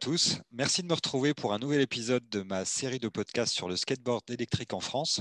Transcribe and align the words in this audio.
tous, 0.00 0.38
merci 0.50 0.80
de 0.80 0.86
me 0.86 0.94
retrouver 0.94 1.34
pour 1.34 1.52
un 1.52 1.58
nouvel 1.58 1.82
épisode 1.82 2.26
de 2.30 2.40
ma 2.40 2.64
série 2.64 2.98
de 2.98 3.08
podcasts 3.08 3.52
sur 3.52 3.68
le 3.68 3.76
skateboard 3.76 4.22
électrique 4.30 4.72
en 4.72 4.80
France. 4.80 5.20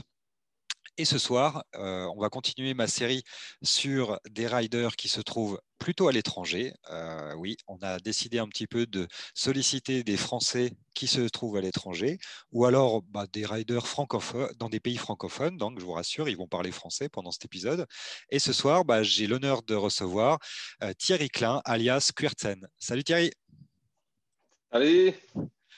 Et 0.97 1.04
ce 1.04 1.17
soir, 1.17 1.65
euh, 1.75 2.07
on 2.15 2.21
va 2.21 2.29
continuer 2.29 2.73
ma 2.73 2.87
série 2.87 3.23
sur 3.61 4.18
des 4.29 4.47
riders 4.47 4.95
qui 4.95 5.09
se 5.09 5.19
trouvent 5.19 5.59
plutôt 5.79 6.07
à 6.07 6.13
l'étranger. 6.13 6.73
Euh, 6.91 7.33
oui, 7.36 7.57
on 7.68 7.77
a 7.81 8.00
décidé 8.00 8.39
un 8.39 8.47
petit 8.47 8.68
peu 8.68 8.86
de 8.86 9.05
solliciter 9.33 10.04
des 10.04 10.15
Français 10.15 10.71
qui 10.96 11.07
se 11.07 11.27
trouvent 11.27 11.57
à 11.57 11.61
l'étranger, 11.61 12.18
ou 12.54 12.64
alors 12.64 13.01
bah, 13.01 13.27
des 13.33 13.46
riders 13.46 13.86
francophones 13.86 14.51
dans 14.57 14.69
des 14.69 14.79
pays 14.79 14.97
francophones. 14.97 15.57
Donc, 15.57 15.77
je 15.79 15.86
vous 15.86 15.93
rassure, 15.93 16.29
ils 16.29 16.37
vont 16.37 16.47
parler 16.47 16.71
français 16.71 17.09
pendant 17.09 17.32
cet 17.32 17.43
épisode. 17.43 17.86
Et 18.29 18.39
ce 18.39 18.54
soir, 18.54 18.86
bah, 18.86 19.04
j'ai 19.04 19.27
l'honneur 19.27 19.61
de 19.61 19.75
recevoir 19.75 20.39
euh, 20.83 20.93
Thierry 20.97 21.27
Klein, 21.27 21.61
alias 21.65 22.11
Quertsen. 22.15 22.65
Salut 22.79 23.04
Thierry. 23.04 23.32
Salut, 24.71 25.14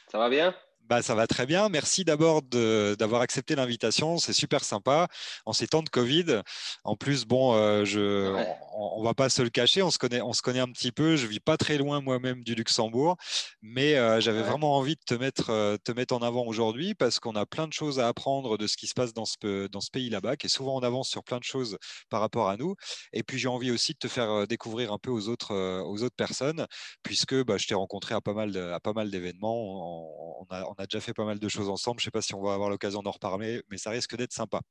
ça 0.09 0.18
va 0.18 0.30
bien? 0.30 0.54
Bah, 0.91 1.02
ça 1.02 1.16
va 1.16 1.26
très 1.26 1.45
bien. 1.45 1.70
Merci 1.70 2.04
d'abord 2.04 2.41
d'avoir 2.41 3.22
accepté 3.22 3.55
l'invitation. 3.55 4.18
C'est 4.18 4.34
super 4.34 4.66
sympa. 4.66 5.08
En 5.45 5.54
ces 5.54 5.66
temps 5.66 5.84
de 5.84 5.88
Covid, 5.88 6.41
en 6.84 6.98
plus, 6.98 7.23
bon, 7.23 7.54
euh, 7.54 7.86
je, 7.86 8.36
on, 8.73 9.00
ne 9.00 9.05
va 9.05 9.14
pas 9.14 9.30
se 9.30 9.41
le 9.41 9.50
cacher. 9.50 9.81
On 9.84 9.90
se 9.90 9.98
connaît, 9.98 10.20
on 10.20 10.34
se 10.34 10.41
connaît 10.41 10.59
un 10.59 10.67
petit 10.67 10.91
peu. 10.91 11.16
Je 11.16 11.27
vis 11.27 11.40
pas 11.40 11.55
très 11.55 11.77
loin 11.77 12.02
moi-même 12.02 12.44
du 12.44 12.55
Luxembourg, 12.55 13.16
mais 13.62 13.95
euh, 13.95 14.20
j'avais 14.20 14.41
vraiment 14.41 14.76
envie 14.76 14.95
de 14.95 15.02
te 15.05 15.14
mettre, 15.14 15.50
euh, 15.50 15.77
te 15.81 15.94
mettre 15.94 16.14
en 16.14 16.17
avant 16.17 16.45
aujourd'hui 16.45 16.94
parce 16.94 17.22
qu'on 17.22 17.38
a 17.38 17.45
plein 17.45 17.70
de 17.70 17.73
choses 17.73 17.98
à 17.98 18.09
apprendre 18.09 18.58
de 18.58 18.67
ce 18.67 18.76
qui 18.76 18.88
se 18.88 18.94
passe 18.94 19.14
dans 19.14 19.23
ce, 19.23 19.67
dans 19.67 19.80
ce 19.80 19.92
pays 19.92 20.09
là-bas, 20.09 20.36
qui 20.36 20.48
est 20.48 20.50
souvent 20.50 20.76
en 20.76 20.81
avance 20.81 21.08
sur 21.08 21.23
plein 21.23 21.38
de 21.38 21.45
choses 21.45 21.78
par 22.09 22.19
rapport 22.19 22.50
à 22.50 22.58
nous. 22.58 22.75
Et 23.14 23.23
puis 23.23 23.39
j'ai 23.39 23.47
envie 23.47 23.72
aussi 23.72 23.94
de 23.94 23.97
te 23.97 24.09
faire 24.09 24.45
découvrir 24.45 24.92
un 24.92 24.97
peu 24.97 25.09
aux 25.09 25.30
autres, 25.30 25.56
aux 25.56 26.03
autres 26.03 26.17
personnes, 26.17 26.67
puisque 27.02 27.45
bah, 27.45 27.56
je 27.56 27.66
t'ai 27.67 27.75
rencontré 27.75 28.14
à 28.14 28.19
pas 28.19 28.34
mal, 28.34 28.58
à 28.58 28.81
pas 28.81 28.92
mal 28.92 29.09
d'événements. 29.09 30.42
On, 30.42 30.45
a, 30.50 30.66
on 30.66 30.73
a 30.73 30.81
déjà 30.86 31.00
fait 31.00 31.14
pas 31.14 31.26
mal 31.26 31.40
de 31.40 31.50
choses 31.50 31.70
ensemble. 31.70 32.00
Je 32.00 32.04
ne 32.04 32.06
sais 32.06 32.12
pas 32.12 32.22
si 32.22 32.34
on 32.34 32.42
va 32.42 32.54
avoir 32.54 32.70
l'occasion 32.70 33.02
d'en 33.02 33.12
reparler, 33.12 33.62
mais 33.70 33.78
ça 33.78 33.90
risque 33.90 34.16
d'être 34.16 34.34
sympa. 34.34 34.62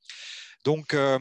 Donc, 0.64 0.94
euh, 0.94 1.18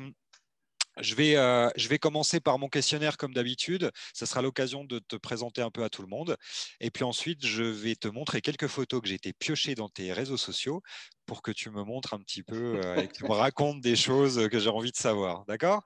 je 1.02 1.16
vais, 1.16 1.36
euh, 1.38 1.70
je 1.76 1.88
vais 1.88 1.98
commencer 1.98 2.40
par 2.40 2.60
mon 2.60 2.68
questionnaire 2.68 3.18
comme 3.18 3.34
d'habitude. 3.34 3.92
Ça 4.14 4.26
sera 4.26 4.42
l'occasion 4.42 4.84
de 4.84 5.00
te 5.00 5.16
présenter 5.16 5.62
un 5.62 5.72
peu 5.72 5.84
à 5.84 5.90
tout 5.90 6.02
le 6.02 6.08
monde. 6.08 6.36
Et 6.80 6.92
puis 6.92 7.04
ensuite, 7.04 7.46
je 7.46 7.64
vais 7.64 7.96
te 7.96 8.08
montrer 8.08 8.42
quelques 8.42 8.68
photos 8.68 9.02
que 9.02 9.08
j'ai 9.08 9.16
été 9.16 9.34
piochées 9.34 9.76
dans 9.76 9.90
tes 9.90 10.12
réseaux 10.14 10.38
sociaux 10.38 10.82
pour 11.26 11.42
que 11.42 11.52
tu 11.52 11.70
me 11.70 11.84
montres 11.84 12.14
un 12.14 12.20
petit 12.20 12.44
peu 12.44 12.82
euh, 12.84 12.96
et 12.96 13.08
que 13.08 13.14
tu 13.14 13.24
me 13.24 13.30
racontes 13.34 13.82
des 13.82 13.96
choses 13.96 14.48
que 14.50 14.60
j'ai 14.60 14.70
envie 14.70 14.92
de 14.92 14.98
savoir. 14.98 15.46
D'accord? 15.46 15.84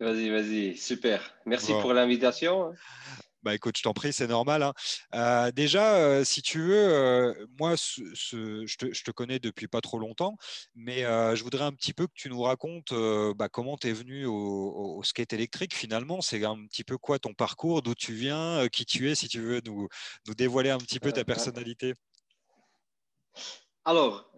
Vas-y, 0.00 0.30
vas-y, 0.30 0.76
super. 0.76 1.34
Merci 1.46 1.72
pour 1.72 1.92
l'invitation. 1.92 2.72
Bah 3.42 3.54
écoute, 3.54 3.78
je 3.78 3.82
t'en 3.82 3.94
prie, 3.94 4.12
c'est 4.12 4.26
normal. 4.26 4.62
Hein. 4.62 4.74
Euh, 5.14 5.50
déjà, 5.50 5.94
euh, 5.94 6.24
si 6.24 6.42
tu 6.42 6.60
veux, 6.60 6.74
euh, 6.74 7.46
moi, 7.58 7.74
je, 7.74 8.76
te, 8.76 9.10
connais 9.12 9.38
depuis 9.38 9.66
pas 9.66 9.80
trop 9.80 9.98
longtemps, 9.98 10.36
mais 10.74 11.02
je 11.02 11.42
voudrais 11.42 11.64
un 11.64 11.72
petit 11.72 11.94
peu 11.94 12.06
que 12.06 12.12
tu 12.14 12.28
nous 12.28 12.42
racontes 12.42 12.92
bah, 13.36 13.48
comment 13.48 13.76
tu 13.78 13.88
es 13.88 13.92
venu 13.92 14.26
au, 14.26 15.00
skate 15.04 15.32
électrique 15.32 15.74
finalement. 15.74 16.20
C'est 16.20 16.44
un 16.44 16.66
petit 16.66 16.84
peu 16.84 16.98
quoi 16.98 17.18
ton 17.18 17.32
parcours, 17.32 17.82
d'où 17.82 17.94
tu 17.94 18.12
viens, 18.12 18.68
qui 18.68 18.84
tu 18.84 19.10
es, 19.10 19.14
si 19.14 19.28
tu 19.28 19.40
veux 19.40 19.62
nous, 19.64 19.88
nous 20.26 20.34
dévoiler 20.34 20.70
un 20.70 20.78
petit 20.78 21.00
peu 21.00 21.12
ta 21.12 21.24
personnalité. 21.24 21.94
Alors, 23.84 24.30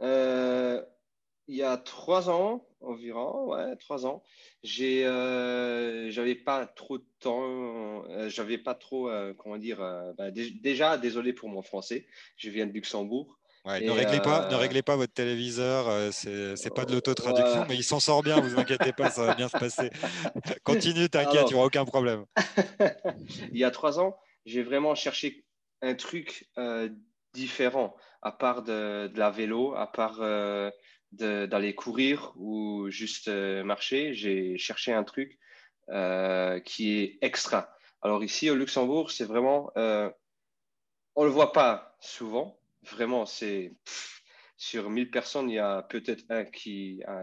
il 1.49 1.57
y 1.57 1.63
a 1.63 1.77
trois 1.77 2.31
ans 2.31 2.65
environ, 2.85 3.51
ouais, 3.51 3.77
trois 3.77 4.07
ans, 4.07 4.23
j'ai, 4.63 5.05
euh, 5.07 6.11
j'avais 6.11 6.35
pas 6.35 6.67
trop 6.67 6.99
de 6.99 7.07
temps, 7.21 8.05
euh, 8.09 8.29
j'avais 8.29 8.59
pas 8.59 8.75
trop, 8.75 9.09
euh, 9.09 9.35
comment 9.37 9.59
dire, 9.59 9.79
bah, 10.19 10.31
déjà 10.31 10.99
désolé 10.99 11.33
pour 11.33 11.49
mon 11.49 11.63
français, 11.63 12.07
je 12.37 12.51
viens 12.51 12.67
de 12.67 12.73
Luxembourg. 12.73 13.39
ne, 13.67 13.91
réglez 13.91 14.21
pas, 14.21 14.49
ne 14.51 14.55
réglez 14.55 14.83
pas 14.83 14.97
votre 14.97 15.13
téléviseur, 15.13 16.13
c'est, 16.13 16.57
c'est 16.57 16.75
pas 16.75 16.85
de 16.85 16.93
l'autotraduction, 16.93 17.67
mais 17.69 17.77
il 17.77 17.85
s'en 17.85 18.01
sort 18.01 18.23
bien, 18.23 18.41
vous 18.41 18.59
inquiétez 18.59 18.93
pas, 18.93 19.11
ça 19.11 19.25
va 19.25 19.35
bien 19.35 19.49
se 19.49 19.59
passer. 19.59 19.91
Continue, 20.65 21.09
t'inquiète, 21.09 21.45
il 21.47 21.53
n'y 21.53 21.55
aura 21.55 21.67
aucun 21.67 21.85
problème. 21.85 22.25
il 23.53 23.59
y 23.59 23.65
a 23.65 23.71
trois 23.71 24.01
ans, 24.01 24.17
j'ai 24.47 24.63
vraiment 24.63 24.95
cherché 24.95 25.45
un 25.81 25.95
truc 25.95 26.49
différent, 27.33 27.97
à 28.21 28.31
part 28.31 28.63
de, 28.63 29.09
de, 29.09 29.19
la 29.19 29.31
vélo, 29.31 29.75
à 29.75 29.91
part 29.91 30.21
d'aller 31.13 31.75
courir 31.75 32.33
ou 32.37 32.89
juste 32.91 33.29
euh, 33.29 33.63
marcher. 33.65 34.15
J'ai 34.15 34.57
cherché 34.59 34.93
un 34.93 35.05
truc 35.05 35.39
euh, 35.91 36.59
qui 36.61 36.99
est 36.99 37.19
extra. 37.21 37.77
Alors 38.01 38.25
ici 38.25 38.51
au 38.51 38.55
Luxembourg, 38.55 39.11
c'est 39.11 39.25
vraiment, 39.25 39.71
euh, 39.77 40.11
on 41.15 41.25
le 41.25 41.31
voit 41.31 41.53
pas 41.53 41.97
souvent. 42.01 42.59
Vraiment, 42.83 43.27
c'est 43.27 43.75
sur 44.57 44.91
1000 44.91 45.11
personnes, 45.11 45.51
il 45.51 45.55
y 45.55 45.59
a 45.59 45.83
peut-être 45.83 46.25
un 46.31 46.45
qui 46.45 47.03
a 47.07 47.23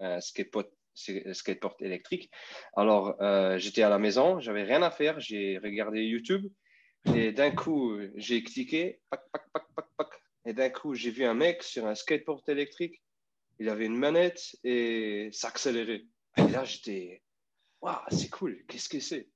un, 0.00 0.20
skateboard, 0.20 0.68
skateboard 0.94 1.76
électrique. 1.80 2.30
Alors 2.76 3.16
j'étais 3.58 3.82
à 3.82 3.88
la 3.88 3.98
maison, 3.98 4.40
j'avais 4.40 4.62
rien 4.62 4.82
à 4.82 4.90
faire, 4.90 5.18
j'ai 5.18 5.58
regardé 5.58 6.04
YouTube 6.04 6.46
et 7.14 7.32
d'un 7.32 7.50
coup 7.50 7.98
j'ai 8.16 8.44
cliqué, 8.44 9.00
et 10.44 10.52
d'un 10.52 10.70
coup 10.70 10.94
j'ai 10.94 11.10
vu 11.10 11.24
un 11.24 11.34
mec 11.34 11.62
sur 11.62 11.86
un 11.86 11.94
skateboard 11.94 12.48
électrique 12.48 13.02
il 13.58 13.68
avait 13.68 13.86
une 13.86 13.96
manette 13.96 14.56
et 14.64 15.28
ça 15.32 15.48
accélérait. 15.48 16.04
Et 16.36 16.48
là, 16.48 16.64
j'étais, 16.64 17.22
waouh, 17.80 17.96
c'est 18.10 18.30
cool, 18.30 18.64
qu'est-ce 18.66 18.88
que 18.88 19.00
c'est? 19.00 19.28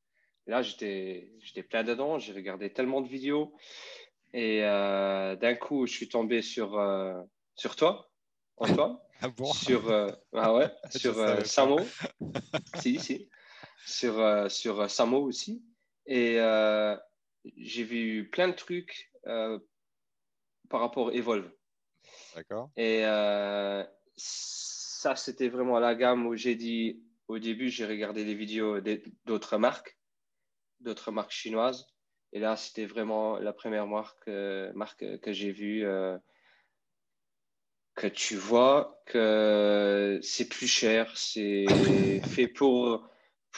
Là, 0.46 0.62
j'étais, 0.62 1.32
j'étais 1.40 1.62
plein 1.62 1.82
dedans, 1.82 2.18
j'ai 2.18 2.32
regardé 2.32 2.72
tellement 2.72 3.00
de 3.00 3.08
vidéos. 3.08 3.54
Et 4.32 4.62
euh, 4.64 5.34
d'un 5.36 5.54
coup, 5.54 5.86
je 5.86 5.92
suis 5.92 6.08
tombé 6.08 6.42
sur, 6.42 6.78
euh, 6.78 7.20
sur 7.54 7.76
toi, 7.76 8.10
Antoine. 8.56 8.98
Ah 9.22 9.30
bon? 9.30 9.50
sur, 9.50 9.88
euh, 9.88 10.10
ah 10.34 10.52
ouais, 10.52 10.70
sur 10.90 11.46
Samo. 11.46 11.80
si, 12.82 13.00
si. 13.00 13.30
Sur, 13.86 14.50
sur 14.50 14.90
Samo 14.90 15.22
aussi. 15.22 15.64
Et 16.04 16.36
j'ai 17.56 17.82
vu 17.82 18.28
plein 18.28 18.48
de 18.48 18.52
trucs 18.52 19.10
par 19.24 20.80
rapport 20.80 21.08
à 21.08 21.12
Evolve. 21.14 21.50
D'accord. 22.34 22.68
Et, 22.76 23.04
ça, 24.16 25.16
c'était 25.16 25.48
vraiment 25.48 25.78
la 25.78 25.94
gamme 25.94 26.26
où 26.26 26.34
j'ai 26.34 26.54
dit, 26.54 27.02
au 27.28 27.38
début, 27.38 27.68
j'ai 27.68 27.86
regardé 27.86 28.24
des 28.24 28.34
vidéos 28.34 28.80
d'autres 29.24 29.58
marques, 29.58 29.98
d'autres 30.80 31.10
marques 31.10 31.32
chinoises. 31.32 31.86
Et 32.32 32.40
là, 32.40 32.56
c'était 32.56 32.86
vraiment 32.86 33.38
la 33.38 33.52
première 33.52 33.86
marque, 33.86 34.28
euh, 34.28 34.72
que 35.22 35.32
j'ai 35.32 35.52
vue, 35.52 35.84
euh, 35.84 36.18
que 37.94 38.06
tu 38.06 38.36
vois 38.36 39.00
que 39.06 40.18
c'est 40.22 40.48
plus 40.48 40.66
cher, 40.66 41.16
c'est 41.16 42.20
fait 42.22 42.48
pour 42.48 43.08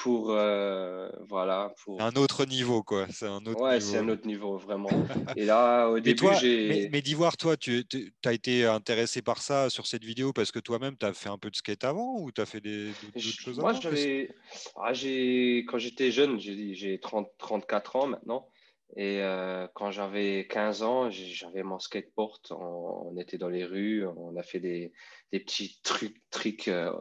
pour 0.02 0.30
euh, 0.30 1.08
voilà 1.28 1.74
pour 1.82 2.00
un 2.00 2.12
autre 2.12 2.44
niveau 2.44 2.82
quoi. 2.82 3.06
C'est 3.10 3.26
un 3.26 3.44
autre 3.46 3.60
ouais 3.60 3.80
c'est 3.80 3.98
un 3.98 4.08
autre 4.08 4.26
niveau 4.26 4.56
vraiment. 4.56 4.90
Et 5.36 5.44
là 5.44 5.88
au 5.88 5.98
début 5.98 6.26
j'ai 6.40 6.68
mais, 6.68 6.88
mais 6.92 7.02
d'Ivoire 7.02 7.36
toi 7.36 7.56
tu 7.56 7.84
as 8.24 8.32
été 8.32 8.64
intéressé 8.64 9.22
par 9.22 9.42
ça 9.42 9.70
sur 9.70 9.86
cette 9.86 10.04
vidéo 10.04 10.32
parce 10.32 10.52
que 10.52 10.60
toi-même 10.60 10.96
tu 10.96 11.04
as 11.04 11.12
fait 11.12 11.28
un 11.28 11.38
peu 11.38 11.50
de 11.50 11.56
skate 11.56 11.82
avant 11.84 12.20
ou 12.20 12.30
tu 12.30 12.40
as 12.40 12.46
fait 12.46 12.60
des 12.60 12.92
d'autres 13.02 13.18
choses 13.18 13.58
moi 13.58 13.72
j'avais 13.72 14.30
ah, 14.76 14.92
j'ai 14.92 15.64
quand 15.68 15.78
j'étais 15.78 16.12
jeune 16.12 16.38
j'ai 16.38 16.74
j'ai 16.74 17.00
30 17.00 17.28
34 17.38 17.96
ans 17.96 18.06
maintenant 18.06 18.48
et 18.96 19.22
euh, 19.22 19.66
quand 19.74 19.90
j'avais 19.90 20.46
15 20.48 20.82
ans, 20.82 21.10
j'avais 21.10 21.62
mon 21.62 21.78
skateboard. 21.78 22.40
On, 22.50 23.16
était 23.18 23.38
dans 23.38 23.48
les 23.48 23.64
rues, 23.64 24.06
on 24.06 24.36
a 24.36 24.42
fait 24.42 24.60
des, 24.60 24.92
des 25.32 25.40
petits 25.40 25.78
trucs, 25.82 26.16
tricks 26.30 26.68
euh, 26.68 26.92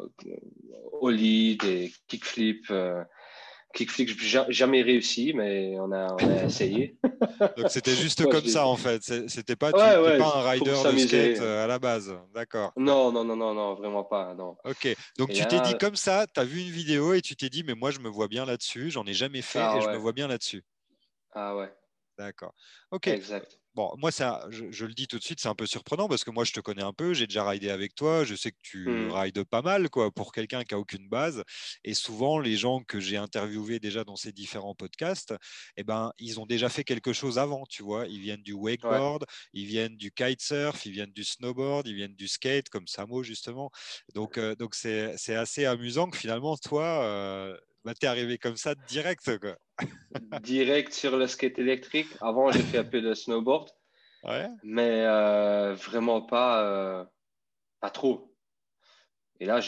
ollie, 1.02 1.58
des 1.58 1.92
kickflips. 2.08 2.72
Euh, 2.72 3.04
kickflips, 3.74 4.18
jamais 4.50 4.82
réussi, 4.82 5.34
mais 5.34 5.76
on 5.80 5.92
a, 5.92 6.16
on 6.20 6.38
a 6.38 6.44
essayé. 6.44 6.98
Donc 7.58 7.70
c'était 7.70 7.96
juste 7.96 8.26
comme 8.30 8.46
ça 8.46 8.68
en 8.68 8.76
fait. 8.76 9.02
C'était 9.28 9.56
pas, 9.56 9.72
pas 9.72 9.98
un 9.98 10.50
rider 10.50 10.72
de 10.72 10.98
skate 10.98 11.42
euh, 11.42 11.64
à 11.64 11.68
la 11.68 11.80
base, 11.80 12.14
d'accord. 12.34 12.74
Non, 12.76 13.12
non, 13.12 13.24
non, 13.24 13.36
non, 13.36 13.54
non, 13.54 13.76
vraiment 13.76 14.04
pas. 14.04 14.34
Non. 14.34 14.58
Ok. 14.66 14.96
Donc 15.18 15.32
tu 15.32 15.46
t'es 15.46 15.60
dit 15.62 15.78
comme 15.78 15.96
ça, 15.96 16.26
tu 16.28 16.40
as 16.40 16.44
vu 16.44 16.62
une 16.62 16.72
vidéo 16.72 17.14
et 17.14 17.22
tu 17.22 17.36
t'es 17.36 17.50
dit, 17.50 17.64
mais 17.64 17.76
moi 17.76 17.92
je 17.92 18.00
me 18.00 18.10
vois 18.10 18.28
bien 18.28 18.46
là-dessus, 18.46 18.90
j'en 18.90 19.06
ai 19.06 19.14
jamais 19.14 19.42
fait 19.42 19.60
ah 19.60 19.78
et 19.78 19.82
je 19.82 19.90
me 19.90 19.98
vois 19.98 20.14
bien 20.14 20.28
là-dessus. 20.28 20.64
Ah 21.40 21.56
ouais. 21.56 21.72
D'accord. 22.18 22.56
Ok. 22.90 23.08
Exact. 23.08 23.60
Bon, 23.76 23.94
moi, 23.98 24.10
ça, 24.10 24.44
je, 24.50 24.86
le 24.86 24.94
dis 24.96 25.06
tout 25.06 25.20
de 25.20 25.24
suite, 25.24 25.40
c'est 25.40 25.50
un 25.50 25.54
peu 25.54 25.68
surprenant 25.68 26.08
parce 26.08 26.24
que 26.24 26.32
moi, 26.32 26.44
je 26.44 26.52
te 26.52 26.60
connais 26.60 26.82
un 26.82 26.94
peu, 26.94 27.14
j'ai 27.14 27.28
déjà 27.28 27.48
ridé 27.48 27.70
avec 27.70 27.94
toi, 27.94 28.24
je 28.24 28.34
sais 28.34 28.50
que 28.50 28.58
tu 28.64 28.90
mmh. 28.90 29.12
rides 29.12 29.44
pas 29.44 29.62
mal, 29.62 29.88
quoi, 29.92 30.10
pour 30.10 30.32
quelqu'un 30.32 30.64
qui 30.64 30.74
a 30.74 30.80
aucune 30.80 31.08
base. 31.08 31.44
Et 31.84 31.94
souvent, 31.94 32.40
les 32.40 32.56
gens 32.56 32.82
que 32.82 33.00
j'ai 33.00 33.18
interviewés 33.18 33.80
déjà 33.80 34.04
dans 34.04 34.16
ces 34.16 34.32
différents 34.32 34.74
podcasts, 34.74 35.36
eh 35.76 35.84
ben, 35.84 36.12
ils 36.18 36.40
ont 36.40 36.48
déjà 36.48 36.70
fait 36.70 36.84
quelque 36.84 37.14
chose 37.14 37.38
avant, 37.38 37.68
tu 37.70 37.84
vois. 37.84 38.08
Ils 38.08 38.20
viennent 38.20 38.42
du 38.42 38.54
wakeboard, 38.54 39.26
ils 39.54 39.68
viennent 39.68 39.96
du 39.96 40.12
kitesurf, 40.12 40.88
ils 40.88 40.92
viennent 40.92 41.14
du 41.14 41.24
snowboard, 41.24 41.86
ils 41.86 41.94
viennent 41.94 42.16
du 42.16 42.28
skate, 42.28 42.70
comme 42.70 42.88
Samo 42.88 43.22
justement. 43.22 43.70
Donc, 44.16 44.40
euh, 44.40 44.56
donc 44.56 44.74
c'est 44.74 45.36
assez 45.36 45.66
amusant 45.66 46.10
que 46.10 46.18
finalement, 46.18 46.58
toi, 46.58 47.04
euh, 47.04 47.56
bah, 47.86 47.94
tu 47.94 48.08
es 48.08 48.10
arrivé 48.10 48.40
comme 48.40 48.58
ça 48.58 48.74
direct. 48.74 49.38
Quoi. 49.40 49.56
Direct 50.42 50.94
sur 50.94 51.18
le 51.18 51.28
skate 51.28 51.60
électrique. 51.60 52.10
Avant, 52.22 52.52
j'ai 52.52 52.64
fait 52.64 52.80
un 52.80 52.84
peu 52.84 53.02
de 53.02 53.14
snowboard. 53.14 53.70
mais 54.64 55.06
vraiment 55.76 56.22
pas, 56.22 57.10
pas 57.80 57.90
trop. 57.90 58.34
Et 59.40 59.46
là, 59.46 59.60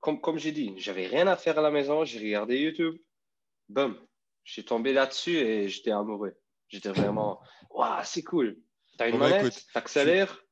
comme, 0.00 0.20
comme 0.20 0.38
j'ai 0.38 0.52
dit, 0.52 0.74
j'avais 0.78 1.06
rien 1.06 1.26
à 1.26 1.36
faire 1.36 1.58
à 1.58 1.62
la 1.62 1.70
maison, 1.70 2.04
j'ai 2.04 2.18
regardé 2.18 2.58
YouTube, 2.58 2.96
boum, 3.68 3.96
je 4.42 4.52
suis 4.52 4.64
tombé 4.64 4.92
là-dessus 4.92 5.36
et 5.36 5.68
j'étais 5.68 5.92
amoureux. 5.92 6.36
J'étais 6.68 6.90
vraiment, 6.90 7.40
waouh, 7.70 8.00
c'est 8.04 8.22
cool. 8.22 8.58
T'as 8.98 9.08
une 9.08 9.12
bon, 9.12 9.20
bah, 9.20 9.30
manette, 9.30 9.64
t'accélères, 9.72 10.44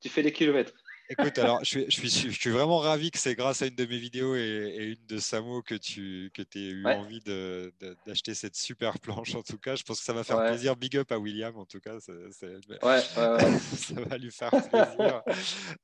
tu 0.00 0.08
fais 0.08 0.22
des 0.22 0.32
kilomètres. 0.32 0.74
Écoute, 1.12 1.38
alors 1.38 1.62
je 1.62 1.90
suis, 1.90 2.08
je, 2.08 2.30
suis, 2.30 2.50
vraiment 2.50 2.78
ravi 2.78 3.10
que 3.10 3.18
c'est 3.18 3.34
grâce 3.34 3.60
à 3.60 3.66
une 3.66 3.74
de 3.74 3.84
mes 3.84 3.98
vidéos 3.98 4.34
et, 4.34 4.96
une 4.98 5.06
de 5.06 5.18
Samo 5.18 5.60
que 5.60 5.74
tu 5.74 6.30
que 6.32 6.40
aies 6.40 6.70
eu 6.70 6.86
envie 6.86 7.20
d'acheter 8.06 8.32
cette 8.32 8.56
super 8.56 8.98
planche. 8.98 9.34
En 9.34 9.42
tout 9.42 9.58
cas, 9.58 9.76
je 9.76 9.82
pense 9.82 9.98
que 9.98 10.04
ça 10.06 10.14
va 10.14 10.24
faire 10.24 10.42
plaisir. 10.42 10.74
Big 10.74 10.96
up 10.96 11.12
à 11.12 11.18
William, 11.18 11.54
en 11.58 11.66
tout 11.66 11.80
cas. 11.80 11.96
Ouais, 11.96 13.00
ça 13.10 14.00
va 14.08 14.16
lui 14.16 14.30
faire 14.30 14.50
plaisir. 14.50 15.22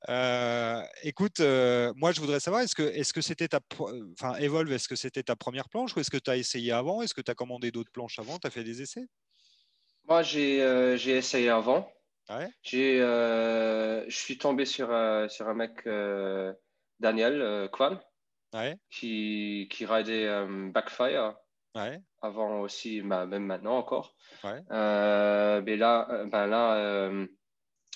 Euh, 0.09 0.81
écoute, 1.03 1.39
euh, 1.41 1.93
moi, 1.95 2.11
je 2.11 2.19
voudrais 2.21 2.39
savoir, 2.39 2.63
est-ce 2.63 2.75
que 2.75 2.81
est-ce 2.81 3.13
que 3.13 3.21
c'était 3.21 3.47
ta. 3.47 3.59
Enfin, 4.13 4.35
Evolve, 4.39 4.71
est-ce 4.71 4.87
que 4.87 4.95
c'était 4.95 5.23
ta 5.23 5.35
première 5.35 5.69
planche 5.69 5.95
ou 5.95 5.99
est-ce 5.99 6.09
que 6.09 6.17
tu 6.17 6.31
as 6.31 6.37
essayé 6.37 6.71
avant? 6.71 7.03
Est-ce 7.03 7.13
que 7.13 7.21
tu 7.21 7.29
as 7.29 7.35
commandé 7.35 7.69
d'autres 7.71 7.91
planches 7.91 8.17
avant? 8.17 8.39
Tu 8.39 8.47
as 8.47 8.49
fait 8.49 8.63
des 8.63 8.81
essais? 8.81 9.05
Moi, 10.07 10.23
j'ai 10.23 10.63
euh, 10.63 10.97
essayé 10.97 11.49
avant. 11.49 11.91
J'ai, 12.61 13.01
euh, 13.01 14.07
je 14.07 14.15
suis 14.15 14.37
tombé 14.37 14.65
sur, 14.65 14.91
un, 14.91 15.27
sur 15.29 15.47
un 15.47 15.55
mec, 15.55 15.81
euh, 15.87 16.53
Daniel 16.99 17.41
euh, 17.41 17.67
Kwan, 17.67 17.99
qui, 18.89 19.67
qui 19.71 19.85
ridait 19.85 20.45
Backfire. 20.71 21.35
Avant 22.21 22.61
aussi, 22.61 23.01
bah, 23.01 23.25
même 23.25 23.45
maintenant 23.45 23.77
encore. 23.77 24.15
mais 24.43 25.77
là, 25.77 26.25
ben 26.25 26.47
là 26.47 27.11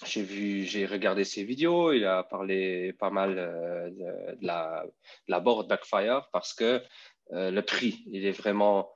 j'ai 0.05 0.23
vu, 0.23 0.63
j'ai 0.63 0.85
regardé 0.85 1.23
ses 1.23 1.43
vidéos. 1.43 1.91
Il 1.93 2.05
a 2.05 2.23
parlé 2.23 2.93
pas 2.93 3.09
mal 3.09 3.35
de, 3.35 4.35
la, 4.41 4.85
la 5.27 5.39
board 5.39 5.67
Backfire 5.67 6.29
parce 6.31 6.53
que 6.53 6.81
le 7.31 7.61
prix, 7.61 8.03
il 8.07 8.25
est 8.25 8.31
vraiment 8.31 8.91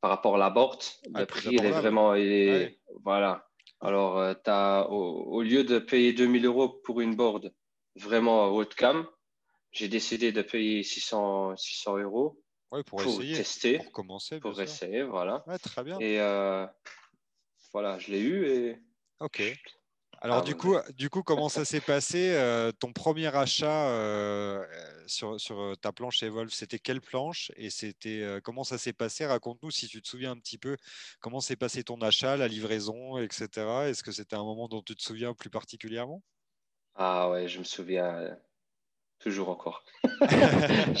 par 0.00 0.10
rapport 0.10 0.36
à 0.36 0.38
la 0.38 0.50
board, 0.50 0.80
le 1.12 1.24
prix, 1.24 1.48
il 1.52 1.64
est 1.64 1.72
vraiment, 1.72 2.14
il 2.14 2.30
est, 2.30 2.78
voilà, 3.02 3.47
alors, 3.80 4.18
euh, 4.18 4.34
as, 4.46 4.88
au, 4.90 5.42
lieu 5.42 5.64
de 5.64 5.78
payer 5.78 6.12
2000 6.12 6.46
euros 6.46 6.68
pour 6.68 7.00
une 7.00 7.14
board 7.14 7.52
vraiment 7.96 8.46
haut 8.48 8.64
de 8.64 8.74
gamme, 8.74 9.06
j'ai 9.72 9.88
décidé 9.88 10.32
de 10.32 10.42
payer 10.42 10.82
600, 10.82 11.56
600 11.56 11.98
euros 11.98 12.42
pour, 12.86 13.02
tester, 13.18 13.78
pour 13.78 13.92
commencer. 13.92 14.40
Pour 14.40 14.60
essayer, 14.60 15.02
voilà. 15.02 15.44
très 15.62 15.84
bien. 15.84 15.98
Et 16.00 16.20
euh, 16.20 16.66
voilà, 17.72 17.98
je 17.98 18.10
l'ai 18.10 18.20
eu 18.20 18.46
et. 18.46 18.78
Ok. 19.20 19.42
Alors, 20.20 20.38
ah, 20.38 20.42
du, 20.42 20.56
coup, 20.56 20.74
du 20.96 21.10
coup, 21.10 21.22
comment 21.22 21.48
ça 21.48 21.64
s'est 21.64 21.80
passé 21.80 22.30
euh, 22.32 22.72
Ton 22.72 22.92
premier 22.92 23.34
achat 23.36 23.88
euh, 23.90 24.66
sur, 25.06 25.40
sur, 25.40 25.60
euh, 25.60 25.74
ta 25.76 25.92
planche 25.92 26.24
Evolve, 26.24 26.50
c'était 26.50 26.80
quelle 26.80 27.00
planche 27.00 27.52
Et 27.56 27.70
c'était 27.70 28.26
comment 28.42 28.64
ça 28.64 28.78
s'est 28.78 28.92
passé? 28.92 29.26
Raconte-nous 29.26 29.70
si 29.70 29.86
tu 29.86 30.02
te 30.02 30.08
souviens 30.08 30.32
un 30.32 30.36
petit 30.36 30.58
peu 30.58 30.76
comment 31.20 31.40
s'est 31.40 31.54
passé 31.54 31.84
ton 31.84 32.00
achat, 32.00 32.36
la 32.36 32.48
livraison, 32.48 33.18
etc. 33.18 33.48
Est-ce 33.86 34.02
que 34.02 34.10
c'était 34.10 34.34
un 34.34 34.42
moment 34.42 34.66
dont 34.66 34.82
tu 34.82 34.96
te 34.96 35.02
souviens 35.02 35.34
plus 35.34 35.50
particulièrement? 35.50 36.20
Ah 36.96 37.30
ouais, 37.30 37.46
je 37.46 37.60
me 37.60 37.64
souviens 37.64 38.36
toujours 39.20 39.50
encore. 39.50 39.84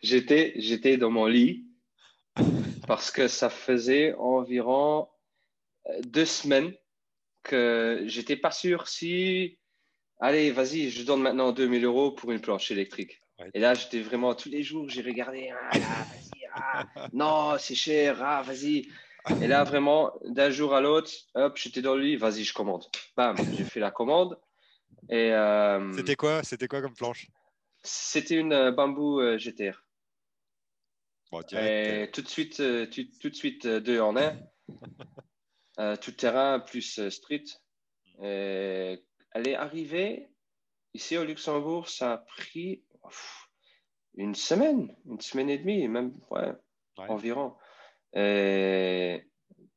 j'étais 0.00 0.96
dans 0.96 1.10
mon 1.10 1.26
lit 1.26 1.66
parce 2.86 3.10
que 3.10 3.26
ça 3.26 3.50
faisait 3.50 4.14
environ 4.14 5.08
deux 6.04 6.26
semaines 6.26 6.72
que 7.42 8.02
j'étais 8.06 8.36
pas 8.36 8.50
sûr 8.50 8.88
si, 8.88 9.58
allez, 10.20 10.50
vas-y, 10.50 10.90
je 10.90 11.02
donne 11.04 11.22
maintenant 11.22 11.52
2000 11.52 11.84
euros 11.84 12.12
pour 12.12 12.32
une 12.32 12.40
planche 12.40 12.70
électrique. 12.70 13.20
Et 13.54 13.60
là, 13.60 13.74
j'étais 13.74 14.00
vraiment 14.00 14.34
tous 14.34 14.48
les 14.48 14.62
jours, 14.62 14.88
j'ai 14.88 15.02
regardé, 15.02 15.50
ah, 15.50 15.70
vas-y, 15.78 16.46
ah, 16.54 16.86
non, 17.12 17.56
c'est 17.58 17.74
cher, 17.74 18.22
ah, 18.22 18.42
vas-y. 18.42 18.88
Et 19.40 19.46
là, 19.46 19.64
vraiment, 19.64 20.12
d'un 20.24 20.50
jour 20.50 20.74
à 20.74 20.80
l'autre, 20.80 21.10
hop, 21.34 21.56
j'étais 21.56 21.82
dans 21.82 21.94
le 21.94 22.02
lit, 22.02 22.16
vas-y, 22.16 22.44
je 22.44 22.52
commande. 22.52 22.84
Bam, 23.16 23.36
j'ai 23.52 23.64
fait 23.64 23.80
la 23.80 23.90
commande. 23.90 24.38
Et 25.08 25.32
euh, 25.32 25.92
c'était 25.94 26.16
quoi 26.16 26.42
C'était 26.42 26.68
quoi 26.68 26.80
comme 26.80 26.94
planche? 26.94 27.28
C'était 27.82 28.36
une 28.36 28.52
euh, 28.52 28.70
bambou 28.72 29.20
euh, 29.20 29.38
GTR. 29.38 29.84
et 31.52 32.10
tout 32.12 32.22
de 32.22 32.28
suite, 32.28 32.56
tout 32.56 33.28
de 33.28 33.34
suite 33.34 33.66
deux 33.66 34.00
en 34.00 34.16
un. 34.16 34.36
Euh, 35.78 35.96
tout 35.96 36.12
terrain 36.12 36.60
plus 36.60 36.98
euh, 36.98 37.08
street. 37.08 37.44
elle 38.20 38.98
est 39.48 39.54
arrivée 39.54 40.28
ici 40.92 41.16
au 41.16 41.24
Luxembourg, 41.24 41.88
ça 41.88 42.12
a 42.12 42.18
pris 42.18 42.82
une 44.16 44.34
semaine, 44.34 44.94
une 45.06 45.20
semaine 45.20 45.48
et 45.48 45.56
demie, 45.56 45.88
même 45.88 46.12
environ. 46.96 47.54
Et 48.14 49.22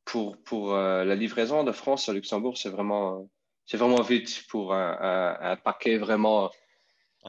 pour 0.04 0.38
pour 0.44 0.76
euh, 0.76 1.06
la 1.06 1.16
livraison 1.16 1.64
de 1.64 1.72
France 1.72 2.10
au 2.10 2.14
Luxembourg, 2.14 2.58
c'est 2.58 2.70
vraiment 2.70 3.30
c'est 3.66 3.78
vraiment 3.78 4.02
vite 4.02 4.46
pour 4.50 4.74
un, 4.74 5.58
paquet 5.64 5.98
vraiment 5.98 6.52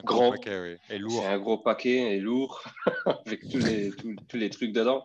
grand. 0.05 0.35
et 0.35 0.99
lourd. 0.99 1.23
C'est 1.23 1.27
un 1.27 1.39
gros 1.39 1.59
paquet 1.59 2.17
et 2.17 2.21
lourd 2.21 2.65
avec 3.25 3.49
tous 3.49 3.59
les 3.59 3.93
tous 4.29 4.37
les 4.37 4.51
trucs 4.51 4.73
dedans. 4.73 5.05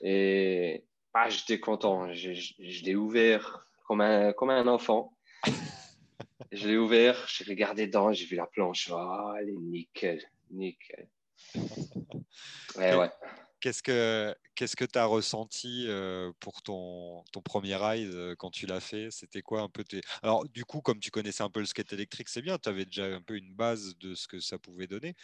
Et 0.00 0.86
ah, 1.14 1.28
j'étais 1.28 1.60
content. 1.60 2.12
Je, 2.12 2.84
l'ai 2.84 2.96
ouvert 2.96 3.66
comme 3.86 4.00
un, 4.00 4.32
comme 4.32 4.50
un 4.50 4.66
enfant. 4.66 5.16
je 6.52 6.68
l'ai 6.68 6.76
ouvert, 6.76 7.26
j'ai 7.28 7.44
regardé 7.44 7.86
dedans, 7.86 8.12
j'ai 8.12 8.26
vu 8.26 8.36
la 8.36 8.46
planche. 8.46 8.90
Oh, 8.92 9.32
elle 9.38 9.50
est 9.50 9.58
nickel, 9.58 10.20
nickel. 10.50 11.08
Ouais, 12.76 12.96
ouais. 12.96 13.10
Qu'est-ce 13.60 13.82
que 13.82 14.34
qu'est-ce 14.54 14.76
que 14.76 14.84
tu 14.84 14.98
as 14.98 15.04
ressenti 15.06 15.86
pour 16.40 16.62
ton, 16.62 17.24
ton 17.32 17.40
premier 17.40 17.76
ride 17.76 18.34
quand 18.38 18.50
tu 18.50 18.66
l'as 18.66 18.80
fait? 18.80 19.10
C'était 19.10 19.42
quoi 19.42 19.62
un 19.62 19.68
peu 19.68 19.84
tes... 19.84 20.00
Alors, 20.22 20.48
du 20.48 20.64
coup, 20.64 20.80
comme 20.80 21.00
tu 21.00 21.10
connaissais 21.10 21.42
un 21.42 21.50
peu 21.50 21.60
le 21.60 21.66
skate 21.66 21.92
électrique, 21.92 22.28
c'est 22.28 22.42
bien, 22.42 22.58
tu 22.58 22.68
avais 22.68 22.84
déjà 22.84 23.06
un 23.06 23.22
peu 23.22 23.36
une 23.36 23.54
base 23.54 23.96
de 23.98 24.14
ce 24.14 24.28
que 24.28 24.40
ça 24.40 24.58
pouvait 24.58 24.86
donner. 24.86 25.14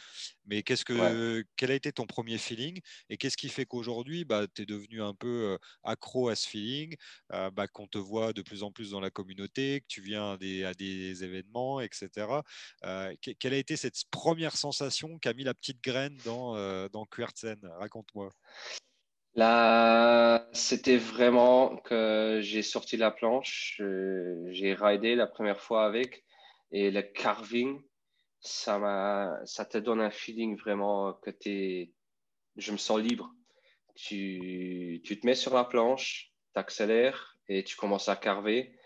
Mais 0.47 0.63
qu'est-ce 0.63 0.85
que, 0.85 1.45
quel 1.57 1.71
a 1.71 1.75
été 1.75 1.93
ton 1.93 2.07
premier 2.07 2.39
feeling 2.39 2.81
Et 3.09 3.17
qu'est-ce 3.17 3.37
qui 3.37 3.49
fait 3.49 3.67
qu'aujourd'hui, 3.67 4.25
bah, 4.25 4.47
tu 4.53 4.63
es 4.63 4.67
devenu 4.67 5.03
un 5.03 5.15
peu 5.15 5.59
accro 5.85 6.29
à 6.29 6.37
ce 6.37 6.49
feeling, 6.49 6.97
bah, 7.31 7.67
qu'on 7.73 7.87
te 7.87 7.99
voit 7.99 8.33
de 8.33 8.43
plus 8.43 8.63
en 8.63 8.73
plus 8.73 8.91
dans 8.91 9.01
la 9.01 9.11
communauté, 9.11 9.81
que 9.81 9.87
tu 9.89 10.01
viens 10.01 10.33
à 10.33 10.37
des, 10.37 10.65
à 10.65 10.75
des 10.75 11.25
événements, 11.25 11.81
etc. 11.81 12.43
quelle 13.21 13.55
a 13.55 13.57
été 13.57 13.77
cette 13.77 14.03
première 14.11 14.57
sensation 14.57 15.19
qui 15.19 15.29
a 15.29 15.35
mis 15.35 15.45
la 15.45 15.55
petite 15.55 15.83
graine 15.83 16.17
dans, 16.25 16.55
dans 16.89 17.07
Raconte-moi. 17.79 18.31
Là, 19.35 20.49
c'était 20.53 20.97
vraiment 20.97 21.77
que 21.77 22.41
j'ai 22.43 22.63
sorti 22.63 22.97
la 22.97 23.11
planche, 23.13 23.81
j'ai 24.51 24.75
ridé 24.75 25.15
la 25.15 25.27
première 25.29 25.61
fois 25.61 25.85
avec 25.87 26.25
et 26.73 26.91
le 26.91 27.03
carving, 27.03 27.81
ça 28.41 28.79
m'a, 28.79 29.41
ça 29.47 29.65
te 29.65 29.79
donne 29.79 30.01
un 30.01 30.11
feeling 30.11 30.57
vraiment 30.59 31.15
que 31.15 31.31
t'es, 31.31 31.95
je 32.57 32.73
me 32.73 32.79
sens 32.79 33.01
libre. 33.01 33.33
Tu, 33.97 35.03
tu 35.05 35.21
te 35.21 35.27
mets 35.27 35.35
sur 35.37 35.55
la 35.55 35.65
planche, 35.65 36.33
tu 36.55 36.61
accélères 36.61 37.39
et 37.49 37.65
tu 37.65 37.77
commences 37.77 38.09
à 38.09 38.17
carver. 38.17 38.77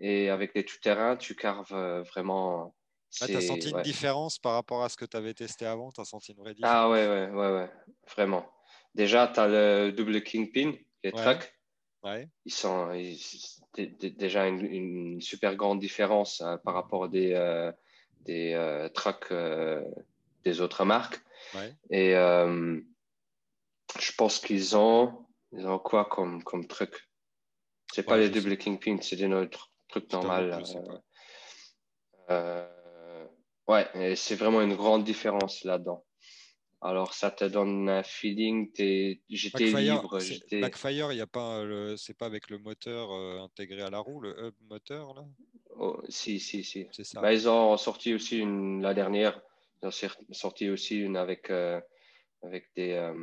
Et 0.00 0.30
avec 0.30 0.54
les 0.54 0.64
tout-terrain, 0.64 1.16
tu 1.16 1.36
carves 1.36 2.02
vraiment. 2.08 2.76
Ah, 3.20 3.28
tu 3.28 3.36
as 3.36 3.40
senti 3.40 3.70
une 3.70 3.80
différence 3.80 4.38
par 4.38 4.54
rapport 4.54 4.84
à 4.84 4.88
ce 4.88 4.96
que 4.96 5.04
tu 5.04 5.16
avais 5.16 5.34
testé 5.34 5.66
avant? 5.66 5.90
Tu 5.92 6.00
as 6.00 6.04
senti 6.04 6.32
une 6.32 6.38
vraie 6.38 6.54
différence? 6.54 6.82
Ah 6.82 6.90
ouais, 6.90 7.06
ouais, 7.08 7.30
ouais, 7.30 7.52
ouais, 7.52 7.70
vraiment. 8.16 8.50
Déjà, 8.94 9.28
tu 9.28 9.40
as 9.40 9.48
le 9.48 9.90
double 9.90 10.22
Kingpin, 10.22 10.74
les 11.02 11.12
trucks. 11.12 11.52
Ils 12.44 12.52
sont 12.52 12.92
déjà 13.76 14.46
une, 14.46 15.20
super 15.20 15.56
grande 15.56 15.80
différence 15.80 16.40
hein, 16.40 16.60
par 16.64 16.74
rapport 16.74 17.08
des, 17.08 17.32
euh, 17.32 17.72
des 18.20 18.52
euh, 18.52 18.88
trucks 18.88 19.32
euh, 19.32 19.82
des 20.44 20.60
autres 20.60 20.84
marques. 20.84 21.20
Et 21.90 22.12
je 22.12 22.80
pense 24.16 24.38
qu'ils 24.38 24.76
ont, 24.76 25.26
ils 25.52 25.66
ont 25.66 25.78
quoi 25.78 26.04
comme, 26.04 26.42
comme 26.42 26.66
truc? 26.66 27.08
C'est 27.92 28.02
pas 28.02 28.16
les 28.16 28.28
double 28.28 28.56
Kingpin, 28.56 28.98
c'est 29.00 29.16
des 29.16 29.26
autres 29.26 29.70
trucs 29.88 30.12
normaux. 30.12 30.30
ouais, 33.68 34.16
c'est 34.16 34.34
vraiment 34.34 34.62
une 34.62 34.74
grande 34.74 35.04
différence 35.04 35.64
là-dedans. 35.64 36.04
Alors, 36.86 37.14
ça 37.14 37.30
te 37.30 37.44
donne 37.46 37.88
un 37.88 38.02
feeling. 38.02 38.70
J'étais 39.30 39.72
libre. 39.72 40.18
Backfire, 40.60 41.12
il 41.12 41.16
y 41.16 41.20
a 41.22 41.26
pas, 41.26 41.64
c'est 41.96 42.16
pas 42.16 42.26
avec 42.26 42.50
le 42.50 42.58
moteur 42.58 43.10
euh, 43.10 43.40
intégré 43.40 43.80
à 43.80 43.88
la 43.88 44.00
roue, 44.00 44.20
le 44.20 44.36
hub 44.38 44.54
moteur 44.68 45.14
là? 45.14 45.24
Oh, 45.76 46.02
Si, 46.10 46.38
si, 46.38 46.62
si. 46.62 46.86
Ça. 46.92 47.22
Bah, 47.22 47.32
ils 47.32 47.48
ont 47.48 47.78
sorti 47.78 48.12
aussi 48.12 48.38
une 48.38 48.82
la 48.82 48.92
dernière. 48.92 49.40
Ils 49.82 49.88
ont 49.88 50.10
sorti 50.32 50.68
aussi 50.68 50.98
une 51.00 51.16
avec 51.16 51.48
euh, 51.48 51.80
avec 52.42 52.66
des 52.76 52.92
euh, 52.92 53.14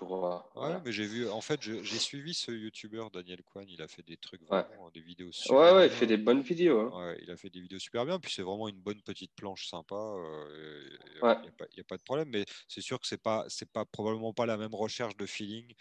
Ouais, 0.00 0.80
mais 0.84 0.92
j'ai 0.92 1.06
vu, 1.06 1.28
en 1.28 1.40
fait, 1.40 1.60
j'ai 1.62 1.98
suivi 1.98 2.34
ce 2.34 2.50
youtubeur 2.50 3.10
Daniel 3.10 3.42
Kwan, 3.42 3.66
il 3.68 3.82
a 3.82 3.88
fait 3.88 4.02
des 4.02 4.16
trucs 4.16 4.42
vraiment, 4.42 4.90
des 4.92 5.00
vidéos 5.00 5.30
super 5.32 5.58
Ouais, 5.58 5.72
ouais, 5.72 5.86
il 5.86 5.92
fait 5.92 6.06
des 6.06 6.16
bonnes 6.16 6.40
vidéos. 6.40 6.80
Hein. 6.80 7.06
Ouais, 7.06 7.18
il 7.22 7.30
a 7.30 7.36
fait 7.36 7.50
des 7.50 7.60
vidéos 7.60 7.78
super 7.78 8.04
bien, 8.04 8.18
puis 8.18 8.32
c'est 8.32 8.42
vraiment 8.42 8.68
une 8.68 8.80
bonne 8.80 9.02
petite 9.02 9.32
planche 9.34 9.68
sympa, 9.68 9.94
euh, 9.94 10.88
il 11.14 11.28
n'y 11.74 11.80
a, 11.80 11.84
pas 11.84 11.96
de 11.96 12.02
problème, 12.02 12.28
mais 12.30 12.44
c'est 12.68 12.80
sûr 12.80 12.98
que 13.00 13.06
c'est 13.06 13.22
pas, 13.22 13.44
c'est 13.48 13.70
pas 13.70 13.84
probablement 13.84 14.32
pas 14.32 14.46
la 14.46 14.56
même 14.56 14.74
recherche 14.74 15.16
de 15.16 15.26
feeling 15.26 15.72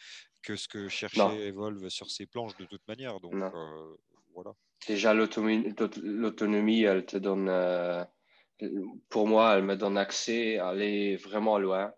que 0.44 0.56
ce 0.56 0.68
que 0.68 0.88
cherchait 0.88 1.48
Evolve 1.48 1.90
sur 1.90 2.10
ses 2.10 2.26
planches 2.26 2.58
de 2.58 2.66
toute 2.66 2.88
manière, 2.88 3.20
donc 3.20 3.34
euh, 3.34 3.96
voilà. 4.34 4.54
Déjà, 4.88 5.14
l'autonomie, 5.14 6.82
elle 6.84 7.06
te 7.06 7.18
donne, 7.18 7.48
euh, 7.50 8.04
pour 9.10 9.28
moi, 9.28 9.56
elle 9.56 9.64
me 9.64 9.76
donne 9.76 9.98
accès 9.98 10.58
à 10.58 10.70
aller 10.70 11.16
vraiment 11.18 11.60
loin 11.60 11.94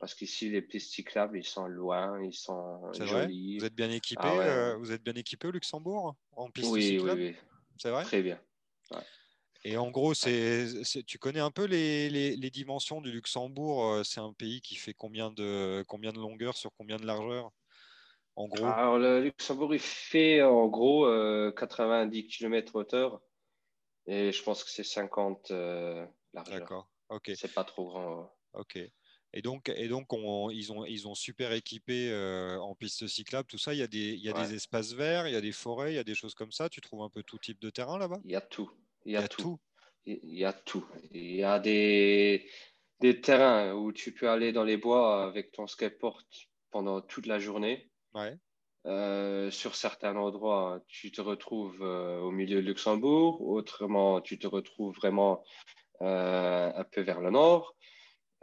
parce 0.00 0.14
qu'ici, 0.14 0.48
les 0.48 0.62
pistes 0.62 0.92
cyclables, 0.92 1.38
ils 1.38 1.44
sont 1.44 1.66
loin, 1.66 2.20
ils 2.22 2.32
sont 2.32 2.92
jolis. 2.94 3.58
Vous 3.58 3.64
êtes 3.66 3.74
bien 3.74 3.90
équipé, 3.90 4.22
ah 4.24 4.40
euh, 4.40 4.76
vous 4.76 4.92
êtes 4.92 5.02
bien 5.02 5.14
équipé 5.14 5.48
au 5.48 5.50
Luxembourg 5.50 6.16
en 6.32 6.50
pistes 6.50 6.72
oui, 6.72 6.82
cyclables 6.82 7.20
Oui, 7.20 7.26
oui. 7.28 7.36
C'est 7.76 7.90
vrai? 7.90 8.04
Très 8.04 8.22
bien. 8.22 8.40
Et 9.62 9.76
en 9.76 9.90
gros, 9.90 10.14
c'est, 10.14 10.68
tu 11.06 11.18
connais 11.18 11.40
un 11.40 11.50
peu 11.50 11.64
les, 11.66 12.08
les, 12.08 12.50
dimensions 12.50 13.02
du 13.02 13.12
Luxembourg. 13.12 13.84
Euh, 13.84 14.04
c'est 14.04 14.20
un 14.20 14.32
pays 14.32 14.62
qui 14.62 14.74
fait 14.74 14.94
combien 14.94 15.30
de, 15.30 15.84
combien 15.86 16.12
de 16.12 16.18
longueur 16.18 16.56
sur 16.56 16.72
combien 16.72 16.96
de 16.96 17.04
largeur 17.04 17.50
En 18.36 18.48
gros? 18.48 18.64
Alors, 18.64 18.98
le 18.98 19.20
Luxembourg, 19.20 19.74
il 19.74 19.80
fait 19.80 20.40
en 20.40 20.66
gros 20.66 21.06
90 21.52 22.26
km 22.26 22.76
hauteur. 22.76 23.20
Et 24.06 24.32
je 24.32 24.42
pense 24.42 24.64
que 24.64 24.70
c'est 24.70 24.82
50 24.82 25.50
euh, 25.50 26.06
largeur. 26.32 26.60
D'accord, 26.60 26.90
ok. 27.10 27.32
C'est 27.36 27.52
pas 27.52 27.64
trop 27.64 27.86
grand. 27.86 28.34
Ok. 28.54 28.78
Et 29.32 29.42
donc, 29.42 29.68
et 29.68 29.86
donc 29.86 30.08
ils, 30.52 30.72
ont, 30.72 30.84
ils 30.84 31.06
ont 31.06 31.14
super 31.14 31.52
équipé 31.52 32.10
euh, 32.10 32.58
en 32.58 32.74
piste 32.74 33.06
cyclable, 33.06 33.46
tout 33.46 33.58
ça. 33.58 33.72
Il 33.74 33.78
y 33.78 33.82
a, 33.82 33.86
des, 33.86 34.14
il 34.14 34.22
y 34.22 34.28
a 34.28 34.32
des 34.32 34.54
espaces 34.54 34.92
verts, 34.92 35.28
il 35.28 35.32
y 35.32 35.36
a 35.36 35.40
des 35.40 35.52
forêts, 35.52 35.92
il 35.92 35.96
y 35.96 36.00
a 36.00 36.04
des 36.04 36.16
choses 36.16 36.34
comme 36.34 36.50
ça. 36.50 36.68
Tu 36.68 36.80
trouves 36.80 37.02
un 37.02 37.10
peu 37.10 37.22
tout 37.22 37.38
type 37.38 37.60
de 37.60 37.70
terrain 37.70 37.96
là-bas? 37.96 38.18
Il 38.24 38.32
y 38.32 38.36
a 38.36 38.40
tout. 38.40 38.70
Il 39.04 39.12
y 39.12 39.16
a, 39.16 39.28
tout. 39.28 39.58
Il 40.04 40.18
y 40.36 40.44
a 40.44 40.52
tout. 40.52 40.84
Il 41.12 41.36
y 41.36 41.44
a 41.44 41.60
des, 41.60 42.50
des 42.98 43.20
terrains 43.20 43.72
où 43.72 43.92
tu 43.92 44.12
peux 44.12 44.28
aller 44.28 44.50
dans 44.52 44.64
les 44.64 44.76
bois 44.76 45.24
avec 45.24 45.52
ton 45.52 45.68
skateboard 45.68 46.26
pendant 46.72 47.00
toute 47.00 47.26
la 47.26 47.38
journée. 47.38 47.88
Ouais. 48.14 48.36
Euh, 48.86 49.50
sur 49.50 49.76
certains 49.76 50.16
endroits, 50.16 50.82
tu 50.88 51.12
te 51.12 51.20
retrouves 51.20 51.82
euh, 51.82 52.18
au 52.18 52.32
milieu 52.32 52.62
de 52.62 52.66
Luxembourg. 52.66 53.40
Autrement, 53.42 54.20
tu 54.20 54.38
te 54.38 54.48
retrouves 54.48 54.96
vraiment 54.96 55.44
un 56.00 56.84
peu 56.90 57.02
vers 57.02 57.20
le 57.20 57.30
nord. 57.30 57.76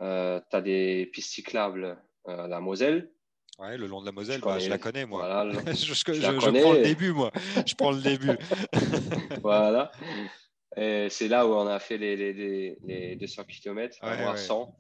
Euh, 0.02 0.40
tu 0.50 0.56
as 0.56 0.62
des 0.62 1.10
pistes 1.12 1.32
cyclables 1.32 1.98
à 2.26 2.32
euh, 2.32 2.48
la 2.48 2.60
Moselle. 2.60 3.12
Ouais, 3.58 3.78
le 3.78 3.88
long 3.88 4.02
de 4.02 4.06
la 4.06 4.12
Moselle, 4.12 4.40
je, 4.40 4.46
bah, 4.46 4.60
la 4.60 4.78
connais, 4.78 5.06
moi. 5.06 5.50
je, 5.68 5.94
je, 5.94 6.62
prends 6.62 6.74
le 6.74 6.84
début, 6.84 7.12
moi. 7.12 7.32
Je 7.66 7.74
prends 7.74 7.92
le 7.92 8.02
début. 8.02 8.38
voilà. 9.42 9.92
Et 10.76 11.10
c'est 11.10 11.28
là 11.28 11.48
où 11.48 11.54
on 11.54 11.66
a 11.66 11.80
fait 11.80 11.98
les, 11.98 12.16
les, 12.16 12.78
les 12.84 13.16
200 13.16 13.46
km, 13.46 13.98
à 14.02 14.38
100. 14.38 14.76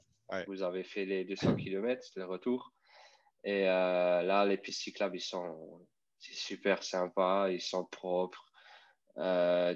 Vous 0.47 0.61
avez 0.61 0.83
fait 0.83 1.05
les 1.05 1.25
200 1.25 1.55
km, 1.55 2.07
le 2.15 2.25
retour. 2.25 2.71
Et 3.43 3.67
euh, 3.67 4.21
là, 4.21 4.45
les 4.45 4.57
pistes 4.57 4.81
cyclables, 4.81 5.17
ils 5.17 5.21
sont 5.21 5.87
c'est 6.19 6.33
super 6.33 6.83
sympa, 6.83 7.47
ils 7.49 7.61
sont 7.61 7.85
propres. 7.85 8.45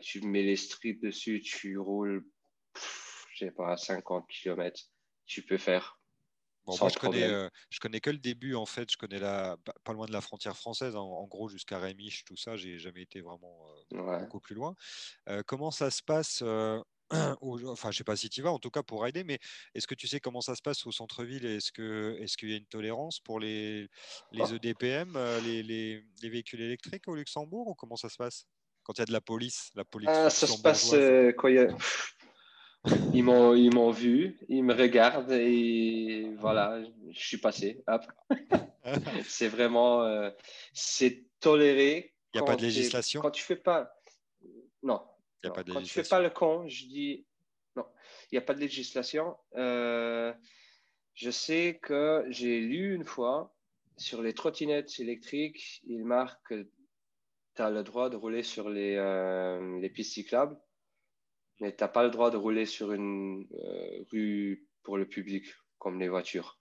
tu 0.01 0.21
mets 0.21 0.43
les 0.43 0.57
strips 0.57 1.01
dessus, 1.01 1.41
tu 1.41 1.79
roules, 1.79 2.23
je 3.33 3.45
sais 3.45 3.51
pas, 3.51 3.77
50 3.77 4.27
km 4.27 4.79
tu 5.25 5.41
peux 5.41 5.57
faire. 5.57 5.99
moi, 6.65 6.89
je 6.89 6.99
connais, 6.99 7.23
euh, 7.23 7.49
je 7.69 7.79
connais 7.79 7.99
que 7.99 8.09
le 8.09 8.17
début, 8.17 8.55
en 8.55 8.65
fait. 8.65 8.91
Je 8.91 8.97
connais 8.97 9.19
la, 9.19 9.57
pas 9.83 9.93
loin 9.93 10.05
de 10.05 10.11
la 10.11 10.21
frontière 10.21 10.57
française, 10.57 10.95
en, 10.95 11.25
gros, 11.27 11.49
jusqu'à 11.49 11.79
Rémiche, 11.79 12.23
tout 12.25 12.37
ça. 12.37 12.55
J'ai 12.55 12.79
jamais 12.79 13.01
été 13.01 13.21
vraiment 13.21 13.65
euh, 13.93 14.19
beaucoup 14.19 14.39
plus 14.39 14.55
loin. 14.55 14.75
Euh, 15.29 15.41
comment 15.45 15.71
ça 15.71 15.91
se 15.91 16.01
passe 16.03 16.43
Enfin, 17.41 17.91
je 17.91 17.97
sais 17.97 18.03
pas 18.05 18.15
si 18.15 18.29
tu 18.29 18.41
vas, 18.41 18.51
en 18.51 18.59
tout 18.59 18.69
cas 18.69 18.83
pour 18.83 19.03
rider, 19.03 19.25
mais 19.25 19.37
est-ce 19.75 19.85
que 19.85 19.95
tu 19.95 20.07
sais 20.07 20.21
comment 20.21 20.39
ça 20.39 20.55
se 20.55 20.61
passe 20.61 20.85
au 20.85 20.93
centre-ville? 20.93 21.45
Est-ce 21.45 21.73
que 21.73 22.17
est-ce 22.21 22.37
qu'il 22.37 22.49
y 22.49 22.53
a 22.53 22.57
une 22.57 22.67
tolérance 22.67 23.19
pour 23.19 23.41
les, 23.41 23.89
les 24.31 24.43
oh. 24.43 24.55
EDPM, 24.55 25.17
les, 25.43 25.61
les, 25.61 26.05
les, 26.21 26.29
véhicules 26.29 26.61
électriques 26.61 27.09
au 27.09 27.15
Luxembourg 27.15 27.67
ou 27.67 27.75
comment 27.75 27.97
ça 27.97 28.07
se 28.07 28.15
passe? 28.15 28.45
Quand 28.83 28.93
il 28.93 28.99
y 28.99 29.01
a 29.01 29.05
de 29.07 29.11
la 29.11 29.19
police, 29.19 29.71
la 29.75 29.83
police 29.83 30.07
ah, 30.09 30.29
Ça 30.29 30.47
se 30.47 30.61
passe 30.61 30.91
quand 31.35 31.49
il 31.49 31.55
y 31.55 31.59
a 31.59 31.67
ils 33.13 33.23
m'ont, 33.23 33.53
ils 33.53 33.73
m'ont 33.73 33.91
vu, 33.91 34.37
ils 34.49 34.63
me 34.63 34.73
regardent 34.73 35.31
et 35.31 36.33
voilà, 36.37 36.81
je 37.11 37.19
suis 37.19 37.37
passé. 37.37 37.83
c'est 39.23 39.47
vraiment, 39.47 40.03
euh, 40.03 40.31
c'est 40.73 41.25
toléré. 41.39 42.13
Il 42.33 42.37
n'y 42.37 42.43
a 42.43 42.45
pas 42.45 42.55
de 42.55 42.63
législation? 42.63 43.21
Quand 43.21 43.31
tu 43.31 43.43
fais 43.43 43.55
pas, 43.55 43.93
non. 44.81 45.01
Y 45.43 45.47
a 45.47 45.51
pas 45.51 45.63
de 45.63 45.73
quand 45.73 45.81
tu 45.81 45.89
fais 45.89 46.03
pas 46.03 46.21
le 46.21 46.29
con, 46.29 46.67
je 46.67 46.85
dis 46.85 47.25
non. 47.75 47.85
Il 48.31 48.35
n'y 48.35 48.39
a 48.39 48.41
pas 48.41 48.53
de 48.53 48.59
législation. 48.59 49.37
Euh, 49.55 50.33
je 51.13 51.29
sais 51.29 51.79
que 51.81 52.25
j'ai 52.29 52.59
lu 52.59 52.95
une 52.95 53.05
fois 53.05 53.53
sur 53.97 54.23
les 54.23 54.33
trottinettes 54.33 54.99
électriques, 54.99 55.81
il 55.85 56.03
marque 56.03 56.47
que 56.47 56.67
tu 57.55 57.61
as 57.61 57.69
le 57.69 57.83
droit 57.83 58.09
de 58.09 58.15
rouler 58.15 58.41
sur 58.41 58.69
les, 58.69 58.95
euh, 58.95 59.79
les 59.79 59.89
pistes 59.89 60.13
cyclables 60.13 60.57
mais 61.61 61.73
tu 61.73 61.83
n'as 61.83 61.87
pas 61.87 62.03
le 62.03 62.09
droit 62.09 62.31
de 62.31 62.37
rouler 62.37 62.65
sur 62.65 62.91
une 62.91 63.47
euh, 63.53 64.03
rue 64.11 64.67
pour 64.83 64.97
le 64.97 65.07
public, 65.07 65.45
comme 65.77 65.99
les 65.99 66.09
voitures. 66.09 66.59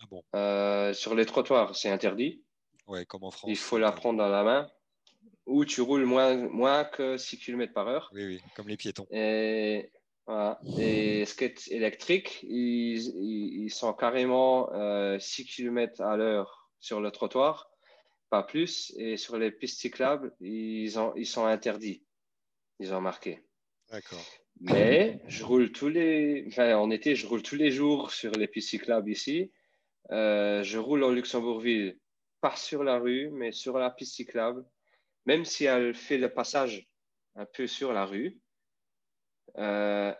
Ah 0.00 0.06
bon? 0.10 0.24
Euh, 0.34 0.92
sur 0.94 1.14
les 1.14 1.26
trottoirs, 1.26 1.76
c'est 1.76 1.90
interdit. 1.90 2.42
Ouais, 2.88 3.04
comme 3.04 3.24
en 3.24 3.30
France. 3.30 3.50
Il 3.50 3.58
faut 3.58 3.78
la 3.78 3.92
prendre 3.92 4.18
dans 4.18 4.28
la 4.28 4.42
main. 4.42 4.70
Ou 5.44 5.64
tu 5.64 5.82
roules 5.82 6.06
moins, 6.06 6.34
moins 6.48 6.84
que 6.84 7.18
6 7.18 7.38
km 7.38 7.72
par 7.74 7.88
heure. 7.88 8.10
Oui, 8.14 8.24
oui, 8.24 8.40
comme 8.56 8.68
les 8.68 8.76
piétons. 8.76 9.06
Et, 9.10 9.90
voilà. 10.26 10.58
Et 10.78 11.26
skate 11.26 11.68
électrique, 11.68 12.40
ils, 12.42 13.64
ils, 13.64 13.70
sont 13.70 13.92
carrément 13.92 14.68
6 14.68 14.72
euh, 14.72 15.44
km 15.44 16.00
à 16.00 16.16
l'heure 16.16 16.70
sur 16.80 17.00
le 17.00 17.10
trottoir, 17.10 17.70
pas 18.30 18.42
plus. 18.42 18.94
Et 18.96 19.18
sur 19.18 19.36
les 19.36 19.50
pistes 19.50 19.80
cyclables, 19.80 20.34
ils, 20.40 20.98
ont, 20.98 21.12
ils 21.16 21.26
sont 21.26 21.44
interdits. 21.44 22.02
Ils 22.78 22.94
ont 22.94 23.00
marqué. 23.00 23.44
D'accord. 23.92 24.24
Mais 24.60 25.20
je 25.28 25.44
roule 25.44 25.70
tous 25.70 25.88
les, 25.88 26.44
enfin, 26.48 26.76
en 26.76 26.90
été, 26.90 27.14
je 27.14 27.26
roule 27.26 27.42
tous 27.42 27.56
les 27.56 27.70
jours 27.70 28.10
sur 28.10 28.32
les 28.32 28.48
pistes 28.48 28.70
cyclables 28.70 29.10
ici. 29.10 29.52
Euh, 30.10 30.62
je 30.62 30.78
roule 30.78 31.04
en 31.04 31.10
Luxembourgville, 31.10 31.98
pas 32.40 32.56
sur 32.56 32.84
la 32.84 32.98
rue, 32.98 33.30
mais 33.32 33.52
sur 33.52 33.78
la 33.78 33.90
piste 33.90 34.14
cyclable, 34.14 34.64
même 35.26 35.44
si 35.44 35.66
elle 35.66 35.94
fait 35.94 36.16
le 36.16 36.32
passage 36.32 36.88
un 37.34 37.44
peu 37.44 37.66
sur 37.66 37.92
la 37.92 38.06
rue. 38.06 38.40
Euh, 39.58 40.14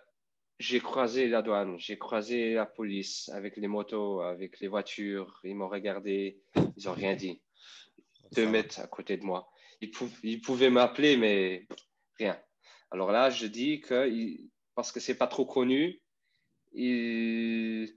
j'ai 0.59 0.81
croisé 0.81 1.29
la 1.29 1.41
douane, 1.41 1.79
j'ai 1.79 1.97
croisé 1.97 2.53
la 2.53 2.67
police 2.67 3.31
avec 3.31 3.57
les 3.57 3.69
motos, 3.69 4.21
avec 4.21 4.61
les 4.61 4.69
voitures. 4.69 5.41
Ils 5.45 5.57
m'ont 5.57 5.69
regardé, 5.69 6.43
ils 6.77 6.85
n'ont 6.85 6.93
rien 6.93 7.17
dit. 7.17 7.41
Deux 8.33 8.47
mètres 8.47 8.81
à 8.81 8.87
côté 8.87 9.17
de 9.17 9.25
moi. 9.25 9.49
ils 9.81 10.41
pouvaient 10.43 10.71
m'appeler, 10.71 11.17
mais 11.17 11.67
rien. 12.19 12.39
Alors 12.93 13.11
là, 13.11 13.31
je 13.31 13.47
dis 13.47 13.81
que 13.81 14.07
parce 14.75 14.93
que 14.93 15.01
c'est 15.01 15.15
pas 15.15 15.27
trop 15.27 15.47
connu, 15.47 16.03
il, 16.73 17.95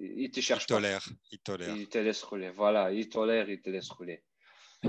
il 0.00 0.30
te 0.32 0.40
cherche 0.40 0.64
il 0.64 0.66
tolère, 0.66 1.08
Il 1.30 1.38
tolère. 1.38 1.76
Il 1.76 1.88
te 1.88 1.98
laisse 1.98 2.22
rouler. 2.24 2.50
Voilà, 2.50 2.90
il 2.90 3.08
tolère, 3.08 3.48
il 3.48 3.62
te 3.62 3.70
laisse 3.70 3.88
rouler. 3.90 4.24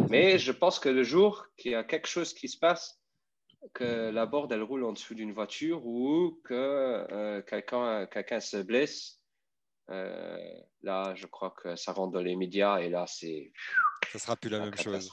Mais 0.09 0.39
je 0.39 0.51
pense 0.51 0.79
que 0.79 0.89
le 0.89 1.03
jour 1.03 1.45
qu'il 1.55 1.71
y 1.71 1.75
a 1.75 1.83
quelque 1.83 2.07
chose 2.07 2.33
qui 2.33 2.50
se 2.50 2.57
passe, 2.57 3.00
que 3.74 4.09
la 4.09 4.25
borde 4.25 4.51
elle 4.51 4.63
roule 4.63 4.83
en 4.83 4.93
dessous 4.93 5.13
d'une 5.13 5.33
voiture 5.33 5.85
ou 5.85 6.41
que 6.43 6.53
euh, 7.12 7.41
quelqu'un 7.43 8.39
se 8.39 8.57
blesse, 8.57 9.21
euh, 9.91 10.38
là, 10.81 11.13
je 11.13 11.27
crois 11.27 11.51
que 11.51 11.75
ça 11.75 11.93
rentre 11.93 12.13
dans 12.13 12.21
les 12.21 12.35
médias 12.35 12.79
et 12.79 12.89
là, 12.89 13.05
c'est. 13.07 13.51
Ça 14.12 14.17
sera 14.17 14.35
plus 14.35 14.50
la, 14.50 14.59
même 14.59 14.75
chose 14.75 15.12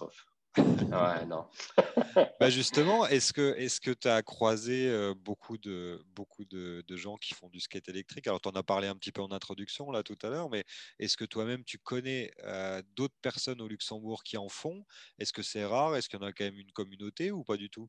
ouais, 0.59 1.27
non. 1.27 1.47
bah 2.41 2.51
justement, 2.51 3.07
est-ce 3.07 3.33
que 3.33 3.55
est-ce 3.57 3.81
que 3.81 3.91
tu 3.91 4.09
as 4.09 4.23
croisé 4.23 4.89
euh, 4.89 5.15
beaucoup 5.15 5.57
de 5.57 6.03
beaucoup 6.15 6.45
de, 6.45 6.85
de, 6.87 6.97
gens 6.97 7.17
qui 7.17 7.33
font 7.33 7.49
du 7.49 7.61
skate 7.61 7.89
électrique? 7.89 8.27
Alors, 8.27 8.41
tu 8.41 8.49
en 8.49 8.53
as 8.53 8.63
parlé 8.63 8.87
un 8.87 8.95
petit 8.95 9.13
peu 9.13 9.23
en 9.23 9.33
introduction 9.33 9.91
là 9.91 10.03
tout 10.03 10.19
à 10.23 10.29
l'heure, 10.29 10.51
mais 10.51 10.65
est-ce 10.99 11.17
que 11.17 11.25
toi-même 11.25 11.65
tu 11.65 11.79
connais 11.79 12.31
euh, 12.45 12.83
d'autres 12.95 13.17
personnes 13.23 13.63
au 13.63 13.69
Luxembourg 13.69 14.23
qui 14.23 14.37
en 14.37 14.49
font? 14.49 14.85
Est-ce 15.19 15.33
que 15.33 15.43
c'est 15.43 15.65
rare? 15.65 15.97
Est-ce 15.97 16.09
qu'il 16.09 16.21
y 16.21 16.23
en 16.23 16.27
a 16.27 16.33
quand 16.33 16.45
même 16.45 16.59
une 16.59 16.73
communauté 16.73 17.31
ou 17.31 17.45
pas 17.45 17.57
du 17.57 17.71
tout? 17.71 17.89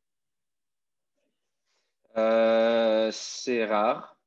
Euh, 2.15 3.09
C'est 3.11 3.65
rare. 3.65 4.17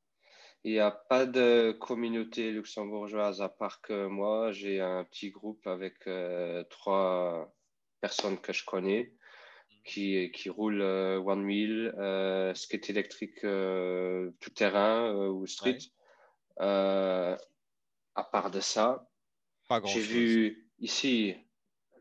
Il 0.63 0.73
n'y 0.73 0.79
a 0.79 0.91
pas 0.91 1.25
de 1.25 1.71
communauté 1.79 2.51
luxembourgeoise 2.51 3.41
à 3.41 3.49
part 3.49 3.81
que 3.81 4.07
moi. 4.07 4.51
J'ai 4.51 4.81
un 4.81 5.05
petit 5.05 5.31
groupe 5.31 5.65
avec 5.65 6.09
trois 6.69 7.56
personnes 8.01 8.39
que 8.39 8.53
je 8.53 8.65
connais 8.65 9.13
qui, 9.87 10.31
qui 10.31 10.49
roulent 10.49 10.81
euh, 10.81 11.17
one 11.19 11.45
wheel, 11.45 11.95
euh, 11.97 12.53
skate 12.53 12.89
électrique 12.89 13.43
euh, 13.43 14.31
tout 14.39 14.49
terrain 14.51 15.11
ou 15.15 15.47
street. 15.47 15.79
à 16.59 17.37
part 18.31 18.51
de 18.51 18.59
ça, 18.59 19.07
J'ai 19.85 20.01
vu 20.01 20.69
ici, 20.79 21.35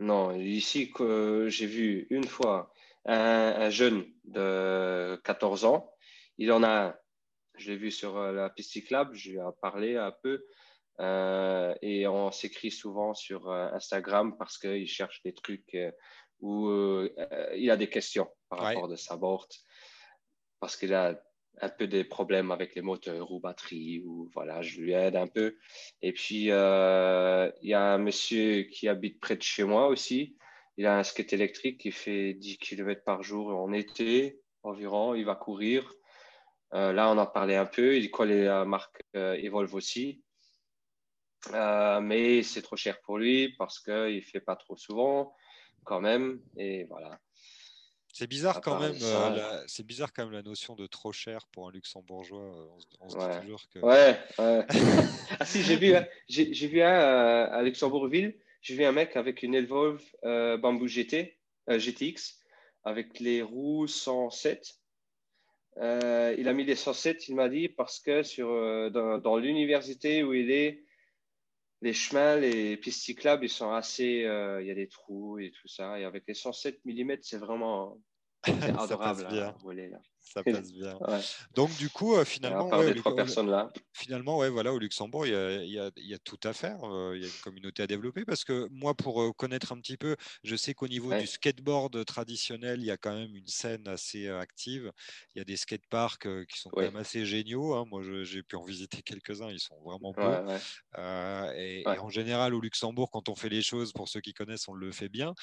non, 0.00 0.36
ici 0.36 0.92
que 0.92 1.48
j'ai 1.48 1.66
vu 1.66 2.06
une 2.10 2.24
fois 2.24 2.72
un, 3.04 3.70
jeune 3.70 4.04
de 4.24 5.20
14 5.24 5.64
ans. 5.64 5.90
Il 6.38 6.52
en 6.52 6.62
a 6.62 6.88
un. 6.88 6.94
Je 7.56 7.70
l'ai 7.70 7.76
vu 7.76 7.90
sur 7.90 8.20
la 8.32 8.50
piste 8.50 8.72
cyclable, 8.72 9.14
je 9.14 9.30
lui 9.30 9.38
ai 9.38 9.42
parlé 9.62 9.96
un 9.96 10.12
peu. 10.22 10.44
Euh, 11.00 11.74
et 11.82 12.06
on 12.06 12.30
s'écrit 12.32 12.70
souvent 12.70 13.12
sur 13.12 13.50
euh, 13.50 13.68
Instagram 13.72 14.36
parce 14.38 14.58
qu'il 14.58 14.88
cherche 14.88 15.22
des 15.22 15.34
trucs 15.34 15.76
où 16.40 16.70
il 17.54 17.70
a 17.70 17.76
des 17.76 17.88
questions 17.88 18.28
par 18.48 18.60
rapport 18.60 18.90
à 18.90 18.96
sa 18.96 19.16
board. 19.16 19.48
Parce 20.60 20.76
qu'il 20.76 20.94
a 20.94 21.18
un 21.60 21.68
peu 21.68 21.86
des 21.86 22.04
problèmes 22.04 22.50
avec 22.50 22.74
les 22.74 22.82
moteurs 22.82 23.30
ou 23.32 23.40
batteries, 23.40 24.02
ou 24.04 24.30
voilà, 24.34 24.62
je 24.62 24.80
lui 24.80 24.92
aide 24.92 25.16
un 25.16 25.26
peu. 25.26 25.56
Et 26.02 26.12
puis, 26.12 26.50
euh, 26.50 27.50
il 27.62 27.70
y 27.70 27.74
a 27.74 27.82
un 27.82 27.98
monsieur 27.98 28.64
qui 28.64 28.88
habite 28.88 29.20
près 29.20 29.36
de 29.36 29.42
chez 29.42 29.64
moi 29.64 29.88
aussi. 29.88 30.36
Il 30.76 30.86
a 30.86 30.98
un 30.98 31.02
skate 31.02 31.32
électrique 31.32 31.80
qui 31.80 31.90
fait 31.90 32.34
10 32.34 32.58
km 32.58 33.02
par 33.04 33.22
jour 33.22 33.48
en 33.48 33.72
été 33.72 34.40
environ. 34.62 35.14
Il 35.14 35.24
va 35.24 35.34
courir. 35.34 35.90
Euh, 36.74 36.92
là, 36.92 37.10
on 37.10 37.16
en 37.16 37.26
parlait 37.26 37.56
un 37.56 37.66
peu. 37.66 37.96
Il 37.96 38.10
connaît 38.10 38.44
la 38.44 38.64
marque 38.64 39.02
euh, 39.14 39.34
Evolve 39.34 39.74
aussi. 39.74 40.22
Mais 41.52 42.42
c'est 42.42 42.62
trop 42.62 42.76
cher 42.76 43.00
pour 43.02 43.18
lui 43.18 43.54
parce 43.56 43.78
qu'il 43.80 44.16
ne 44.16 44.20
fait 44.20 44.40
pas 44.40 44.56
trop 44.56 44.76
souvent 44.76 45.34
quand 45.84 46.00
même. 46.00 46.40
Et 46.56 46.84
voilà. 46.84 47.18
C'est 48.18 48.26
bizarre 48.26 48.62
quand 48.62 48.80
même. 48.80 48.96
Euh, 49.02 49.28
la... 49.28 49.62
C'est 49.66 49.84
bizarre 49.84 50.10
quand 50.10 50.24
même 50.24 50.32
la 50.32 50.42
notion 50.42 50.74
de 50.74 50.86
trop 50.86 51.12
cher 51.12 51.46
pour 51.52 51.68
un 51.68 51.70
luxembourgeois. 51.70 52.40
Euh, 52.40 52.66
on, 53.00 53.10
se, 53.10 53.18
dit 53.18 53.40
toujours 53.42 53.68
que. 53.68 53.78
Ouais. 53.80 54.18
ouais. 54.38 54.66
ah 55.38 55.44
si, 55.44 55.62
j'ai 55.62 55.76
vu, 55.76 55.94
j'ai, 56.26 56.66
vu 56.66 56.80
un 56.80 56.94
euh, 56.94 57.50
à 57.50 57.62
Luxembourgville. 57.62 58.34
J'ai 58.62 58.74
vu 58.74 58.84
un 58.84 58.92
mec 58.92 59.16
avec 59.16 59.42
une 59.42 59.54
Evolve 59.54 60.02
Bamboo 60.22 60.86
GT, 60.88 61.36
GTX, 61.68 62.40
avec 62.84 63.20
les 63.20 63.42
roues 63.42 63.86
107. 63.86 64.80
il 65.76 65.82
a 66.48 66.52
mis 66.54 66.64
des 66.64 66.74
107, 66.74 67.28
il 67.28 67.34
m'a 67.34 67.50
dit, 67.50 67.68
parce 67.68 68.00
que 68.00 68.22
sur, 68.22 68.48
dans, 68.92 69.18
dans 69.18 69.36
l'université 69.36 70.24
où 70.24 70.32
il 70.32 70.50
est, 70.50 70.85
les 71.82 71.92
chemins, 71.92 72.36
les 72.36 72.76
pistes 72.76 73.02
cyclables, 73.02 73.44
ils 73.44 73.50
sont 73.50 73.70
assez. 73.70 74.24
Euh, 74.24 74.62
il 74.62 74.68
y 74.68 74.70
a 74.70 74.74
des 74.74 74.88
trous 74.88 75.38
et 75.38 75.50
tout 75.50 75.68
ça. 75.68 75.98
Et 75.98 76.04
avec 76.04 76.24
les 76.26 76.34
107 76.34 76.80
mm, 76.84 77.16
c'est 77.22 77.38
vraiment 77.38 77.98
adorable. 78.44 79.22
passe 79.22 79.32
bien. 79.32 79.54
Ça 80.32 80.42
passe 80.42 80.72
bien. 80.72 80.98
Donc, 81.54 81.74
du 81.76 81.88
coup, 81.88 82.16
euh, 82.16 82.24
finalement. 82.24 82.68
trois 82.96 83.14
personnes 83.14 83.50
là. 83.50 83.70
Finalement, 83.92 84.38
ouais, 84.38 84.50
voilà, 84.50 84.72
au 84.72 84.78
Luxembourg, 84.78 85.26
il 85.26 85.32
y, 85.32 85.36
a, 85.36 85.62
il, 85.62 86.06
y 86.06 86.14
a, 86.14 86.18
tout 86.18 86.40
à 86.42 86.52
faire. 86.52 86.84
Euh, 86.84 87.16
il 87.16 87.22
y 87.22 87.24
a 87.24 87.28
une 87.28 87.40
communauté 87.42 87.82
à 87.82 87.86
développer 87.86 88.24
parce 88.24 88.44
que 88.44 88.68
moi, 88.70 88.94
pour 88.94 89.34
connaître 89.36 89.72
un 89.72 89.80
petit 89.80 89.96
peu, 89.96 90.16
je 90.42 90.56
sais 90.56 90.74
qu'au 90.74 90.88
niveau 90.88 91.14
du 91.14 91.26
skateboard 91.26 92.04
traditionnel, 92.04 92.80
il 92.80 92.86
y 92.86 92.90
a 92.90 92.96
quand 92.96 93.14
même 93.14 93.34
une 93.34 93.46
scène 93.46 93.86
assez 93.88 94.28
active. 94.28 94.92
Il 95.34 95.38
y 95.38 95.40
a 95.40 95.44
des 95.44 95.56
skateparks 95.56 96.28
qui 96.46 96.58
sont 96.58 96.70
quand 96.70 96.82
même 96.82 96.96
assez 96.96 97.24
géniaux. 97.24 97.74
Hein. 97.74 97.84
Moi, 97.88 98.02
j'ai 98.22 98.42
pu 98.42 98.56
en 98.56 98.64
visiter 98.64 99.02
quelques-uns. 99.02 99.50
Ils 99.50 99.60
sont 99.60 99.80
vraiment 99.84 100.12
beaux. 100.12 101.52
et, 101.56 101.84
en 101.86 102.10
général, 102.10 102.54
au 102.54 102.60
Luxembourg, 102.60 103.10
quand 103.10 103.28
on 103.28 103.36
fait 103.36 103.48
les 103.48 103.62
choses, 103.62 103.92
pour 103.92 104.08
ceux 104.08 104.20
qui 104.20 104.34
connaissent, 104.34 104.68
on 104.68 104.74
le 104.74 104.90
fait 104.92 105.08
bien. 105.08 105.34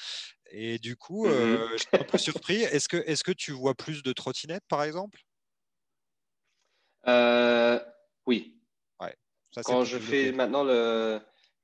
Et 0.50 0.78
du 0.78 0.96
coup, 0.96 1.26
mmh 1.26 1.30
je 1.72 1.76
suis 1.78 1.88
un 1.92 2.04
peu 2.04 2.18
surpris. 2.18 2.62
Est-ce 2.62 2.88
que, 2.88 2.96
est 2.98 3.22
que 3.22 3.32
tu 3.32 3.52
vois 3.52 3.74
plus 3.74 4.02
de 4.02 4.12
trottinettes, 4.12 4.64
par 4.68 4.82
exemple? 4.82 5.20
Euh, 7.06 7.78
Oui. 8.26 8.56
Ouais. 9.00 9.14
quand 9.64 9.84
je 9.84 9.98
fais 9.98 10.32
maintenant 10.32 10.64
le. 10.64 11.20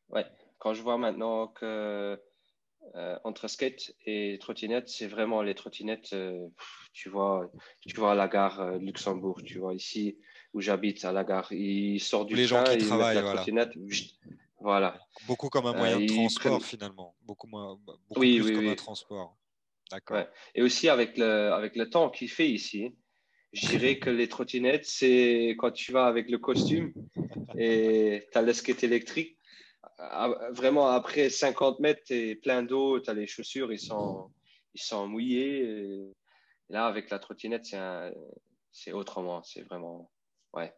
Ouais. 0.08 0.26
Quand 0.58 0.74
je 0.74 0.82
vois 0.82 0.98
maintenant 0.98 1.48
que 1.48 2.20
euh, 2.94 3.18
entre 3.24 3.48
skate 3.48 3.94
et 4.04 4.38
trottinette, 4.40 4.88
c'est 4.88 5.06
vraiment 5.06 5.42
les 5.42 5.54
trottinettes. 5.54 6.12
Euh, 6.12 6.48
tu 6.92 7.08
vois, 7.08 7.50
tu 7.86 7.96
vois 7.96 8.12
à 8.12 8.14
la 8.14 8.28
gare 8.28 8.78
Luxembourg, 8.78 9.42
tu 9.42 9.58
vois 9.58 9.74
ici 9.74 10.18
où 10.52 10.60
j'habite 10.60 11.04
à 11.04 11.12
la 11.12 11.22
gare, 11.24 11.52
ils 11.52 12.00
sortent 12.00 12.28
du 12.28 12.34
les 12.34 12.46
train, 12.46 12.64
gens 12.64 12.72
qui 12.76 12.84
travaillent, 12.84 13.14
la 13.14 13.22
voilà. 13.22 13.36
trottinette. 13.36 13.72
Voilà. 14.60 14.98
Beaucoup 15.26 15.48
comme 15.48 15.66
un 15.66 15.72
moyen 15.72 15.98
de 15.98 16.06
transport 16.06 16.62
finalement. 16.62 17.16
Beaucoup, 17.22 17.46
moins, 17.46 17.78
beaucoup 18.08 18.20
plus 18.20 18.52
comme 18.52 18.68
un 18.68 18.74
transport. 18.74 19.36
D'accord. 19.90 20.24
Et 20.54 20.62
aussi 20.62 20.88
avec 20.88 21.16
le, 21.16 21.52
avec 21.52 21.76
le 21.76 21.88
temps 21.88 22.10
qu'il 22.10 22.30
fait 22.30 22.48
ici, 22.48 22.94
je 23.52 23.66
dirais 23.68 23.98
que 23.98 24.10
les 24.10 24.28
trottinettes, 24.28 24.86
c'est 24.86 25.56
quand 25.58 25.72
tu 25.72 25.92
vas 25.92 26.06
avec 26.06 26.30
le 26.30 26.38
costume 26.38 26.92
et 27.58 28.28
tu 28.30 28.38
as 28.38 28.42
le 28.42 28.52
skate 28.52 28.84
électrique. 28.84 29.36
Vraiment, 30.52 30.88
après 30.88 31.30
50 31.30 31.80
mètres, 31.80 32.02
tu 32.06 32.14
es 32.14 32.34
plein 32.36 32.62
d'eau, 32.62 33.00
tu 33.00 33.10
as 33.10 33.14
les 33.14 33.26
chaussures, 33.26 33.72
ils 33.72 33.80
sont, 33.80 34.30
ils 34.74 34.80
sont 34.80 35.08
mouillés. 35.08 35.64
Et 35.64 36.12
là, 36.68 36.86
avec 36.86 37.10
la 37.10 37.18
trottinette, 37.18 37.66
c'est 38.70 38.92
autrement. 38.92 39.42
C'est 39.42 39.62
vraiment. 39.62 40.10
Ouais. 40.52 40.72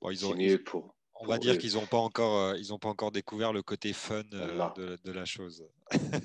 Bon, 0.00 0.10
ils 0.10 0.26
ont, 0.26 0.34
mieux 0.34 0.62
pour 0.62 0.96
on 1.20 1.26
va 1.26 1.38
dire 1.38 1.58
qu'ils 1.58 1.74
n'ont 1.74 1.86
pas, 1.86 1.98
encore, 1.98 2.54
euh, 2.54 2.76
pas 2.80 2.88
encore 2.88 3.12
découvert 3.12 3.52
le 3.52 3.62
côté 3.62 3.92
fun 3.92 4.22
euh, 4.34 4.96
de, 5.04 5.12
la 5.12 5.24
chose. 5.24 5.64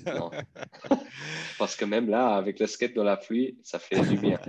Non. 0.06 0.32
Parce 1.60 1.76
que 1.76 1.86
même 1.86 2.10
là, 2.10 2.36
avec 2.36 2.60
le 2.60 2.68
skate 2.68 2.94
dans 2.94 3.04
la 3.04 3.18
pluie, 3.18 3.58
ça 3.64 3.80
fait 3.80 4.00
du 4.02 4.18
bien. 4.18 4.40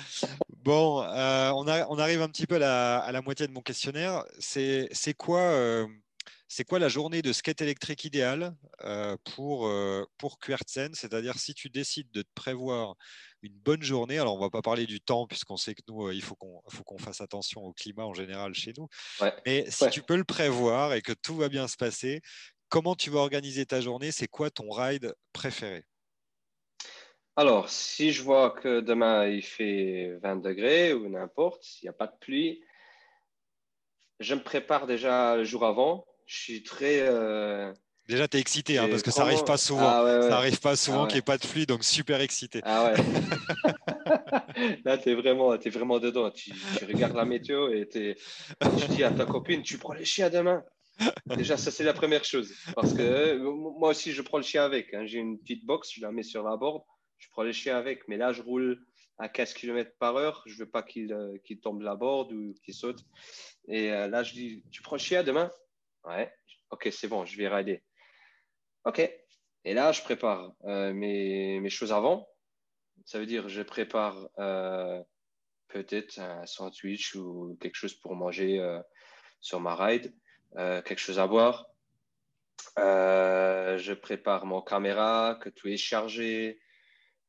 bon, 0.64 1.02
euh, 1.02 1.50
on, 1.50 1.66
on, 1.66 1.98
arrive 1.98 2.22
un 2.22 2.28
petit 2.28 2.46
peu 2.46 2.56
à 2.56 3.10
la, 3.12 3.22
moitié 3.22 3.46
de 3.46 3.52
mon 3.52 3.60
questionnaire. 3.60 4.24
C'est 4.38 5.14
quoi, 5.16 5.86
c'est 6.52 6.64
quoi 6.64 6.80
la 6.80 6.88
journée 6.88 7.22
de 7.22 7.32
skate 7.32 7.60
électrique 7.60 8.04
idéale 8.04 8.56
pour, 9.36 9.70
pour 10.18 10.38
C'est-à-dire 10.42 11.38
si 11.38 11.54
tu 11.54 11.70
décides 11.70 12.10
de 12.10 12.22
te 12.22 12.28
prévoir 12.34 12.96
une 13.42 13.54
bonne 13.54 13.82
journée. 13.82 14.18
Alors, 14.18 14.34
on 14.34 14.38
ne 14.38 14.42
va 14.42 14.50
pas 14.50 14.62
parler 14.62 14.86
du 14.86 15.00
temps, 15.00 15.26
puisqu'on 15.26 15.56
sait 15.56 15.74
que 15.74 15.82
nous, 15.88 16.08
euh, 16.08 16.14
il 16.14 16.22
faut 16.22 16.34
qu'on 16.34 16.60
qu'on 16.84 16.98
fasse 16.98 17.20
attention 17.20 17.62
au 17.62 17.72
climat 17.72 18.04
en 18.04 18.14
général 18.14 18.54
chez 18.54 18.72
nous. 18.76 18.88
Mais 19.46 19.70
si 19.70 19.88
tu 19.90 20.02
peux 20.02 20.16
le 20.16 20.24
prévoir 20.24 20.94
et 20.94 21.02
que 21.02 21.12
tout 21.12 21.36
va 21.36 21.48
bien 21.48 21.68
se 21.68 21.76
passer, 21.76 22.20
comment 22.68 22.94
tu 22.94 23.10
vas 23.10 23.20
organiser 23.20 23.66
ta 23.66 23.80
journée? 23.80 24.10
C'est 24.10 24.28
quoi 24.28 24.50
ton 24.50 24.70
ride 24.70 25.14
préféré? 25.32 25.84
Alors, 27.36 27.68
si 27.68 28.12
je 28.12 28.22
vois 28.22 28.50
que 28.50 28.80
demain, 28.80 29.26
il 29.26 29.42
fait 29.42 30.18
20 30.22 30.36
degrés 30.36 30.92
ou 30.92 31.08
n'importe, 31.08 31.62
s'il 31.62 31.86
n'y 31.86 31.90
a 31.90 31.94
pas 31.94 32.08
de 32.08 32.16
pluie, 32.20 32.62
je 34.18 34.34
me 34.34 34.42
prépare 34.42 34.86
déjà 34.86 35.36
le 35.36 35.44
jour 35.44 35.64
avant. 35.64 36.04
Je 36.30 36.36
suis 36.36 36.62
très... 36.62 37.00
Euh, 37.00 37.72
Déjà, 38.06 38.28
tu 38.28 38.36
es 38.36 38.40
excité 38.40 38.78
hein, 38.78 38.86
parce 38.88 39.02
que 39.02 39.10
ça 39.10 39.24
n'arrive 39.24 39.42
pas 39.42 39.56
souvent. 39.56 39.88
Ah 39.88 40.22
ça 40.28 40.36
arrive 40.36 40.60
pas 40.60 40.76
souvent 40.76 41.04
ah 41.04 41.06
qu'il 41.08 41.16
n'y 41.16 41.18
ait 41.18 41.22
pas 41.22 41.38
de 41.38 41.46
pluie, 41.46 41.66
donc 41.66 41.82
super 41.82 42.20
excité. 42.20 42.60
Ah 42.62 42.84
ouais. 42.84 42.94
Là, 44.84 44.96
tu 44.96 45.10
es 45.10 45.14
vraiment, 45.14 45.54
es 45.54 45.70
vraiment 45.70 45.98
dedans. 45.98 46.30
Tu, 46.30 46.52
regardes 46.86 47.16
la 47.16 47.24
météo 47.24 47.72
et 47.72 47.88
tu 47.88 48.14
dis 48.90 49.02
à 49.02 49.10
ta 49.10 49.26
copine, 49.26 49.62
tu 49.62 49.76
prends 49.78 49.92
les 49.92 50.04
chiens 50.04 50.30
demain. 50.30 50.62
Déjà, 51.26 51.56
ça, 51.56 51.72
c'est 51.72 51.82
la 51.82 51.94
première 51.94 52.24
chose. 52.24 52.54
Parce 52.76 52.94
que 52.94 53.02
euh, 53.02 53.38
moi 53.78 53.90
aussi, 53.90 54.12
je 54.12 54.22
prends 54.22 54.38
le 54.38 54.44
chien 54.44 54.64
avec. 54.64 54.94
Hein. 54.94 55.06
J'ai 55.06 55.18
une 55.18 55.36
petite 55.36 55.66
box, 55.66 55.90
je 55.92 56.00
la 56.00 56.12
mets 56.12 56.22
sur 56.22 56.44
la 56.44 56.56
board, 56.56 56.82
je 57.18 57.28
prends 57.30 57.42
les 57.42 57.52
chiens 57.52 57.76
avec. 57.76 58.06
Mais 58.06 58.16
là, 58.16 58.32
je 58.32 58.42
roule 58.42 58.84
à 59.18 59.28
15 59.28 59.52
km 59.54 59.90
par 59.98 60.16
heure. 60.16 60.44
Je 60.46 60.54
ne 60.54 60.58
veux 60.60 60.70
pas 60.70 60.84
qu'il 60.84 61.12
euh, 61.12 61.36
tombe 61.60 61.80
de 61.80 61.84
la 61.84 61.96
board 61.96 62.32
ou 62.32 62.54
qu'il 62.64 62.74
saute. 62.74 63.04
Et 63.66 63.92
euh, 63.92 64.06
là, 64.06 64.22
je 64.22 64.32
dis, 64.32 64.62
tu 64.70 64.82
prends 64.82 64.96
le 64.96 65.00
chien 65.00 65.24
demain? 65.24 65.50
Ouais. 66.04 66.32
Ok, 66.70 66.88
c'est 66.92 67.08
bon, 67.08 67.24
je 67.24 67.36
vais 67.36 67.48
rider. 67.48 67.82
OK. 68.84 69.00
Et 69.64 69.74
là, 69.74 69.92
je 69.92 70.02
prépare 70.02 70.54
euh, 70.64 70.92
mes, 70.92 71.68
choses 71.68 71.92
avant. 71.92 72.28
Ça 73.04 73.18
veut 73.18 73.26
dire 73.26 73.48
je 73.48 73.62
prépare 73.62 74.28
euh, 74.38 75.02
peut-être 75.68 76.18
un 76.18 76.46
sandwich 76.46 77.14
ou 77.14 77.56
quelque 77.60 77.74
chose 77.74 77.94
pour 77.94 78.14
manger 78.14 78.58
euh, 78.60 78.80
sur 79.40 79.60
ma 79.60 79.74
ride, 79.74 80.14
quelque 80.56 80.98
chose 80.98 81.18
à 81.18 81.26
boire. 81.26 81.66
je 82.76 83.92
prépare 83.94 84.46
mon 84.46 84.62
caméra, 84.62 85.38
que 85.40 85.48
tout 85.48 85.68
est 85.68 85.76
chargé, 85.76 86.60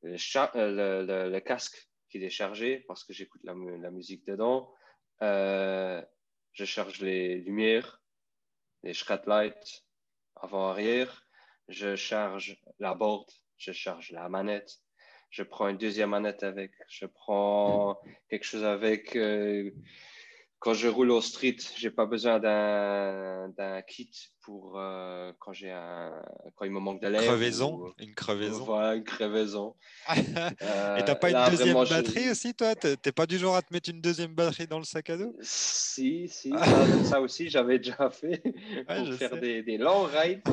le, 0.04 1.40
casque 1.40 1.90
qui 2.10 2.24
est 2.24 2.30
chargé 2.30 2.80
parce 2.88 3.04
que 3.04 3.14
j'écoute 3.14 3.42
la, 3.44 3.54
musique 3.92 4.26
dedans. 4.26 4.74
je 5.22 6.66
charge 6.66 7.00
les 7.02 7.38
lumières, 7.38 8.01
les 8.84 8.94
lights 9.28 9.84
avant-arrière 10.36 11.26
je 11.72 11.96
charge 11.96 12.58
la 12.80 12.94
board, 12.94 13.26
je 13.58 13.72
charge 13.72 14.12
la 14.12 14.28
manette, 14.30 14.80
je 15.30 15.44
prends 15.44 15.70
une 15.70 15.78
deuxième 15.78 16.10
manette 16.10 16.44
avec, 16.44 16.72
je 16.90 17.06
prends 17.06 18.00
quelque 18.30 18.44
chose 18.44 18.66
avec, 18.66 19.16
euh, 19.16 19.72
quand 20.62 20.76
je 20.76 20.88
roule 20.88 21.10
au 21.10 21.22
street, 21.22 21.58
j'ai 21.76 21.90
pas 21.90 22.06
besoin 22.06 22.40
d'un 22.40 23.82
kit 23.82 24.12
pour 24.42 24.78
euh, 24.78 25.34
quand 25.40 25.54
j'ai 25.54 25.72
un 25.72 26.14
quand 26.56 26.66
il 26.66 26.72
me 26.72 26.80
manque. 26.80 27.02
Crevaison, 27.02 27.92
une 27.98 28.14
crevaison. 28.14 28.64
Voilà, 28.66 28.94
une 28.94 29.04
crevaison. 29.04 29.76
euh, 30.12 30.98
Et 30.98 31.04
t'as 31.04 31.16
pas 31.16 31.32
une 31.32 31.50
deuxième 31.50 31.74
batterie 31.74 32.30
aussi, 32.30 32.54
toi? 32.54 32.76
T'es 32.76 33.12
pas 33.12 33.26
du 33.26 33.40
genre 33.40 33.56
à 33.56 33.64
te 33.64 33.74
mettre 33.74 33.90
une 33.90 34.02
deuxième 34.02 34.36
batterie 34.36 34.68
dans 34.68 34.78
le 34.78 34.84
sac 34.84 35.10
à 35.10 35.18
dos? 35.18 35.36
Si, 35.42 36.30
si, 36.30 36.52
ça, 37.06 37.20
aussi 37.22 37.50
j'avais 37.50 37.80
déjà 37.80 38.12
fait 38.12 38.44
pour 38.88 39.14
faire 39.16 39.42
des, 39.42 39.64
des, 39.64 39.80
longs 39.80 40.04
rides. 40.04 40.44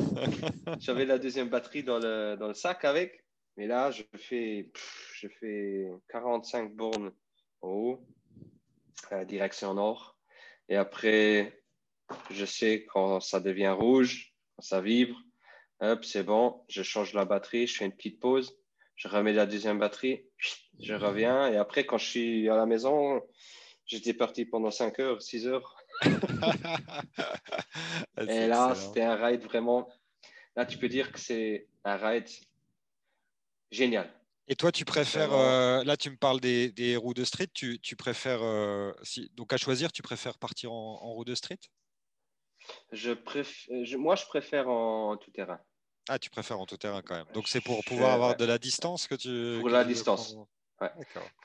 j'avais 0.79 1.05
la 1.05 1.19
deuxième 1.19 1.49
batterie 1.49 1.83
dans 1.83 1.99
le, 1.99 2.35
dans 2.35 2.47
le 2.47 2.55
sac 2.55 2.83
avec, 2.83 3.23
mais 3.57 3.67
là 3.67 3.91
je 3.91 4.01
fais 4.17 4.71
je 5.13 5.27
fais 5.39 5.87
45 6.09 6.73
bornes 6.75 7.11
en 7.61 7.67
haut 7.69 8.07
direction 9.25 9.73
nord. 9.73 10.17
Et 10.67 10.75
après, 10.75 11.61
je 12.29 12.45
sais 12.45 12.85
quand 12.85 13.19
ça 13.19 13.39
devient 13.39 13.69
rouge, 13.69 14.33
quand 14.55 14.61
ça 14.61 14.81
vibre, 14.81 15.17
hop, 15.81 16.03
c'est 16.05 16.23
bon, 16.23 16.63
je 16.69 16.83
change 16.83 17.13
la 17.13 17.25
batterie, 17.25 17.67
je 17.67 17.77
fais 17.77 17.85
une 17.85 17.95
petite 17.95 18.19
pause, 18.19 18.57
je 18.95 19.07
remets 19.07 19.33
la 19.33 19.45
deuxième 19.45 19.79
batterie, 19.79 20.25
je 20.79 20.93
reviens. 20.93 21.51
Et 21.51 21.57
après, 21.57 21.85
quand 21.85 21.97
je 21.97 22.05
suis 22.05 22.49
à 22.49 22.55
la 22.55 22.65
maison, 22.65 23.21
j'étais 23.85 24.13
parti 24.13 24.45
pendant 24.45 24.71
5 24.71 24.99
heures, 24.99 25.21
6 25.21 25.47
heures. 25.47 25.77
et 28.27 28.47
là, 28.47 28.75
c'était 28.75 29.03
un 29.03 29.15
ride 29.15 29.43
vraiment. 29.43 29.89
Là, 30.55 30.65
tu 30.65 30.77
peux 30.77 30.89
dire 30.89 31.11
que 31.11 31.19
c'est 31.19 31.67
un 31.83 31.95
ride 31.95 32.27
génial. 33.71 34.11
Et 34.51 34.55
toi, 34.55 34.71
tu 34.71 34.83
préfères, 34.83 35.31
euh, 35.31 35.83
là 35.83 35.95
tu 35.95 36.09
me 36.09 36.17
parles 36.17 36.39
des, 36.39 36.97
roues 36.97 37.13
de 37.13 37.23
street, 37.23 37.49
tu, 37.53 37.79
préfères, 37.95 38.41
euh, 38.41 38.91
si, 39.03 39.29
donc 39.35 39.53
à 39.53 39.57
choisir, 39.57 39.91
tu 39.91 40.01
préfères 40.01 40.39
partir 40.39 40.71
en, 40.73 41.13
roue 41.13 41.23
de 41.23 41.35
street? 41.35 41.59
Je 42.91 43.11
préfère, 43.11 43.99
Moi, 43.99 44.15
je 44.15 44.25
préfère 44.25 44.67
en 44.67 45.17
tout 45.17 45.29
terrain. 45.29 45.59
Ah, 46.09 46.17
tu 46.17 46.31
préfères 46.31 46.59
en 46.59 46.65
tout 46.65 46.77
terrain 46.77 47.03
quand 47.03 47.15
même. 47.15 47.27
Donc 47.35 47.47
c'est 47.47 47.61
pour 47.61 47.83
pouvoir 47.85 48.13
avoir 48.13 48.35
de 48.35 48.45
la 48.45 48.57
distance 48.57 49.07
que 49.07 49.13
tu. 49.13 49.59
Pour 49.59 49.69
la 49.69 49.83
distance. 49.83 50.35
Ouais. 50.81 50.89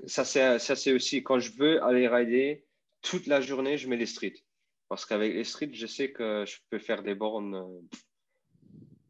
Ça, 0.06 0.24
c'est 0.24 0.92
aussi 0.92 1.22
quand 1.22 1.38
je 1.38 1.52
veux 1.52 1.82
aller 1.84 2.08
rider 2.08 2.64
toute 3.02 3.26
la 3.26 3.42
journée, 3.42 3.76
je 3.76 3.86
mets 3.86 3.98
les 3.98 4.06
streets. 4.06 4.42
Parce 4.88 5.04
qu'avec 5.04 5.34
les 5.34 5.44
streets, 5.44 5.74
je 5.74 5.86
sais 5.86 6.12
que 6.12 6.44
je 6.46 6.56
peux 6.70 6.78
faire 6.78 7.02
des 7.02 7.14
bornes 7.14 7.56
euh, 7.56 7.98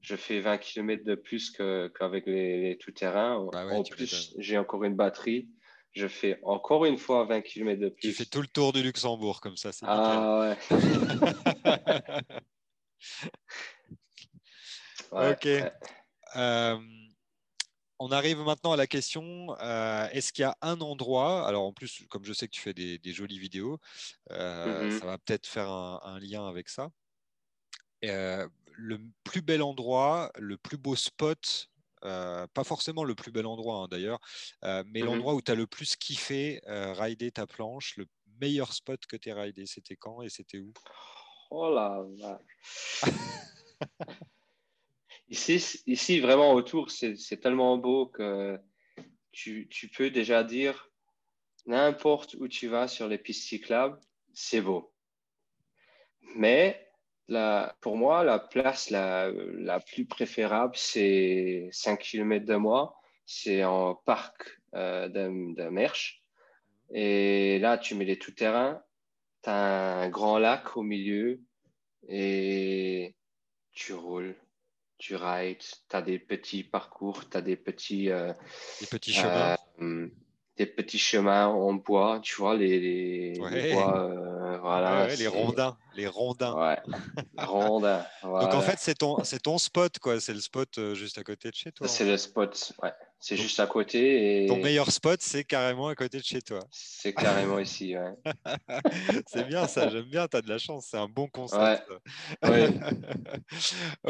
je 0.05 0.17
fais 0.17 0.41
20 0.41 0.59
km 0.59 1.03
de 1.03 1.15
plus 1.15 1.51
qu'avec 1.51 2.27
les, 2.27 2.77
tout-terrain. 2.79 3.49
Bah 3.51 3.67
en 3.71 3.83
plus, 3.83 4.35
j'ai 4.39 4.59
encore 4.59 4.85
une 4.85 4.97
batterie. 4.97 5.49
Je 5.93 6.07
fais 6.09 6.39
encore 6.43 6.85
une 6.85 6.99
fois 6.99 7.25
20 7.25 7.41
km 7.41 7.81
de 7.81 7.89
plus. 7.89 8.11
Tu 8.11 8.13
fais 8.13 8.27
tout 8.27 8.43
le 8.43 8.47
tour 8.47 8.75
du 8.75 8.83
Luxembourg 8.83 9.41
comme 9.41 9.57
ça. 9.57 9.71
Ah 9.83 10.57
ouais. 15.13 15.33
ok. 15.33 15.49
Euh, 16.37 16.79
on 18.01 18.11
arrive 18.11 18.41
maintenant 18.41 18.73
à 18.73 18.77
la 18.77 18.89
question 18.89 19.57
euh, 19.61 20.09
est-ce 20.11 20.33
qu'il 20.33 20.43
y 20.43 20.47
a 20.47 20.59
un 20.61 20.81
endroit 20.81 21.47
Alors, 21.47 21.63
en 21.63 21.73
plus, 21.73 22.05
comme 22.11 22.25
je 22.25 22.33
sais 22.35 22.47
que 22.47 22.53
tu 22.53 22.61
fais 22.61 22.75
des, 22.75 23.01
jolies 23.07 23.39
vidéos, 23.39 23.79
euh, 24.33 24.91
mm-hmm. 24.91 24.99
ça 24.99 25.07
va 25.07 25.17
peut-être 25.17 25.47
faire 25.47 25.71
un, 25.71 26.01
un, 26.03 26.19
lien 26.19 26.47
avec 26.47 26.69
ça 26.69 26.91
le 28.77 29.01
plus 29.25 29.43
bel 29.43 29.63
endroit, 29.63 30.31
le 30.37 30.57
plus 30.57 30.77
beau 30.77 30.97
spot, 30.97 31.69
euh, 32.05 32.47
pas 32.49 32.65
forcément 32.65 33.05
le 33.05 33.15
plus 33.15 33.33
bel 33.33 33.47
endroit 33.47 33.77
hein, 33.77 33.89
d'ailleurs, 33.91 34.19
euh, 34.65 34.85
mais 34.89 35.01
mmh 35.01 35.07
l'endroit 35.07 35.35
où 35.35 35.43
tu 35.43 35.51
as 35.51 35.55
le 35.55 35.67
plus 35.67 35.97
kiffé 35.97 36.61
euh, 36.67 36.93
rider 36.93 37.31
ta 37.31 37.47
planche, 37.47 37.97
le 37.97 38.07
meilleur 38.41 38.73
spot 38.73 39.07
que 39.07 39.17
tu 39.17 39.31
as 39.31 39.41
ridé, 39.41 39.65
c'était 39.67 39.97
quand 39.97 40.23
et 40.23 40.29
c'était 40.29 40.59
où? 40.59 40.73
Oh 41.51 41.73
là 41.73 42.05
là 42.19 42.41
ici, 45.29 45.83
ici, 45.87 46.21
vraiment 46.21 46.53
autour, 46.53 46.91
c'est 46.91 47.41
tellement 47.41 47.79
beau 47.79 48.07
que 48.07 48.59
tu, 49.33 49.69
tu 49.71 49.89
peux 49.89 50.11
déjà 50.11 50.45
dire 50.45 50.91
n'importe 51.67 52.35
où 52.35 52.49
tu 52.49 52.69
vas 52.69 52.89
sur 52.89 53.09
les 53.09 53.19
pistes 53.19 53.49
cyclables, 53.49 53.99
c'est 54.35 54.61
beau. 54.61 54.93
Mais 56.37 56.84
la, 57.29 57.75
pour 57.81 57.97
moi, 57.97 58.25
la 58.25 58.39
place 58.39 58.91
la, 58.91 59.31
la 59.33 59.81
plus 59.81 60.07
préférable, 60.07 60.75
c'est 60.77 61.69
5 61.73 61.99
km 61.99 62.45
de 62.45 62.57
moi. 62.57 63.01
C'est 63.27 63.65
en 63.65 63.95
parc 63.95 64.61
euh, 64.75 65.09
de, 65.09 65.55
de 65.55 65.69
Merche. 65.69 66.23
Et 66.93 67.59
là, 67.61 67.79
tu 67.79 67.95
mets 67.95 68.05
les 68.05 68.19
tout-terrains. 68.19 68.83
Tu 69.43 69.51
as 69.51 70.01
un 70.03 70.09
grand 70.09 70.39
lac 70.39 70.77
au 70.77 70.83
milieu 70.83 71.41
et 72.09 73.15
tu 73.73 73.95
roules, 73.95 74.37
tu 74.99 75.17
rides. 75.17 75.59
Tu 75.59 75.97
as 75.97 76.03
des 76.03 76.19
petits 76.19 76.65
parcours, 76.65 77.29
tu 77.29 77.37
as 77.37 77.41
des 77.41 77.57
petits, 77.57 78.11
euh, 78.11 78.33
des 78.81 78.87
petits 78.87 79.13
chemins. 79.13 79.57
Euh, 79.81 80.09
des 80.57 80.67
petits 80.67 80.99
chemins 80.99 81.47
en 81.49 81.75
bois, 81.75 82.21
tu 82.23 82.37
vois, 82.37 82.57
les, 82.57 82.79
les, 82.79 83.39
bois, 83.39 83.51
euh, 83.99 84.59
voilà. 84.59 85.09
les 85.09 85.27
rondins, 85.27 85.77
les 85.97 86.07
rondins. 86.07 86.55
Ouais, 86.55 86.79
rondins. 87.39 88.07
Donc 88.23 88.55
en 88.55 88.61
fait, 88.61 88.77
c'est 88.79 88.95
ton, 88.95 89.23
c'est 89.25 89.43
ton 89.43 89.59
spot, 89.59 89.99
quoi. 89.99 90.21
C'est 90.21 90.35
le 90.35 90.41
spot 90.41 90.79
euh, 90.79 90.95
juste 90.95 91.19
à 91.19 91.25
côté 91.25 91.51
de 91.51 91.55
chez 91.55 91.73
toi. 91.73 91.89
C'est 91.89 92.05
le 92.05 92.17
spot, 92.17 92.73
ouais. 92.83 92.93
C'est 93.19 93.37
juste 93.39 93.59
à 93.59 93.67
côté. 93.67 94.45
Et... 94.45 94.47
Ton 94.47 94.59
meilleur 94.59 94.91
spot, 94.91 95.19
c'est 95.23 95.45
carrément 95.45 95.89
à 95.89 95.95
côté 95.95 96.19
de 96.19 96.25
chez 96.25 96.43
toi. 96.43 96.61
C'est 96.71 97.15
carrément 97.15 97.59
ici, 97.59 97.97
ouais. 97.97 98.13
c'est 99.27 99.49
bien 99.49 99.67
ça, 99.67 99.89
j'aime 99.89 100.05
bien, 100.05 100.29
tu 100.29 100.37
as 100.37 100.43
de 100.43 100.49
la 100.49 100.59
chance, 100.59 100.89
c'est 100.91 100.99
un 100.99 101.09
bon 101.09 101.27
concept. 101.29 101.89
Ouais, 102.43 102.51
ouais. 102.51 102.71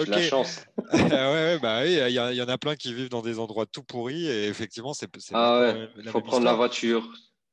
la 0.07 0.22
chance. 0.22 0.66
ouais, 0.92 1.58
bah 1.60 1.82
oui, 1.82 1.94
il 1.94 2.12
y, 2.12 2.42
en 2.42 2.48
a 2.48 2.58
plein 2.58 2.76
qui 2.76 2.92
vivent 2.92 3.08
dans 3.08 3.22
des 3.22 3.38
endroits 3.38 3.66
tout 3.66 3.82
pourris 3.82 4.26
et 4.26 4.46
effectivement, 4.46 4.94
c'est. 4.94 5.08
Ah 5.32 5.60
ouais, 5.60 5.88
il 5.96 6.08
faut 6.08 6.20
prendre 6.20 6.44
la 6.44 6.54
voiture, 6.54 7.08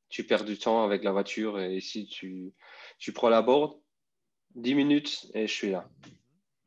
tu 0.10 0.26
perds 0.26 0.46
du 0.46 0.58
temps 0.58 0.84
avec 0.84 1.04
la 1.04 1.12
voiture 1.12 1.60
et 1.60 1.76
ici, 1.76 2.08
tu, 2.08 2.54
tu 3.00 3.14
prends 3.14 3.30
la 3.30 3.42
board, 3.42 3.74
10 4.56 4.76
minutes 4.76 5.28
et 5.34 5.48
je 5.48 5.54
suis 5.54 5.72
là. 5.72 5.88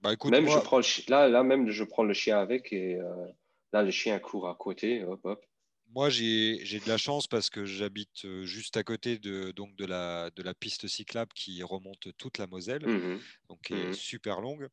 Bah, 0.00 0.12
écoute, 0.12 0.30
même 0.30 0.48
je 0.48 0.58
prends 0.58 0.80
là, 1.08 1.28
là, 1.28 1.42
même 1.42 1.70
je 1.70 1.84
prends 1.84 2.04
le 2.04 2.14
chien 2.14 2.38
avec 2.38 2.72
et. 2.72 2.96
Euh, 2.96 3.26
Là, 3.74 3.82
le 3.82 3.90
chien 3.90 4.20
court 4.20 4.48
à 4.48 4.54
côté. 4.54 5.02
Hop, 5.02 5.20
hop. 5.24 5.44
Moi, 5.92 6.08
j'ai 6.08 6.58
de 6.62 6.88
la 6.88 6.96
chance 6.96 7.26
parce 7.26 7.50
que 7.50 7.64
j'habite 7.64 8.24
euh, 8.24 8.44
juste 8.44 8.76
à 8.76 8.84
côté 8.84 9.18
de, 9.18 9.50
donc 9.50 9.74
de, 9.74 9.84
la, 9.84 10.30
de 10.30 10.44
la 10.44 10.54
piste 10.54 10.86
cyclable 10.86 11.32
qui 11.34 11.60
remonte 11.64 12.16
toute 12.16 12.38
la 12.38 12.46
Moselle, 12.46 12.86
mmh 12.86 13.18
donc 13.48 13.62
qui 13.62 13.74
est 13.74 13.88
mmh 13.88 13.94
super 13.94 14.40
longue. 14.40 14.68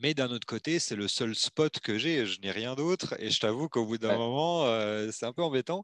Mais 0.00 0.14
d'un 0.14 0.30
autre 0.30 0.46
côté, 0.46 0.78
c'est 0.78 0.96
le 0.96 1.08
seul 1.08 1.34
spot 1.34 1.80
que 1.80 1.98
j'ai. 1.98 2.26
Je 2.26 2.40
n'ai 2.40 2.50
rien 2.50 2.74
d'autre. 2.74 3.14
Et 3.18 3.30
je 3.30 3.40
t'avoue 3.40 3.68
qu'au 3.68 3.84
bout 3.84 3.98
d'un 3.98 4.16
moment, 4.16 4.66
euh, 4.66 5.10
c'est 5.12 5.26
un 5.26 5.32
peu 5.32 5.42
embêtant. 5.42 5.82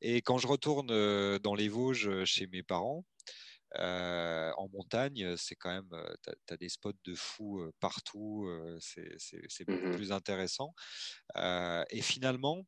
Et 0.00 0.20
quand 0.22 0.38
je 0.38 0.46
retourne 0.46 0.90
euh, 0.90 1.38
dans 1.38 1.54
les 1.54 1.68
Vosges 1.68 2.24
chez 2.24 2.46
mes 2.46 2.62
parents, 2.62 3.04
en 3.74 4.68
montagne, 4.72 5.34
c'est 5.38 5.54
quand 5.54 5.70
même, 5.70 5.88
tu 6.22 6.52
as, 6.52 6.56
des 6.58 6.68
spots 6.68 6.92
de 7.04 7.14
fou 7.14 7.62
partout, 7.80 8.46
c'est 8.80 9.64
beaucoup 9.66 9.88
mmh 9.88 9.96
plus 9.96 10.12
intéressant. 10.12 10.74
et 11.36 12.02
finalement, 12.02 12.66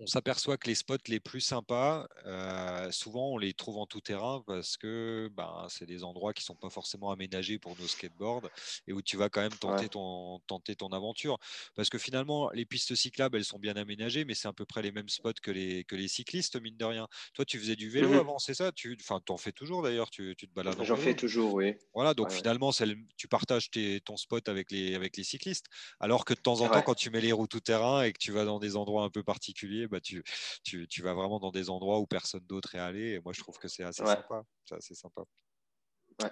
on 0.00 0.06
s'aperçoit 0.06 0.56
que 0.56 0.66
les 0.66 0.74
spots 0.74 0.96
les 1.08 1.20
plus 1.20 1.40
sympas, 1.40 2.08
euh, 2.26 2.90
souvent 2.90 3.30
on 3.30 3.38
les 3.38 3.52
trouve 3.52 3.78
en 3.78 3.86
tout 3.86 4.00
terrain 4.00 4.42
parce 4.46 4.76
que 4.76 5.30
ben, 5.36 5.66
c'est 5.68 5.86
des 5.86 6.02
endroits 6.02 6.32
qui 6.32 6.42
ne 6.42 6.46
sont 6.46 6.56
pas 6.56 6.70
forcément 6.70 7.10
aménagés 7.10 7.58
pour 7.58 7.76
nos 7.78 7.86
skateboards 7.86 8.48
et 8.88 8.92
où 8.92 9.02
tu 9.02 9.16
vas 9.16 9.28
quand 9.28 9.40
même 9.40 9.52
tenter, 9.52 9.88
ton, 9.88 10.40
tenter 10.46 10.74
ton 10.74 10.88
aventure. 10.88 11.38
Parce 11.76 11.90
que 11.90 11.98
finalement, 11.98 12.50
les 12.50 12.64
pistes 12.64 12.94
cyclables, 12.94 13.36
elles 13.36 13.44
sont 13.44 13.58
bien 13.58 13.76
aménagées, 13.76 14.24
mais 14.24 14.34
c'est 14.34 14.48
à 14.48 14.52
peu 14.52 14.64
près 14.64 14.82
les 14.82 14.90
mêmes 14.90 15.08
spots 15.08 15.32
que 15.42 15.50
les, 15.50 15.84
que 15.84 15.94
les 15.94 16.08
cyclistes, 16.08 16.60
mine 16.60 16.76
de 16.76 16.84
rien. 16.84 17.06
Toi, 17.34 17.44
tu 17.44 17.58
faisais 17.58 17.76
du 17.76 17.88
vélo 17.88 18.10
mmh 18.10 18.14
avant, 18.14 18.38
c'est 18.38 18.54
ça? 18.54 18.72
Tu 18.72 18.98
en 19.28 19.36
fais 19.36 19.52
toujours 19.52 19.82
d'ailleurs, 19.82 20.10
tu, 20.10 20.34
tu, 20.36 20.48
te 20.48 20.54
balades 20.54 20.82
J'en 20.82 20.96
fais 20.96 21.14
toujours, 21.14 21.54
oui. 21.54 21.74
Voilà, 21.94 22.14
donc 22.14 22.30
finalement, 22.32 22.72
tu 23.16 23.28
partages 23.28 23.70
tes, 23.70 24.00
ton 24.00 24.16
spot 24.16 24.48
avec 24.48 24.70
les, 24.70 24.94
avec 24.94 25.16
les 25.16 25.24
cyclistes. 25.24 25.66
Alors 26.00 26.24
que 26.24 26.34
de 26.34 26.40
temps 26.40 26.60
en 26.62 26.68
temps, 26.68 26.82
quand 26.82 26.94
tu 26.94 27.10
mets 27.10 27.20
les 27.20 27.32
roues 27.32 27.46
tout 27.46 27.60
terrain 27.60 28.02
et 28.02 28.12
que 28.12 28.18
tu 28.18 28.32
vas 28.32 28.44
dans 28.44 28.58
des 28.58 28.76
endroits 28.76 29.04
un 29.04 29.10
peu 29.10 29.22
particuliers, 29.22 29.83
bah, 29.86 30.00
tu, 30.00 30.22
tu, 30.62 31.02
vas 31.02 31.14
vraiment 31.14 31.38
dans 31.40 31.50
des 31.50 31.70
endroits 31.70 31.98
où 32.00 32.06
personne 32.06 32.44
d'autre 32.46 32.74
est 32.74 32.78
allé. 32.80 33.12
Et 33.12 33.20
moi, 33.20 33.32
je 33.32 33.40
trouve 33.40 33.58
que 33.58 33.68
c'est 33.68 33.84
assez 33.84 34.04
sympa. 34.04 34.42
C'est 34.64 34.76
assez 34.76 34.94
sympa. 34.94 35.22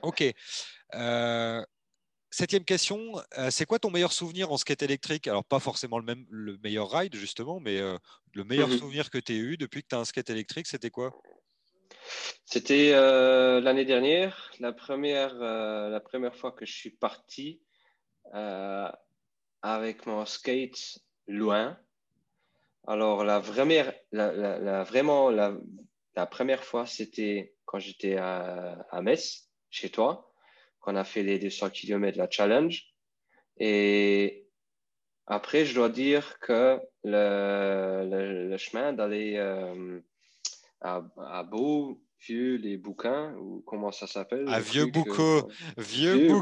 Ok. 0.03 0.25
Euh, 0.95 1.65
septième 2.31 2.65
question, 2.65 3.21
euh, 3.39 3.51
c'est 3.51 3.67
quoi 3.67 3.79
ton 3.79 3.91
meilleur 3.91 4.13
souvenir 4.13 4.53
en 4.53 4.57
skate 4.57 4.83
électrique? 4.83 5.27
Alors, 5.27 5.45
pas 5.45 5.61
forcément 5.61 5.99
le, 5.99 6.05
même, 6.05 6.25
le 6.31 6.59
meilleur 6.59 6.91
ride, 6.91 7.15
justement, 7.15 7.61
mais 7.61 7.79
euh, 7.79 7.97
le 8.35 8.45
meilleur 8.45 8.69
mmh 8.69 8.79
souvenir 8.79 9.11
que 9.11 9.19
tu 9.19 9.33
as 9.33 9.37
eu 9.37 9.57
depuis 9.57 9.83
que 9.83 9.89
tu 9.89 9.97
as 9.97 9.99
un 9.99 10.05
skate 10.05 10.31
électrique, 10.31 10.67
c'était 10.67 10.91
quoi? 10.91 11.13
C'était 12.45 12.93
l'année 13.61 13.85
dernière, 13.85 14.51
la 14.59 14.73
première, 14.73 15.35
la 15.35 16.01
première 16.01 16.35
fois 16.35 16.51
que 16.53 16.67
je 16.67 16.73
suis 16.73 16.91
parti 16.91 17.61
avec 19.63 20.07
mon 20.07 20.27
skate 20.27 20.99
loin. 21.29 21.79
Alors, 22.87 23.25
la, 23.25 23.43
la, 24.13 24.59
la, 24.59 24.83
vraiment, 24.85 25.31
la 25.31 26.27
première 26.27 26.65
fois, 26.65 26.87
c'était 26.87 27.55
quand 27.65 27.79
j'étais 27.79 28.17
à, 28.17 28.87
à, 28.91 29.03
Metz, 29.03 29.49
chez 29.71 29.91
toi, 29.91 30.33
qu'on 30.81 30.97
a 30.97 31.05
fait 31.05 31.23
les 31.23 31.39
200 31.39 31.71
km, 31.71 32.19
la 32.19 32.29
challenge. 32.29 32.85
Et 33.59 34.47
après, 35.27 35.65
je 35.65 35.75
dois 35.75 35.89
dire 35.89 36.39
que 36.41 36.81
le, 37.05 38.49
le, 38.51 38.57
chemin 38.57 38.93
d'aller 38.93 39.37
euh, 39.37 40.01
à, 40.81 41.03
à 41.19 41.43
Beau, 41.45 42.03
vieux 42.27 42.57
les 42.57 42.77
bouquins, 42.77 43.35
ou 43.37 43.63
comment 43.67 43.93
ça 43.93 44.07
s'appelle 44.07 44.45
Ah, 44.49 44.61
vieux 44.61 44.87
boucau, 44.87 45.49
vieux, 45.77 46.17
vieux 46.17 46.41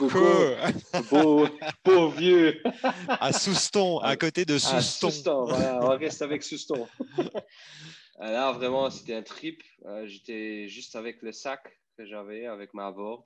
beau, 1.10 1.46
beau, 1.84 2.08
vieux. 2.10 2.62
à 3.08 3.32
Souston, 3.32 3.98
à 3.98 4.16
côté 4.16 4.44
de 4.44 4.58
Souston. 4.58 4.76
À 4.76 4.82
Souston, 4.82 5.44
voilà, 5.44 5.80
on 5.82 5.98
reste 5.98 6.22
avec 6.22 6.42
Souston. 6.42 6.86
Là, 8.18 8.52
vraiment, 8.52 8.90
c'était 8.90 9.14
un 9.14 9.22
trip. 9.22 9.62
Euh, 9.86 10.06
j'étais 10.06 10.68
juste 10.68 10.94
avec 10.94 11.22
le 11.22 11.32
sac 11.32 11.80
que 11.96 12.04
j'avais, 12.04 12.46
avec 12.46 12.74
ma 12.74 12.90
board. 12.92 13.24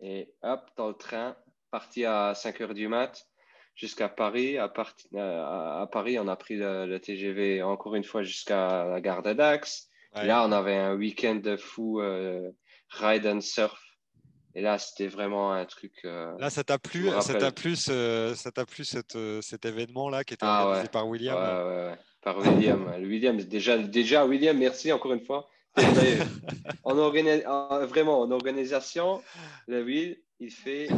Et 0.00 0.32
hop, 0.42 0.70
dans 0.76 0.88
le 0.88 0.94
train, 0.94 1.36
parti 1.70 2.04
à 2.04 2.34
5 2.34 2.60
heures 2.60 2.74
du 2.74 2.86
mat 2.86 3.26
jusqu'à 3.74 4.08
Paris. 4.08 4.56
À, 4.58 4.72
à, 5.16 5.88
Paris, 5.90 6.18
on 6.20 6.28
a 6.28 6.36
pris 6.36 6.56
le, 6.56 6.98
TGV 6.98 7.62
encore 7.62 7.96
une 7.96 8.04
fois 8.04 8.22
jusqu'à 8.22 8.84
la 8.84 9.00
gare 9.00 9.22
de 9.22 9.32
Là, 10.24 10.44
on 10.46 10.52
avait 10.52 10.76
un 10.76 10.94
week-end 10.94 11.36
de 11.36 11.56
fou 11.56 12.00
euh, 12.00 12.50
ride 12.90 13.26
and 13.26 13.40
surf. 13.40 13.78
Et 14.54 14.60
là, 14.60 14.78
c'était 14.78 15.08
vraiment 15.08 15.52
un 15.52 15.64
truc. 15.66 15.92
Euh, 16.04 16.34
là, 16.38 16.50
ça 16.50 16.64
t'a 16.64 16.78
plu, 16.78 17.08
ça 17.20 17.34
t'a 17.34 17.52
plu, 17.52 17.76
ça 17.76 18.50
t'a 18.52 18.66
plu 18.66 18.84
cet 18.84 19.64
événement 19.64 20.08
là 20.08 20.24
qui 20.24 20.34
était 20.34 20.46
ah 20.46 20.64
organisé 20.64 20.88
par 20.88 21.06
William? 21.06 21.36
Ouais, 21.36 21.98
par 22.22 22.38
William. 22.38 22.92
William, 22.98 23.36
déjà, 23.36 23.78
déjà, 23.78 24.24
William, 24.24 24.56
merci 24.56 24.92
encore 24.92 25.12
une 25.12 25.24
fois. 25.24 25.48
en 26.84 26.94
vraiment, 27.86 28.20
en 28.20 28.30
organisation, 28.30 29.22
le 29.66 29.82
Will, 29.84 30.20
il 30.40 30.50
fait 30.50 30.88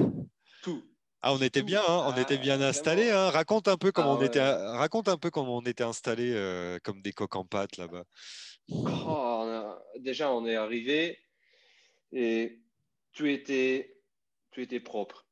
tout. 0.63 0.83
Ah, 1.23 1.35
on 1.35 1.39
était 1.39 1.63
bien, 1.63 1.83
hein, 1.87 2.07
on 2.07 2.19
était 2.19 2.39
bien 2.39 2.61
ah, 2.63 2.69
installés. 2.69 3.11
Hein. 3.11 3.29
Raconte 3.29 3.69
un 3.69 3.77
peu 3.77 3.93
comment 3.93 4.15
ah, 4.15 4.19
on 4.19 4.23
était, 4.23 4.41
raconte 4.43 5.09
un 5.09 5.19
peu 5.19 5.31
comment 5.31 5.59
on 5.59 5.63
était 5.63 5.85
installés 5.85 6.33
euh, 6.35 6.79
comme 6.83 7.03
des 7.03 7.13
coques 7.13 7.37
en 7.37 7.45
pâte 7.45 7.77
là-bas. 7.77 8.05
Oh, 8.73 9.75
déjà, 9.99 10.33
on 10.33 10.47
est 10.47 10.57
arrivé 10.57 11.19
et 12.13 12.61
tout 13.13 13.27
était, 13.27 13.97
tout 14.51 14.61
était 14.61 14.81
propre. 14.81 15.27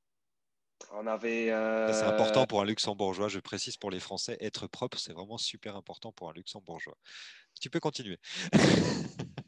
On 0.92 1.06
avait. 1.06 1.46
C'est 1.92 2.04
important 2.04 2.46
pour 2.46 2.60
un 2.60 2.64
luxembourgeois, 2.64 3.28
je 3.28 3.40
précise 3.40 3.76
pour 3.76 3.90
les 3.90 4.00
Français, 4.00 4.36
être 4.40 4.66
propre, 4.66 4.98
c'est 4.98 5.12
vraiment 5.12 5.38
super 5.38 5.76
important 5.76 6.12
pour 6.12 6.30
un 6.30 6.32
luxembourgeois. 6.32 6.96
Tu 7.60 7.70
peux 7.70 7.80
continuer. 7.80 8.18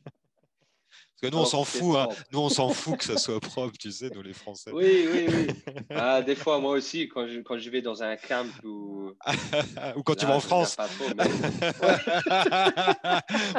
Parce 1.21 1.33
que 1.33 1.37
nous, 1.37 1.43
on 1.43 1.47
s'en 1.47 1.65
fout. 1.65 1.97
Hein. 1.97 2.09
Nous, 2.33 2.39
on 2.39 2.49
s'en 2.49 2.71
fout 2.71 2.97
que 2.97 3.05
ça 3.05 3.19
soit 3.19 3.41
propre, 3.41 3.77
tu 3.77 3.93
sais, 3.93 4.09
nous, 4.15 4.23
les 4.23 4.33
Français. 4.33 4.71
Oui, 4.73 5.07
oui, 5.13 5.27
oui. 5.29 5.49
Ah, 5.91 6.23
des 6.23 6.35
fois, 6.35 6.59
moi 6.61 6.73
aussi, 6.73 7.09
quand 7.09 7.27
je, 7.27 7.41
quand 7.41 7.59
je 7.59 7.69
vais 7.69 7.83
dans 7.83 8.03
un 8.03 8.17
camp 8.17 8.49
ou. 8.65 9.13
ou 9.97 10.03
quand 10.03 10.15
tu 10.15 10.25
vas 10.25 10.37
en 10.37 10.41
France. 10.41 10.79
mais... 11.17 11.25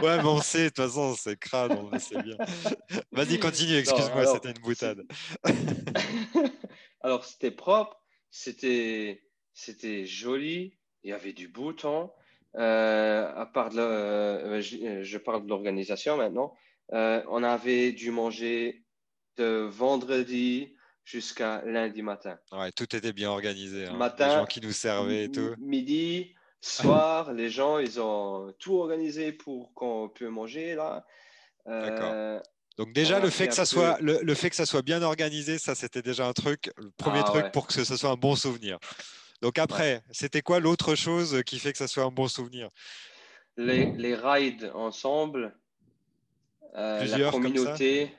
ouais, 0.02 0.18
mais 0.18 0.26
on 0.26 0.42
sait, 0.42 0.64
de 0.64 0.70
toute 0.70 0.78
façon, 0.78 1.14
c'est 1.16 1.38
crade, 1.38 1.78
on 1.78 2.00
sait 2.00 2.22
bien. 2.24 2.38
Vas-y, 3.12 3.38
continue, 3.40 3.76
excuse-moi, 3.76 4.26
c'était 4.26 4.50
une 4.50 4.62
boutade. 4.64 5.04
alors, 7.02 7.24
c'était 7.26 7.52
propre, 7.52 8.02
c'était 8.32 9.20
joli, 10.06 10.74
il 11.04 11.12
y 11.12 11.14
avait 11.14 11.34
du 11.34 11.48
beau 11.48 11.74
temps. 11.74 12.16
Euh, 12.58 13.32
à 13.34 13.46
part 13.46 13.70
de, 13.70 13.80
euh, 13.80 14.62
je, 14.62 15.04
je 15.04 15.18
parle 15.18 15.44
de 15.44 15.50
l'organisation 15.50 16.18
maintenant. 16.18 16.54
Euh, 16.94 17.24
on 17.30 17.44
avait 17.44 17.92
dû 17.92 18.12
manger 18.12 18.84
de 19.38 19.68
vendredi 19.72 20.76
jusqu'à 21.06 21.62
lundi 21.66 22.02
matin. 22.02 22.38
Ouais, 22.52 22.72
tout 22.72 22.96
était 22.96 23.14
bien 23.14 23.30
organisé. 23.30 23.88
Hein. 23.88 23.94
Matin, 23.94 24.28
les 24.28 24.34
gens 24.34 24.46
qui 24.46 24.62
nous 24.62 24.72
servaient 24.72 25.26
et 25.26 25.32
tout. 25.32 25.56
Midi, 25.60 26.34
soir, 26.60 27.34
les 27.34 27.50
gens, 27.50 27.80
ils 27.80 28.00
ont 28.00 28.54
tout 28.60 28.78
organisé 28.78 29.32
pour 29.32 29.74
qu'on 29.74 30.10
puisse 30.10 30.30
manger 30.30 30.76
là. 30.76 31.06
Euh, 31.68 32.40
Donc 32.78 32.94
déjà, 32.94 33.20
le 33.20 33.30
fait, 33.30 33.48
que 33.48 33.54
ça 33.54 33.66
soit, 33.66 33.98
le, 34.02 34.34
fait 34.34 34.50
que 34.50 34.56
ça 34.56 34.66
soit 34.66 34.82
bien 34.82 35.02
organisé, 35.02 35.58
ça 35.58 35.76
c'était 35.76 36.02
déjà 36.02 36.28
un 36.28 36.34
truc, 36.34 36.72
le 36.78 36.92
premier 36.92 37.22
ah 37.24 37.30
truc 37.30 37.52
pour 37.52 37.68
que 37.68 37.74
ce 37.74 37.84
soit 37.84 38.10
un 38.10 38.16
bon 38.16 38.36
souvenir. 38.36 38.80
Donc 39.42 39.60
après, 39.60 40.02
c'était 40.12 40.42
quoi 40.42 40.60
l'autre 40.60 40.96
chose 40.96 41.42
qui 41.46 41.60
fait 41.60 41.72
que 41.72 41.78
ça 41.78 41.88
soit 41.88 42.04
un 42.04 42.12
bon 42.12 42.28
souvenir? 42.28 42.70
Les, 43.58 43.92
les 43.98 44.16
rides 44.16 44.72
ensemble, 44.74 45.54
euh, 46.76 47.06
la 47.06 47.32
communauté, 47.32 48.12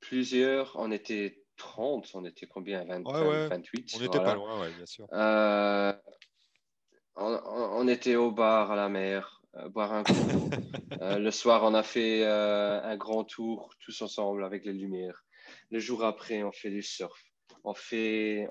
plusieurs, 0.00 0.72
on 0.76 0.90
était 0.90 1.44
30, 1.56 2.10
on 2.14 2.24
était 2.24 2.46
combien 2.46 2.84
20, 2.84 3.02
28 3.48 3.92
On 3.96 4.00
n'était 4.00 4.18
pas 4.18 4.34
loin, 4.34 4.68
bien 4.70 4.86
sûr. 4.86 5.06
Euh, 5.12 5.92
on, 7.16 7.86
était 7.88 8.16
au 8.16 8.30
bar 8.30 8.72
à 8.72 8.76
la 8.76 8.88
mer, 8.88 9.42
euh, 9.56 9.68
boire 9.68 9.92
un 9.92 10.04
coup. 10.04 10.12
le 11.00 11.30
soir, 11.30 11.62
on 11.64 11.74
a 11.74 11.82
fait 11.82 12.24
un 12.24 12.96
grand 12.96 13.24
tour 13.24 13.70
tous 13.80 14.02
ensemble 14.02 14.44
avec 14.44 14.64
les 14.64 14.72
lumières. 14.72 15.24
Le 15.70 15.78
jour 15.78 16.04
après, 16.04 16.42
on 16.42 16.52
fait 16.52 16.70
du 16.70 16.82
surf. 16.82 17.24
On 17.64 17.74
fait. 17.74 18.48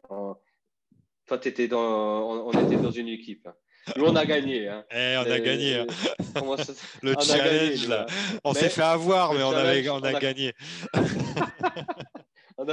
Toi, 1.25 1.39
étais 1.43 1.67
dans, 1.67 2.47
on, 2.47 2.51
était 2.51 2.77
dans 2.77 2.91
une 2.91 3.07
équipe. 3.07 3.47
Nous, 3.95 4.05
on 4.05 4.15
a 4.15 4.25
gagné. 4.25 4.67
Hein. 4.67 4.83
Eh, 4.91 5.17
on 5.17 5.31
a 5.31 5.39
gagné. 5.39 5.79
Hein. 5.79 5.87
le 7.01 7.15
challenge, 7.19 7.87
là. 7.87 8.05
On 8.43 8.53
s'est 8.53 8.69
fait 8.69 8.81
avoir, 8.81 9.33
mais 9.33 9.43
on, 9.43 9.51
avait, 9.51 9.87
on, 9.89 10.03
a, 10.03 10.13
gagné. 10.13 10.53
on 10.93 10.99
a 11.01 12.18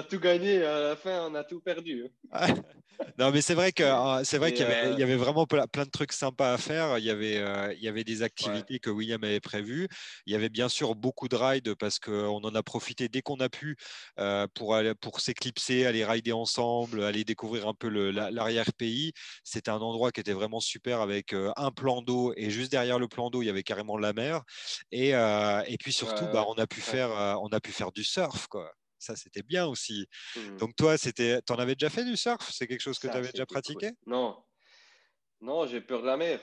tout 0.02 0.20
gagné. 0.20 0.64
À 0.64 0.80
la 0.80 0.96
fin, 0.96 1.28
on 1.30 1.34
a 1.34 1.44
tout 1.44 1.60
perdu. 1.60 2.06
non, 3.18 3.30
mais 3.30 3.40
c'est 3.40 3.54
vrai 3.54 3.72
que 3.72 3.82
euh, 3.82 4.24
c'est 4.24 4.38
vrai 4.38 4.52
qu'il 4.52 4.62
y, 4.62 4.68
avait, 4.68 4.94
y 4.94 5.02
avait 5.02 5.16
vraiment 5.16 5.46
plein 5.46 5.84
de 5.84 5.90
trucs 5.90 6.12
sympas 6.12 6.52
à 6.52 6.58
faire. 6.58 6.98
Il 6.98 7.04
y 7.04 7.10
avait, 7.10 7.38
euh, 7.38 7.72
il 7.74 7.82
y 7.82 7.88
avait 7.88 8.04
des 8.04 8.22
activités 8.22 8.78
que 8.78 8.90
William 8.90 9.22
avait 9.22 9.40
prévues. 9.40 9.88
Il 10.26 10.32
y 10.32 10.36
avait 10.36 10.48
bien 10.48 10.68
sûr 10.68 10.94
beaucoup 10.94 11.28
de 11.28 11.36
rides 11.36 11.74
parce 11.74 11.98
qu'on 11.98 12.42
en 12.42 12.54
a 12.54 12.62
profité 12.62 13.08
dès 13.08 13.22
qu'on 13.22 13.36
a 13.36 13.48
pu 13.48 13.76
euh, 14.18 14.46
pour 14.54 14.74
aller, 14.74 14.94
pour 14.94 15.20
s'éclipser, 15.20 15.86
aller 15.86 16.04
rider 16.04 16.32
ensemble, 16.32 17.02
aller 17.02 17.24
découvrir 17.24 17.68
un 17.68 17.74
peu 17.74 17.88
l'arrière-pays. 17.88 19.12
C'était 19.44 19.70
un 19.70 19.78
endroit 19.78 20.12
qui 20.12 20.20
était 20.20 20.32
vraiment 20.32 20.60
super 20.60 21.00
avec 21.00 21.34
un 21.56 21.70
plan 21.70 22.02
d'eau 22.02 22.32
et 22.36 22.50
juste 22.50 22.70
derrière 22.70 22.98
le 22.98 23.08
plan 23.08 23.30
d'eau, 23.30 23.42
il 23.42 23.46
y 23.46 23.50
avait 23.50 23.62
carrément 23.62 23.96
la 23.96 24.12
mer. 24.12 24.42
Et, 24.90 25.10
et 25.10 25.76
puis 25.78 25.92
surtout, 25.92 26.26
bah, 26.32 26.44
on 26.48 26.54
a 26.54 26.66
pu 26.66 26.80
faire, 26.80 27.10
on 27.42 27.48
a 27.48 27.60
pu 27.60 27.72
faire 27.72 27.92
du 27.92 28.04
surf, 28.04 28.46
quoi 28.48 28.72
ça 28.98 29.16
c'était 29.16 29.42
bien 29.42 29.66
aussi. 29.66 30.06
Mmh. 30.36 30.56
Donc 30.58 30.76
toi, 30.76 30.98
c'était, 30.98 31.40
en 31.50 31.54
avais 31.54 31.74
déjà 31.74 31.90
fait 31.90 32.04
du 32.04 32.16
surf? 32.16 32.50
C'est 32.52 32.66
quelque 32.66 32.80
chose 32.80 32.98
que 32.98 33.08
tu 33.08 33.16
avais 33.16 33.30
déjà 33.30 33.46
pratiqué? 33.46 33.92
Non, 34.06 34.36
non, 35.40 35.66
j'ai 35.66 35.80
peur 35.80 36.02
de 36.02 36.06
la 36.06 36.16
mer. 36.16 36.40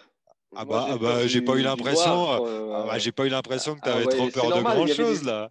Ah 0.56 0.66
bah, 0.66 0.88
ah 0.92 0.98
bah 0.98 1.28
j'ai 1.28 1.42
pas 1.42 1.56
eu 1.56 1.62
l'impression. 1.62 2.46
Euh, 2.46 2.74
ah 2.76 2.84
bah, 2.88 3.00
j'ai 3.00 3.12
pas 3.12 3.26
eu 3.26 3.30
l'impression 3.30 3.76
que 3.76 3.82
tu 3.82 3.90
avais 3.90 4.06
ah 4.08 4.12
trop 4.12 4.30
peur 4.30 4.56
de 4.56 4.62
grand 4.62 4.88
chose 4.88 5.24
là. 5.24 5.50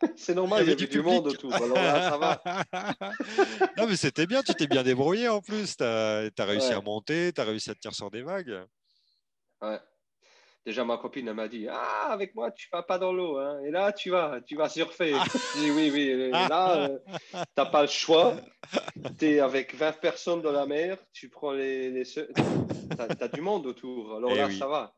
C'est 0.16 0.34
normal, 0.34 0.62
il 0.62 0.68
y 0.68 0.72
avait, 0.72 0.86
du, 0.86 1.02
monde 1.02 1.26
autour. 1.26 1.52
Alors 1.52 1.74
là, 1.74 2.10
ça 2.10 2.18
va. 2.18 2.40
non, 3.76 3.88
mais 3.88 3.96
c'était 3.96 4.28
bien, 4.28 4.44
tu 4.44 4.54
t'es 4.54 4.68
bien 4.68 4.84
débrouillé 4.84 5.28
en 5.28 5.40
plus. 5.40 5.76
Tu 5.76 5.82
as, 5.82 6.30
réussi 6.38 6.72
à 6.72 6.80
monter, 6.80 7.32
tu 7.32 7.40
as 7.40 7.44
réussi 7.44 7.70
à 7.70 7.74
te 7.74 7.80
tirer 7.80 7.94
sur 7.94 8.08
des 8.08 8.22
vagues. 8.22 8.64
Ouais. 9.60 9.80
Déjà, 10.68 10.84
ma 10.84 10.98
copine 10.98 11.32
m'a 11.32 11.48
dit 11.48 11.66
Ah, 11.66 12.08
avec 12.10 12.34
moi, 12.34 12.50
tu 12.50 12.68
vas 12.70 12.82
pas 12.82 12.98
dans 12.98 13.10
l'eau. 13.10 13.38
Hein. 13.38 13.58
Et 13.64 13.70
là, 13.70 13.90
tu 13.90 14.10
vas, 14.10 14.42
tu 14.46 14.54
vas 14.54 14.68
surfer. 14.68 15.14
Je 15.54 15.60
dis 15.60 15.70
Oui, 15.70 15.90
oui. 15.90 16.10
Et 16.10 16.30
là, 16.30 16.90
euh, 16.90 16.98
tu 17.08 17.38
n'as 17.56 17.64
pas 17.64 17.80
le 17.80 17.88
choix. 17.88 18.36
Tu 19.18 19.30
es 19.30 19.40
avec 19.40 19.74
20 19.74 19.92
personnes 19.98 20.42
dans 20.42 20.52
la 20.52 20.66
mer. 20.66 20.98
Tu 21.14 21.30
prends 21.30 21.52
les. 21.52 21.90
les... 21.90 22.02
Tu 22.02 22.20
as, 22.98 23.28
du 23.28 23.40
monde 23.40 23.64
autour. 23.64 24.16
Alors 24.16 24.32
eh 24.32 24.36
là, 24.36 24.50
ça 24.50 24.66
va. 24.66 24.94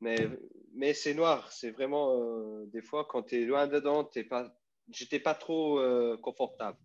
Mais, 0.00 0.28
mais 0.76 0.94
c'est 0.94 1.14
noir. 1.14 1.50
C'est 1.50 1.72
vraiment. 1.72 2.14
Euh, 2.14 2.66
des 2.72 2.82
fois, 2.82 3.04
quand 3.04 3.24
tu 3.24 3.42
es 3.42 3.44
loin 3.44 3.66
dedans, 3.66 4.08
pas. 4.30 4.54
J'étais 4.88 5.18
pas 5.18 5.34
trop 5.34 5.80
euh, 5.80 6.16
confortable. 6.22 6.78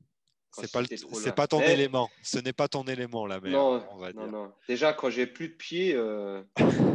C'est 0.56 0.72
pas, 0.72 0.82
c'est 1.14 1.36
pas 1.36 1.48
ton 1.48 1.62
élément. 1.62 2.10
Ce 2.22 2.38
n'est 2.38 2.54
pas 2.54 2.68
ton 2.68 2.84
élément, 2.84 3.26
la 3.26 3.40
mer. 3.40 3.52
Non, 3.52 3.84
on 3.92 3.98
va 3.98 4.14
non, 4.14 4.28
non. 4.28 4.52
Déjà, 4.68 4.94
quand 4.94 5.10
j'ai 5.10 5.26
plus 5.26 5.48
de 5.48 5.54
pieds, 5.54 5.96
euh, 5.96 6.44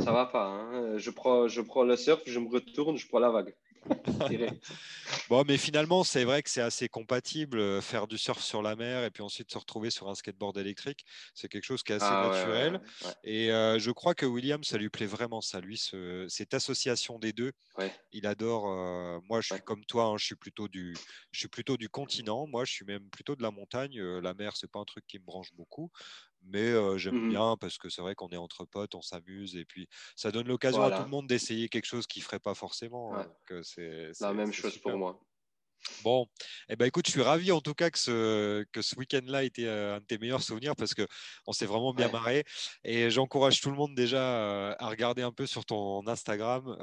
ça 0.00 0.12
va 0.12 0.26
pas. 0.26 0.46
Hein. 0.46 0.96
Je, 0.96 1.10
prends, 1.10 1.48
je 1.48 1.60
prends 1.60 1.82
le 1.82 1.96
surf, 1.96 2.22
je 2.26 2.38
me 2.38 2.48
retourne, 2.48 2.96
je 2.96 3.08
prends 3.08 3.18
la 3.18 3.30
vague. 3.30 3.54
bon, 5.28 5.44
mais 5.46 5.56
finalement, 5.56 6.04
c'est 6.04 6.24
vrai 6.24 6.42
que 6.42 6.50
c'est 6.50 6.60
assez 6.60 6.88
compatible 6.88 7.58
euh, 7.58 7.80
faire 7.80 8.06
du 8.06 8.18
surf 8.18 8.42
sur 8.42 8.62
la 8.62 8.76
mer 8.76 9.04
et 9.04 9.10
puis 9.10 9.22
ensuite 9.22 9.50
se 9.50 9.58
retrouver 9.58 9.90
sur 9.90 10.08
un 10.08 10.14
skateboard 10.14 10.58
électrique. 10.58 11.04
C'est 11.34 11.48
quelque 11.48 11.64
chose 11.64 11.82
qui 11.82 11.92
est 11.92 11.96
assez 11.96 12.06
ah 12.08 12.28
naturel. 12.28 12.80
Et 13.24 13.50
euh, 13.52 13.78
je 13.78 13.90
crois 13.90 14.14
que 14.14 14.26
William, 14.26 14.62
ça 14.64 14.78
lui 14.78 14.88
plaît 14.88 15.06
vraiment, 15.06 15.40
ça, 15.40 15.60
lui, 15.60 15.80
cette 16.28 16.54
association 16.54 17.18
des 17.18 17.32
deux. 17.32 17.52
Il 18.12 18.26
adore. 18.26 18.68
Euh, 18.68 19.20
moi, 19.28 19.40
je 19.40 19.54
suis 19.54 19.62
comme 19.62 19.84
toi, 19.84 20.06
hein, 20.06 20.16
je, 20.16 20.24
suis 20.24 20.36
plutôt 20.36 20.68
du, 20.68 20.94
je 21.30 21.38
suis 21.38 21.48
plutôt 21.48 21.76
du 21.76 21.88
continent. 21.88 22.46
Moi, 22.46 22.64
je 22.64 22.72
suis 22.72 22.84
même 22.84 23.08
plutôt 23.10 23.36
de 23.36 23.42
la 23.42 23.50
montagne. 23.50 24.00
la 24.00 24.34
mer, 24.34 24.56
c'est 24.56 24.70
pas 24.70 24.80
un 24.80 24.84
truc 24.84 25.06
qui 25.06 25.18
me 25.18 25.24
branche 25.24 25.52
beaucoup. 25.54 25.90
Mais 26.48 26.98
j'aime 26.98 27.26
mmh 27.26 27.28
bien 27.30 27.56
parce 27.60 27.78
que 27.78 27.88
c'est 27.88 28.02
vrai 28.02 28.14
qu'on 28.14 28.28
est 28.28 28.36
entre 28.36 28.64
potes, 28.64 28.94
on 28.94 29.02
s'amuse 29.02 29.56
et 29.56 29.64
puis 29.64 29.88
ça 30.16 30.30
donne 30.30 30.48
l'occasion 30.48 30.82
à 30.82 30.90
tout 30.90 31.02
le 31.02 31.08
monde 31.08 31.26
d'essayer 31.26 31.68
quelque 31.68 31.86
chose 31.86 32.06
qu'il 32.06 32.22
ne 32.22 32.24
ferait 32.24 32.38
pas 32.38 32.54
forcément. 32.54 33.16
Hein, 33.16 33.26
c'est 33.62 34.10
la 34.20 34.32
même 34.32 34.52
chose 34.52 34.78
pour 34.78 34.96
moi. 34.96 35.20
Bon, 36.02 36.26
eh 36.68 36.76
ben, 36.76 36.86
écoute, 36.86 37.06
je 37.06 37.12
suis 37.12 37.22
ravi 37.22 37.52
en 37.52 37.60
tout 37.60 37.74
cas 37.74 37.90
que 37.90 37.98
ce, 37.98 38.64
que 38.72 38.82
ce 38.82 38.96
week-end-là 38.96 39.44
ait 39.44 39.46
été 39.46 39.68
un 39.68 40.00
de 40.00 40.04
tes 40.04 40.18
meilleurs 40.18 40.42
souvenirs 40.42 40.74
parce 40.76 40.94
qu'on 40.94 41.52
s'est 41.52 41.66
vraiment 41.66 41.94
bien 41.94 42.08
marré. 42.10 42.44
Et 42.84 43.10
j'encourage 43.10 43.60
tout 43.60 43.70
le 43.70 43.76
monde 43.76 43.94
déjà 43.94 44.72
à 44.72 44.88
regarder 44.88 45.22
un 45.22 45.32
peu 45.32 45.46
sur 45.46 45.64
ton 45.64 46.06
Instagram. 46.06 46.76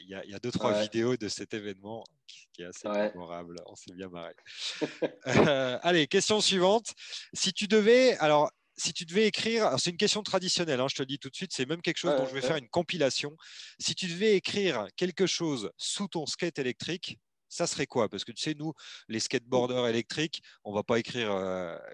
Il 0.00 0.08
y, 0.08 0.14
a, 0.14 0.24
y, 0.26 0.34
a 0.34 0.38
deux, 0.38 0.50
trois 0.50 0.80
vidéos 0.82 1.16
de 1.16 1.28
cet 1.28 1.54
événement 1.54 2.04
qui, 2.26 2.62
est 2.62 2.66
assez 2.66 2.88
mémorable. 2.88 3.56
On 3.66 3.76
s'est 3.76 3.92
bien 3.94 4.08
marré. 4.08 4.34
Euh, 5.26 5.78
allez, 5.82 6.06
question 6.06 6.40
suivante. 6.40 6.92
Si 7.32 7.52
tu 7.52 7.66
devais, 7.66 8.16
alors, 8.18 8.50
si 8.76 8.92
tu 8.92 9.04
devais 9.06 9.26
écrire, 9.26 9.74
c'est 9.78 9.90
une 9.90 9.96
question 9.96 10.22
traditionnelle, 10.22 10.80
hein, 10.80 10.88
je 10.88 10.96
te 10.96 11.02
le 11.02 11.06
dis 11.06 11.18
tout 11.18 11.30
de 11.30 11.34
suite, 11.34 11.52
c'est 11.54 11.66
même 11.66 11.80
quelque 11.80 11.98
chose 11.98 12.14
dont 12.16 12.26
je 12.26 12.34
vais 12.34 12.42
faire 12.42 12.56
une 12.56 12.68
compilation. 12.68 13.36
Si 13.78 13.94
tu 13.94 14.06
devais 14.06 14.36
écrire 14.36 14.86
quelque 14.96 15.26
chose 15.26 15.70
sous 15.76 16.08
ton 16.08 16.26
skate 16.26 16.58
électrique, 16.58 17.18
ça 17.56 17.66
serait 17.66 17.86
quoi? 17.86 18.08
Parce 18.08 18.24
que 18.24 18.32
tu 18.32 18.42
sais, 18.42 18.54
nous, 18.54 18.72
les 19.08 19.20
skateboarders 19.20 19.86
électriques, 19.88 20.42
on 20.64 20.72
va 20.72 20.82
pas 20.82 20.98
écrire 20.98 21.30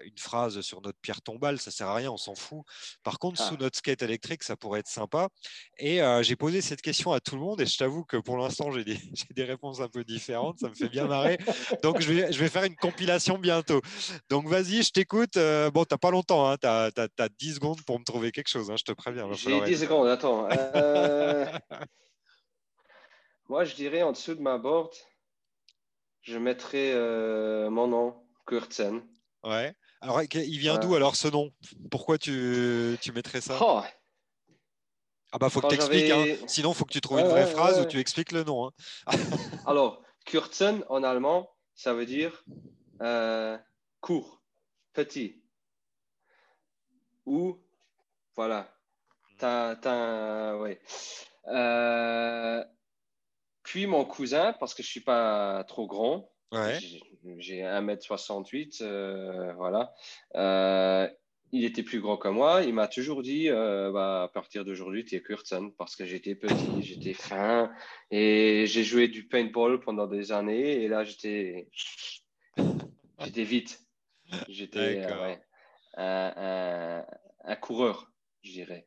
une 0.03 0.17
phrase 0.17 0.61
sur 0.61 0.81
notre 0.81 0.99
pierre 0.99 1.21
tombale, 1.21 1.59
ça 1.59 1.71
sert 1.71 1.87
à 1.87 1.95
rien, 1.95 2.11
on 2.11 2.17
s'en 2.17 2.35
fout. 2.35 2.63
Par 3.03 3.19
contre, 3.19 3.41
sous 3.41 3.55
ah. 3.55 3.61
notre 3.61 3.77
skate 3.77 4.01
électrique, 4.01 4.43
ça 4.43 4.55
pourrait 4.55 4.81
être 4.81 4.87
sympa. 4.87 5.29
Et 5.79 6.01
j'ai 6.21 6.35
posé 6.35 6.61
cette 6.61 6.81
question 6.81 7.11
à 7.11 7.19
tout 7.19 7.35
le 7.35 7.41
monde 7.41 7.61
et 7.61 7.65
je 7.65 7.77
t'avoue 7.77 8.03
que 8.03 8.17
pour 8.17 8.37
l'instant, 8.37 8.71
j'ai 8.71 8.83
des, 8.83 8.97
des, 9.35 9.43
réponses 9.43 9.79
un 9.79 9.89
peu 9.89 10.03
différentes, 10.03 10.59
ça 10.59 10.69
me 10.69 10.75
fait 10.75 10.89
bien 10.89 11.07
marrer. 11.07 11.37
Donc, 11.81 12.01
je 12.01 12.11
vais, 12.11 12.31
je 12.31 12.39
vais 12.39 12.49
faire 12.49 12.63
une 12.63 12.75
compilation 12.75 13.37
bientôt. 13.37 13.81
Donc, 14.29 14.47
vas-y, 14.47 14.83
je 14.83 14.91
t'écoute. 14.91 15.35
bon, 15.35 15.85
tu 15.85 15.93
n'as 15.93 15.97
pas 15.97 16.11
longtemps, 16.11 16.49
hein, 16.49 16.57
tu 16.57 16.67
as, 16.67 17.29
10 17.39 17.55
secondes 17.55 17.81
pour 17.83 17.99
me 17.99 18.03
trouver 18.03 18.31
quelque 18.31 18.49
chose, 18.49 18.69
hein, 18.69 18.75
je 18.77 18.83
te 18.83 18.91
préviens. 18.91 19.31
J'ai 19.33 19.61
10 19.61 19.77
secondes, 19.77 20.07
attends. 20.07 20.47
Euh, 20.75 21.45
moi, 23.49 23.63
je 23.65 23.75
dirais 23.75 24.01
en 24.01 24.11
dessous 24.11 24.35
de 24.35 24.41
ma 24.41 24.57
board, 24.57 24.91
je 26.23 26.37
mettrai 26.37 26.93
euh, 26.93 27.69
mon 27.69 27.87
nom, 27.87 28.15
Kurtzen. 28.47 29.01
Ouais. 29.43 29.75
Alors, 30.01 30.21
il 30.21 30.57
vient 30.57 30.77
d'où 30.77 30.95
alors 30.95 31.15
ce 31.15 31.27
nom? 31.27 31.51
Pourquoi 31.91 32.17
tu, 32.17 32.97
tu 33.01 33.11
mettrais 33.11 33.41
ça? 33.41 33.57
Oh. 33.61 33.81
Ah 35.31 35.39
bah 35.39 35.49
faut 35.49 35.61
que 35.61 35.67
tu 35.67 35.75
expliques, 35.75 36.11
hein. 36.11 36.25
sinon 36.47 36.73
faut 36.73 36.85
que 36.85 36.93
tu 36.93 37.01
trouves 37.01 37.19
une 37.19 37.27
vraie 37.27 37.47
phrase 37.47 37.79
où 37.79 37.85
tu 37.85 37.99
expliques 37.99 38.31
le 38.31 38.43
nom. 38.43 38.67
Hein. 38.67 38.71
alors, 39.65 40.03
Kurzen 40.25 40.83
en 40.89 41.03
allemand, 41.03 41.49
ça 41.73 41.93
veut 41.93 42.05
dire 42.05 42.43
euh, 43.01 43.57
court, 43.99 44.43
petit. 44.93 45.41
Ou, 47.25 47.59
voilà. 48.35 48.69
T'as, 49.39 50.55
ouais. 50.57 50.79
Euh, 51.47 52.63
puis 53.63 53.87
mon 53.87 54.05
cousin, 54.05 54.53
parce 54.59 54.73
que 54.73 54.83
je 54.83 54.87
ne 54.87 54.91
suis 54.91 55.01
pas 55.01 55.63
trop 55.65 55.87
grand, 55.87 56.29
j'ai 57.37 57.61
1m68, 57.61 58.79
euh, 58.81 59.53
voilà. 59.53 59.93
Euh, 60.35 61.07
il 61.51 61.65
était 61.65 61.83
plus 61.83 61.99
grand 61.99 62.17
que 62.17 62.27
moi. 62.27 62.63
Il 62.63 62.73
m'a 62.73 62.87
toujours 62.87 63.21
dit 63.21 63.49
euh, 63.49 63.91
bah, 63.91 64.23
à 64.23 64.27
partir 64.27 64.65
d'aujourd'hui, 64.65 65.05
tu 65.05 65.15
es 65.15 65.21
Kurtzen, 65.21 65.71
parce 65.77 65.95
que 65.95 66.05
j'étais 66.05 66.35
petit, 66.35 66.81
j'étais 66.81 67.13
fin, 67.13 67.71
et 68.11 68.65
j'ai 68.67 68.83
joué 68.83 69.07
du 69.07 69.27
paintball 69.27 69.79
pendant 69.79 70.07
des 70.07 70.31
années, 70.31 70.83
et 70.83 70.87
là, 70.87 71.03
j'étais 71.03 71.69
j'étais 73.19 73.43
vite. 73.43 73.79
J'étais 74.49 75.05
un, 75.95 77.05
un, 77.43 77.55
coureur, 77.57 78.11
je 78.41 78.51
dirais. 78.51 78.85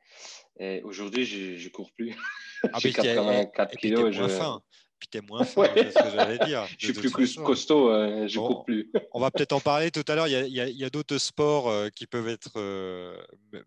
Et 0.59 0.83
aujourd'hui, 0.83 1.25
je 1.25 1.65
ne 1.65 1.69
cours 1.71 1.93
plus. 1.93 2.17
Ah, 2.73 2.79
J'ai 2.79 2.93
84 2.93 3.77
kilos. 3.77 4.13
Je... 4.13 4.29
Fin 4.29 4.63
puis 4.99 5.09
t'es 5.09 5.21
moins 5.21 5.45
fort, 5.45 5.67
c'est 5.75 5.91
ce 5.91 6.03
que 6.03 6.11
j'allais 6.11 6.39
dire. 6.39 6.67
je 6.79 6.93
suis 6.93 7.11
plus 7.11 7.37
costaud, 7.37 7.91
euh, 7.91 8.27
je 8.29 8.39
cours 8.39 8.65
plus. 8.65 8.91
on 9.13 9.21
va 9.21 9.31
peut-être 9.31 9.53
en 9.53 9.61
parler 9.61 9.91
tout 9.91 10.05
à 10.09 10.15
l'heure. 10.15 10.29
Il 10.29 10.49
y 10.49 10.85
a, 10.85 10.91
d'autres 10.91 11.19
sports 11.19 11.69
euh, 11.69 11.89
qui 11.89 12.07
peuvent 12.07 12.29
être 12.29 12.53
euh, 12.57 13.17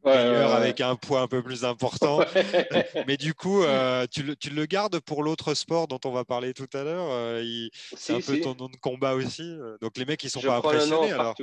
meilleurs 0.03 0.53
avec 0.53 0.81
un 0.81 0.95
poids 0.95 1.21
un 1.21 1.27
peu 1.27 1.43
plus 1.43 1.65
important. 1.65 2.21
Mais 3.07 3.17
du 3.17 3.33
coup, 3.33 3.63
tu 4.11 4.23
le, 4.23 4.35
tu, 4.35 4.49
le, 4.49 4.65
gardes 4.65 4.99
pour 4.99 5.23
l'autre 5.23 5.53
sport 5.53 5.87
dont 5.87 5.99
on 6.05 6.11
va 6.11 6.25
parler 6.25 6.53
tout 6.53 6.69
à 6.73 6.83
l'heure. 6.83 7.43
c'est 7.95 8.13
un 8.13 8.21
peu 8.21 8.39
ton 8.39 8.55
nom 8.55 8.67
de 8.67 8.77
combat 8.77 9.13
aussi. 9.13 9.55
Donc 9.81 9.97
les 9.97 10.05
mecs, 10.05 10.23
ils 10.23 10.29
sont 10.29 10.41
pas 10.41 10.57
impressionnés. 10.57 11.11
Alors, 11.11 11.35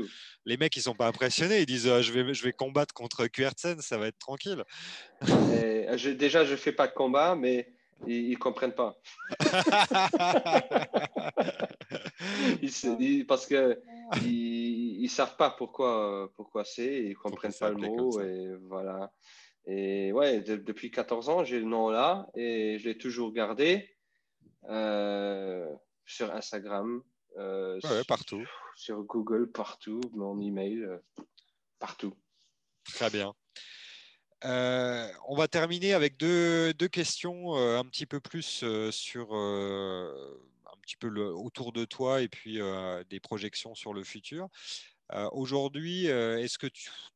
les 0.44 0.56
mecs, 0.56 0.76
ils 0.76 0.82
sont 0.82 0.94
pas 0.94 1.06
impressionnés. 1.06 1.60
Ils 1.60 1.66
disent 1.66 2.00
je, 2.00 2.12
vais, 2.12 2.34
je 2.34 2.42
vais 2.42 2.52
combattre 2.52 2.94
contre 2.94 3.26
Kuertsen, 3.26 3.80
ça 3.80 3.98
va 3.98 4.08
être 4.08 4.18
tranquille. 4.18 4.64
je, 5.22 6.10
déjà, 6.10 6.44
je 6.44 6.56
fais 6.56 6.72
pas 6.72 6.86
de 6.86 6.92
combat, 6.92 7.34
mais 7.34 7.75
ils 8.06 8.30
ne 8.30 8.36
comprennent 8.36 8.74
pas. 8.74 8.96
ils, 12.62 13.26
parce 13.26 13.46
qu'ils 13.46 13.78
ils, 14.22 15.04
ils 15.04 15.10
savent 15.10 15.36
pas 15.36 15.50
pourquoi, 15.50 16.30
pourquoi 16.34 16.64
c'est, 16.64 17.04
ils 17.04 17.10
ne 17.10 17.14
comprennent 17.14 17.52
pas 17.58 17.70
le 17.70 17.76
mot. 17.76 18.20
Et 18.20 18.54
voilà. 18.68 19.12
Et 19.66 20.12
ouais, 20.12 20.40
depuis 20.40 20.90
14 20.90 21.28
ans, 21.28 21.44
j'ai 21.44 21.58
le 21.58 21.66
nom 21.66 21.90
là 21.90 22.28
et 22.34 22.78
je 22.78 22.88
l'ai 22.88 22.96
toujours 22.96 23.32
gardé 23.32 23.88
euh, 24.68 25.74
sur 26.04 26.32
Instagram. 26.32 27.02
Euh, 27.36 27.80
partout. 28.06 28.44
Sur 28.76 29.02
Google, 29.02 29.50
partout. 29.50 30.00
Mon 30.12 30.40
email, 30.40 30.82
euh, 30.82 30.98
partout. 31.78 32.14
Très 32.84 33.10
bien. 33.10 33.34
Euh, 34.44 35.10
on 35.28 35.34
va 35.34 35.48
terminer 35.48 35.94
avec 35.94 36.18
deux, 36.18 36.72
questions 36.92 37.56
euh, 37.56 37.78
un 37.78 37.84
petit 37.84 38.06
peu 38.06 38.20
plus 38.20 38.62
euh, 38.62 38.90
sur 38.90 39.34
un 39.34 40.76
petit 40.82 40.96
peu 40.96 41.08
autour 41.30 41.72
de 41.72 41.84
toi 41.84 42.20
et 42.20 42.28
puis 42.28 42.60
des 43.10 43.20
projections 43.20 43.74
sur 43.74 43.92
le 43.92 44.04
futur. 44.04 44.48
Aujourd'hui, 45.32 46.06
est-ce 46.06 46.58
que 46.58 46.66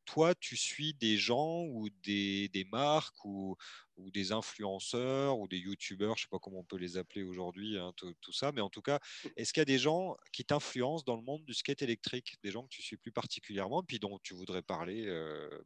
toi, 0.05 0.35
tu 0.37 0.57
suis 0.57 0.95
des 0.95 1.17
gens 1.17 1.65
ou 1.65 1.89
des, 2.05 2.67
marques 2.71 3.25
ou, 3.25 3.57
des 3.97 4.33
influenceurs 4.33 5.39
ou 5.39 5.49
des 5.49 5.59
youtubeurs, 5.59 6.17
je 6.17 6.23
ne 6.23 6.25
sais 6.25 6.29
pas 6.31 6.39
comment 6.39 6.61
on 6.61 6.65
peut 6.65 6.77
les 6.77 6.97
appeler 6.97 7.23
aujourd'hui, 7.25 7.79
hein, 7.79 7.93
tout, 7.97 8.33
ça, 8.33 8.53
mais 8.53 8.61
en 8.61 8.71
tout 8.71 8.83
cas, 8.83 9.01
est-ce 9.37 9.53
qu'il 9.53 9.61
y 9.61 9.63
a 9.63 9.67
des 9.67 9.79
gens 9.79 10.17
qui 10.33 10.45
t'influencent 10.45 11.05
dans 11.05 11.17
le 11.17 11.23
monde 11.23 11.45
du 11.45 11.55
skate 11.55 11.83
électrique, 11.83 12.39
des 12.43 12.51
gens 12.51 12.63
que 12.63 12.71
tu 12.71 12.83
suis 12.83 12.97
plus 12.97 13.13
particulièrement, 13.13 13.83
puis 13.83 13.99
dont 13.99 14.19
tu 14.23 14.35
voudrais 14.35 14.63
parler 14.63 15.07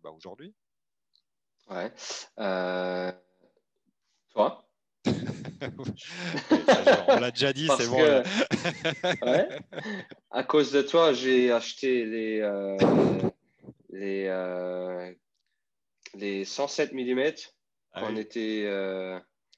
bah, 0.03 0.11
aujourd'hui? 0.11 0.55
Ouais. 1.71 1.93
Euh, 2.39 3.13
toi? 4.31 4.69
On 7.09 7.21
l'a 7.21 7.31
déjà 7.31 7.53
dit, 7.53 7.69
c'est 7.79 7.89
bon. 7.89 7.99
ouais. 9.23 9.49
À 10.31 10.43
cause 10.43 10.73
de 10.73 10.83
toi, 10.83 11.13
j'ai 11.13 11.53
acheté 11.53 12.05
les, 12.05 12.41
euh, 12.41 12.77
les, 13.91 14.27
euh, 14.27 15.13
les 16.15 16.45
107 16.45 16.93
mm 16.93 17.33
ah 17.97 18.03
on 18.07 18.17
était. 18.17 18.69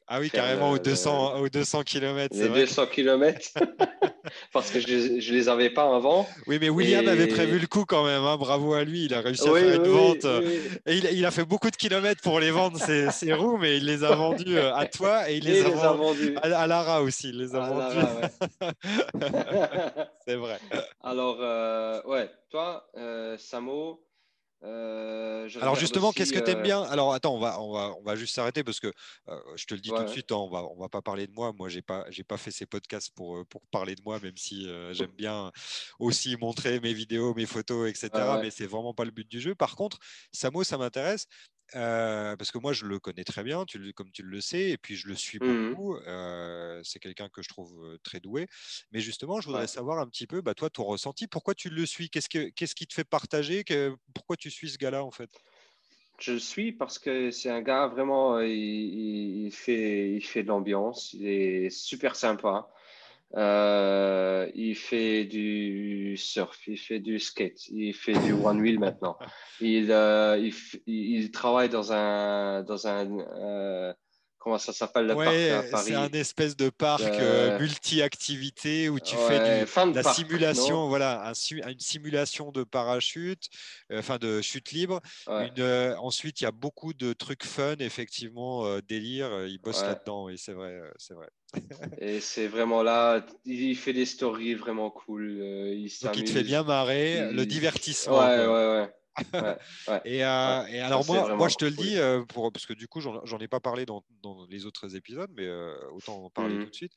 Ah 0.08 0.20
oui, 0.20 0.30
carrément 0.30 0.70
aux 0.70 0.78
200, 0.78 1.40
aux 1.40 1.48
200 1.48 1.82
km. 1.82 2.36
Les 2.36 2.48
200 2.48 2.86
km. 2.86 3.50
parce 4.52 4.70
que 4.70 4.78
je 4.78 4.86
ne 4.86 5.36
les 5.36 5.48
avais 5.48 5.70
pas 5.70 5.94
avant. 5.94 6.28
Oui, 6.46 6.58
mais 6.60 6.68
William 6.68 7.06
avait 7.08 7.26
prévu 7.26 7.58
le 7.58 7.66
coup 7.66 7.84
quand 7.84 8.04
même. 8.04 8.22
Hein. 8.22 8.36
Bravo 8.36 8.74
à 8.74 8.84
lui. 8.84 9.06
Il 9.06 9.14
a 9.14 9.20
réussi 9.20 9.48
à 9.48 9.52
faire 9.52 9.84
une 9.84 9.90
vente. 9.90 10.24
et 10.86 10.96
il, 10.96 11.26
a 11.26 11.30
fait 11.32 11.44
beaucoup 11.44 11.70
de 11.70 11.76
kilomètres 11.76 12.22
pour 12.22 12.38
les 12.38 12.52
vendre, 12.52 12.78
ces, 12.78 13.32
roues, 13.32 13.56
mais 13.58 13.78
il 13.78 13.84
les 13.84 14.04
a 14.04 14.14
vendus 14.14 14.56
euh, 14.56 14.74
à 14.74 14.86
toi 14.86 15.28
et 15.28 15.38
il 15.38 15.44
les, 15.44 15.64
a, 15.64 15.92
vendus 15.92 16.36
à, 16.40 16.66
Lara 16.66 17.02
aussi. 17.02 17.30
Il 17.30 17.38
les 17.38 17.54
a 17.56 17.60
vendus. 17.60 18.06
C'est 20.26 20.36
vrai. 20.36 20.58
Alors, 21.02 21.38
euh, 21.40 22.00
ouais, 22.04 22.30
toi, 22.50 22.88
euh, 22.96 23.36
Samo, 23.38 24.05
euh, 24.62 25.48
Alors 25.60 25.76
justement, 25.76 26.12
qu'est-ce 26.12 26.32
que 26.32 26.38
tu 26.38 26.50
aimes 26.50 26.58
euh, 26.58 26.62
bien? 26.62 26.82
Alors 26.82 27.12
attends, 27.12 27.34
on 27.34 27.38
va, 27.38 27.60
on 27.60 27.72
va, 27.72 27.94
on 27.98 28.02
va 28.02 28.16
juste 28.16 28.34
s'arrêter 28.34 28.64
parce 28.64 28.80
que 28.80 28.92
euh, 29.28 29.40
je 29.56 29.66
te 29.66 29.74
le 29.74 29.80
dis 29.80 29.90
tout 29.90 30.02
de 30.02 30.08
suite, 30.08 30.32
hein, 30.32 30.36
on 30.36 30.48
va, 30.48 30.64
on 30.64 30.76
va 30.76 30.88
pas 30.88 31.02
parler 31.02 31.26
de 31.26 31.32
moi. 31.32 31.52
Moi, 31.52 31.68
j'ai 31.68 31.82
pas, 31.82 32.04
j'ai 32.10 32.24
pas 32.24 32.36
fait 32.36 32.50
ces 32.50 32.66
podcasts 32.66 33.14
pour, 33.14 33.44
pour 33.46 33.62
parler 33.70 33.94
de 33.94 34.02
moi, 34.02 34.18
même 34.20 34.36
si 34.36 34.68
j'aime 34.92 35.12
bien 35.16 35.52
aussi 35.98 36.36
montrer 36.36 36.80
mes 36.80 36.94
vidéos, 36.94 37.34
mes 37.34 37.46
photos, 37.46 37.88
etc. 37.88 38.38
Mais 38.40 38.50
c'est 38.50 38.66
vraiment 38.66 38.94
pas 38.94 39.04
le 39.04 39.10
but 39.10 39.28
du 39.28 39.40
jeu. 39.40 39.54
Par 39.54 39.76
contre, 39.76 39.98
Samo, 40.32 40.64
ça 40.64 40.78
m'intéresse. 40.78 41.26
Euh, 41.74 42.36
parce 42.36 42.52
que 42.52 42.58
moi, 42.58 42.72
je 42.72 42.84
le 42.84 42.98
connais 42.98 43.24
très 43.24 43.42
bien, 43.42 43.64
tu, 43.64 43.92
comme 43.92 44.10
tu 44.12 44.22
le 44.22 44.40
sais, 44.40 44.70
et 44.70 44.78
puis 44.78 44.94
je 44.94 45.08
le 45.08 45.14
suis 45.14 45.38
mmh 45.40 45.70
beaucoup. 45.70 45.96
Euh, 45.96 46.80
c'est 46.84 46.98
quelqu'un 47.00 47.28
que 47.28 47.42
je 47.42 47.48
trouve 47.48 47.98
très 48.02 48.20
doué. 48.20 48.46
Mais 48.92 49.00
justement, 49.00 49.40
je 49.40 49.46
voudrais 49.46 49.66
savoir 49.66 49.98
un 49.98 50.06
petit 50.06 50.26
peu, 50.26 50.40
bah, 50.40 50.54
toi, 50.54 50.70
ton 50.70 50.84
ressenti. 50.84 51.26
Pourquoi 51.26 51.54
tu 51.54 51.68
le 51.70 51.84
suis? 51.86 52.08
Qu'est-ce, 52.08 52.28
que, 52.28 52.50
qu'est-ce 52.50 52.74
qui 52.74 52.86
te 52.86 52.94
fait 52.94 53.04
partager? 53.04 53.64
Pourquoi 54.14 54.36
tu 54.36 54.50
suis 54.50 54.70
ce 54.70 54.78
gars-là, 54.78 55.04
en 55.04 55.10
fait? 55.10 55.30
Je 56.18 56.32
le 56.32 56.38
suis 56.38 56.72
parce 56.72 56.98
que 56.98 57.30
c'est 57.30 57.50
un 57.50 57.60
gars 57.60 57.88
vraiment, 57.88 58.40
il, 58.40 59.50
fait, 59.52 60.12
il 60.12 60.24
fait 60.24 60.42
de 60.42 60.48
l'ambiance, 60.48 61.12
il 61.12 61.26
est 61.26 61.70
super 61.70 62.16
sympa. 62.16 62.70
Euh, 63.34 64.48
il 64.54 64.76
fait 64.76 65.24
du 65.24 66.16
surf, 66.16 66.66
il 66.68 66.78
fait 66.78 67.00
du 67.00 67.18
skate, 67.18 67.68
il 67.68 67.92
fait 67.92 68.18
du 68.20 68.32
one 68.32 68.60
wheel 68.60 68.78
maintenant. 68.78 69.18
Il, 69.60 69.90
il, 69.90 70.52
il, 70.86 71.30
travaille 71.30 71.70
dans 71.70 71.90
un, 71.90 72.62
dans 72.62 72.86
un 72.86 73.94
comment 74.46 74.58
ça 74.58 74.72
s'appelle 74.72 75.06
le 75.06 75.14
parc 75.16 75.28
à 75.28 75.62
Paris? 75.72 75.84
C'est 75.86 75.94
un 75.94 76.12
espèce 76.12 76.56
de 76.56 76.70
parc 76.70 77.02
euh, 77.02 77.58
multi-activité 77.58 78.88
où 78.88 79.00
tu 79.00 79.16
fais 79.16 79.64
du, 79.66 79.92
la 79.92 80.04
simulation, 80.04 80.86
voilà, 80.86 81.32
une 81.50 81.80
simulation 81.80 82.52
de 82.52 82.62
parachute, 82.62 83.48
euh, 83.90 83.98
enfin 83.98 84.18
de 84.18 84.40
chute 84.42 84.70
libre. 84.70 85.00
Euh, 85.28 85.96
ensuite, 85.96 86.40
il 86.40 86.44
y 86.44 86.46
a 86.46 86.52
beaucoup 86.52 86.94
de 86.94 87.12
trucs 87.12 87.44
fun, 87.44 87.74
effectivement, 87.80 88.78
délire. 88.88 89.46
Il 89.48 89.58
bosse 89.58 89.82
là-dedans, 89.82 90.28
et 90.28 90.36
c'est 90.36 90.52
vrai, 90.52 90.80
c'est 90.96 91.14
vrai. 91.14 91.26
et 91.98 92.20
c'est 92.20 92.46
vraiment 92.46 92.84
là, 92.84 93.26
il 93.44 93.74
fait 93.74 93.92
des 93.92 94.06
stories 94.06 94.54
vraiment 94.54 94.90
cool. 94.90 95.40
il 95.74 95.90
Donc 96.04 96.16
il 96.18 96.24
te 96.24 96.30
fait 96.30 96.44
bien 96.44 96.62
marrer, 96.62 97.32
le 97.32 97.46
divertissement. 97.46 98.20
Ouais, 98.20 98.46
ouais, 98.46 98.46
ouais. 98.46 98.90
Et, 100.04 100.24
euh, 100.24 100.66
et, 100.66 100.80
alors 100.80 101.06
moi, 101.06 101.34
moi, 101.36 101.48
je 101.48 101.56
te 101.56 101.64
le 101.64 101.70
dis, 101.70 101.96
euh, 101.96 102.24
pour, 102.24 102.52
parce 102.52 102.66
que 102.66 102.72
du 102.72 102.86
coup, 102.88 103.00
j'en 103.00 103.38
ai 103.38 103.48
pas 103.48 103.60
parlé 103.60 103.86
dans, 103.86 104.04
dans, 104.22 104.46
les 104.46 104.66
autres 104.66 104.94
épisodes, 104.96 105.30
mais 105.34 105.46
euh, 105.46 105.74
autant 105.92 106.24
en 106.24 106.30
parler 106.30 106.56
mmh 106.56 106.64
tout 106.64 106.70
de 106.70 106.74
suite. 106.74 106.92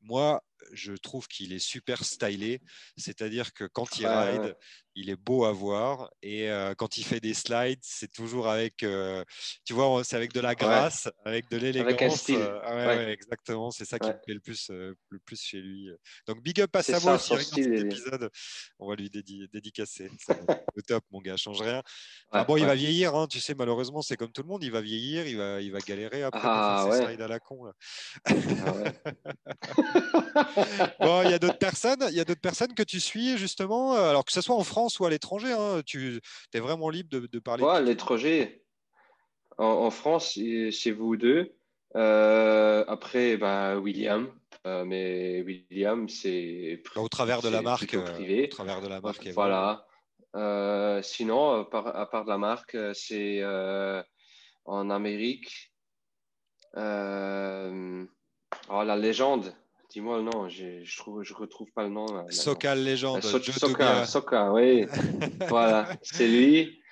Moi, 0.00 0.42
je 0.72 0.92
trouve 0.92 1.28
qu'il 1.28 1.52
est 1.52 1.58
super 1.58 2.04
stylé, 2.04 2.60
c'est-à-dire 2.96 3.52
que 3.52 3.64
quand 3.64 3.98
il 3.98 4.06
ride, 4.06 4.56
il 4.98 5.10
est 5.10 5.16
beau 5.16 5.44
à 5.44 5.52
voir. 5.52 6.10
Et 6.22 6.50
euh, 6.50 6.74
quand 6.76 6.98
il 6.98 7.04
fait 7.04 7.20
des 7.20 7.34
slides, 7.34 7.78
c'est 7.82 8.10
toujours 8.10 8.48
avec, 8.48 8.82
euh, 8.82 9.24
tu 9.64 9.72
vois, 9.72 10.02
c'est 10.02 10.16
avec 10.16 10.32
de 10.32 10.40
la 10.40 10.56
grâce, 10.56 11.08
avec 11.24 11.48
de 11.50 11.56
l'élégance. 11.56 12.28
Euh, 12.30 13.08
exactement, 13.08 13.70
c'est 13.70 13.84
ça 13.84 13.98
qui 13.98 14.08
me 14.08 14.20
plaît 14.20 14.34
le 14.34 14.40
plus, 14.40 14.70
le 14.70 15.18
plus 15.24 15.40
chez 15.40 15.60
lui. 15.60 15.88
Donc 16.26 16.42
big 16.42 16.60
up 16.60 16.74
à 16.74 16.82
Samo 16.82 17.16
si 17.16 17.32
regarde 17.32 17.48
cet 17.48 17.84
épisode, 17.84 18.30
on 18.78 18.88
va 18.88 18.96
lui 18.96 19.08
dédicacer. 19.08 20.10
le 20.74 20.82
top, 20.82 21.04
mon 21.12 21.20
gars, 21.20 21.36
change 21.36 21.62
rien. 21.62 21.82
bon, 22.46 22.56
il 22.56 22.66
va 22.66 22.74
vieillir, 22.74 23.14
hein, 23.14 23.28
tu 23.28 23.38
sais, 23.40 23.54
malheureusement, 23.54 24.02
c'est 24.02 24.16
comme 24.16 24.32
tout 24.32 24.42
le 24.42 24.48
monde, 24.48 24.64
il 24.64 24.72
va 24.72 24.80
vieillir, 24.80 25.26
il 25.26 25.36
va, 25.36 25.60
il 25.60 25.70
va 25.70 25.78
galérer 25.78 26.24
après 26.24 26.40
ah, 26.42 26.82
pour 26.82 26.92
faire 26.92 27.00
ses 27.00 27.06
slides 27.06 27.22
à 27.22 27.28
la 27.28 27.38
con. 27.38 27.70
Ah, 28.24 28.34
bon, 31.00 31.22
il 31.22 31.30
y 31.30 31.34
a 31.34 31.38
d'autres 31.38 31.58
personnes, 31.58 32.04
il 32.10 32.16
y 32.16 32.20
a 32.20 32.24
d'autres 32.24 32.40
personnes 32.40 32.74
que 32.74 32.82
tu 32.82 33.00
suis 33.00 33.36
justement, 33.38 33.94
euh, 33.94 34.10
alors 34.10 34.24
que 34.24 34.32
ce 34.32 34.40
soit 34.40 34.56
en 34.56 34.64
France 34.64 34.98
ou 35.00 35.04
à 35.04 35.10
l'étranger, 35.10 35.52
hein, 35.52 35.82
tu 35.84 36.20
es 36.52 36.60
vraiment 36.60 36.88
libre 36.90 37.10
de, 37.10 37.38
parler. 37.38 37.64
Ouais, 37.64 37.76
à 37.76 37.80
l'étranger. 37.80 38.64
En, 39.58 39.90
France, 39.90 40.38
c'est 40.72 40.90
vous 40.90 41.16
deux. 41.16 41.54
Euh, 41.96 42.84
après, 42.86 43.36
bah, 43.36 43.76
William. 43.78 44.28
Euh, 44.66 44.84
mais 44.84 45.42
William, 45.42 46.08
c'est 46.08 46.82
au 46.96 47.08
travers 47.08 47.42
de 47.42 47.48
la 47.48 47.62
marque 47.62 47.96
privé. 47.96 48.44
Au 48.44 48.48
travers 48.48 48.80
de 48.80 48.88
la 48.88 49.00
marque. 49.00 49.26
Voilà. 49.28 49.86
sinon, 51.02 51.66
à 51.72 52.06
part 52.06 52.24
de 52.24 52.30
la 52.30 52.38
marque, 52.38 52.76
c'est 52.94 53.42
en 54.64 54.90
Amérique. 54.90 55.72
Oh, 58.70 58.82
la 58.82 58.96
légende. 58.96 59.54
Dis-moi 59.90 60.18
le 60.18 60.24
nom, 60.24 60.48
je 60.48 60.64
ne 60.64 61.22
je 61.22 61.34
retrouve 61.34 61.70
pas 61.72 61.82
le 61.82 61.88
nom. 61.88 62.06
Sokal 62.30 62.82
Légende. 62.82 63.22
Soka, 63.22 64.04
Soka, 64.04 64.52
oui. 64.52 64.86
voilà, 65.48 65.88
c'est 66.02 66.28
lui. 66.28 66.82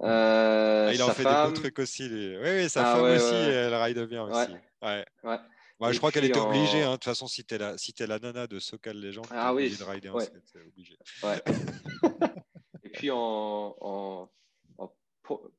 Euh, 0.00 0.88
ah, 0.88 0.94
il 0.94 1.02
en 1.02 1.08
fait 1.10 1.24
des 1.24 1.30
beaux 1.30 1.52
trucs 1.52 1.78
aussi. 1.78 2.08
Oui, 2.08 2.38
oui, 2.42 2.68
sa 2.68 2.92
ah, 2.92 2.96
femme 2.96 3.04
aussi, 3.04 3.34
elle 3.34 3.74
ride 3.74 4.00
bien 4.06 4.24
aussi. 4.24 4.52
Ouais. 4.82 5.04
ouais. 5.24 5.38
Bah, 5.80 5.92
je 5.92 5.98
crois 5.98 6.12
qu'elle 6.12 6.24
était 6.24 6.38
obligée. 6.38 6.82
Hein. 6.82 6.92
De 6.92 6.96
toute 6.96 7.04
façon, 7.04 7.26
si 7.26 7.44
tu 7.44 7.54
es, 7.54 7.58
la, 7.58 7.76
si 7.76 7.94
es 7.98 8.06
la 8.06 8.18
nana 8.18 8.46
de 8.46 8.58
Sokal 8.58 8.96
Légende, 8.96 9.26
ah, 9.30 9.52
oui. 9.52 9.76
de 9.76 9.84
rider 9.84 10.08
en 10.08 10.20
skate, 10.20 10.42
obligé. 10.66 10.96
Ouais. 11.22 11.42
Et 12.84 12.88
puis 12.88 13.10
en, 13.10 13.76
en, 13.80 14.30
en 14.78 14.92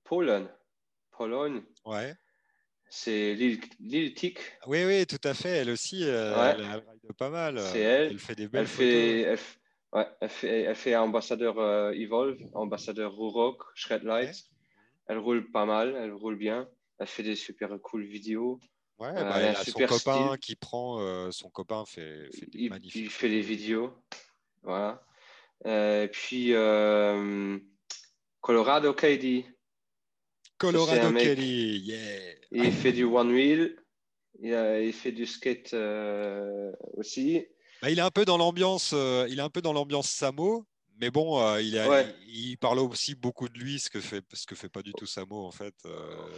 Pologne. 0.04 0.48
Pologne. 1.12 1.62
Ouais. 1.86 2.16
C'est 2.90 3.34
Lil 3.34 4.14
Tic. 4.14 4.40
Oui, 4.68 4.86
oui, 4.86 5.06
tout 5.06 5.22
à 5.24 5.34
fait. 5.34 5.50
Elle 5.50 5.70
aussi, 5.70 6.04
euh, 6.04 6.54
elle, 6.56 6.62
ride 6.64 7.14
pas 7.18 7.30
mal. 7.30 7.60
C'est 7.60 7.80
elle. 7.80 8.12
Elle 8.12 8.20
fait 8.20 8.36
des 8.36 8.48
belles 8.48 8.62
elle 8.62 8.68
fait, 8.68 9.22
Elle, 9.22 9.40
ouais, 9.94 10.08
elle, 10.22 10.30
fait, 10.30 10.62
elle 10.62 10.76
fait 10.76 10.96
ambassadeur 10.96 11.60
euh, 11.60 11.92
Evolve, 11.92 12.38
ambassadeur 12.54 13.14
Rock, 13.14 13.64
Shredlight. 13.74 14.36
Elle 15.08 15.18
roule 15.18 15.52
pas 15.52 15.66
mal, 15.66 15.96
elle 15.98 16.14
roule 16.14 16.38
bien. 16.38 16.68
Elle 17.00 17.08
fait 17.08 17.24
des 17.24 17.36
super 17.36 17.78
cool 17.82 18.06
vidéos. 18.06 18.60
Ouais, 18.98 19.10
euh, 19.10 19.24
bah, 19.24 19.40
elle, 19.40 19.56
a 19.56 19.64
son 19.64 19.80
copain 19.80 20.38
qui 20.38 20.56
prend, 20.56 21.32
son 21.32 21.50
copain 21.50 21.84
fait, 21.86 22.30
fait 22.34 22.46
des 22.46 22.60
il, 22.60 22.70
magnifiques. 22.70 23.04
Il 23.04 23.10
fait 23.10 23.30
des 23.30 23.42
vidéos. 23.42 23.94
Voilà. 24.64 25.04
Et 25.66 26.08
puis, 26.12 26.54
Colorado 28.42 28.94
KD. 28.94 29.46
Colorado 30.58 31.12
Kelly, 31.12 31.80
yeah. 31.80 32.35
Il 32.52 32.72
fait 32.72 32.92
du 32.92 33.04
one 33.04 33.32
wheel, 33.32 33.76
il, 34.42 34.94
fait 34.94 35.12
du 35.12 35.26
skate 35.26 35.74
euh, 35.74 36.72
aussi. 36.94 37.46
Bah, 37.82 37.90
il 37.90 38.00
est 38.00 38.04
un 38.04 38.12
peu 38.12 38.26
dans 38.26 38.38
l'ambiance, 38.38 38.92
euh, 38.94 39.28
il 39.30 39.40
est 39.40 39.44
un 39.44 39.50
peu 39.50 39.62
dans 39.62 39.74
l'ambiance 39.74 40.10
Samo, 40.10 40.66
mais 41.00 41.12
bon, 41.12 41.42
euh, 41.42 41.62
il, 41.62 41.82
il, 42.28 42.58
parle 42.58 42.80
aussi 42.80 43.16
beaucoup 43.16 43.50
de 43.50 43.58
lui, 43.58 43.80
ce 43.80 43.90
que 43.90 44.00
fait, 44.00 44.24
ce 44.34 44.46
que 44.46 44.56
fait 44.56 44.70
pas 44.70 44.82
du 44.82 44.94
tout 44.94 45.06
Samo 45.06 45.46
en 45.46 45.52
fait. 45.52 45.76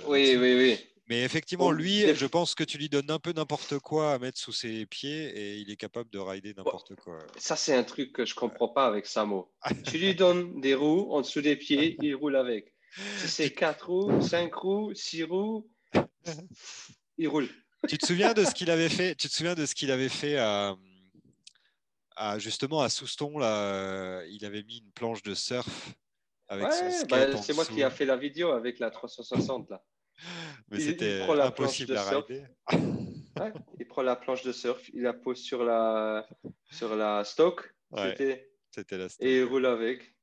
oui, 0.08 0.36
oui, 0.38 0.55
oui. 0.55 0.80
Mais 1.10 1.24
effectivement, 1.24 1.72
lui, 1.72 2.14
je 2.14 2.26
pense 2.26 2.53
que 2.53 2.66
tu 2.66 2.78
lui 2.78 2.89
donnes 2.89 3.10
un 3.10 3.20
peu 3.20 3.32
n'importe 3.32 3.80
quoi 3.80 4.12
à 4.14 4.20
mettre 4.20 4.38
sous 4.38 4.51
ses 4.51 4.86
pieds 4.86 5.26
et 5.26 5.55
il 5.55 5.72
est 5.72 5.78
capable 5.78 6.10
de 6.10 6.20
rider 6.20 6.53
n'importe 6.53 6.95
quoi. 6.95 7.20
Ça, 7.38 7.55
c'est 7.55 7.74
un 7.74 7.86
truc 7.86 8.12
que 8.12 8.26
je 8.26 8.36
comprends 8.36 8.68
pas 8.68 8.86
avec 8.86 9.05
Samo. 9.05 9.49
tu 9.86 9.97
lui 9.99 10.16
donnes 10.16 10.60
des 10.60 10.76
roues 10.76 11.08
en 11.12 11.22
dessous 11.22 11.41
des 11.41 11.55
pieds, 11.55 11.95
il 12.01 12.14
roule 12.14 12.36
avec. 12.36 12.74
Si 13.20 13.28
c'est 13.30 13.51
4 13.51 13.89
roues, 13.89 14.22
5 14.22 14.53
roues, 14.53 14.93
6 14.93 15.24
roues, 15.24 15.70
il 17.17 17.27
roule. 17.27 17.49
Tu 17.88 17.97
te 17.97 18.05
souviens 18.05 18.33
de 18.33 18.43
ce 18.43 18.53
qu'il 18.53 18.69
avait 18.71 18.89
fait 18.89 19.15
Tu 19.15 19.29
te 19.29 19.33
souviens 19.33 19.55
de 19.55 19.65
ce 19.65 19.75
qu'il 19.75 19.91
avait 19.91 20.09
fait 20.09 20.38
à, 20.38 20.75
justement 22.38 22.81
à 22.81 22.89
Souston 22.89 23.38
là 23.38 24.23
Il 24.29 24.43
avait 24.45 24.63
mis 24.63 24.79
une 24.79 24.91
planche 24.91 25.21
de 25.23 25.33
surf 25.35 25.93
avec 26.49 26.71
son 26.71 26.89
skate 26.91 27.33
bah, 27.33 27.41
C'est 27.41 27.53
moi 27.53 27.65
qui 27.65 27.83
a 27.83 27.89
fait 27.89 28.05
la 28.05 28.17
vidéo 28.17 28.51
avec 28.51 28.79
la 28.79 28.89
360 28.89 29.69
là. 29.69 29.83
Mais 30.69 30.79
c'était 30.79 31.21
impossible 31.21 31.95
à 31.97 32.09
rider. 32.09 32.45
Ouais, 33.39 33.53
il 33.79 33.88
prend 33.88 34.01
la 34.01 34.15
planche 34.15 34.41
de 34.41 34.51
surf, 34.51 34.89
il 34.95 35.03
la 35.03 35.13
pose 35.13 35.38
sur 35.39 35.63
la 35.63 36.27
sur 36.71 36.95
la 36.95 37.23
stock. 37.23 37.71
C'était 37.95 38.97
la 38.97 39.09
stock. 39.09 39.27
Et 39.27 39.38
il 39.38 39.43
roule 39.43 39.67
avec. 39.67 40.15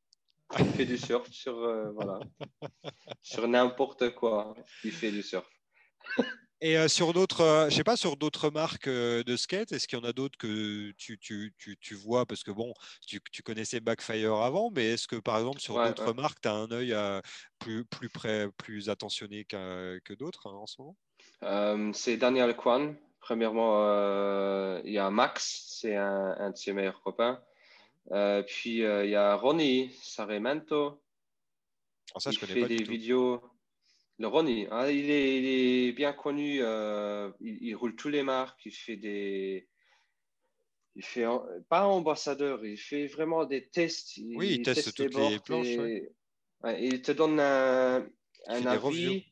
Il 0.59 0.67
fait 0.67 0.85
du 0.85 0.99
surf 0.99 1.31
sur, 1.31 1.57
euh, 1.59 1.91
voilà. 1.93 2.19
sur 3.23 3.47
n'importe 3.47 4.15
quoi. 4.15 4.55
Il 4.83 4.93
fait 4.93 5.11
du 5.11 5.23
surf. 5.23 5.49
Et 6.61 6.79
euh, 6.79 6.89
sur 6.89 7.13
d'autres, 7.13 7.43
euh, 7.43 7.69
je 7.69 7.75
sais 7.75 7.85
pas, 7.85 7.97
sur 7.97 8.17
d'autres 8.17 8.49
marques 8.49 8.89
de 8.89 9.37
skate, 9.37 9.73
est-ce 9.73 9.87
qu'il 9.87 9.99
y 9.99 10.01
en 10.03 10.05
a 10.05 10.13
d'autres 10.13 10.39
que 10.39 10.93
tu, 10.93 11.19
tu, 11.19 11.53
tu, 11.59 11.77
tu, 11.79 11.95
vois? 11.95 12.25
Parce 12.25 12.43
que 12.43 12.51
bon, 12.51 12.73
tu, 13.07 13.21
tu, 13.33 13.43
connaissais 13.43 13.81
Backfire 13.81 14.35
avant, 14.37 14.71
mais 14.71 14.93
est-ce 14.93 15.07
que 15.07 15.17
par 15.17 15.37
exemple 15.39 15.61
sur 15.61 15.83
d'autres 15.83 16.15
marques, 16.15 16.41
tu 16.41 16.49
as 16.49 16.55
un 16.55 16.71
œil 16.71 16.97
plus, 17.59 17.85
plus 17.85 18.09
près, 18.09 18.49
plus 18.57 18.89
attentionné 18.89 19.45
que 19.45 20.15
d'autres 20.15 20.49
hein, 20.49 20.55
en 20.55 20.67
ce 20.67 20.81
moment? 20.81 21.93
C'est 21.93 22.17
Daniel 22.17 22.57
Kwan. 22.57 22.97
Premièrement, 23.21 24.81
il 24.85 24.93
y 24.93 24.99
a 24.99 25.11
Max, 25.11 25.67
c'est 25.69 25.97
un, 25.97 26.35
un, 26.39 26.51
de 26.51 26.57
ses 26.57 26.73
meilleurs 26.73 27.03
copains. 27.03 27.43
Euh, 28.13 28.43
puis 28.43 28.85
euh, 28.85 29.05
il 29.05 29.11
y 29.11 29.17
a 29.17 29.35
Ronnie 29.35 29.91
Saremento. 30.03 31.01
Oh, 32.15 32.21
ça, 32.21 32.31
il 32.31 32.39
je 32.39 32.47
fait 32.47 32.67
des 32.67 32.83
vidéos. 32.83 33.43
Le 34.19 34.29
Ronnie, 34.29 34.67
hein, 34.71 34.89
il, 34.89 35.11
est, 35.11 35.39
il, 35.39 35.47
est, 35.89 35.93
bien 35.93 36.13
connu. 36.13 36.59
Euh, 36.61 37.31
il, 37.41 37.75
roule 37.75 37.97
tous 37.97 38.09
les 38.09 38.23
marques. 38.23 38.65
Il 38.65 38.73
fait 38.73 38.97
des. 38.97 39.69
Il 40.95 41.05
fait 41.05 41.27
pas 41.69 41.87
ambassadeur. 41.87 42.65
Il 42.65 42.77
fait 42.77 43.09
vraiment 43.09 43.45
des 43.45 43.69
tests. 43.69 44.17
Il, 44.17 44.37
oui, 44.37 44.57
il 44.59 44.63
teste 44.63 44.95
toutes 44.95 45.17
les 45.17 45.41
planches. 45.41 45.67
il 46.79 47.03
te 47.03 47.13
donne 47.13 47.41
un, 47.41 48.07
un 48.47 48.67
avis. 48.67 49.27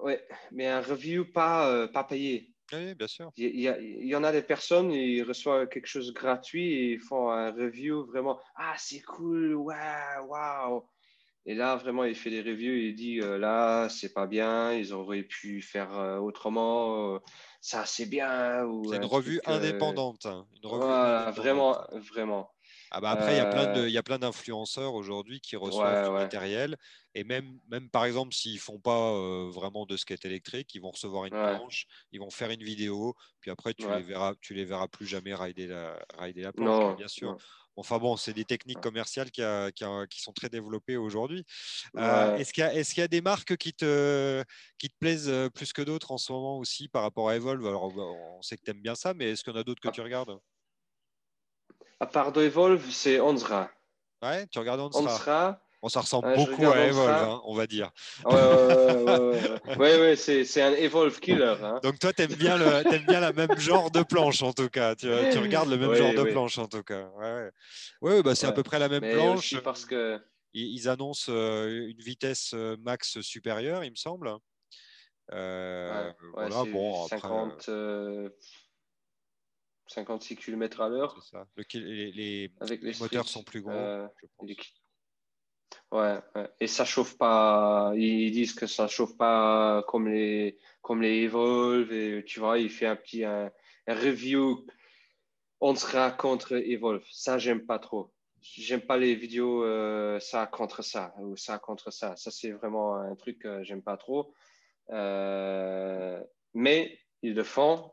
Ouais, 0.00 0.26
mais 0.52 0.66
un 0.66 0.80
review 0.80 1.24
pas, 1.30 1.88
pas 1.88 2.04
payé. 2.04 2.54
Oui, 2.72 2.94
bien 2.94 3.06
sûr. 3.06 3.30
Il 3.36 3.60
y, 3.60 4.14
en 4.14 4.24
a 4.24 4.32
des 4.32 4.42
personnes, 4.42 4.92
ils 4.92 5.22
reçoivent 5.22 5.68
quelque 5.68 5.86
chose 5.86 6.12
gratuit 6.12 6.72
et 6.72 6.92
ils 6.92 7.00
font 7.00 7.30
un 7.30 7.50
review 7.50 8.04
vraiment 8.06 8.38
Ah, 8.56 8.74
c'est 8.76 9.00
cool, 9.00 9.54
waouh, 9.54 10.26
waouh. 10.26 10.84
Et 11.48 11.54
là, 11.54 11.76
vraiment, 11.76 12.04
il 12.04 12.14
fait 12.14 12.28
des 12.28 12.42
reviews 12.42 12.74
et 12.74 12.88
il 12.88 12.94
dit 12.94 13.22
euh, 13.22 13.38
Là, 13.38 13.88
c'est 13.88 14.12
pas 14.12 14.26
bien, 14.26 14.74
ils 14.74 14.92
auraient 14.92 15.22
pu 15.22 15.62
faire 15.62 15.98
euh, 15.98 16.18
autrement, 16.18 17.14
euh, 17.14 17.18
ça, 17.62 17.86
c'est 17.86 18.04
bien. 18.04 18.68
C'est 18.90 18.96
une 18.96 19.06
revue 19.06 19.40
indépendante. 19.46 20.26
Hein, 20.26 20.46
une 20.62 20.68
revue 20.68 20.84
voilà, 20.84 21.30
vraiment, 21.30 21.78
vraiment. 22.12 22.50
Ah 22.90 23.00
bah 23.00 23.12
après, 23.12 23.32
il 23.32 23.36
y 23.38 23.40
a 23.40 23.46
plein 23.46 23.66
de, 23.66 23.86
il 23.86 23.92
y 23.92 23.96
a 23.96 24.02
plein 24.02 24.18
d'influenceurs 24.18 24.92
aujourd'hui 24.92 25.40
qui 25.40 25.56
reçoivent 25.56 26.02
du 26.02 26.10
matériel 26.10 26.76
et 27.14 27.24
même, 27.24 27.58
même 27.70 27.88
par 27.88 28.04
exemple, 28.04 28.34
s'ils 28.34 28.58
font 28.58 28.78
pas 28.78 29.12
vraiment 29.48 29.86
de 29.86 29.96
skate 29.96 30.26
électrique, 30.26 30.74
ils 30.74 30.82
vont 30.82 30.90
recevoir 30.90 31.24
une 31.24 31.36
planche, 31.38 31.86
ils 32.12 32.20
vont 32.20 32.30
faire 32.30 32.50
une 32.50 32.62
vidéo, 32.62 33.14
puis 33.40 33.50
après 33.50 33.72
tu 33.72 33.90
les 33.90 34.02
verras, 34.02 34.34
tu 34.40 34.52
les 34.52 34.66
verras 34.66 34.88
plus 34.88 35.06
jamais 35.06 35.34
rider 35.34 35.66
la, 35.66 35.98
rider 36.18 36.42
la 36.42 36.52
planche, 36.52 36.78
bien 36.94 37.08
sûr. 37.08 37.34
Enfin 37.78 37.98
bon, 37.98 38.16
c'est 38.16 38.32
des 38.32 38.44
techniques 38.44 38.80
commerciales 38.80 39.30
qui, 39.30 39.42
qui, 39.74 40.20
sont 40.20 40.32
très 40.32 40.48
développées 40.48 40.96
aujourd'hui. 40.96 41.44
est-ce 41.96 42.52
qu'il 42.52 42.64
y, 42.64 43.00
y, 43.00 43.02
a 43.02 43.08
des 43.08 43.20
marques 43.20 43.56
qui 43.56 43.72
te, 43.72 44.42
qui 44.78 44.88
te 44.88 44.94
plaisent 44.98 45.32
plus 45.54 45.72
que 45.72 45.82
d'autres 45.82 46.10
en 46.10 46.18
ce 46.18 46.32
moment 46.32 46.58
aussi 46.58 46.88
par 46.88 47.02
rapport 47.02 47.28
à 47.28 47.36
Evolve? 47.36 47.66
Alors 47.66 47.96
on 47.96 48.42
sait 48.42 48.56
que 48.56 48.62
tu 48.62 48.70
aimes 48.72 48.82
bien 48.82 48.94
ça, 48.94 49.14
mais 49.14 49.30
est-ce 49.30 49.44
qu'il 49.44 49.52
y 49.52 49.56
en 49.56 49.60
a 49.60 49.64
d'autres 49.64 49.80
que 49.80 49.88
ah. 49.88 49.92
tu 49.92 50.00
regardes? 50.00 50.38
À 52.00 52.06
part 52.06 52.32
de 52.32 52.42
Evolve, 52.42 52.90
c'est 52.90 53.20
Onzra. 53.20 53.70
Ouais, 54.22 54.46
tu 54.48 54.58
regardes 54.58 54.80
Onzra. 54.80 55.60
Bon, 55.80 55.88
ça 55.88 56.00
ressemble 56.00 56.34
beaucoup 56.34 56.66
à 56.66 56.78
Evolve, 56.86 57.08
hein, 57.08 57.40
on 57.44 57.54
va 57.54 57.66
dire. 57.68 57.90
Ouais, 58.24 58.34
ouais, 58.34 59.76
ouais, 59.76 60.00
ouais 60.00 60.16
c'est 60.16 60.62
un 60.62 60.72
Evolve 60.72 61.20
killer. 61.20 61.54
Hein. 61.62 61.78
Donc 61.82 61.98
toi, 61.98 62.12
tu 62.12 62.22
aimes 62.22 62.34
bien, 62.34 62.56
le, 62.56 62.66
aimes 62.92 63.06
bien 63.06 63.20
la 63.20 63.32
même 63.32 63.58
genre 63.58 63.90
de 63.90 64.02
planche 64.02 64.42
en 64.42 64.52
tout 64.52 64.68
cas. 64.68 64.96
Tu, 64.96 65.06
tu 65.06 65.38
regardes 65.38 65.68
le 65.68 65.76
même 65.76 65.94
genre 65.94 66.14
de 66.14 66.30
planche 66.30 66.58
en 66.58 66.66
tout 66.66 66.82
cas. 66.82 67.08
Ouais. 68.00 68.22
bah, 68.22 68.34
c'est 68.34 68.46
à 68.46 68.52
peu 68.52 68.64
près 68.64 68.78
la 68.78 68.88
même 68.88 69.02
Mais 69.02 69.14
planche. 69.14 69.52
Aussi 69.52 69.56
parce 69.58 69.84
que... 69.84 70.20
Ils, 70.54 70.88
annoncent 70.88 71.30
euh, 71.30 71.88
une 71.88 72.00
vitesse 72.00 72.52
euh, 72.54 72.76
max 72.80 73.20
supérieure, 73.20 73.84
il 73.84 73.90
me 73.90 73.96
semble. 73.96 74.32
Euh, 75.32 76.10
voilà, 76.32 76.64
bon, 76.64 77.06
50, 77.06 77.68
euh... 77.68 78.30
56 79.88 80.36
km 80.36 80.80
à 80.80 80.88
l'heure. 80.88 81.18
Les, 81.74 82.12
les, 82.12 82.52
les, 82.80 82.98
moteurs 82.98 83.28
sont 83.28 83.42
plus 83.42 83.62
gros, 83.62 83.72
euh, 83.72 84.06
je 84.20 84.26
pense. 84.36 84.50
Ouais, 85.90 86.18
et 86.60 86.66
ça 86.66 86.84
chauffe 86.84 87.16
pas. 87.16 87.92
Ils 87.96 88.30
disent 88.30 88.54
que 88.54 88.66
ça 88.66 88.88
chauffe 88.88 89.16
pas 89.16 89.82
comme 89.88 90.08
les, 90.08 90.58
comme 90.82 91.02
les 91.02 91.22
Evolve. 91.24 91.92
Et 91.92 92.24
tu 92.24 92.40
vois, 92.40 92.58
il 92.58 92.70
fait 92.70 92.86
un 92.86 92.96
petit 92.96 93.24
un, 93.24 93.50
review. 93.86 94.66
On 95.60 95.74
sera 95.74 96.10
contre 96.10 96.54
Evolve. 96.56 97.04
Ça, 97.10 97.38
j'aime 97.38 97.64
pas 97.66 97.78
trop. 97.78 98.12
J'aime 98.40 98.82
pas 98.82 98.96
les 98.96 99.14
vidéos 99.14 99.64
euh, 99.64 100.20
ça 100.20 100.46
contre 100.46 100.82
ça 100.82 101.14
ou 101.18 101.36
ça 101.36 101.58
contre 101.58 101.90
ça. 101.90 102.16
Ça, 102.16 102.30
c'est 102.30 102.52
vraiment 102.52 102.96
un 102.96 103.16
truc 103.16 103.40
que 103.40 103.62
j'aime 103.64 103.82
pas 103.82 103.96
trop. 103.96 104.32
Euh, 104.90 106.22
mais 106.54 106.98
ils 107.22 107.34
le 107.34 107.44
font 107.44 107.92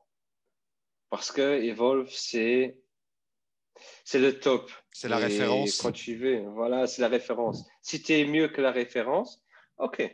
parce 1.10 1.32
que 1.32 1.64
Evolve, 1.64 2.10
c'est 2.12 2.80
c'est 4.04 4.20
le 4.20 4.40
top. 4.40 4.72
C'est 4.92 5.10
la 5.10 5.18
référence. 5.18 5.78
Quand 5.78 5.92
tu 5.92 6.16
veux, 6.16 6.42
voilà, 6.50 6.88
c'est 6.88 7.02
la 7.02 7.08
référence. 7.08 7.66
Si 7.82 8.02
tu 8.02 8.14
es 8.14 8.26
mieux 8.26 8.48
que 8.48 8.62
la 8.62 8.72
référence, 8.72 9.44
ok. 9.78 10.10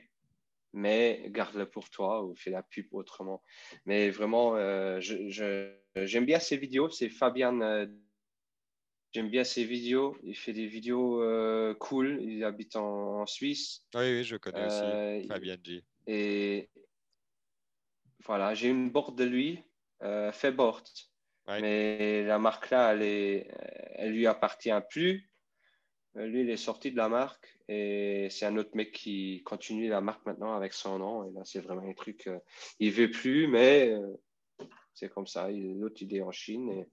Mais 0.73 1.25
garde-le 1.27 1.69
pour 1.69 1.89
toi 1.89 2.23
ou 2.23 2.35
fais 2.35 2.49
la 2.49 2.63
pub 2.63 2.87
autrement. 2.93 3.43
Mais 3.85 4.09
vraiment, 4.09 4.55
euh, 4.55 4.99
j'aime 5.01 6.25
bien 6.25 6.39
ces 6.39 6.57
vidéos. 6.57 6.89
C'est 6.89 7.09
Fabian. 7.09 7.59
Euh, 7.61 7.85
j'aime 9.11 9.29
bien 9.29 9.43
ses 9.43 9.65
vidéos. 9.65 10.17
Il 10.23 10.35
fait 10.35 10.53
des 10.53 10.67
vidéos 10.67 11.21
euh, 11.21 11.75
cool. 11.75 12.19
Il 12.21 12.43
habite 12.45 12.77
en, 12.77 13.25
Suisse. 13.25 13.85
Oui, 13.93 14.01
oui, 14.01 14.23
je 14.23 14.37
connais 14.37 14.65
aussi 14.65 15.27
Fabian 15.27 15.57
G. 15.61 15.83
Et 16.07 16.69
voilà, 18.23 18.53
j'ai 18.53 18.69
une 18.69 18.89
board 18.89 19.17
de 19.17 19.25
lui 19.25 19.63
fait 20.31 20.51
board. 20.51 20.83
Mais 21.47 22.23
la 22.23 22.39
marque 22.39 22.69
là, 22.69 22.93
elle, 22.93 24.11
lui 24.11 24.27
appartient 24.27 24.71
plus. 24.89 25.29
Euh, 26.17 26.25
lui, 26.27 26.41
il 26.41 26.49
est 26.49 26.57
sorti 26.57 26.91
de 26.91 26.97
la 26.97 27.09
marque 27.09 27.57
et 27.67 28.27
c'est 28.29 28.45
un 28.45 28.57
autre 28.57 28.71
mec 28.75 28.91
qui 28.91 29.41
continue 29.43 29.89
la 29.89 30.01
marque 30.01 30.25
maintenant 30.25 30.55
avec 30.55 30.73
son 30.73 30.99
nom. 30.99 31.29
Et 31.29 31.33
là, 31.33 31.41
c'est 31.45 31.61
vraiment 31.61 31.87
un 31.87 31.93
truc. 31.93 32.27
Euh, 32.27 32.39
il 32.79 32.91
veut 32.91 33.09
plus, 33.09 33.47
mais 33.47 33.93
c'est 34.93 35.09
comme 35.09 35.27
ça. 35.27 35.49
L'autre, 35.49 36.01
il 36.01 36.15
est 36.15 36.21
en 36.21 36.31
Chine. 36.31 36.69
Et, 36.69 36.89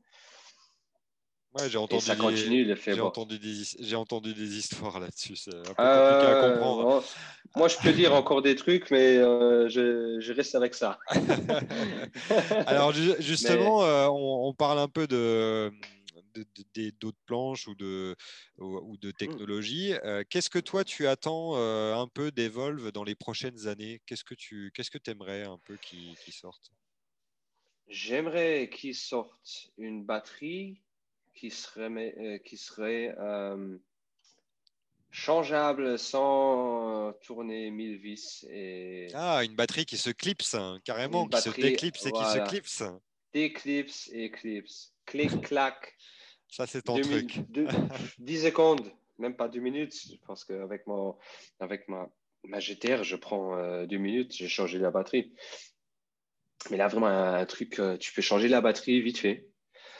j'ai 1.68 1.78
entendu, 1.78 2.04
ça 2.04 2.16
continue, 2.16 2.64
des, 2.64 2.76
j'ai, 2.76 3.00
entendu 3.00 3.38
des, 3.38 3.62
j'ai 3.80 3.96
entendu 3.96 4.34
des 4.34 4.56
histoires 4.58 5.00
là-dessus. 5.00 5.36
C'est 5.36 5.54
un 5.54 5.62
peu 5.62 5.74
compliqué 5.74 5.82
à 5.84 6.48
comprendre. 6.48 7.04
Moi, 7.56 7.68
je 7.68 7.76
peux 7.78 7.92
dire 7.92 8.14
encore 8.14 8.42
des 8.42 8.54
trucs, 8.54 8.90
mais 8.90 9.16
euh, 9.16 9.68
je, 9.68 10.20
je, 10.20 10.32
reste 10.32 10.54
avec 10.54 10.74
ça. 10.74 10.98
Alors, 12.66 12.92
justement, 13.20 13.82
euh, 13.82 14.06
on, 14.08 14.48
on, 14.48 14.54
parle 14.54 14.78
un 14.78 14.88
peu 14.88 15.06
de, 15.06 15.72
d'autres 17.00 17.18
planches 17.26 17.66
ou 17.66 17.74
de, 17.74 18.14
ou, 18.58 18.96
de 18.98 19.08
mmh. 19.08 19.12
technologie. 19.14 19.94
Euh, 20.04 20.22
qu'est-ce 20.28 20.50
que 20.50 20.58
toi, 20.58 20.84
tu 20.84 21.06
attends 21.06 21.56
un 21.56 22.06
peu 22.08 22.30
d'Evolve 22.30 22.92
dans 22.92 23.04
les 23.04 23.14
prochaines 23.14 23.66
années? 23.66 24.00
Qu'est-ce 24.06 24.24
que 24.24 24.34
tu 24.34 24.70
qu'est-ce 24.74 24.90
que 24.90 24.98
aimerais 25.10 25.44
un 25.44 25.58
peu 25.64 25.76
qui, 25.76 26.14
qui 26.24 26.32
sorte? 26.32 26.70
J'aimerais 27.88 28.68
qu'il 28.70 28.94
sorte 28.94 29.70
une 29.78 30.04
batterie 30.04 30.82
qui 31.38 31.50
serait, 31.50 32.14
euh, 32.18 32.38
qui 32.38 32.56
serait 32.56 33.14
euh, 33.18 33.78
changeable 35.10 35.98
sans 35.98 37.12
tourner 37.22 37.70
mille 37.70 37.98
vis. 37.98 38.44
Et... 38.50 39.06
Ah, 39.14 39.44
une 39.44 39.54
batterie 39.54 39.86
qui 39.86 39.96
se 39.96 40.10
clipse, 40.10 40.54
hein, 40.54 40.80
carrément, 40.84 41.28
qui 41.28 41.40
se 41.40 41.50
déclipse 41.50 42.06
et 42.06 42.12
qui 42.12 42.24
se 42.24 42.48
clipse. 42.48 42.82
Déclipse 43.32 44.10
et 44.12 44.30
clipse. 44.30 44.92
Clic, 45.06 45.40
clac. 45.42 45.96
Ça, 46.48 46.66
c'est 46.66 46.82
ton 46.82 47.00
truc. 47.00 47.40
10 48.18 48.42
secondes, 48.42 48.92
même 49.18 49.36
pas 49.36 49.48
deux 49.48 49.60
minutes, 49.60 50.18
parce 50.26 50.44
qu'avec 50.44 50.84
avec 51.60 51.88
ma, 51.88 52.10
ma 52.44 52.58
GTR, 52.58 53.04
je 53.04 53.16
prends 53.16 53.56
euh, 53.56 53.86
deux 53.86 53.98
minutes, 53.98 54.34
j'ai 54.34 54.48
changé 54.48 54.78
la 54.78 54.90
batterie. 54.90 55.32
Mais 56.70 56.76
là, 56.76 56.88
vraiment, 56.88 57.06
un 57.06 57.46
truc, 57.46 57.80
tu 58.00 58.12
peux 58.12 58.22
changer 58.22 58.48
la 58.48 58.60
batterie 58.60 59.00
vite 59.00 59.18
fait. 59.18 59.46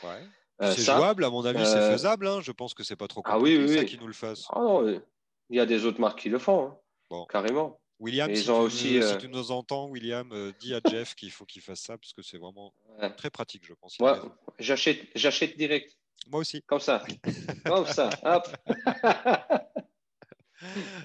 Ouais. 0.03 0.21
Euh, 0.61 0.73
c'est 0.75 0.83
jouable, 0.83 1.23
à 1.23 1.29
mon 1.29 1.45
avis, 1.45 1.65
c'est 1.65 1.77
euh, 1.77 1.91
faisable. 1.91 2.27
Hein. 2.27 2.41
Je 2.41 2.51
pense 2.51 2.73
que 2.73 2.83
c'est 2.83 2.97
pas 2.97 3.07
trop 3.07 3.21
compliqué 3.21 3.55
ah, 3.57 3.63
oui, 3.63 3.69
oui, 3.69 3.77
ça 3.77 3.85
qui 3.85 3.97
nous 3.97 4.07
le 4.07 4.13
fasse. 4.13 4.45
Ah 4.49 4.59
non, 4.59 5.01
il 5.49 5.57
y 5.57 5.59
a 5.59 5.65
des 5.65 5.85
autres 5.85 6.01
marques 6.01 6.19
qui 6.19 6.29
le 6.29 6.37
font, 6.37 6.77
hein. 7.11 7.25
carrément. 7.29 7.79
William, 7.99 8.33
si, 8.33 8.45
tu, 8.45 8.51
aussi, 8.51 8.97
euh, 8.97 9.11
si, 9.11 9.17
tu, 9.17 9.27
nous 9.27 9.51
entends, 9.51 9.87
William, 9.87 10.53
dis 10.59 10.73
à 10.73 10.79
Jeff 10.89 11.15
qu'il 11.15 11.31
faut 11.31 11.45
qu'il 11.45 11.61
fasse 11.61 11.81
ça 11.81 11.97
parce 11.97 12.13
que 12.13 12.21
c'est 12.21 12.37
vraiment 12.37 12.73
très 13.17 13.29
pratique, 13.29 13.65
je 13.65 13.73
pense. 13.73 13.97
Ouais, 13.99 14.13
j'achète, 14.57 15.07
j'achète 15.15 15.57
direct. 15.57 15.97
Moi 16.27 16.41
aussi. 16.41 16.61
Comme 16.63 16.79
ça. 16.79 17.03
Comme 17.65 17.85
ça. 17.85 18.09
Hop. 18.23 18.47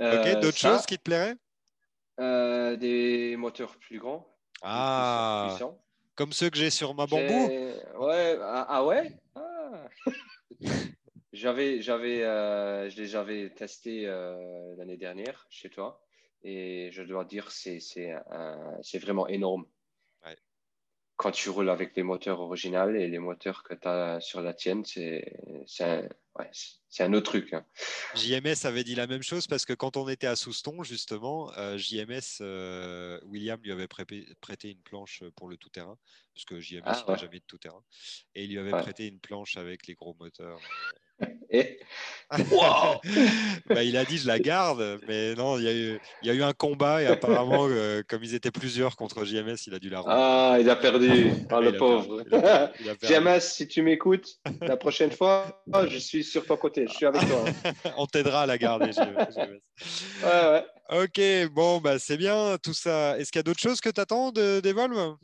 ok, 0.01 0.41
d'autres 0.41 0.59
choses 0.59 0.87
qui 0.87 0.99
te 0.99 1.03
plairaient? 1.03 1.37
Des 2.77 3.37
moteurs 3.37 3.77
plus 3.77 3.99
grands. 3.99 4.29
Ah. 4.63 5.57
Comme 6.15 6.33
ceux 6.33 6.51
que 6.51 6.57
j'ai 6.57 6.71
sur 6.71 6.95
ma 6.95 7.07
bambou. 7.07 7.49
Ouais. 7.99 8.39
Ah, 8.41 8.67
ah 8.69 8.85
ouais? 8.85 9.13
Ah. 9.35 9.89
j'avais, 11.33 11.83
j'avais, 11.83 12.23
euh, 12.23 12.89
je 12.89 13.01
les 13.01 13.17
avais 13.17 13.51
testés 13.51 14.07
euh, 14.07 14.75
l'année 14.77 14.97
dernière 14.97 15.47
chez 15.51 15.71
toi 15.71 16.01
et 16.45 16.91
je 16.93 17.03
dois 17.03 17.25
dire 17.25 17.51
c'est 17.51 17.81
c'est 17.81 18.13
c'est 18.83 18.99
vraiment 18.99 19.27
énorme. 19.27 19.65
Quand 21.25 21.31
tu 21.31 21.49
roules 21.49 21.71
avec 21.71 21.97
les 21.97 22.03
moteurs 22.03 22.39
originaux 22.41 22.91
et 22.91 23.09
les 23.09 23.19
moteurs 23.19 23.63
que 23.63 23.73
tu 23.73 23.89
as 23.89 24.21
sur 24.21 24.43
la 24.43 24.53
tienne, 24.53 24.85
c'est 24.85 25.25
ouais, 26.39 26.51
un 26.99 27.13
autre 27.15 27.31
truc. 27.31 27.55
Hein. 27.55 27.65
JMS 28.15 28.67
avait 28.67 28.85
dit 28.85 28.95
la 28.95 29.07
même 29.07 29.23
chose 29.23 29.47
parce 29.47 29.65
que 29.65 29.73
quand 29.73 29.97
on 29.97 30.07
était 30.11 30.27
à 30.27 30.37
Souston, 30.37 30.83
justement, 30.83 31.51
euh, 31.57 31.79
JMS, 31.79 32.45
William 33.25 33.59
lui 33.63 33.73
avait 33.73 33.89
prêté 33.89 34.71
une 34.71 34.83
planche 34.83 35.23
pour 35.35 35.49
le 35.49 35.57
tout-terrain, 35.57 35.97
parce 36.35 36.45
que 36.45 36.61
JMS, 36.61 36.83
ah, 36.85 37.05
n'a 37.09 37.17
jamais 37.17 37.39
de 37.39 37.45
tout-terrain, 37.47 37.83
et 38.35 38.45
il 38.45 38.51
lui 38.51 38.59
avait 38.59 38.73
prêté 38.73 39.07
une 39.07 39.19
planche 39.19 39.57
avec 39.57 39.87
les 39.87 39.95
gros 39.95 40.15
moteurs. 40.21 40.61
Et... 41.51 41.79
bah, 43.69 43.83
il 43.83 43.97
a 43.97 44.05
dit 44.05 44.19
je 44.19 44.27
la 44.27 44.39
garde, 44.39 45.01
mais 45.07 45.35
non, 45.35 45.59
il 45.59 45.65
y 45.65 45.69
a 45.69 45.73
eu, 45.73 46.01
il 46.23 46.29
y 46.29 46.31
a 46.31 46.35
eu 46.35 46.43
un 46.43 46.53
combat 46.53 47.03
et 47.03 47.07
apparemment, 47.07 47.67
euh, 47.69 48.03
comme 48.09 48.25
ils 48.25 48.35
étaient 48.35 48.51
plusieurs 48.51 48.97
contre 48.97 49.25
JMS, 49.25 49.57
il 49.67 49.75
a 49.75 49.79
dû 49.79 49.91
la 49.91 50.01
rendre. 50.01 50.11
Ah, 50.11 50.57
il 50.59 50.69
a 50.69 50.77
perdu, 50.77 51.33
ah, 51.51 51.61
le 51.61 51.77
pauvre. 51.77 52.25
JMS, 53.03 53.41
si 53.41 53.69
tu 53.69 53.83
m'écoutes, 53.83 54.39
la 54.63 54.77
prochaine 54.77 55.13
fois, 55.13 55.63
je 55.89 55.99
suis 55.99 56.25
sur 56.25 56.47
ton 56.47 56.57
côté, 56.57 56.87
je 56.89 56.95
suis 56.95 57.07
avec 57.07 57.23
toi. 57.29 57.45
On 57.97 58.07
t'aidera 58.07 58.43
à 58.43 58.47
la 58.47 58.59
garder, 58.59 58.93
JMS. 58.93 59.29
Ouais, 60.25 60.51
ouais. 60.51 60.65
Ok, 60.91 61.53
bon, 61.53 61.81
bah, 61.81 61.99
c'est 61.99 62.17
bien 62.17 62.57
tout 62.63 62.75
ça. 62.75 63.19
Est-ce 63.19 63.33
qu'il 63.33 63.39
y 63.39 63.41
a 63.41 63.45
d'autres 63.45 63.61
choses 63.61 63.81
que 63.81 63.89
tu 63.89 64.01
attends 64.01 64.33
d'Evolve 64.33 65.17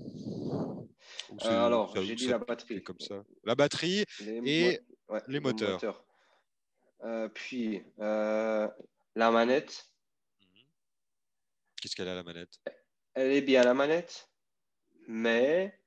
euh, 1.44 1.66
Alors, 1.66 1.94
j'ai 2.03 2.14
dit 2.14 2.28
la 2.28 2.38
batterie. 2.38 2.82
Comme 2.82 3.01
ça. 3.01 3.22
La 3.44 3.55
batterie 3.55 4.05
et 4.44 4.80
les 5.28 5.40
moteurs. 5.40 6.04
Euh, 7.02 7.28
puis 7.28 7.82
euh, 7.98 8.68
la 9.14 9.30
manette. 9.30 9.90
Qu'est-ce 11.80 11.96
qu'elle 11.96 12.08
a 12.08 12.14
la 12.14 12.22
manette? 12.22 12.61
Elle 13.14 13.32
est 13.32 13.42
bien 13.42 13.62
la 13.62 13.74
manette, 13.74 14.28
mais 15.08 15.78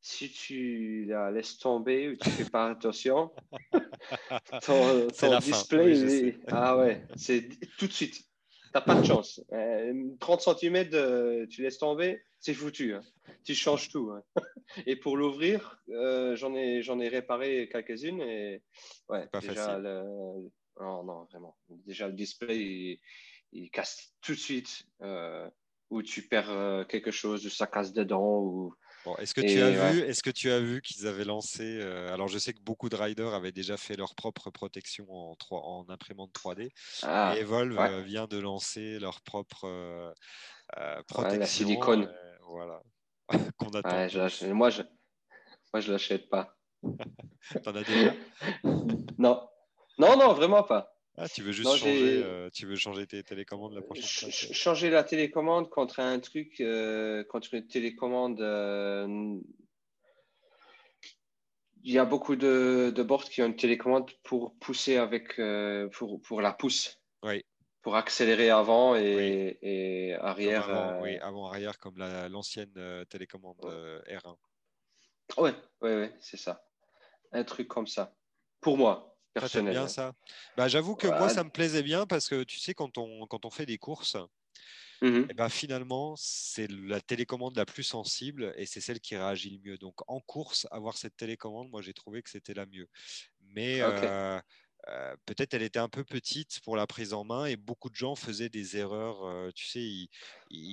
si 0.00 0.30
tu 0.30 1.06
la 1.06 1.30
laisses 1.30 1.58
tomber 1.58 2.10
ou 2.10 2.16
tu 2.16 2.30
fais 2.30 2.48
pas 2.48 2.70
attention, 2.70 3.32
ton, 4.62 5.08
display, 5.40 6.38
ah 6.48 6.76
ouais, 6.76 7.06
c'est 7.16 7.48
tout 7.78 7.86
de 7.86 7.92
suite. 7.92 8.27
T'as 8.72 8.80
pas 8.80 9.00
de 9.00 9.04
chance. 9.04 9.40
30 9.50 9.52
euh, 9.52 10.54
cm, 10.54 11.48
tu 11.48 11.62
laisses 11.62 11.78
tomber, 11.78 12.22
c'est 12.38 12.54
foutu. 12.54 12.94
Hein. 12.94 13.02
Tu 13.44 13.54
changes 13.54 13.88
tout. 13.88 14.10
Hein. 14.10 14.22
Et 14.86 14.96
pour 14.96 15.16
l'ouvrir, 15.16 15.80
euh, 15.90 16.36
j'en 16.36 16.54
ai, 16.54 16.82
j'en 16.82 17.00
ai 17.00 17.08
réparé 17.08 17.68
quelques-unes 17.70 18.20
et 18.20 18.62
ouais, 19.08 19.26
pas 19.28 19.40
déjà 19.40 19.78
le... 19.78 20.02
non, 20.80 21.02
non, 21.04 21.24
vraiment. 21.24 21.56
Déjà 21.86 22.06
le 22.06 22.12
display, 22.12 23.00
il, 23.52 23.70
casse 23.70 24.14
tout 24.20 24.32
de 24.32 24.38
suite. 24.38 24.84
Euh, 25.02 25.48
ou 25.90 26.02
tu 26.02 26.28
perds 26.28 26.86
quelque 26.88 27.10
chose, 27.10 27.50
ça 27.50 27.66
casse 27.66 27.94
dedans 27.94 28.40
ou 28.40 28.74
est-ce 29.16 29.34
que, 29.34 29.40
tu 29.40 29.60
as 29.60 29.90
vu, 29.92 30.00
est-ce 30.00 30.22
que 30.22 30.30
tu 30.30 30.50
as 30.50 30.60
vu 30.60 30.82
qu'ils 30.82 31.06
avaient 31.06 31.24
lancé 31.24 31.78
euh, 31.80 32.12
Alors, 32.12 32.28
je 32.28 32.38
sais 32.38 32.52
que 32.52 32.60
beaucoup 32.60 32.88
de 32.88 32.96
riders 32.96 33.34
avaient 33.34 33.52
déjà 33.52 33.76
fait 33.76 33.96
leur 33.96 34.14
propre 34.14 34.50
protection 34.50 35.06
en, 35.10 35.34
3, 35.36 35.60
en 35.62 35.88
imprimante 35.88 36.32
3D. 36.32 36.70
Ah, 37.02 37.34
et 37.36 37.40
Evolve 37.40 37.78
euh, 37.78 38.02
vient 38.02 38.26
de 38.26 38.38
lancer 38.38 38.98
leur 38.98 39.20
propre 39.22 39.64
euh, 39.64 40.12
protection. 41.06 41.40
la 41.40 41.46
silicone. 41.46 42.14
voilà. 42.48 42.82
Qu'on 43.58 43.70
attend. 43.70 44.54
moi, 44.54 44.70
je 44.70 44.82
moi, 45.72 45.80
je 45.80 45.92
l'achète 45.92 46.28
pas. 46.28 46.56
T'en 47.62 47.74
as 47.74 47.82
déjà? 47.82 48.12
Non. 49.18 49.48
Non, 49.98 50.16
non, 50.16 50.32
vraiment 50.32 50.62
pas. 50.62 50.96
Ah, 51.20 51.28
tu 51.28 51.42
veux 51.42 51.50
juste 51.50 51.68
changer, 51.68 52.22
euh, 52.22 52.48
tu 52.50 52.64
veux 52.66 52.76
changer 52.76 53.04
tes 53.06 53.24
télécommandes 53.24 53.74
la 53.74 53.82
prochaine 53.82 54.30
fois 54.30 54.30
Changer 54.30 54.88
la 54.88 55.02
télécommande 55.02 55.68
contre 55.68 55.98
un 55.98 56.20
truc, 56.20 56.60
euh, 56.60 57.24
contre 57.24 57.54
une 57.54 57.66
télécommande. 57.66 58.40
Euh, 58.40 59.36
il 61.82 61.92
y 61.92 61.98
a 61.98 62.04
beaucoup 62.04 62.36
de, 62.36 62.92
de 62.94 63.02
boards 63.02 63.24
qui 63.24 63.42
ont 63.42 63.46
une 63.46 63.56
télécommande 63.56 64.08
pour 64.22 64.56
pousser 64.60 64.96
avec, 64.96 65.40
pour, 65.92 66.22
pour 66.22 66.40
la 66.40 66.52
pousse. 66.52 67.00
Oui. 67.24 67.42
Pour 67.82 67.96
accélérer 67.96 68.50
avant 68.50 68.94
et, 68.94 69.58
et 69.62 70.14
arrière. 70.14 70.70
Avant, 70.70 71.02
oui, 71.02 71.16
avant-arrière, 71.18 71.78
comme 71.78 71.96
l'ancienne 72.30 73.04
télécommande 73.08 73.58
R1. 74.08 74.36
Oui, 75.38 75.50
ouais, 75.80 75.94
ouais, 75.96 76.14
c'est 76.20 76.36
ça. 76.36 76.64
Un 77.32 77.44
truc 77.44 77.66
comme 77.66 77.86
ça. 77.86 78.14
Pour 78.60 78.76
moi 78.76 79.07
bien 79.62 79.88
ça. 79.88 80.14
Bah, 80.56 80.68
J'avoue 80.68 80.96
que 80.96 81.06
moi, 81.06 81.28
ça 81.28 81.44
me 81.44 81.50
plaisait 81.50 81.82
bien 81.82 82.06
parce 82.06 82.28
que 82.28 82.44
tu 82.44 82.58
sais, 82.58 82.74
quand 82.74 82.98
on, 82.98 83.26
quand 83.26 83.44
on 83.44 83.50
fait 83.50 83.66
des 83.66 83.78
courses, 83.78 84.16
mmh 84.16 85.06
et 85.06 85.26
eh 85.30 85.34
ben, 85.34 85.48
finalement, 85.48 86.14
c'est 86.16 86.68
la 86.68 87.00
télécommande 87.00 87.56
la 87.56 87.64
plus 87.64 87.84
sensible 87.84 88.52
et 88.56 88.66
c'est 88.66 88.80
celle 88.80 88.98
qui 88.98 89.16
réagit 89.16 89.50
le 89.50 89.70
mieux. 89.70 89.78
Donc 89.78 89.94
en 90.08 90.20
course, 90.20 90.66
avoir 90.72 90.96
cette 90.96 91.16
télécommande, 91.16 91.70
moi 91.70 91.82
j'ai 91.82 91.94
trouvé 91.94 92.20
que 92.20 92.30
c'était 92.30 92.54
la 92.54 92.66
mieux. 92.66 92.88
Mais 93.54 93.80
euh, 93.80 94.40
euh, 94.88 95.16
peut-être 95.26 95.54
elle 95.54 95.62
était 95.62 95.78
un 95.78 95.88
peu 95.88 96.04
petite 96.04 96.60
pour 96.60 96.76
la 96.76 96.86
prise 96.86 97.12
en 97.12 97.24
main 97.24 97.46
et 97.46 97.56
beaucoup 97.56 97.90
de 97.90 97.94
gens 97.94 98.14
faisaient 98.14 98.48
des 98.48 98.76
erreurs. 98.76 99.24
Euh, 99.24 99.50
tu 99.54 99.66
sais, 99.66 99.80
ils, 99.80 100.08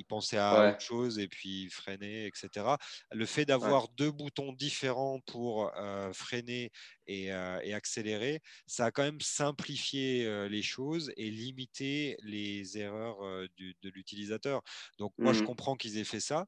pensaient 0.07 0.38
à 0.38 0.69
autre 0.69 0.82
chose 0.82 1.19
et 1.19 1.28
puis 1.28 1.63
ils 1.63 1.69
freinaient, 1.69 2.28
etc. 2.28 2.65
Le 3.11 3.26
fait 3.26 3.45
d'avoir 3.45 3.88
deux 3.89 4.11
boutons 4.11 4.53
différents 4.53 5.19
pour 5.26 5.71
euh, 5.78 6.11
freiner 6.13 6.71
et, 7.07 7.32
accélérer, 7.32 8.41
ça 8.65 8.86
a 8.86 8.91
quand 8.91 9.03
même 9.03 9.21
simplifié 9.21 10.47
les 10.49 10.63
choses 10.63 11.11
et 11.17 11.30
limité 11.30 12.17
les 12.23 12.78
erreurs 12.78 13.19
de 13.21 13.89
l'utilisateur. 13.89 14.61
Donc 14.97 15.13
moi, 15.17 15.34
je 15.34 15.41
mmh 15.41 15.45
comprends 15.45 15.76
qu'ils 15.76 15.97
aient 15.97 16.03
fait 16.03 16.19
ça. 16.19 16.47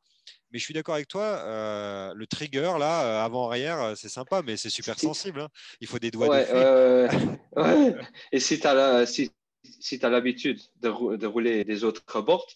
Mais 0.51 0.59
je 0.59 0.63
suis 0.63 0.73
d'accord 0.73 0.95
avec 0.95 1.07
toi, 1.07 1.23
euh, 1.23 2.13
le 2.13 2.25
trigger, 2.25 2.73
là, 2.79 3.23
avant-arrière, 3.23 3.95
c'est 3.97 4.09
sympa, 4.09 4.41
mais 4.45 4.57
c'est 4.57 4.69
super 4.69 4.97
sensible. 4.99 5.41
Hein. 5.41 5.49
Il 5.81 5.87
faut 5.87 5.99
des 5.99 6.11
doigts 6.11 6.27
de 6.27 7.07
ouais. 7.55 7.95
Et 8.31 8.39
si 8.39 8.59
tu 8.59 8.67
as 8.67 9.05
si, 9.05 9.31
si 9.79 9.97
l'habitude 9.97 10.59
de, 10.81 11.15
de, 11.17 11.27
rouler 11.27 11.63
des 11.63 11.83
autres 11.83 12.21
boards, 12.21 12.47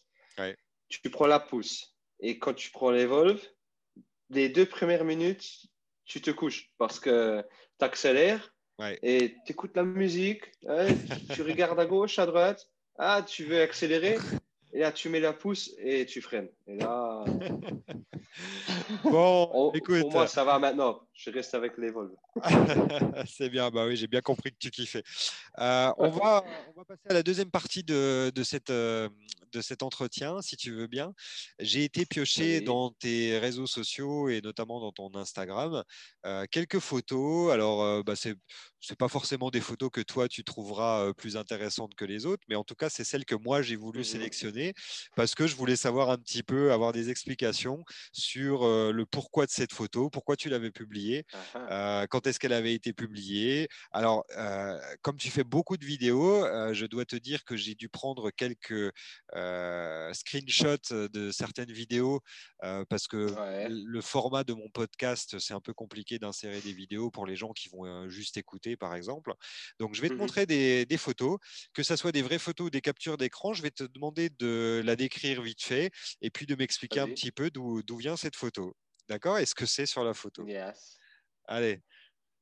tu 0.90 1.10
prends 1.10 1.28
la 1.28 1.40
pousse. 1.40 1.96
Et 2.20 2.38
quand 2.38 2.54
tu 2.54 2.72
prends 2.72 2.92
l'Evolve, 2.92 3.42
les 4.30 4.50
deux 4.50 4.66
premières 4.66 5.06
minutes, 5.06 5.66
tu 6.06 6.22
te 6.22 6.32
couches 6.32 6.72
parce 6.78 7.00
que 7.00 7.44
tu 7.80 7.86
accélères 7.86 8.54
et 9.04 9.36
tu 9.46 9.52
écoutes 9.52 9.76
la 9.76 9.84
musique, 9.84 10.44
tu 11.34 11.42
regardes 11.42 11.80
à 11.80 11.86
gauche, 11.86 12.20
à 12.20 12.26
droite. 12.26 12.68
Ah, 12.98 13.24
tu 13.26 13.46
veux 13.46 13.62
accélérer 13.62 14.18
et 14.74 14.80
là, 14.80 14.92
tu 14.92 15.10
mets 15.10 15.20
la 15.20 15.34
pousse 15.34 15.74
et 15.78 16.06
tu 16.06 16.22
freines. 16.22 16.50
Et 16.68 16.76
là. 16.76 17.26
bon, 19.04 19.72
écoute. 19.74 20.02
Pour 20.02 20.12
moi, 20.12 20.28
ça 20.28 20.44
va 20.44 20.60
maintenant. 20.60 21.02
Je 21.24 21.30
reste 21.30 21.54
avec 21.54 21.78
les 21.78 21.92
vols. 21.92 22.16
C'est 23.28 23.50
bien. 23.50 23.70
Bah 23.70 23.86
oui, 23.86 23.96
j'ai 23.96 24.08
bien 24.08 24.22
compris 24.22 24.52
que 24.52 24.58
tu 24.58 24.72
kiffais. 24.72 25.04
Euh, 25.60 25.92
on, 25.98 26.10
va, 26.10 26.44
on 26.70 26.80
va 26.80 26.86
passer 26.86 27.08
à 27.10 27.14
la 27.14 27.22
deuxième 27.22 27.52
partie 27.52 27.84
de, 27.84 28.32
de 28.34 28.44
cette, 28.44 28.72
euh, 28.72 29.08
de 29.52 29.62
cet 29.62 29.84
entretien, 29.84 30.42
si 30.42 30.58
tu 30.58 30.72
veux 30.72 30.88
bien. 30.88 31.14
J'ai 31.60 31.84
été 31.84 32.06
pioché 32.06 32.62
dans 32.62 32.92
tes 32.92 33.38
réseaux 33.38 33.68
sociaux 33.68 34.30
et 34.30 34.42
notamment 34.42 34.80
dans 34.80 34.92
ton 34.92 35.14
Instagram 35.16 35.84
euh, 36.26 36.46
quelques 36.50 36.80
photos. 36.80 37.52
Alors, 37.52 37.84
euh, 37.84 38.04
bah, 38.04 38.16
c'est 38.16 38.36
c'est 38.84 38.98
pas 38.98 39.10
forcément 39.10 39.52
des 39.52 39.62
photos 39.62 39.92
que 39.94 40.02
toi 40.02 40.28
tu 40.28 40.44
trouveras 40.44 41.06
euh, 41.06 41.14
plus 41.14 41.38
intéressantes 41.38 41.94
que 41.94 42.04
les 42.04 42.26
autres, 42.26 42.44
mais 42.50 42.56
en 42.56 42.64
tout 42.64 42.74
cas 42.74 42.90
c'est 42.90 43.04
celles 43.04 43.26
que 43.26 43.36
moi 43.36 43.62
j'ai 43.62 43.76
voulu 43.76 44.00
mmh 44.00 44.04
sélectionner 44.04 44.74
parce 45.16 45.36
que 45.36 45.46
je 45.46 45.56
voulais 45.56 45.76
savoir 45.76 46.10
un 46.10 46.18
petit 46.18 46.42
peu, 46.42 46.72
avoir 46.72 46.92
des 46.92 47.12
explications 47.12 47.86
sur 48.12 48.64
le 48.64 49.06
pourquoi 49.06 49.46
de 49.46 49.52
cette 49.52 49.72
photo, 49.72 50.10
pourquoi 50.10 50.36
tu 50.36 50.50
l'avais 50.50 50.72
publiée, 50.72 51.11
ah 51.54 52.06
quand 52.10 52.28
est-ce 52.28 52.40
qu'elle 52.40 52.54
avait 52.54 52.74
été 52.74 52.94
publiée? 52.94 53.68
Alors 53.92 54.26
comme 55.02 55.18
tu 55.18 55.30
fais 55.30 55.44
beaucoup 55.44 55.78
de 55.78 55.86
vidéos, 55.86 56.46
je 56.74 56.86
dois 56.86 57.06
te 57.06 57.16
dire 57.16 57.44
que 57.44 57.56
j'ai 57.56 57.76
dû 57.76 57.90
prendre 57.90 58.32
quelques 58.32 58.92
euh, 59.36 60.14
screenshot 60.14 60.78
de 60.92 61.32
certaines 61.32 61.72
vidéos 61.72 62.22
euh, 62.64 62.84
parce 62.90 63.08
que 63.08 63.34
le 63.70 64.02
format 64.02 64.44
de 64.44 64.54
mon 64.54 64.70
podcast, 64.70 65.40
c'est 65.40 65.54
un 65.54 65.62
peu 65.62 65.74
compliqué 65.74 66.20
d'insérer 66.20 66.60
des 66.62 66.74
vidéos 66.74 67.12
pour 67.12 67.26
les 67.26 67.36
gens 67.36 67.54
qui 67.54 67.70
vont 67.70 67.86
euh, 67.86 68.10
juste 68.10 68.38
écouter, 68.38 68.76
par 68.76 68.96
exemple. 68.96 69.34
Donc, 69.80 69.96
je 69.96 70.02
vais 70.02 70.10
te 70.10 70.14
mmh 70.14 70.18
montrer 70.22 70.46
des, 70.46 70.98
photos, 70.98 71.40
que 71.74 71.82
ce 71.82 71.96
soit 71.96 72.12
des 72.12 72.22
vraies 72.22 72.38
photos 72.38 72.68
ou 72.68 72.70
des 72.70 72.82
captures 72.82 73.18
d'écran. 73.18 73.54
Je 73.54 73.64
vais 73.64 73.72
te 73.72 73.84
demander 73.84 74.30
de 74.30 74.82
la 74.86 74.96
décrire 74.96 75.42
vite 75.42 75.64
fait 75.64 75.90
et 76.22 76.30
puis 76.30 76.46
de 76.46 76.56
m'expliquer 76.56 77.00
un 77.00 77.08
petit 77.08 77.32
peu 77.32 77.50
d'où 77.50 77.98
vient 77.98 78.16
cette 78.16 78.36
photo. 78.36 78.76
D'accord? 79.10 79.40
Est-ce 79.40 79.56
que 79.56 79.66
c'est 79.66 79.88
sur 79.88 80.04
la 80.04 80.14
photo? 80.14 80.46
Allez, 81.46 81.82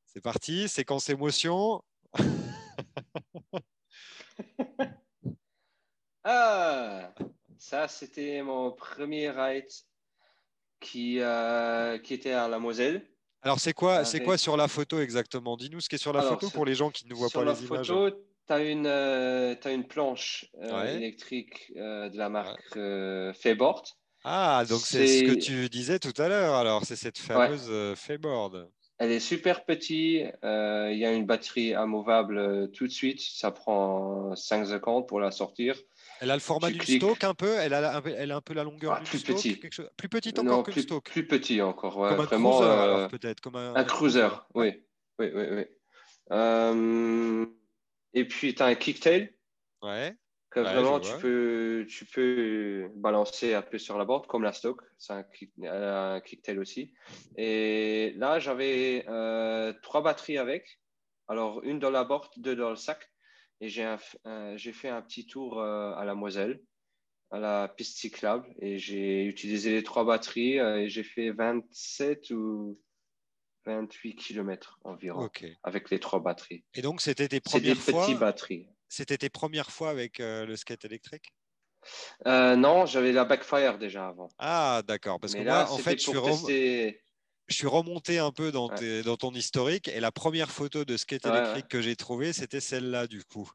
c'est 0.06 0.22
parti. 0.22 0.68
Séquence 0.68 1.10
émotion. 1.10 1.84
Ah, 6.24 7.14
ça, 7.58 7.88
c'était 7.88 8.42
mon 8.44 8.72
premier 8.72 9.30
ride 9.30 9.66
qui, 10.80 11.20
euh, 11.20 11.98
qui 11.98 12.14
était 12.14 12.34
à 12.34 12.48
la 12.48 12.60
Moselle. 12.60 13.08
Alors, 13.42 13.60
c'est 13.60 13.74
quoi, 13.74 14.04
c'est 14.04 14.22
quoi 14.22 14.38
sur 14.38 14.58
la 14.58 14.68
photo 14.68 15.00
exactement? 15.00 15.56
Dis-nous 15.56 15.80
ce 15.80 15.88
qui 15.88 15.96
est 15.96 16.00
sur 16.00 16.14
la 16.14 16.22
photo 16.22 16.50
pour 16.50 16.66
les 16.66 16.76
gens 16.76 16.90
qui 16.90 17.08
ne 17.08 17.14
voient 17.14 17.30
pas 17.30 17.46
les 17.46 17.64
images. 17.64 17.86
Sur 17.86 18.04
la 18.04 18.12
photo, 18.12 18.24
tu 18.48 18.54
as, 18.54 18.60
une, 18.64 18.86
euh, 18.86 19.56
une 19.66 19.88
planche 19.88 20.46
euh, 20.62 20.98
électrique 20.98 21.72
de 21.76 22.18
la 22.18 22.30
marque 22.30 22.76
ouais. 22.76 23.32
Fayboard. 23.34 23.86
Ah, 24.26 24.66
donc 24.70 24.82
c'est 24.82 25.08
ce 25.08 25.24
que 25.24 25.40
tu 25.40 25.70
disais 25.70 26.00
tout 26.00 26.14
à 26.22 26.28
l'heure. 26.28 26.56
Alors, 26.56 26.86
c'est 26.86 26.98
cette 26.98 27.18
fameuse 27.18 27.72
Fayboard. 27.98 28.70
Elle 29.00 29.12
est 29.12 29.20
super 29.20 29.66
petite. 29.66 30.28
Il 30.44 30.98
y 30.98 31.06
a 31.06 31.14
une 31.14 31.26
batterie 31.26 31.74
amovible 31.74 32.72
tout 32.72 32.86
de 32.86 32.92
suite. 32.92 33.22
Ça 33.22 33.52
prend 33.52 34.36
5 34.36 34.66
secondes 34.68 35.08
pour 35.08 35.20
la 35.20 35.32
sortir. 35.32 35.76
Elle 36.20 36.32
a 36.32 36.36
le 36.36 36.42
format 36.42 36.70
du 36.70 36.80
stock 36.80 37.24
un 37.24 37.34
peu? 37.34 37.56
Elle 37.56 37.74
a, 37.74 38.02
elle 38.18 38.32
a 38.32 38.36
un 38.36 38.42
peu 38.42 38.54
la 38.54 38.64
longueur 38.64 38.98
ah, 38.98 39.00
du 39.00 39.10
plus 39.10 39.20
stock 39.20 39.36
petit. 39.38 39.56
Plus 39.56 40.10
petite 40.10 40.38
encore 40.38 40.64
que 40.64 40.72
plus, 40.72 40.82
le 40.82 40.84
stock? 40.84 41.10
Plus 41.10 41.26
petit 41.26 41.62
encore, 41.62 41.98
ouais, 41.98 42.10
comme 42.10 42.26
vraiment. 42.26 42.62
Un 42.62 42.66
cruiser, 42.66 43.04
euh, 43.04 43.08
peut-être. 43.08 43.42
Comme 43.42 43.56
un, 43.56 43.76
un 43.76 43.84
cruiser, 43.84 44.28
oui. 44.54 44.84
Oui, 45.18 45.32
oui, 45.34 45.44
oui. 45.52 45.66
Euh... 46.32 47.46
Et 48.14 48.26
puis, 48.26 48.54
tu 48.54 48.62
as 48.62 48.68
un 48.68 48.76
kicktail? 48.76 49.34
Ouais. 49.82 50.16
Que 50.50 50.62
vraiment, 50.62 51.00
tu 51.00 51.12
peux, 51.22 51.86
tu 51.88 52.06
peux 52.06 52.90
balancer 52.96 53.54
un 53.54 53.62
peu 53.62 53.78
sur 53.78 54.00
la 54.00 54.06
board, 54.06 54.26
comme 54.26 54.42
la 54.42 54.52
stock. 54.52 54.82
C'est 54.98 55.14
un, 55.14 55.24
kick, 55.24 55.52
un 55.64 56.20
kicktail 56.22 56.58
aussi. 56.58 56.94
Et 57.38 58.14
là, 58.18 58.40
j'avais 58.40 59.06
euh, 59.08 59.74
trois 59.84 60.02
batteries 60.02 60.40
avec. 60.40 60.80
Alors, 61.28 61.62
une 61.64 61.78
dans 61.78 61.92
la 61.92 62.04
board, 62.04 62.30
deux 62.38 62.56
dans 62.56 62.72
le 62.72 62.76
sac 62.76 63.12
et 63.62 63.70
j'ai 63.70 64.74
fait 64.74 64.90
un 64.90 65.02
petit 65.02 65.26
tour 65.26 65.60
euh, 65.60 65.94
à 65.94 66.06
la 66.06 66.16
Moselle, 66.16 66.62
à 67.32 67.40
la 67.40 67.68
piste 67.68 67.98
cyclable, 67.98 68.48
et 68.62 68.78
j'ai 68.78 69.26
utilisé 69.26 69.72
les 69.72 69.84
trois 69.84 70.06
batteries 70.06 70.60
euh, 70.60 70.82
et 70.82 70.90
j'ai 70.90 71.04
fait 71.04 71.32
27 71.32 72.32
ou 72.32 72.80
28 73.66 74.16
km 74.16 74.80
environ 74.84 75.30
avec 75.64 75.90
les 75.90 76.00
trois 76.00 76.22
batteries. 76.22 76.64
Et 76.74 76.82
donc, 76.82 77.02
c'était 77.02 77.28
tes 77.28 77.42
premières 77.42 77.76
des 77.76 77.80
fois 77.80 78.14
batteries. 78.16 78.68
C'était 78.90 79.18
tes 79.18 79.30
premières 79.30 79.72
fois 79.72 79.90
avec 79.90 80.20
euh, 80.20 80.46
le 80.46 80.58
skate 80.58 80.84
électrique? 80.86 81.34
Non, 82.26 82.86
j'avais 82.86 83.14
la 83.14 83.24
backfire 83.24 83.78
déjà 83.78 84.08
avant. 84.08 84.30
Ah, 84.38 84.82
d'accord. 84.86 85.20
Parce 85.20 85.34
que 85.34 85.42
là, 85.42 85.66
moi, 85.66 85.72
en 85.72 85.78
fait, 85.78 85.98
je 86.00 86.10
suis, 86.10 86.96
je 87.48 87.56
suis 87.56 87.68
remonté 87.68 88.20
un 88.20 88.32
peu 88.32 88.52
dans, 88.52 88.68
dans, 88.68 89.18
ton 89.18 89.32
historique 89.32 89.88
et 89.88 90.00
la 90.00 90.12
première 90.12 90.52
photo 90.52 90.86
de 90.86 90.98
skate 90.98 91.26
électrique 91.26 91.68
que 91.68 91.82
j'ai 91.82 91.96
trouvée, 91.96 92.34
c'était 92.34 92.60
celle-là 92.60 93.08
du 93.08 93.24
coup. 93.24 93.50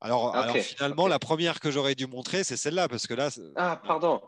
Alors, 0.00 0.36
alors 0.36 0.56
finalement, 0.56 1.06
la 1.08 1.18
première 1.18 1.60
que 1.60 1.70
j'aurais 1.70 1.94
dû 1.94 2.06
montrer, 2.06 2.44
c'est 2.44 2.56
celle-là 2.56 2.88
parce 2.88 3.06
que 3.06 3.14
là. 3.14 3.30
Ah, 3.56 3.80
pardon. 3.84 4.20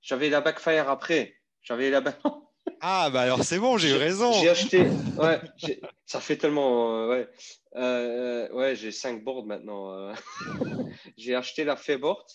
J'avais 0.00 0.28
la 0.28 0.40
backfire 0.40 0.88
après. 0.88 1.36
J'avais 1.62 1.90
la. 1.90 2.02
ah, 2.80 3.10
bah 3.10 3.22
alors 3.22 3.44
c'est 3.44 3.58
bon, 3.58 3.78
j'ai 3.78 3.90
eu 3.90 3.96
raison. 3.96 4.32
J'ai 4.32 4.48
acheté. 4.48 4.88
Ouais, 5.16 5.40
ça 6.06 6.20
fait 6.20 6.36
tellement. 6.36 6.96
Euh, 6.96 7.08
ouais, 7.08 7.28
euh, 7.76 8.48
ouais 8.52 8.76
j'ai 8.76 8.92
cinq 8.92 9.24
boards 9.24 9.46
maintenant. 9.46 9.92
Euh. 9.92 10.14
j'ai 11.16 11.34
acheté 11.34 11.64
la 11.64 11.76
Fayboard 11.76 12.26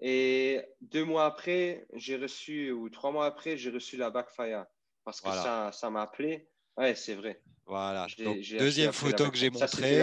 et 0.00 0.60
deux 0.80 1.04
mois 1.04 1.26
après, 1.26 1.86
j'ai 1.94 2.16
reçu, 2.16 2.72
ou 2.72 2.88
trois 2.90 3.10
mois 3.10 3.26
après, 3.26 3.56
j'ai 3.56 3.70
reçu 3.70 3.96
la 3.96 4.10
backfire 4.10 4.66
parce 5.04 5.20
que 5.20 5.30
ça, 5.30 5.70
ça 5.72 5.90
m'a 5.90 6.02
appelé. 6.02 6.48
Ouais, 6.76 6.94
c'est 6.94 7.14
vrai. 7.14 7.40
Voilà. 7.66 8.06
deuxième 8.58 8.92
photo 8.92 9.30
que 9.30 9.36
j'ai 9.36 9.50
montrée. 9.50 10.02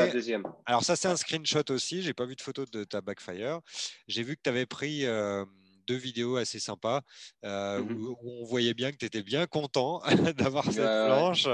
Alors, 0.65 0.83
ça, 0.83 0.95
c'est 0.95 1.07
un 1.07 1.15
screenshot 1.15 1.69
aussi. 1.69 2.01
J'ai 2.01 2.13
pas 2.13 2.25
vu 2.25 2.35
de 2.35 2.41
photo 2.41 2.65
de 2.65 2.83
ta 2.83 3.01
backfire. 3.01 3.59
J'ai 4.07 4.23
vu 4.23 4.35
que 4.35 4.41
tu 4.43 4.49
avais 4.49 4.65
pris 4.65 5.05
euh, 5.05 5.45
deux 5.87 5.95
vidéos 5.95 6.37
assez 6.37 6.59
sympas 6.59 7.01
euh, 7.45 7.81
mmh 7.81 8.07
où, 8.07 8.17
on 8.23 8.45
voyait 8.45 8.73
bien 8.73 8.91
que 8.91 8.97
tu 8.97 9.05
étais 9.05 9.23
bien 9.23 9.47
content 9.47 10.01
d'avoir 10.37 10.65
cette 10.65 10.83
planche. 10.83 11.47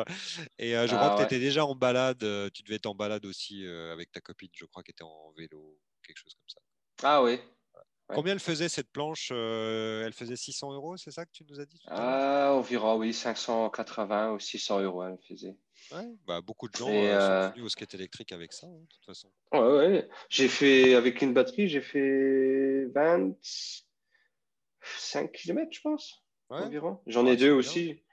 Et 0.57 0.75
euh, 0.75 0.87
je 0.87 0.95
crois 0.95 1.13
ah 1.13 1.15
que 1.15 1.21
tu 1.21 1.25
étais 1.25 1.39
déjà 1.39 1.65
en 1.65 1.75
balade. 1.75 2.19
Tu 2.53 2.63
devais 2.63 2.75
être 2.75 2.87
en 2.87 2.95
balade 2.95 3.25
aussi 3.25 3.65
avec 3.65 4.11
ta 4.11 4.21
copine, 4.21 4.49
je 4.53 4.65
crois, 4.65 4.83
qui 4.83 4.91
était 4.91 5.03
en 5.03 5.33
vélo, 5.37 5.79
quelque 6.05 6.17
chose 6.17 6.35
comme 6.35 6.49
ça. 6.49 6.61
Ah 7.03 7.21
oui, 7.21 7.39
Combien 8.13 8.33
elle 8.33 8.39
faisait 8.39 8.69
cette 8.69 8.89
planche 8.89 9.31
euh, 9.33 10.05
Elle 10.05 10.13
faisait 10.13 10.35
600 10.35 10.73
euros, 10.73 10.95
c'est 10.97 11.11
ça 11.11 11.25
que 11.25 11.31
tu 11.31 11.43
nous 11.49 11.59
as 11.59 11.65
dit 11.65 11.81
ah, 11.87 12.53
Environ, 12.53 12.97
oui, 12.97 13.13
580 13.13 14.31
ou 14.31 14.39
600 14.39 14.81
euros 14.81 15.03
elle 15.03 15.17
faisait. 15.27 15.57
Ouais, 15.91 16.07
bah, 16.25 16.41
beaucoup 16.41 16.69
de 16.69 16.75
gens 16.75 16.89
euh, 16.89 17.19
sont 17.19 17.31
euh, 17.31 17.49
venus 17.49 17.65
au 17.65 17.69
skate 17.69 17.93
électrique 17.95 18.31
avec 18.31 18.53
ça, 18.53 18.67
hein, 18.67 18.79
de 18.79 18.87
toute 18.87 19.05
façon. 19.05 19.29
Ouais, 19.51 19.59
ouais. 19.59 20.09
J'ai 20.29 20.47
fait, 20.47 20.95
avec 20.95 21.21
une 21.21 21.33
batterie, 21.33 21.67
j'ai 21.67 21.81
fait 21.81 22.85
25 24.95 25.31
km, 25.31 25.67
je 25.71 25.81
pense, 25.81 26.23
environ. 26.49 26.99
J'en 27.07 27.25
ai 27.25 27.35
deux 27.37 27.51
aussi. 27.51 28.03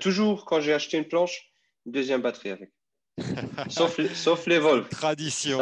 Toujours, 0.00 0.44
quand 0.44 0.60
j'ai 0.60 0.72
acheté 0.72 0.98
une 0.98 1.06
planche, 1.06 1.52
une 1.86 1.92
deuxième 1.92 2.22
batterie 2.22 2.50
avec. 2.50 2.72
sauf, 3.68 4.00
sauf 4.14 4.46
l'Evolve. 4.46 4.88
Tradition. 4.88 5.58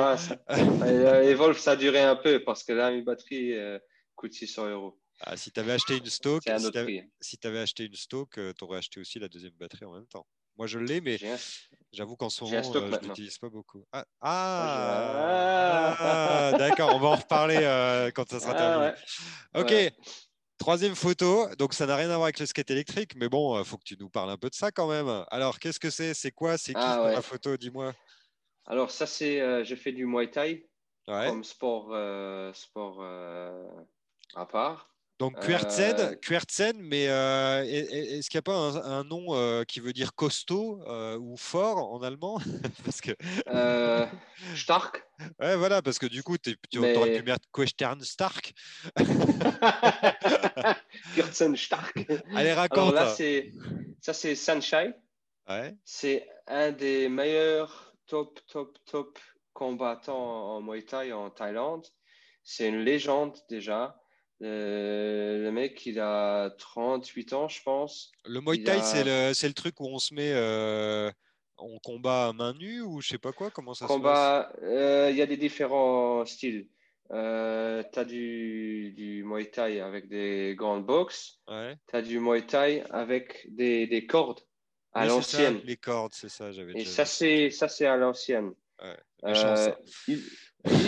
Evolve, 0.48 1.58
ça 1.58 1.72
a 1.72 1.76
duré 1.76 2.00
un 2.00 2.16
peu 2.16 2.42
parce 2.44 2.64
que 2.64 2.72
là, 2.72 2.90
une 2.90 3.04
batterie 3.04 3.54
euh, 3.54 3.78
coûte 4.14 4.32
600 4.32 4.70
euros. 4.70 4.98
Ah, 5.22 5.36
si 5.36 5.50
tu 5.50 5.60
avais 5.60 5.72
acheté 5.72 5.98
une 5.98 6.06
stock, 6.06 6.42
si 7.20 7.38
tu 7.38 7.46
avais, 7.46 7.58
acheté 7.58 7.84
une 7.84 7.94
stock, 7.94 8.38
euh, 8.38 8.54
tu 8.56 8.64
aurais 8.64 8.78
acheté 8.78 9.00
aussi 9.00 9.18
la 9.18 9.28
deuxième 9.28 9.52
batterie 9.58 9.84
en 9.84 9.92
même 9.92 10.06
temps. 10.06 10.26
Moi, 10.56 10.66
je 10.66 10.78
l'ai, 10.78 11.00
mais 11.00 11.18
j'avoue 11.92 12.16
qu'en 12.16 12.30
ce 12.30 12.44
moment, 12.44 12.56
euh, 12.56 12.62
je 12.62 12.78
ne 12.78 13.08
l'utilise 13.08 13.38
pas 13.38 13.48
beaucoup. 13.48 13.84
Ah, 13.92 14.04
ah, 14.20 15.96
ah 15.98 16.52
d'accord, 16.58 16.94
on 16.94 16.98
va 16.98 17.08
en 17.08 17.16
reparler 17.16 18.10
quand 18.14 18.28
ça 18.28 18.40
sera 18.40 18.54
terminé. 18.54 18.92
Ok, 19.54 19.74
Troisième 20.60 20.94
photo, 20.94 21.48
donc 21.56 21.72
ça 21.72 21.86
n'a 21.86 21.96
rien 21.96 22.10
à 22.10 22.16
voir 22.16 22.24
avec 22.24 22.38
le 22.38 22.44
skate 22.44 22.70
électrique, 22.70 23.14
mais 23.16 23.30
bon, 23.30 23.56
il 23.56 23.60
euh, 23.62 23.64
faut 23.64 23.78
que 23.78 23.82
tu 23.82 23.96
nous 23.98 24.10
parles 24.10 24.28
un 24.28 24.36
peu 24.36 24.50
de 24.50 24.54
ça 24.54 24.70
quand 24.70 24.88
même. 24.88 25.24
Alors, 25.30 25.58
qu'est-ce 25.58 25.80
que 25.80 25.88
c'est? 25.88 26.12
C'est 26.12 26.32
quoi? 26.32 26.58
C'est 26.58 26.74
qui 26.74 26.80
ah, 26.82 27.12
la 27.14 27.22
photo? 27.22 27.56
Dis-moi. 27.56 27.94
Alors, 28.66 28.90
ça, 28.90 29.06
c'est. 29.06 29.40
Euh, 29.40 29.64
j'ai 29.64 29.74
fait 29.74 29.92
du 29.92 30.04
Muay 30.04 30.30
Thai 30.30 30.68
comme 31.06 31.44
sport, 31.44 31.88
euh, 31.92 32.52
sport 32.52 33.02
à 34.34 34.46
part. 34.46 34.90
Donc 35.20 35.38
Kuertzen, 35.38 36.80
mais 36.80 37.04
est-ce 37.04 38.28
qu'il 38.30 38.38
n'y 38.38 38.38
a 38.38 38.42
pas 38.42 38.86
un, 38.86 39.04
nom 39.04 39.64
qui 39.66 39.80
veut 39.80 39.92
dire 39.92 40.14
costaud 40.14 40.80
ou 41.20 41.36
fort 41.36 41.92
en 41.92 42.02
allemand? 42.02 42.38
Parce 42.84 43.02
que 43.02 43.10
Stark. 44.56 45.04
Ouais, 45.38 45.56
voilà, 45.56 45.82
parce 45.82 45.98
que 45.98 46.06
du 46.06 46.22
coup, 46.22 46.38
tu 46.38 46.56
aurais 46.78 47.18
pu 47.18 47.22
mettre 47.22 47.46
Kuertzen 47.52 48.00
Stark. 48.00 48.54
Kuertzen 51.14 51.54
Stark. 51.54 51.98
Allez, 52.34 52.54
raconte. 52.54 52.94
là, 52.94 53.14
ça, 54.00 54.14
c'est 54.14 54.34
Sunshine. 54.34 54.94
Ouais. 55.46 55.76
C'est 55.84 56.26
un 56.46 56.72
des 56.72 57.10
meilleurs 57.10 57.94
top, 58.06 58.40
top, 58.46 58.78
top 58.86 59.18
combattants 59.52 60.56
en 60.56 60.62
Muay 60.62 60.82
Thai 60.82 61.12
en 61.12 61.28
Thaïlande. 61.28 61.86
C'est 62.42 62.68
une 62.68 62.80
légende 62.80 63.36
déjà. 63.50 63.99
Euh, 64.42 65.42
le 65.42 65.52
mec, 65.52 65.84
il 65.86 66.00
a 66.00 66.50
38 66.58 67.32
ans, 67.34 67.48
je 67.48 67.62
pense. 67.62 68.10
Le 68.24 68.40
Muay 68.40 68.62
Thai, 68.62 68.80
c'est 68.82 69.04
le, 69.04 69.52
truc 69.54 69.80
où 69.80 69.86
on 69.86 69.98
se 69.98 70.14
met 70.14 70.32
euh, 70.32 71.10
en 71.56 71.78
combat 71.78 72.28
à 72.28 72.32
main 72.32 72.54
nue 72.54 72.80
ou 72.80 73.00
je 73.00 73.08
sais 73.08 73.18
pas 73.18 73.32
quoi 73.32 73.50
Comment 73.50 73.74
ça 73.74 73.86
combat, 73.86 74.50
se 74.54 74.60
passe? 74.60 74.70
euh, 74.70 75.08
Il 75.10 75.16
y 75.16 75.22
a 75.22 75.26
des 75.26 75.36
différents 75.36 76.24
styles. 76.24 76.68
tu 77.10 77.14
as 77.16 78.04
du, 78.06 78.92
du 78.96 79.24
Muay 79.24 79.50
Thai 79.50 79.80
avec 79.80 80.08
des 80.08 80.54
grandes 80.56 80.86
box. 80.86 81.38
Ouais. 81.48 81.76
Tu 81.90 81.96
as 81.96 82.02
du 82.02 82.18
Muay 82.18 82.46
Thai 82.46 82.82
avec 82.90 83.46
des, 83.50 83.86
des 83.86 84.06
cordes 84.06 84.40
à 84.92 85.06
l'ancienne. 85.06 85.60
Les 85.64 85.76
cordes, 85.76 86.14
c'est 86.14 86.30
ça, 86.30 86.50
j'avais 86.50 86.72
Et 86.80 86.84
ça, 86.84 87.04
c'est, 87.04 87.50
ça, 87.50 87.68
c'est 87.68 87.86
à 87.86 87.96
l'ancienne. 87.96 88.52
Ouais, 88.82 88.96
il, 90.08 90.22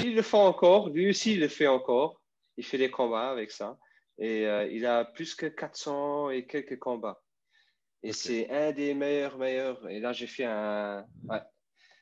il, 0.04 0.14
le 0.14 0.22
fait 0.22 0.36
encore, 0.38 0.88
lui 0.88 1.10
aussi, 1.10 1.34
il 1.34 1.40
le 1.40 1.48
fait 1.48 1.66
encore 1.66 2.21
il 2.62 2.64
fait 2.64 2.78
des 2.78 2.92
combats 2.92 3.30
avec 3.30 3.50
ça. 3.50 3.76
Et 4.18 4.46
euh, 4.46 4.68
il 4.70 4.86
a 4.86 5.04
plus 5.04 5.34
que 5.34 5.46
400 5.46 6.30
et 6.30 6.46
quelques 6.46 6.78
combats. 6.78 7.20
Et 8.04 8.12
c'est 8.12 8.48
un 8.50 8.70
des 8.70 8.94
meilleurs, 8.94 9.36
meilleurs. 9.36 9.88
Et 9.88 9.98
là, 9.98 10.12
j'ai 10.12 10.28
fait 10.28 10.44
un. 10.44 11.04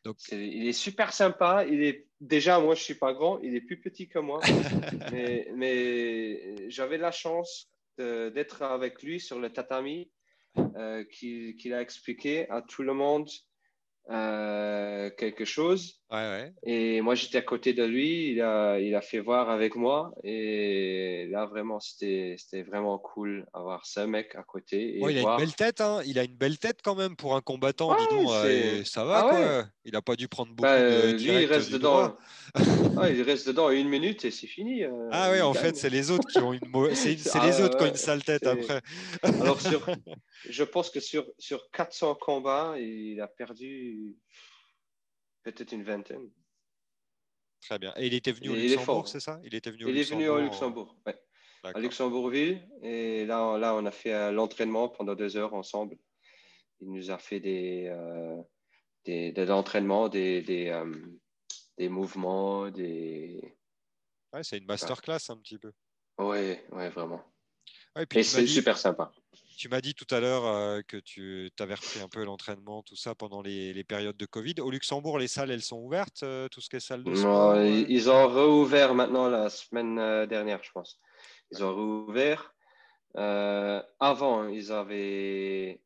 Donc... 0.04 0.16
il 0.30 0.68
est 0.68 0.74
super 0.74 1.14
sympa. 1.14 1.64
Il 1.66 1.82
est 1.82 2.08
déjà, 2.20 2.60
moi, 2.60 2.74
je 2.74 2.82
suis 2.82 2.94
pas 2.94 3.14
grand. 3.14 3.38
Il 3.40 3.54
est 3.54 3.62
plus 3.62 3.80
petit 3.80 4.06
que 4.06 4.18
moi. 4.18 4.40
mais, 5.12 5.50
mais 5.54 6.68
j'avais 6.68 6.98
la 6.98 7.10
chance 7.10 7.70
d'être 7.98 8.62
avec 8.62 9.02
lui 9.02 9.18
sur 9.18 9.38
le 9.38 9.50
tatami, 9.50 10.10
euh, 10.76 11.04
qu'il 11.04 11.72
a 11.72 11.80
expliqué 11.80 12.48
à 12.50 12.60
tout 12.60 12.82
le 12.82 12.92
monde 12.92 13.30
euh, 14.10 15.10
quelque 15.16 15.46
chose. 15.46 15.99
Et 16.64 17.00
moi, 17.02 17.14
j'étais 17.14 17.38
à 17.38 17.42
côté 17.42 17.72
de 17.72 17.84
lui. 17.84 18.32
Il 18.32 18.40
a, 18.40 18.80
il 18.80 18.94
a 18.94 19.00
fait 19.00 19.20
voir 19.20 19.48
avec 19.48 19.76
moi. 19.76 20.12
Et 20.24 21.28
là, 21.30 21.46
vraiment, 21.46 21.78
c'était 21.78 22.36
vraiment 22.66 22.98
cool 22.98 23.46
avoir 23.52 23.86
ce 23.86 24.00
mec 24.00 24.34
à 24.34 24.42
côté. 24.42 24.98
il 24.98 25.18
a 25.18 25.20
une 25.20 25.36
belle 25.38 25.54
tête. 25.54 25.80
Hein. 25.80 26.00
Il 26.06 26.18
a 26.18 26.24
une 26.24 26.36
belle 26.36 26.58
tête 26.58 26.80
quand 26.82 26.96
même 26.96 27.14
pour 27.14 27.36
un 27.36 27.40
combattant. 27.40 27.94
dis 27.96 28.14
donc, 28.14 28.28
euh, 28.30 28.82
ça 28.84 29.04
va. 29.04 29.18
Ah 29.18 29.28
quoi. 29.30 29.64
Il 29.84 29.92
n'a 29.92 30.02
pas 30.02 30.16
dû 30.16 30.28
prendre 30.28 30.52
beaucoup 30.52 30.62
bah, 30.62 30.78
de 30.78 31.12
lui, 31.12 31.42
il 31.42 31.46
reste 31.46 31.72
dedans. 31.72 32.16
ah, 32.54 32.60
il 33.10 33.22
reste 33.22 33.46
dedans 33.46 33.70
une 33.70 33.88
minute 33.88 34.24
et 34.24 34.30
c'est 34.30 34.46
fini. 34.46 34.84
Euh, 34.84 35.08
ah 35.12 35.30
oui, 35.32 35.40
en 35.40 35.54
fait, 35.54 35.76
c'est 35.76 35.90
les 35.90 36.10
autres 36.10 36.28
qui 36.28 36.38
ont 36.38 36.52
une, 36.52 36.60
c'est 36.94 37.14
les 37.14 37.60
ah, 37.60 37.64
autres 37.64 37.78
qui 37.78 37.84
ont 37.84 37.88
une 37.88 37.94
sale 37.94 38.22
tête 38.22 38.46
après. 38.46 38.80
Alors, 39.22 39.60
sur... 39.60 39.86
je 40.50 40.64
pense 40.64 40.90
que 40.90 41.00
sur, 41.00 41.24
sur 41.38 41.70
400 41.70 42.16
combats, 42.16 42.74
il 42.78 43.20
a 43.20 43.28
perdu 43.28 44.16
peut-être 45.42 45.72
une 45.72 45.82
vingtaine. 45.84 46.30
Très 47.62 47.78
bien. 47.78 47.92
Et 47.96 48.06
il 48.06 48.14
était 48.14 48.32
venu 48.32 48.50
au 48.50 48.54
Luxembourg, 48.54 49.08
c'est 49.08 49.20
ça? 49.20 49.40
Il 49.44 49.54
était 49.54 49.70
venu 49.70 49.84
au 49.84 49.88
il 49.88 49.94
Luxembourg. 49.94 50.22
est 50.22 50.26
venu 50.26 50.38
au 50.38 50.40
Luxembourg, 50.40 50.96
À 51.62 51.78
Luxembourgville. 51.78 52.66
Et 52.82 53.26
là, 53.26 53.58
là 53.58 53.74
on 53.74 53.84
a 53.84 53.90
fait 53.90 54.32
l'entraînement 54.32 54.88
pendant 54.88 55.14
deux 55.14 55.36
heures 55.36 55.54
ensemble. 55.54 55.96
Il 56.80 56.90
nous 56.92 57.10
a 57.10 57.18
fait 57.18 57.40
des, 57.40 57.88
euh, 57.90 58.42
des, 59.04 59.32
de 59.32 59.42
l'entraînement, 59.42 60.08
des, 60.08 60.40
des, 60.40 60.68
euh, 60.68 60.90
des, 61.76 61.90
mouvements, 61.90 62.70
des. 62.70 63.54
Ouais, 64.32 64.42
c'est 64.42 64.56
une 64.58 64.64
masterclass 64.64 65.18
un 65.28 65.36
petit 65.36 65.58
peu. 65.58 65.72
Oui, 66.18 66.56
ouais, 66.72 66.88
vraiment. 66.88 67.22
et 68.14 68.22
c'est 68.22 68.46
super 68.46 68.78
sympa. 68.78 69.12
Tu 69.60 69.68
m'as 69.68 69.82
dit 69.82 69.92
tout 69.92 70.06
à 70.08 70.20
l'heure 70.20 70.46
euh, 70.46 70.80
que 70.88 70.96
tu 70.96 71.50
avais 71.58 71.74
repris 71.74 72.00
un 72.00 72.08
peu 72.08 72.24
l'entraînement, 72.24 72.82
tout 72.82 72.96
ça, 72.96 73.14
pendant 73.14 73.42
les, 73.42 73.74
les, 73.74 73.84
périodes 73.84 74.16
de 74.16 74.24
Covid. 74.24 74.54
Au 74.60 74.70
Luxembourg, 74.70 75.18
les 75.18 75.28
salles, 75.28 75.50
elles 75.50 75.60
sont 75.60 75.76
ouvertes, 75.76 76.22
euh, 76.22 76.48
tout 76.48 76.62
ce 76.62 76.70
qui 76.70 76.76
est 76.76 76.80
salle 76.80 77.04
de 77.04 77.14
sport 77.14 77.56
Non, 77.56 77.62
ils 77.62 78.08
ont 78.08 78.26
rouvert 78.26 78.94
maintenant 78.94 79.28
la 79.28 79.50
semaine 79.50 79.96
dernière, 80.24 80.64
je 80.64 80.70
pense. 80.72 80.98
Ils 81.50 81.62
ont 81.62 81.74
rouvert. 81.74 82.54
avant, 83.14 84.48
ils 84.48 84.72
avaient 84.72 85.82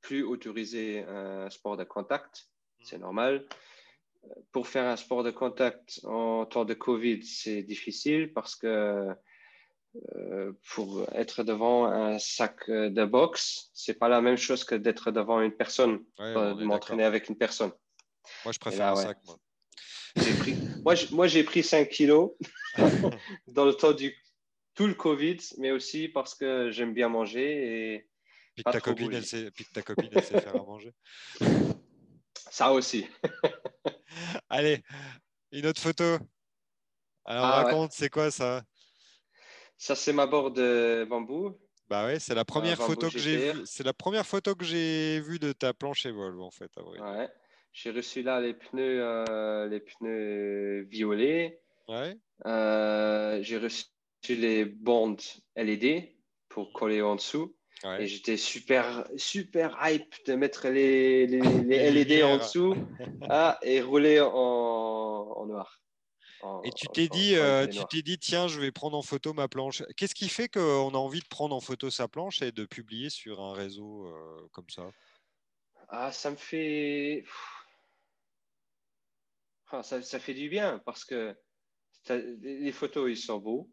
plus 0.00 0.24
autorisé 0.24 1.04
un 1.04 1.48
sport 1.50 1.76
de 1.76 1.84
contact, 1.84 2.48
mmh. 2.80 2.84
c'est 2.84 2.98
normal. 2.98 3.46
Pour 4.50 4.66
faire 4.66 4.86
un 4.86 4.96
sport 4.96 5.22
de 5.22 5.30
contact 5.30 6.00
en 6.02 6.46
temps 6.46 6.64
de 6.64 6.74
Covid, 6.74 7.22
c'est 7.22 7.62
difficile 7.62 8.32
parce 8.32 8.56
que 8.56 8.66
euh, 8.66 9.14
pour 10.74 11.06
être 11.14 11.42
devant 11.44 11.86
un 11.86 12.18
sac 12.18 12.68
de 12.68 13.04
boxe, 13.04 13.70
c'est 13.74 13.94
pas 13.94 14.08
la 14.08 14.20
même 14.20 14.36
chose 14.36 14.64
que 14.64 14.74
d'être 14.74 15.10
devant 15.10 15.40
une 15.40 15.52
personne, 15.52 16.04
de 16.18 16.64
m'entraîner 16.64 17.04
avec 17.04 17.28
une 17.28 17.36
personne. 17.36 17.72
Moi, 18.44 18.52
je 18.52 18.58
préfère 18.58 18.88
un 18.88 18.96
sac. 18.96 19.18
Moi. 19.24 19.36
Pris... 20.38 20.56
moi, 21.12 21.26
j'ai 21.26 21.44
pris 21.44 21.62
5 21.62 21.88
kilos 21.88 22.32
dans 23.48 23.64
le 23.64 23.74
temps 23.74 23.92
du 23.92 24.16
tout 24.74 24.86
le 24.86 24.94
Covid, 24.94 25.38
mais 25.58 25.70
aussi 25.70 26.08
parce 26.08 26.34
que 26.34 26.70
j'aime 26.70 26.94
bien 26.94 27.08
manger 27.08 27.94
et 27.94 28.08
Puis 28.54 28.64
que, 28.64 28.70
ta 28.70 28.80
copine, 28.80 29.12
elle 29.12 29.24
sait, 29.24 29.50
puis 29.50 29.64
que 29.64 29.72
ta 29.72 29.82
copine, 29.82 30.10
elle 30.12 30.24
sait 30.24 30.40
faire 30.40 30.56
à 30.56 30.64
manger. 30.64 30.92
Ça 32.50 32.72
aussi. 32.72 33.06
Allez, 34.48 34.82
une 35.52 35.66
autre 35.66 35.80
photo. 35.80 36.18
Alors, 37.24 37.44
ah, 37.46 37.62
raconte, 37.62 37.92
c'est 37.92 38.10
quoi 38.10 38.30
ça? 38.30 38.62
Ça, 39.76 39.94
c'est 39.94 40.12
ma 40.12 40.26
board 40.26 40.56
de 40.56 41.06
bambou. 41.08 41.58
Bah 41.88 42.06
ouais, 42.06 42.18
c'est 42.18 42.34
la 42.34 42.44
première 42.44 42.78
photo 42.78 43.10
que 43.10 43.18
j'ai 43.18 43.52
vue. 43.52 43.62
C'est 43.66 43.84
la 43.84 43.92
première 43.92 44.26
photo 44.26 44.54
que 44.54 44.64
j'ai 44.64 45.20
vue 45.20 45.38
de 45.38 45.52
ta 45.52 45.74
planche 45.74 46.06
Evolve 46.06 46.40
en 46.40 46.50
fait. 46.50 46.70
Ouais. 46.76 47.28
J'ai 47.72 47.90
reçu 47.90 48.22
là 48.22 48.40
les 48.40 48.54
pneus, 48.54 49.02
euh, 49.02 49.68
les 49.68 49.80
pneus 49.80 50.86
violets. 50.88 51.60
Ouais. 51.88 52.16
Euh, 52.46 53.42
j'ai 53.42 53.58
reçu 53.58 53.86
les 54.28 54.64
bandes 54.64 55.20
LED 55.56 56.08
pour 56.48 56.72
coller 56.72 57.02
en 57.02 57.16
dessous. 57.16 57.54
Et 57.98 58.06
j'étais 58.06 58.38
super, 58.38 59.06
super 59.16 59.76
hype 59.82 60.14
de 60.26 60.34
mettre 60.36 60.68
les, 60.68 61.26
les, 61.26 61.40
les 61.64 61.90
LED 61.90 62.22
en 62.22 62.38
dessous 62.38 62.74
ah, 63.28 63.58
et 63.62 63.82
rouler 63.82 64.20
en, 64.20 64.30
en 64.30 65.46
noir. 65.46 65.83
Et 66.64 66.70
tu 66.72 66.86
t'es 66.88 67.08
dit, 67.08 67.36
euh, 67.36 67.66
tu 67.66 67.80
t'es 67.90 68.02
dit, 68.02 68.18
tiens, 68.18 68.48
je 68.48 68.60
vais 68.60 68.72
prendre 68.72 68.96
en 68.96 69.02
photo 69.02 69.32
ma 69.32 69.48
planche. 69.48 69.82
Qu'est-ce 69.96 70.14
qui 70.14 70.28
fait 70.28 70.48
qu'on 70.48 70.90
a 70.90 70.98
envie 70.98 71.20
de 71.20 71.28
prendre 71.28 71.54
en 71.54 71.60
photo 71.60 71.90
sa 71.90 72.08
planche 72.08 72.42
et 72.42 72.52
de 72.52 72.64
publier 72.64 73.10
sur 73.10 73.40
un 73.40 73.52
réseau 73.52 74.06
euh, 74.06 74.48
comme 74.52 74.68
ça? 74.68 74.90
Ah, 75.88 76.12
ça 76.12 76.30
me 76.30 76.36
fait, 76.36 77.24
ah, 79.70 79.82
ça, 79.82 80.02
ça, 80.02 80.18
fait 80.18 80.34
du 80.34 80.48
bien 80.48 80.80
parce 80.84 81.04
que 81.04 81.36
les 82.08 82.72
photos, 82.72 83.10
ils 83.10 83.16
sont 83.16 83.38
beaux. 83.38 83.70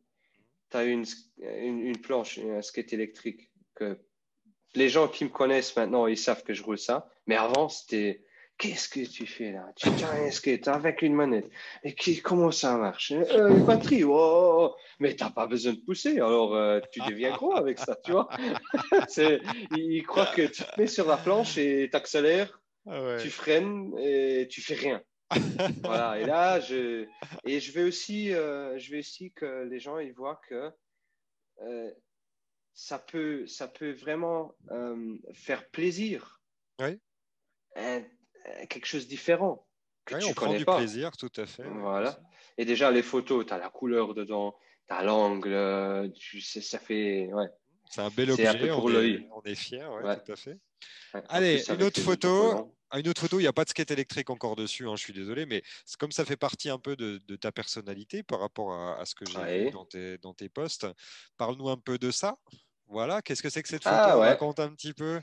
Tu 0.69 0.77
as 0.77 0.83
une, 0.83 1.05
une, 1.39 1.79
une, 1.79 2.01
planche, 2.01 2.39
un 2.39 2.61
skate 2.61 2.93
électrique 2.93 3.51
que 3.75 3.99
les 4.75 4.89
gens 4.89 5.07
qui 5.07 5.25
me 5.25 5.29
connaissent 5.29 5.75
maintenant, 5.75 6.07
ils 6.07 6.17
savent 6.17 6.43
que 6.43 6.53
je 6.53 6.63
roule 6.63 6.79
ça. 6.79 7.09
Mais 7.27 7.35
avant, 7.35 7.67
c'était 7.69 8.25
Qu'est-ce 8.61 8.89
que 8.89 8.99
tu 9.09 9.25
fais 9.25 9.53
là? 9.53 9.65
Tu 9.75 9.89
tiens 9.97 10.11
un 10.11 10.29
skate 10.29 10.67
avec 10.67 11.01
une 11.01 11.15
manette? 11.15 11.49
Et 11.83 11.95
qui, 11.95 12.21
comment 12.21 12.51
ça 12.51 12.77
marche 12.77 13.11
euh, 13.11 13.49
Une 13.49 13.65
batterie, 13.65 14.03
oh, 14.03 14.13
oh, 14.13 14.67
oh. 14.69 14.75
mais 14.99 15.15
tu 15.15 15.23
n'as 15.23 15.31
pas 15.31 15.47
besoin 15.47 15.73
de 15.73 15.79
pousser, 15.79 16.17
alors 16.17 16.53
euh, 16.53 16.79
tu 16.91 16.99
deviens 16.99 17.31
gros 17.35 17.55
avec 17.55 17.79
ça, 17.79 17.97
tu 18.05 18.11
vois? 18.11 18.29
Ils 19.75 20.03
croient 20.03 20.27
que 20.27 20.43
tu 20.43 20.61
te 20.61 20.79
mets 20.79 20.85
sur 20.85 21.07
la 21.07 21.17
planche 21.17 21.57
et 21.57 21.89
tu 21.89 21.97
accélères, 21.97 22.61
ah 22.87 23.17
tu 23.19 23.31
freines 23.31 23.97
et 23.97 24.47
tu 24.47 24.61
fais 24.61 24.75
rien. 24.75 25.01
voilà, 25.83 26.19
et 26.19 26.25
là, 26.27 26.59
je, 26.59 27.07
et 27.43 27.59
je 27.59 27.71
vais 27.71 27.83
aussi, 27.83 28.31
euh, 28.31 28.77
je 28.77 28.91
vais 28.91 28.99
aussi 28.99 29.31
que 29.31 29.67
les 29.71 29.79
gens 29.79 29.97
ils 29.97 30.13
voient 30.13 30.39
que 30.47 30.71
ça, 32.75 32.99
peut, 32.99 33.47
ça 33.47 33.67
peut 33.67 33.93
vraiment 33.93 34.53
faire 35.33 35.67
plaisir. 35.71 36.39
Oui 36.79 36.99
euh, 37.77 38.01
quelque 38.67 38.85
chose 38.85 39.05
de 39.05 39.09
différent 39.09 39.65
que 40.05 40.15
tu 40.15 40.25
on 40.25 40.33
connais 40.33 40.63
prend 40.63 40.77
du 40.77 40.83
plaisir, 40.83 41.15
tout 41.17 41.31
à 41.37 41.45
fait. 41.45 41.63
Voilà. 41.63 42.19
Et 42.57 42.65
déjà, 42.65 42.91
les 42.91 43.03
photos, 43.03 43.45
tu 43.45 43.53
as 43.53 43.57
la 43.57 43.69
couleur 43.69 44.13
dedans, 44.13 44.55
tu 44.87 44.93
as 44.93 45.03
l'angle, 45.03 46.11
tu 46.13 46.41
sais, 46.41 46.61
ça 46.61 46.79
fait. 46.79 47.31
Ouais. 47.33 47.47
C'est 47.89 48.01
un 48.01 48.09
bel 48.09 48.31
objet, 48.31 48.69
pour 48.69 48.85
on, 48.85 49.01
est, 49.01 49.27
on 49.31 49.41
est 49.43 49.55
fiers, 49.55 49.85
ouais, 49.85 50.17
tout 50.23 50.31
à 50.31 50.35
fait. 50.35 50.57
Allez, 51.29 51.61
une 51.69 51.83
autre 51.83 51.99
photo. 51.99 52.73
Ah, 52.93 52.99
une 52.99 53.07
autre 53.07 53.21
photo, 53.21 53.39
il 53.39 53.43
n'y 53.43 53.47
a 53.47 53.53
pas 53.53 53.63
de 53.63 53.69
skate 53.69 53.91
électrique 53.91 54.29
encore 54.29 54.57
dessus, 54.57 54.85
hein, 54.85 54.97
je 54.97 55.03
suis 55.03 55.13
désolé, 55.13 55.45
mais 55.45 55.63
comme 55.97 56.11
ça 56.11 56.25
fait 56.25 56.35
partie 56.35 56.69
un 56.69 56.77
peu 56.77 56.97
de, 56.97 57.35
ta 57.37 57.51
personnalité 57.51 58.21
par 58.21 58.41
rapport 58.41 58.73
à, 58.73 59.05
ce 59.05 59.15
que 59.15 59.23
j'ai 59.25 59.65
vu 59.65 59.71
dans 59.71 59.85
tes, 59.85 60.17
dans 60.17 60.33
tes 60.33 60.49
posts. 60.49 60.87
Parle-nous 61.37 61.69
un 61.69 61.77
peu 61.77 61.97
de 61.97 62.11
ça. 62.11 62.37
Voilà, 62.87 63.21
qu'est-ce 63.21 63.41
que 63.41 63.49
c'est 63.49 63.63
que 63.63 63.69
cette 63.69 63.83
ah, 63.85 64.09
photo? 64.09 64.19
Raconte 64.19 64.59
un 64.59 64.69
petit 64.73 64.93
peu. 64.93 65.21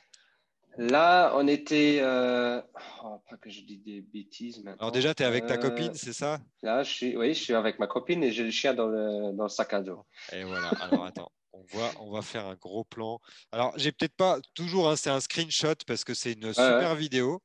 Là, 0.79 1.33
on 1.35 1.49
était. 1.49 1.99
Euh... 2.01 2.63
Oh, 3.05 3.21
pas 3.29 3.37
que 3.37 3.51
je 3.51 3.63
dis 3.63 3.79
des 3.79 4.01
bêtises 4.01 4.59
maintenant. 4.59 4.79
Alors, 4.79 4.93
déjà, 4.93 5.13
tu 5.13 5.25
es 5.25 5.27
avec 5.27 5.47
ta 5.47 5.55
euh, 5.55 5.59
copine, 5.59 5.93
c'est 5.95 6.13
ça? 6.13 6.39
Là, 6.63 6.85
je 6.85 6.91
suis... 6.91 7.17
oui, 7.17 7.35
je 7.35 7.43
suis 7.43 7.55
avec 7.55 7.81
ma 7.81 7.89
copine 7.89 8.23
et 8.23 8.31
j'ai 8.31 8.45
le 8.45 8.53
chien 8.53 8.75
dans 8.75 8.87
le, 8.87 9.33
dans 9.37 9.45
le 9.45 9.49
sac 9.49 9.75
à 9.75 9.81
dos. 9.81 10.05
Et 10.33 10.45
voilà. 10.45 10.69
Alors, 10.81 11.05
attends. 11.05 11.33
On, 11.53 11.65
voit, 11.73 11.91
on 12.01 12.13
va 12.13 12.23
faire 12.23 12.47
un 12.47 12.55
gros 12.55 12.85
plan. 12.85 13.19
Alors, 13.51 13.73
j'ai 13.77 13.91
peut-être 13.91 14.15
pas 14.15 14.39
toujours, 14.55 14.89
hein, 14.89 14.95
c'est 14.95 15.11
un 15.11 15.19
screenshot 15.19 15.75
parce 15.87 16.05
que 16.05 16.15
c'est 16.15 16.35
une 16.35 16.53
super 16.53 16.95
vidéo. 16.95 17.43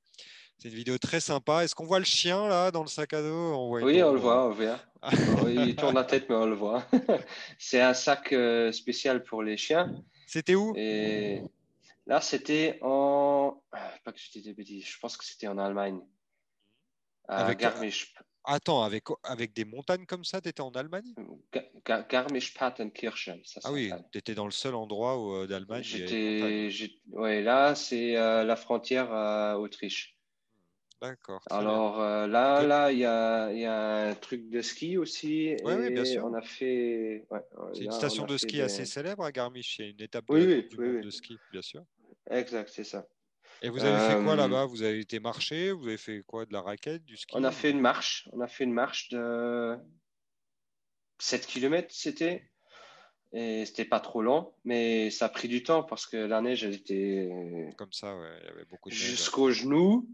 C'est 0.60 0.70
une 0.70 0.76
vidéo 0.76 1.00
très 1.00 1.20
sympa. 1.20 1.64
Est-ce 1.64 1.74
qu'on 1.74 1.86
voit 1.86 2.00
le 2.00 2.06
chien 2.06 2.48
là 2.48 2.70
dans 2.70 2.84
le 2.84 2.88
sac 2.88 3.14
à 3.14 3.22
dos? 3.22 3.54
On 3.56 3.68
voit 3.70 3.82
Oui, 3.82 4.04
on 4.04 4.14
le 4.14 4.20
voit, 4.20 4.46
on 4.48 4.52
voit. 4.52 5.50
il 5.50 5.76
tourne 5.76 5.96
la 5.96 6.04
tête, 6.04 6.30
mais 6.30 6.36
on 6.36 6.46
le 6.46 6.56
voit. 6.56 6.86
c'est 7.58 7.82
un 7.82 7.96
sac 7.96 8.32
euh, 8.32 8.72
spécial 8.72 9.24
pour 9.24 9.42
les 9.42 9.58
chiens. 9.58 9.92
C'était 10.28 10.56
où? 10.56 10.74
Et 10.78 11.42
Là, 12.06 12.22
c'était 12.22 12.80
en. 12.82 13.64
Pas 13.72 14.12
que 14.12 14.20
je 14.20 14.40
des 14.40 14.54
bêtises, 14.54 14.86
je 14.86 15.00
pense 15.00 15.18
que 15.18 15.24
c'était 15.24 15.48
en 15.48 15.58
Allemagne. 15.58 16.02
avec 17.28 17.60
Garmisch. 17.60 18.14
Attends, 18.46 18.84
avec, 18.84 19.06
avec 19.24 19.54
des 19.54 19.64
montagnes 19.64 20.06
comme 20.06 20.26
ça, 20.26 20.42
tu 20.42 20.50
étais 20.50 20.62
en 20.62 20.72
Allemagne? 20.72 21.14
Garmisch-Partenkirchen. 22.10 23.42
Ah 23.64 23.72
oui, 23.72 23.90
tu 24.12 24.18
étais 24.18 24.36
dans 24.36 24.46
le 24.46 24.52
seul 24.52 24.76
endroit 24.76 25.18
euh, 25.18 25.48
d'Allemagne. 25.48 25.82
J'étais. 25.82 26.70
Ouais, 27.12 27.42
là, 27.42 27.74
c'est 27.74 28.18
euh, 28.18 28.44
la 28.44 28.58
frontière 28.58 29.12
Autriche. 29.58 30.13
D'accord. 31.04 31.42
Alors 31.50 32.00
euh, 32.00 32.28
là, 32.28 32.64
là, 32.64 32.90
il 32.94 33.00
y 33.00 33.06
a, 33.06 33.52
y 33.52 33.66
a, 33.66 34.08
un 34.08 34.16
truc 34.16 34.50
de 34.50 34.62
ski 34.62 34.98
aussi. 34.98 35.54
Oui, 35.66 35.92
bien 35.92 36.06
sûr. 36.06 36.24
On 36.24 36.34
a 36.34 36.42
fait. 36.42 37.26
c'est 37.74 37.84
une 37.84 37.92
station 37.92 38.26
de 38.26 38.38
ski 38.38 38.62
assez 38.62 38.86
célèbre 38.86 39.26
à 39.26 39.34
Garmisch. 39.34 39.80
Il 39.80 39.82
y 39.82 39.88
a 39.90 39.92
une 39.92 40.02
étape 40.02 40.26
de, 40.30 41.02
de 41.02 41.10
ski, 41.10 41.38
bien 41.52 41.62
sûr. 41.62 41.84
Exact, 42.32 42.70
c'est 42.70 42.86
ça. 42.86 43.06
Et 43.62 43.70
vous 43.70 43.84
avez 43.84 44.14
fait 44.14 44.24
quoi 44.24 44.34
euh, 44.34 44.38
là-bas? 44.38 44.66
Vous 44.66 44.82
avez 44.82 45.00
été 45.00 45.20
marcher 45.20 45.74
Vous 45.74 45.88
avez 45.88 45.98
fait 45.98 46.24
quoi? 46.26 46.46
De 46.46 46.54
la 46.54 46.62
raquette 46.62 47.04
Du 47.04 47.18
ski? 47.18 47.36
On 47.36 47.44
a 47.44 47.52
fait 47.52 47.72
une 47.72 47.82
marche. 47.82 48.30
On 48.32 48.40
a 48.40 48.48
fait 48.48 48.64
une 48.64 48.74
marche 48.74 49.10
de 49.10 49.78
7 51.20 51.46
km, 51.46 51.90
c'était. 51.92 52.50
Et 53.34 53.66
c'était 53.66 53.84
pas 53.84 54.00
trop 54.00 54.22
long, 54.22 54.54
mais 54.64 55.10
ça 55.10 55.26
a 55.26 55.30
pris 55.30 55.50
du 55.50 55.64
temps 55.64 55.84
parce 55.84 56.06
que 56.06 56.16
la 56.16 56.40
neige, 56.40 56.64
elle 56.64 56.76
était. 56.76 57.30
Comme 57.78 57.92
ça, 57.92 58.18
ouais. 58.18 58.38
Il 58.42 58.46
y 58.46 58.50
avait 58.52 58.66
beaucoup 58.66 58.88
de 58.88 58.94
Jusqu'au 58.94 59.52
genou. 59.52 60.08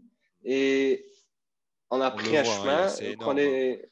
Et 0.44 1.06
on 1.90 2.00
a 2.00 2.10
pris 2.10 2.36
un 2.36 2.44
chemin. 2.44 2.88
on 3.20 3.36
est... 3.36 3.90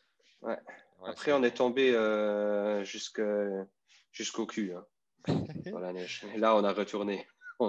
Après, 1.05 1.33
on 1.33 1.43
est 1.43 1.57
tombé 1.57 1.93
euh, 1.95 2.85
jusqu'au 2.85 4.47
cul 4.47 4.75
hein, 4.75 4.85
dans 5.73 5.79
la 5.79 5.93
neige. 5.93 6.25
Et 6.35 6.39
là, 6.39 6.57
on 6.57 6.65
a 6.65 6.73
retourné. 6.73 7.27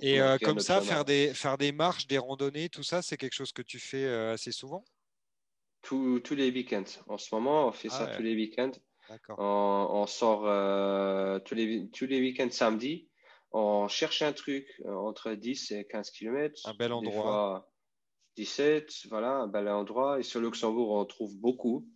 Et 0.00 0.20
euh, 0.20 0.36
comme 0.38 0.60
ça, 0.60 0.80
faire 0.80 1.04
des, 1.04 1.32
faire 1.34 1.58
des 1.58 1.72
marches, 1.72 2.06
des 2.06 2.18
randonnées, 2.18 2.68
tout 2.68 2.82
ça, 2.82 3.02
c'est 3.02 3.16
quelque 3.16 3.34
chose 3.34 3.52
que 3.52 3.62
tu 3.62 3.78
fais 3.78 4.04
euh, 4.04 4.34
assez 4.34 4.52
souvent? 4.52 4.84
Tous, 5.82 6.20
tous 6.20 6.34
les 6.34 6.50
week-ends. 6.50 6.84
En 7.06 7.18
ce 7.18 7.34
moment, 7.34 7.68
on 7.68 7.72
fait 7.72 7.88
ça 7.88 8.08
ah 8.10 8.16
tous 8.16 8.22
les 8.22 8.34
week-ends. 8.34 8.72
On, 9.38 9.88
on, 9.90 10.06
sort 10.06 10.42
euh, 10.46 11.38
tous 11.40 11.54
les, 11.54 11.88
tous 11.90 12.06
les 12.06 12.20
week-ends 12.20 12.50
samedi. 12.50 13.08
On 13.52 13.88
cherche 13.88 14.20
un 14.20 14.32
truc 14.34 14.66
entre 14.86 15.32
10 15.32 15.70
et 15.72 15.86
15 15.86 16.10
km. 16.10 16.60
Un 16.66 16.74
bel 16.74 16.92
endroit. 16.92 17.70
17, 18.38 19.06
voilà, 19.10 19.30
un 19.30 19.48
bel 19.48 19.68
endroit. 19.68 20.20
Et 20.20 20.22
sur 20.22 20.40
Luxembourg, 20.40 20.90
on 20.92 21.04
trouve 21.04 21.36
beaucoup. 21.36 21.88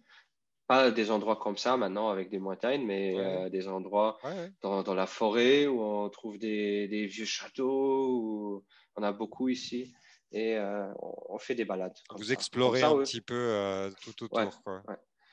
Pas 0.67 0.91
des 0.91 1.13
endroits 1.13 1.37
comme 1.37 1.57
ça 1.57 1.77
maintenant 1.77 2.09
avec 2.09 2.31
des 2.31 2.41
montagnes, 2.41 2.85
mais 2.85 3.17
euh, 3.17 3.49
des 3.49 3.69
endroits 3.69 4.19
Dans, 4.61 4.83
dans, 4.83 4.95
la 4.95 5.07
forêt 5.07 5.67
où 5.69 5.81
on 5.81 6.09
trouve 6.09 6.39
des, 6.39 6.89
des 6.89 7.07
vieux 7.07 7.27
châteaux. 7.27 8.09
Où 8.09 8.65
on 8.97 9.03
a 9.05 9.13
beaucoup 9.13 9.49
ici. 9.49 9.95
Et 10.33 10.57
euh, 10.57 10.93
on, 11.29 11.39
fait 11.39 11.55
des 11.55 11.65
balades. 11.65 11.97
Vous 12.17 12.33
explorez 12.33 12.83
un 12.83 12.99
petit 12.99 13.21
peu 13.21 13.35
euh, 13.35 13.91
tout 14.03 14.25
autour. 14.25 14.51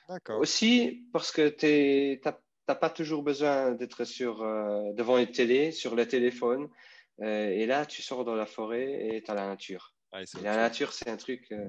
D'accord. 0.09 0.39
Aussi 0.39 1.07
parce 1.11 1.31
que 1.31 1.49
tu 1.49 2.21
n'as 2.23 2.75
pas 2.75 2.89
toujours 2.89 3.23
besoin 3.23 3.71
d'être 3.71 4.03
sur 4.03 4.39
devant 4.93 5.17
une 5.17 5.31
télé, 5.31 5.71
sur 5.71 5.95
le 5.95 6.07
téléphone. 6.07 6.67
et 7.21 7.65
là, 7.65 7.85
tu 7.85 8.01
sors 8.01 8.25
dans 8.25 8.35
la 8.35 8.45
forêt 8.45 9.07
et 9.07 9.23
tu 9.23 9.31
as 9.31 9.35
la 9.35 9.47
nature 9.47 9.93
la 10.41 10.55
nature, 10.55 10.93
c'est 10.93 11.09
un 11.09 11.17
truc. 11.17 11.47
Euh, 11.51 11.65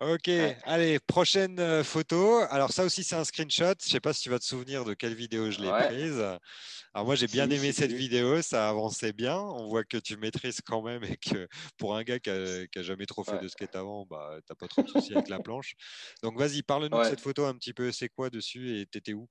ok, 0.00 0.30
allez, 0.64 0.98
prochaine 1.00 1.58
euh, 1.60 1.84
photo. 1.84 2.40
Alors 2.50 2.72
ça 2.72 2.84
aussi, 2.84 3.04
c'est 3.04 3.16
un 3.16 3.24
screenshot. 3.24 3.74
Je 3.80 3.86
ne 3.86 3.90
sais 3.90 4.00
pas 4.00 4.12
si 4.12 4.22
tu 4.22 4.30
vas 4.30 4.38
te 4.38 4.44
souvenir 4.44 4.84
de 4.84 4.94
quelle 4.94 5.14
vidéo 5.14 5.50
je 5.50 5.60
l'ai 5.60 5.70
prise. 5.70 6.20
Alors 6.94 7.06
moi, 7.06 7.14
j'ai 7.14 7.26
bien 7.26 7.48
aimé 7.50 7.72
cette 7.72 7.92
vidéo, 7.92 8.42
ça 8.42 8.68
avançait 8.68 9.12
bien. 9.12 9.38
On 9.38 9.66
voit 9.68 9.84
que 9.84 9.96
tu 9.96 10.16
maîtrises 10.16 10.60
quand 10.64 10.82
même 10.82 11.04
et 11.04 11.16
que 11.16 11.48
pour 11.78 11.96
un 11.96 12.02
gars 12.02 12.18
qui 12.18 12.30
n'a 12.30 12.82
jamais 12.82 13.06
trop 13.06 13.24
fait 13.24 13.38
de 13.38 13.48
skate 13.48 13.76
avant, 13.76 14.06
bah, 14.06 14.38
tu 14.38 14.52
n'as 14.52 14.56
pas 14.56 14.68
trop 14.68 14.82
de 14.82 14.88
soucis 14.88 15.14
avec 15.14 15.28
la 15.28 15.38
planche. 15.38 15.74
Donc 16.22 16.38
vas-y, 16.38 16.62
parle-nous 16.62 16.98
de 16.98 17.04
cette 17.04 17.20
photo 17.20 17.44
un 17.44 17.54
petit 17.54 17.72
peu. 17.72 17.92
C'est 17.92 18.08
quoi 18.08 18.30
dessus 18.30 18.78
et 18.78 18.86
tu 18.86 18.98
étais 18.98 19.12
où? 19.12 19.28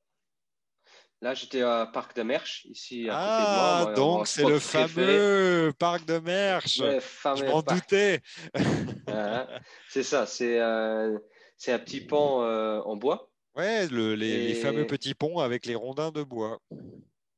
Là, 1.22 1.36
j'étais 1.36 1.62
à 1.62 1.86
Parc 1.86 2.16
de 2.16 2.24
Merche, 2.24 2.66
ici 2.66 3.08
à 3.08 3.14
ah, 3.14 3.84
côté 3.86 3.92
de 3.92 4.00
moi. 4.00 4.16
donc 4.16 4.28
c'est 4.28 4.44
le 4.44 4.58
fameux 4.58 5.72
Parc 5.78 6.06
de 6.06 6.18
Merche. 6.18 6.78
Je 6.78 7.46
m'en 7.46 7.62
doutais. 7.62 8.22
c'est 9.88 10.02
ça, 10.02 10.26
c'est 10.26 10.60
euh, 10.60 11.20
un 11.68 11.80
petit 11.80 12.02
pont 12.02 12.42
euh, 12.42 12.80
en 12.82 12.96
bois. 12.96 13.30
Ouais, 13.56 13.88
le, 13.88 14.16
les, 14.16 14.48
les, 14.48 14.56
fameux 14.56 14.88
petits 14.88 15.14
ponts 15.14 15.40
avec 15.40 15.68
les 15.68 15.76
rondins 15.76 16.10
de 16.10 16.24
bois. 16.24 16.60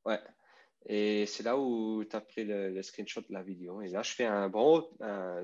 Ouais. 0.06 0.20
Et 0.86 1.26
c'est 1.26 1.42
là 1.42 1.58
où 1.58 2.04
tu 2.08 2.16
as 2.16 2.20
pris 2.22 2.44
le, 2.44 2.80
screenshot 2.82 3.20
de 3.20 3.32
la 3.34 3.42
vidéo. 3.42 3.82
Et 3.82 3.88
là, 3.88 4.02
je 4.02 4.12
fais 4.12 4.24
un 4.24 4.48
bon 4.48 4.88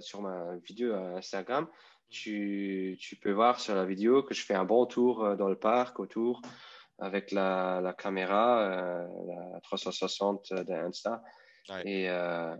sur 0.01 0.22
ma 0.22 0.57
vidéo 0.64 0.95
Instagram. 0.95 1.66
Tu, 2.11 2.99
tu, 3.01 3.16
peux 3.16 3.30
voir 3.30 3.61
sur 3.61 3.74
la 3.76 3.84
vidéo 3.84 4.24
que 4.24 4.34
je 4.34 4.45
fais 4.45 4.55
un 4.55 4.64
bon 4.64 4.84
tour 4.84 5.24
euh, 5.24 5.36
dans 5.36 5.49
le 5.49 5.57
parc 5.57 6.01
autour 6.01 6.43
avec 7.01 7.33
la, 7.33 7.81
la 7.83 7.93
caméra, 7.93 8.63
euh, 8.63 9.07
la 9.27 9.61
360 9.61 10.53
d'Insta. 10.65 11.23
Et 11.85 12.09
euh, 12.09 12.55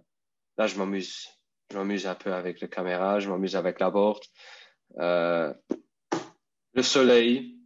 là, 0.59 0.66
je 0.66 0.76
m'amuse. 0.76 1.26
Je 1.70 1.78
m'amuse 1.78 2.07
un 2.07 2.14
peu 2.16 2.32
avec 2.32 2.61
la 2.61 2.68
caméra, 2.68 3.20
je 3.20 3.28
m'amuse 3.28 3.55
avec 3.55 3.78
la 3.78 3.91
board. 3.91 4.22
le 4.97 5.55
soleil, 6.82 7.61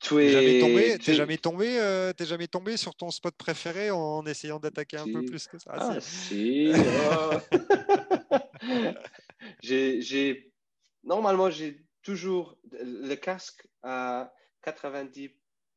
T'es 0.00 0.30
jamais 0.30 0.60
tombé, 0.60 0.98
t'es 0.98 1.14
jamais 1.14 1.36
tombé, 1.36 1.78
euh, 1.78 2.12
jamais 2.20 2.48
tombé 2.48 2.76
sur 2.78 2.94
ton 2.94 3.10
spot 3.10 3.34
préféré 3.36 3.90
en 3.90 4.24
essayant 4.24 4.58
d'attaquer 4.58 4.96
un 4.96 5.04
peu 5.04 5.24
plus 5.26 5.46
que 5.46 5.58
ça? 5.58 5.72
Ah, 5.74 5.90
ah 5.96 6.00
si. 6.00 6.72
Oh. 6.72 7.36
j'ai, 9.62 10.52
normalement, 11.04 11.50
j'ai 11.50 11.84
toujours 12.02 12.56
le 12.72 13.14
casque 13.14 13.68
à 13.82 14.32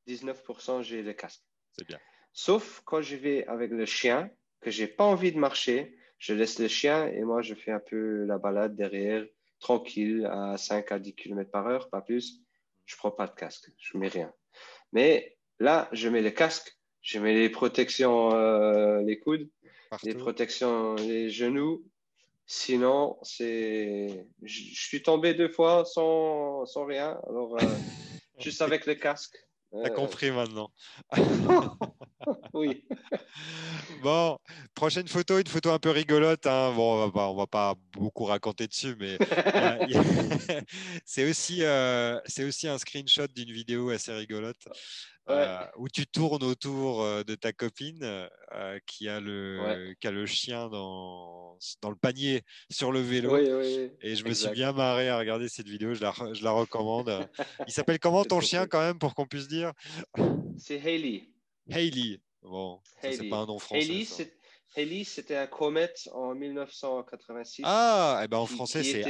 99%, 0.08 0.84
j'ai 0.84 1.01
le 1.01 1.14
casque. 1.14 1.41
C'est 1.78 1.88
bien. 1.88 1.99
Sauf 2.34 2.82
quand 2.86 3.01
je 3.01 3.16
vais 3.16 3.45
avec 3.47 3.72
le 3.72 3.86
chien, 3.86 4.30
que 4.62 4.72
j'ai 4.72 4.88
pas 4.88 5.04
envie 5.04 5.32
de 5.32 5.38
marcher, 5.38 5.95
je 6.18 6.34
laisse 6.34 6.60
le 6.60 6.68
chien 6.68 7.08
et 7.08 7.22
moi 7.24 7.41
je 7.41 7.54
fais 7.54 7.72
un 7.72 7.80
peu 7.80 8.26
la 8.26 8.38
balade 8.38 8.76
derrière, 8.76 9.26
tranquille, 9.60 10.26
à 10.32 10.58
5 10.58 10.91
à 10.91 10.99
10 10.99 11.16
km 11.16 11.51
par 11.51 11.68
heure, 11.68 11.89
pas 11.89 12.01
plus 12.01 12.43
je 12.86 12.95
prends 12.97 13.12
pas 13.12 13.28
de 13.28 13.36
casque, 13.36 13.70
je 13.78 13.97
mets 13.97 14.08
rien. 14.08 14.34
Mais 14.91 15.38
là, 15.60 15.89
je 15.91 16.10
mets 16.10 16.22
le 16.22 16.32
casque, 16.32 16.78
je 17.01 17.20
mets 17.20 17.34
les 17.34 17.49
protections, 17.49 18.34
euh, 18.34 19.01
les 19.01 19.20
coudes, 19.20 19.49
les 20.04 20.16
protections, 20.16 20.95
les 20.95 21.30
genoux. 21.30 21.84
Sinon, 22.45 23.18
c'est, 23.22 24.28
je, 24.41 24.62
suis 24.74 25.01
tombé 25.01 25.34
deux 25.34 25.49
fois 25.49 25.86
sans, 25.86 26.66
sans 26.66 26.86
rien. 26.86 27.20
Alors, 27.28 27.56
euh, 27.56 27.66
juste 28.39 28.62
avec 28.62 28.86
le 28.86 28.95
casque. 28.95 29.38
T'as 29.82 29.90
compris 29.90 30.32
maintenant. 30.32 30.70
oui. 32.54 32.84
Bon, 34.02 34.38
prochaine 34.76 35.08
photo, 35.08 35.40
une 35.40 35.48
photo 35.48 35.72
un 35.72 35.80
peu 35.80 35.90
rigolote. 35.90 36.46
Hein. 36.46 36.74
Bon, 36.76 36.96
on 36.96 37.06
va, 37.06 37.12
pas, 37.12 37.34
va 37.34 37.48
pas 37.48 37.76
beaucoup 37.94 38.26
raconter 38.26 38.68
dessus, 38.68 38.96
mais 39.00 39.18
c'est 41.06 41.30
aussi, 41.30 41.64
euh, 41.64 42.20
c'est 42.26 42.44
aussi 42.44 42.68
un 42.68 42.78
screenshot 42.78 43.28
d'une 43.28 43.52
vidéo 43.52 43.90
assez 43.90 44.14
rigolote. 44.14 44.68
Euh, 45.30 45.66
où 45.78 45.88
tu 45.88 46.06
tournes 46.06 46.44
autour 46.44 47.02
euh, 47.02 47.24
de 47.24 47.36
ta 47.36 47.54
copine 47.54 48.04
euh, 48.04 48.80
qui, 48.86 49.08
a 49.08 49.22
le, 49.22 49.96
qui 50.02 50.08
a 50.08 50.12
le 50.12 50.26
chien 50.26 50.68
dans, 50.68 51.58
dans 51.82 51.90
le 51.90 51.96
panier 51.96 52.42
sur 52.70 52.92
le 52.92 53.00
vélo. 53.00 53.38
et 53.38 54.16
je 54.16 54.26
me 54.26 54.34
suis 54.34 54.50
bien 54.50 54.74
marré 54.74 55.08
à 55.08 55.18
regarder 55.18 55.48
cette 55.48 55.70
vidéo, 55.70 55.94
je 55.94 56.02
la, 56.02 56.14
je 56.34 56.44
la 56.44 56.52
recommande. 56.52 57.26
Il 57.68 57.72
s'appelle 57.72 58.00
comment 58.00 58.26
ton 58.26 58.42
chien 58.42 58.68
quand 58.68 58.82
même 58.82 59.00
pour 59.00 59.16
qu'on 59.16 59.26
puisse 59.26 59.48
dire? 59.48 59.72
C'est 60.58 60.76
Hailey. 60.76 61.30
Hailey. 61.70 62.22
Bon, 62.41 62.82
c'est 63.01 63.30
pas 63.30 63.38
un 63.38 63.45
nom 63.45 63.59
français. 63.59 64.05
Hailey, 64.76 65.03
c'était 65.03 65.36
un 65.36 65.47
comète 65.47 66.09
en 66.14 66.34
1986. 66.34 67.64
Ah, 67.66 68.18
et 68.20 68.26
eh 68.26 68.28
ben 68.28 68.38
en 68.38 68.47
français 68.47 68.84
c'est 68.84 69.03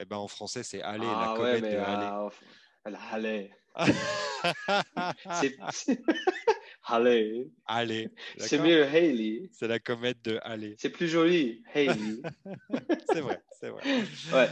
eh 0.00 0.04
ben 0.04 0.16
en 0.16 0.26
français 0.26 0.64
c'est 0.64 0.78
la 0.78 0.96
ah 0.98 1.34
comète 1.36 1.62
de 1.62 1.78
Allez. 3.12 3.50
Allez. 6.84 7.50
Allez. 7.66 8.08
C'est 8.38 8.58
mieux 8.58 8.82
Hailey. 8.82 9.48
C'est 9.52 9.68
la 9.68 9.78
comète 9.78 10.20
de 10.22 10.40
Allez. 10.42 10.74
C'est 10.78 10.90
plus 10.90 11.08
joli, 11.08 11.62
Hailey. 11.74 12.20
c'est 13.12 13.20
vrai, 13.20 13.40
c'est 13.60 13.68
vrai. 13.68 13.82
Ouais. 14.32 14.48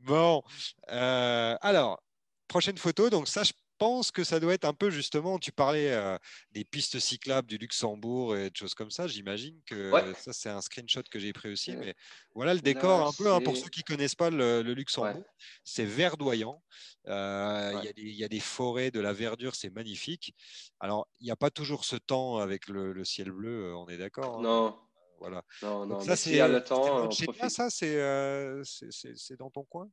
Bon, 0.00 0.42
euh, 0.90 1.56
alors, 1.60 2.02
prochaine 2.48 2.76
photo. 2.76 3.08
Donc 3.08 3.28
ça, 3.28 3.44
je 3.44 3.52
pense 3.80 4.10
que 4.12 4.24
ça 4.24 4.40
doit 4.40 4.52
être 4.52 4.66
un 4.66 4.74
peu 4.74 4.90
justement, 4.90 5.38
tu 5.38 5.52
parlais 5.52 5.90
euh, 5.90 6.18
des 6.52 6.64
pistes 6.64 7.00
cyclables 7.00 7.48
du 7.48 7.56
Luxembourg 7.56 8.36
et 8.36 8.50
de 8.50 8.56
choses 8.56 8.74
comme 8.74 8.90
ça. 8.90 9.06
J'imagine 9.08 9.58
que 9.64 9.90
ça, 10.18 10.34
c'est 10.34 10.50
un 10.50 10.60
screenshot 10.60 11.02
que 11.10 11.18
j'ai 11.18 11.32
pris 11.32 11.50
aussi. 11.50 11.74
Mais 11.74 11.94
voilà 12.34 12.52
le 12.52 12.60
décor 12.60 13.08
un 13.08 13.12
peu, 13.12 13.32
hein, 13.32 13.40
pour 13.40 13.56
ceux 13.56 13.70
qui 13.70 13.80
ne 13.80 13.84
connaissent 13.84 14.14
pas 14.14 14.28
le, 14.28 14.60
Luxembourg. 14.60 15.24
C'est 15.64 15.86
verdoyant. 15.86 16.62
Euh, 17.06 17.82
il 17.96 18.14
y, 18.14 18.22
a 18.22 18.28
des 18.28 18.38
forêts, 18.38 18.90
de 18.90 19.00
la 19.00 19.14
verdure, 19.14 19.54
c'est 19.54 19.70
magnifique. 19.70 20.34
Alors, 20.78 21.08
il 21.18 21.24
n'y 21.24 21.30
a 21.30 21.36
pas 21.36 21.50
toujours 21.50 21.86
ce 21.86 21.96
temps 21.96 22.36
avec 22.36 22.68
le, 22.68 23.02
ciel 23.04 23.30
bleu, 23.30 23.70
euh, 23.70 23.76
on 23.76 23.88
est 23.88 23.96
d'accord 23.96 24.38
hein. 24.38 24.42
Non. 24.42 24.78
Voilà. 25.18 25.42
Non, 25.62 25.86
non, 25.86 26.00
ça, 26.00 26.16
c'est 26.16 26.46
le 26.46 26.62
temps. 26.62 27.10
ça, 27.48 27.70
c'est 27.70 29.36
dans 29.38 29.50
ton 29.50 29.64
coin? 29.64 29.90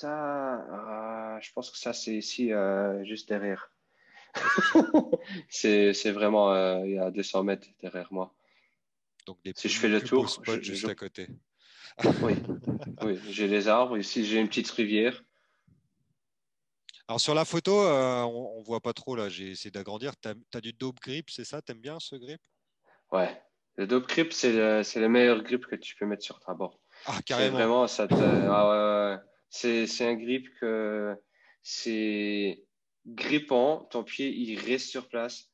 Ça, 0.00 1.34
euh, 1.34 1.40
je 1.40 1.52
pense 1.52 1.70
que 1.70 1.78
ça, 1.78 1.92
c'est 1.92 2.14
ici, 2.14 2.52
euh, 2.52 3.04
juste 3.04 3.28
derrière. 3.28 3.70
c'est 5.50 6.10
vraiment, 6.10 6.52
euh, 6.52 6.80
il 6.86 6.92
y 6.92 6.98
a 6.98 7.10
200 7.10 7.42
mètres 7.44 7.68
derrière 7.82 8.12
moi. 8.12 8.34
Donc 9.26 9.38
des 9.44 9.52
si 9.54 9.68
je 9.68 9.78
fais 9.78 9.88
le 9.88 10.02
tour, 10.02 10.26
je, 10.44 10.60
juste 10.62 10.88
à 10.88 10.94
côté. 10.94 11.28
oui, 12.22 12.34
oui 13.02 13.18
j'ai 13.28 13.48
les 13.48 13.68
arbres. 13.68 13.98
Ici, 13.98 14.24
j'ai 14.24 14.40
une 14.40 14.48
petite 14.48 14.70
rivière. 14.70 15.22
Alors 17.06 17.20
sur 17.20 17.34
la 17.34 17.44
photo, 17.44 17.72
on, 17.72 18.62
voit 18.62 18.80
pas 18.80 18.92
trop 18.92 19.16
là. 19.16 19.28
J'ai 19.28 19.50
essayé 19.50 19.70
d'agrandir. 19.70 20.12
Tu 20.16 20.28
as, 20.28 20.60
du 20.60 20.72
dope 20.72 21.00
grip, 21.00 21.28
c'est 21.28 21.44
ça? 21.44 21.60
T'aimes 21.60 21.80
bien 21.80 21.98
ce 22.00 22.14
grip? 22.16 22.40
Ouais. 23.12 23.42
Le 23.76 23.86
dope 23.86 24.08
grip, 24.08 24.32
c'est 24.32 24.52
le, 24.52 24.82
le, 25.00 25.08
meilleur 25.08 25.42
grip 25.42 25.66
que 25.66 25.76
tu 25.76 25.96
peux 25.96 26.06
mettre 26.06 26.22
sur 26.22 26.40
ta 26.40 26.54
board. 26.54 26.74
Ah 27.06 27.18
carrément. 27.26 27.56
Vraiment, 27.56 27.86
ça 27.86 28.06
te. 28.06 28.14
Ah, 28.14 29.16
ouais, 29.16 29.29
c'est 29.50 30.06
un 30.06 30.14
grip 30.14 30.48
que 30.60 31.14
c'est 31.62 32.64
grippant, 33.06 33.84
ton 33.90 34.04
pied 34.04 34.30
il 34.30 34.58
reste 34.58 34.88
sur 34.88 35.08
place. 35.08 35.50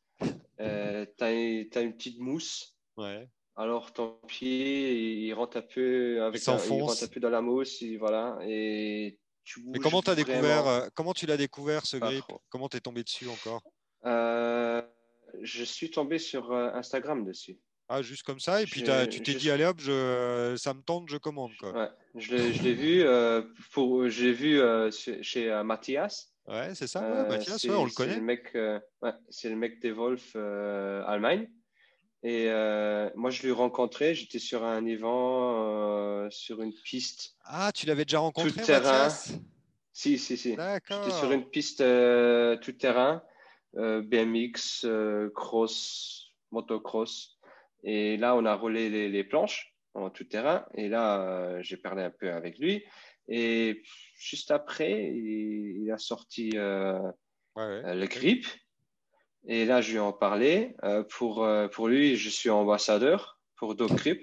Euh, 0.61 1.05
tu 1.19 1.25
as, 1.25 1.81
une 1.81 1.95
petite 1.95 2.21
mousse. 2.21 2.77
Ouais. 2.97 3.29
Alors 3.57 3.93
ton 3.93 4.19
pied 4.27 5.25
il 5.25 5.33
rentre 5.35 5.59
un 5.59 5.63
peu 5.63 6.23
avec 6.23 6.43
il, 6.43 6.51
rentre 6.51 7.03
un 7.03 7.09
peu 7.09 7.21
dans 7.21 7.31
la 7.31 7.41
mousse, 7.41 7.83
et 7.83 7.97
voilà. 7.97 8.39
Et 8.43 9.19
tu 9.45 9.63
Mais 9.67 9.79
comment 9.79 10.01
as 10.01 10.15
découvert 10.15 10.67
euh, 10.67 10.89
Comment 10.95 11.15
tu 11.15 11.27
l'as 11.27 11.37
découvert 11.37 11.87
ce 11.87 11.97
grip? 11.97 12.25
Comment 12.49 12.69
tu 12.69 12.77
es 12.77 12.81
tombé 12.81 13.03
dessus 13.03 13.29
encore? 13.29 13.63
Euh, 14.05 14.83
Je 15.43 15.65
suis 15.65 15.91
tombé 15.91 16.19
sur 16.19 16.53
Instagram 16.53 17.25
dessus. 17.25 17.59
Ah, 17.89 18.03
juste 18.03 18.25
comme 18.25 18.41
ça, 18.41 18.63
et 18.63 18.67
puis 18.67 18.83
tu 18.83 19.23
t'es 19.23 19.35
dit, 19.35 19.49
allez 19.49 19.65
hop, 19.65 19.79
je, 19.79 20.55
ça 20.57 20.75
me 20.75 20.83
tente, 20.83 21.09
je 21.09 21.19
commande. 21.19 21.53
Quoi. 21.61 21.73
Ouais, 21.73 21.89
je 22.17 22.35
l'ai 22.35 22.75
vu, 22.75 23.03
euh, 23.03 23.43
pour, 23.73 24.09
j'ai 24.09 24.33
vu 24.33 24.61
euh, 24.61 24.91
chez, 24.91 25.51
euh, 25.51 25.63
Mathias. 25.63 26.33
Ouais, 26.49 26.75
c'est 26.75 26.89
ça, 26.89 27.01
ouais, 27.01 27.29
Mathias, 27.29 27.63
ouais, 27.63 27.75
on 27.75 27.85
le 27.85 27.93
connaît. 27.93 28.15
C'est 29.31 29.49
le 29.49 29.55
le 29.55 29.61
mec 29.61 29.81
des 29.81 29.93
Wolf 29.93 30.35
Allemagne. 30.35 31.49
Et 32.25 32.47
moi, 33.15 33.31
je 33.31 33.43
l'ai 33.45 33.53
rencontré, 33.53 34.17
j'étais 34.17 34.41
sur 34.41 34.65
un 34.65 34.85
event, 34.85 36.29
sur 36.31 36.63
une 36.63 36.75
piste. 36.85 37.37
Ah, 37.45 37.71
tu 37.73 37.87
l'avais 37.87 38.05
déjà 38.05 38.19
rencontré, 38.19 38.51
tout 38.51 38.67
terrain. 38.67 39.09
Si, 39.93 40.19
si, 40.19 40.37
si. 40.37 40.57
J'étais 40.57 41.17
sur 41.19 41.31
une 41.31 41.49
piste 41.49 41.79
tout 41.79 42.73
terrain, 42.73 43.23
BMX, 43.75 44.87
cross, 45.37 46.33
motocross. 46.51 47.36
Et 47.87 48.17
là, 48.17 48.35
on 48.35 48.45
a 48.45 48.55
roulé 48.55 49.09
les, 49.09 49.25
planches 49.25 49.73
en 49.95 50.11
tout 50.11 50.25
terrain. 50.25 50.67
Et 50.75 50.89
là, 50.89 51.23
euh, 51.23 51.63
j'ai 51.63 51.77
parlé 51.77 52.03
un 52.03 52.11
peu 52.11 52.33
avec 52.33 52.59
lui. 52.59 52.85
Et 53.29 53.85
juste 54.19 54.51
après, 54.51 55.13
il, 55.15 55.89
a 55.93 55.97
sorti 55.97 56.51
euh, 56.57 57.01
euh, 57.57 57.95
le 57.95 58.07
grip. 58.07 58.45
Et 59.47 59.65
là, 59.65 59.81
je 59.81 59.93
lui 59.93 59.99
en 60.01 60.13
parlais. 60.13 60.75
pour, 61.11 61.49
pour 61.73 61.87
lui, 61.87 62.17
je 62.17 62.29
suis 62.29 62.51
ambassadeur 62.51 63.41
pour 63.55 63.77
Dog 63.77 63.95
Grip. 63.95 64.21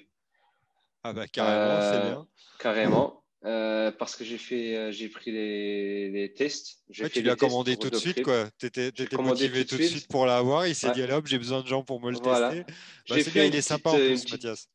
Ah 1.05 1.13
bah 1.13 1.27
carrément, 1.27 1.81
c'est 1.81 2.09
bien. 2.09 2.27
Carrément. 2.59 3.22
Parce 3.43 4.15
que 4.15 4.23
j'ai 4.23 4.37
fait, 4.37 4.91
j'ai 4.91 5.09
pris 5.09 5.31
les, 5.31 6.33
tests. 6.35 6.79
Ouais, 6.99 7.09
tu 7.09 7.21
l'as 7.21 7.35
commandé 7.35 7.77
tout 7.77 7.89
de 7.89 7.95
suite, 7.97 8.23
quoi. 8.23 8.49
Tu 8.57 8.67
étais, 8.67 8.91
motivé 9.17 9.65
tout 9.65 9.77
de 9.77 9.83
suite, 9.83 10.07
pour 10.07 10.25
l'avoir. 10.25 10.67
Il 10.67 10.75
s'est 10.75 10.91
dit, 10.91 11.01
allez 11.01 11.13
hop, 11.13 11.27
j'ai 11.27 11.37
besoin 11.37 11.61
de 11.61 11.67
gens 11.67 11.83
pour 11.83 12.01
me 12.01 12.11
le 12.11 12.17
tester. 12.17 12.63
Bah, 13.09 13.15
c'est 13.21 13.33
bien, 13.33 13.45
il 13.45 13.55
est 13.55 13.61
sympa 13.61 13.89
en 13.89 13.95
plus, 13.95 14.31
Mathias. 14.31 14.67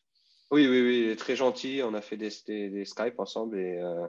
Oui, 0.51 0.67
oui, 0.67 0.81
oui, 0.81 1.01
il 1.05 1.11
est 1.11 1.17
très 1.17 1.37
gentil. 1.37 1.83
On 1.85 1.95
a 1.95 2.01
fait 2.01 2.17
des, 2.17 2.31
des, 2.47 2.85
Skype 2.85 3.19
ensemble 3.19 3.59
et 3.59 3.79
euh, 3.79 4.07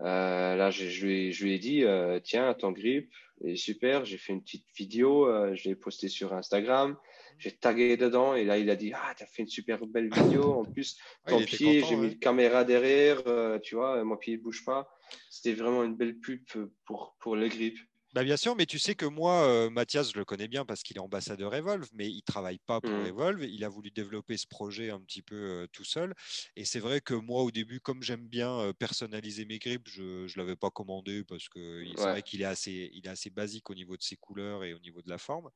euh, 0.00 0.56
là, 0.56 0.70
je, 0.70 0.88
je, 0.88 1.06
lui, 1.06 1.32
je, 1.32 1.44
lui, 1.44 1.54
ai 1.54 1.58
dit, 1.58 1.84
euh, 1.84 2.18
tiens, 2.22 2.52
ton 2.54 2.72
grip 2.72 3.12
est 3.44 3.56
super. 3.56 4.04
J'ai 4.04 4.18
fait 4.18 4.32
une 4.32 4.42
petite 4.42 4.66
vidéo, 4.76 5.28
je 5.54 5.68
l'ai 5.68 5.76
postée 5.76 6.08
sur 6.08 6.32
Instagram. 6.32 6.96
J'ai 7.38 7.52
tagué 7.52 7.96
dedans 7.96 8.34
et 8.34 8.44
là, 8.44 8.58
il 8.58 8.70
a 8.70 8.76
dit, 8.76 8.92
ah, 8.94 9.14
tu 9.16 9.24
as 9.24 9.26
fait 9.26 9.42
une 9.42 9.48
super 9.48 9.86
belle 9.86 10.10
vidéo. 10.12 10.52
En 10.60 10.64
plus, 10.64 10.96
ton 11.26 11.42
pied, 11.42 11.82
j'ai 11.84 11.96
mis 11.96 12.08
une 12.08 12.18
caméra 12.18 12.64
derrière, 12.64 13.22
tu 13.62 13.74
vois, 13.76 14.02
mon 14.04 14.16
pied 14.16 14.36
ne 14.36 14.42
bouge 14.42 14.64
pas. 14.64 14.88
C'était 15.30 15.54
vraiment 15.54 15.84
une 15.84 15.96
belle 15.96 16.18
pub 16.20 16.44
pour, 16.84 17.16
pour 17.20 17.36
le 17.36 17.48
grip. 17.48 17.78
Bah 18.14 18.24
bien 18.24 18.36
sûr, 18.36 18.54
mais 18.54 18.66
tu 18.66 18.78
sais 18.78 18.94
que 18.94 19.06
moi, 19.06 19.46
euh, 19.48 19.70
Mathias, 19.70 20.12
je 20.12 20.18
le 20.18 20.26
connais 20.26 20.46
bien 20.46 20.66
parce 20.66 20.82
qu'il 20.82 20.98
est 20.98 21.00
ambassadeur 21.00 21.54
Evolve, 21.54 21.88
mais 21.94 22.10
il 22.10 22.20
travaille 22.22 22.58
pas 22.58 22.82
pour 22.82 22.90
Mm. 22.90 23.06
Evolve. 23.06 23.42
Il 23.44 23.64
a 23.64 23.70
voulu 23.70 23.90
développer 23.90 24.36
ce 24.36 24.46
projet 24.46 24.90
un 24.90 25.00
petit 25.00 25.22
peu 25.22 25.34
euh, 25.34 25.66
tout 25.72 25.84
seul. 25.84 26.12
Et 26.54 26.66
c'est 26.66 26.78
vrai 26.78 27.00
que 27.00 27.14
moi, 27.14 27.42
au 27.42 27.50
début, 27.50 27.80
comme 27.80 28.02
j'aime 28.02 28.28
bien 28.28 28.52
euh, 28.58 28.72
personnaliser 28.74 29.46
mes 29.46 29.58
grips, 29.58 29.88
je 29.88 30.02
ne 30.24 30.36
l'avais 30.36 30.56
pas 30.56 30.68
commandé 30.70 31.24
parce 31.24 31.48
que 31.48 31.86
c'est 31.96 32.02
Ouais. 32.02 32.10
vrai 32.10 32.22
qu'il 32.22 32.42
est 32.42 32.44
assez, 32.44 32.90
il 32.92 33.06
est 33.06 33.10
assez 33.10 33.30
basique 33.30 33.70
au 33.70 33.74
niveau 33.74 33.96
de 33.96 34.02
ses 34.02 34.16
couleurs 34.16 34.62
et 34.62 34.74
au 34.74 34.78
niveau 34.78 35.00
de 35.00 35.08
la 35.08 35.16
forme. 35.16 35.48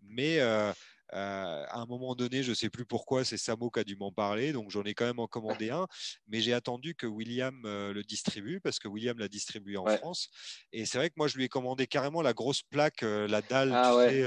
Mais 0.00 0.40
euh, 0.40 0.72
euh, 1.12 1.64
à 1.68 1.78
un 1.80 1.86
moment 1.86 2.14
donné, 2.14 2.42
je 2.42 2.50
ne 2.50 2.54
sais 2.54 2.70
plus 2.70 2.84
pourquoi, 2.86 3.24
c'est 3.24 3.36
Samo 3.38 3.70
qui 3.70 3.80
a 3.80 3.84
dû 3.84 3.96
m'en 3.96 4.12
parler, 4.12 4.52
donc 4.52 4.70
j'en 4.70 4.82
ai 4.84 4.94
quand 4.94 5.06
même 5.06 5.18
en 5.20 5.26
commandé 5.26 5.70
un. 5.70 5.86
Mais 6.26 6.40
j'ai 6.40 6.52
attendu 6.52 6.94
que 6.94 7.06
William 7.06 7.62
euh, 7.64 7.92
le 7.92 8.02
distribue 8.04 8.60
parce 8.60 8.78
que 8.78 8.88
William 8.88 9.18
l'a 9.18 9.28
distribué 9.28 9.76
en 9.76 9.86
Ouais. 9.86 9.98
France. 9.98 10.28
Et 10.72 10.86
c'est 10.86 10.98
vrai 10.98 11.08
que 11.10 11.14
moi, 11.16 11.28
je 11.28 11.36
lui 11.36 11.44
ai 11.44 11.48
commandé 11.48 11.86
carrément 11.86 12.22
la 12.22 12.34
grosse 12.34 12.62
plaque, 12.62 13.02
euh, 13.02 13.26
la 13.28 13.42
dalle, 13.42 13.78
Ah 13.78 13.80
tu 13.80 13.92
ouais. 13.94 14.12
sais, 14.12 14.22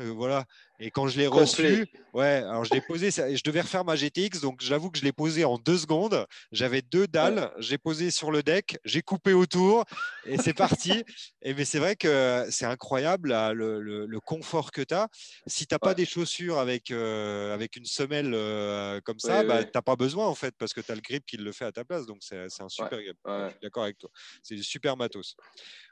euh, 0.00 0.10
voilà. 0.12 0.44
Et 0.80 0.90
quand 0.92 1.08
je 1.08 1.18
l'ai 1.18 1.26
reçu, 1.26 1.86
ouais, 2.12 2.24
alors 2.44 2.64
je 2.64 2.72
l'ai 2.72 2.80
posé, 2.80 3.10
ça- 3.10 3.34
je 3.34 3.42
devais 3.42 3.60
refaire 3.62 3.84
ma 3.84 3.96
GTX, 3.96 4.40
donc 4.40 4.60
j'avoue 4.60 4.90
que 4.92 4.98
je 4.98 5.02
l'ai 5.04 5.12
posé 5.12 5.44
en 5.44 5.58
deux 5.58 5.76
secondes. 5.76 6.24
J'avais 6.52 6.82
deux 6.82 7.08
dalles, 7.08 7.52
j'ai 7.58 7.78
posé 7.78 8.12
sur 8.12 8.30
le 8.30 8.44
deck, 8.44 8.78
j'ai 8.84 9.02
coupé 9.02 9.32
autour 9.32 9.84
et 10.24 10.38
c'est 10.38 10.54
parti. 10.54 11.02
Et 11.42 11.54
mais 11.54 11.64
c'est 11.64 11.78
vrai 11.78 11.96
que 11.96 12.46
c'est 12.50 12.64
incroyable 12.64 13.30
là, 13.30 13.52
le, 13.52 13.80
le- 13.80 14.06
le 14.06 14.20
confort 14.20 14.70
que 14.72 14.82
tu 14.82 14.94
as. 14.94 15.08
Si 15.46 15.66
tu 15.66 15.74
n'as 15.74 15.78
pas 15.78 15.94
des 15.94 16.04
chaussures 16.06 16.58
avec, 16.58 16.90
euh, 16.90 17.54
avec 17.54 17.76
une 17.76 17.84
semelle 17.84 18.32
euh, 18.34 19.00
comme 19.00 19.18
ça, 19.18 19.38
Ouais, 19.40 19.44
bah, 19.46 19.56
ouais. 19.58 19.64
tu 19.64 19.70
n'as 19.74 19.82
pas 19.82 19.96
besoin 19.96 20.26
en 20.26 20.34
fait, 20.34 20.54
parce 20.58 20.72
que 20.74 20.80
tu 20.80 20.90
as 20.92 20.94
le 20.94 21.00
grip 21.00 21.24
qui 21.26 21.36
le 21.38 21.50
fait 21.52 21.64
à 21.64 21.72
ta 21.72 21.84
place. 21.84 22.06
Donc 22.06 22.18
c'est 22.20 22.36
un 22.60 22.68
super 22.68 23.00
grip. 23.02 23.16
Je 23.26 23.48
suis 23.50 23.58
d'accord 23.62 23.82
avec 23.84 23.98
toi. 23.98 24.10
C'est 24.42 24.54
du 24.56 24.62
super 24.64 24.96
matos. 24.96 25.36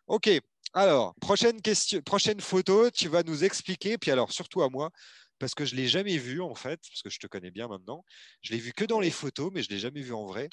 Ok, 0.06 0.30
alors, 0.72 1.14
prochaine, 1.20 1.60
question, 1.62 2.00
prochaine 2.02 2.40
photo, 2.40 2.90
tu 2.90 3.08
vas 3.08 3.22
nous 3.22 3.44
expliquer, 3.44 3.98
puis 3.98 4.10
alors 4.10 4.32
surtout 4.32 4.62
à 4.62 4.68
moi, 4.68 4.90
parce 5.38 5.54
que 5.54 5.64
je 5.64 5.74
ne 5.74 5.80
l'ai 5.80 5.88
jamais 5.88 6.18
vu 6.18 6.40
en 6.42 6.54
fait, 6.54 6.80
parce 6.88 7.02
que 7.02 7.10
je 7.10 7.18
te 7.18 7.26
connais 7.26 7.50
bien 7.50 7.68
maintenant. 7.68 8.04
Je 8.42 8.52
l'ai 8.52 8.58
vu 8.58 8.72
que 8.72 8.84
dans 8.84 9.00
les 9.00 9.10
photos, 9.10 9.50
mais 9.52 9.62
je 9.62 9.68
ne 9.70 9.74
l'ai 9.74 9.80
jamais 9.80 10.02
vu 10.02 10.12
en 10.12 10.26
vrai. 10.26 10.52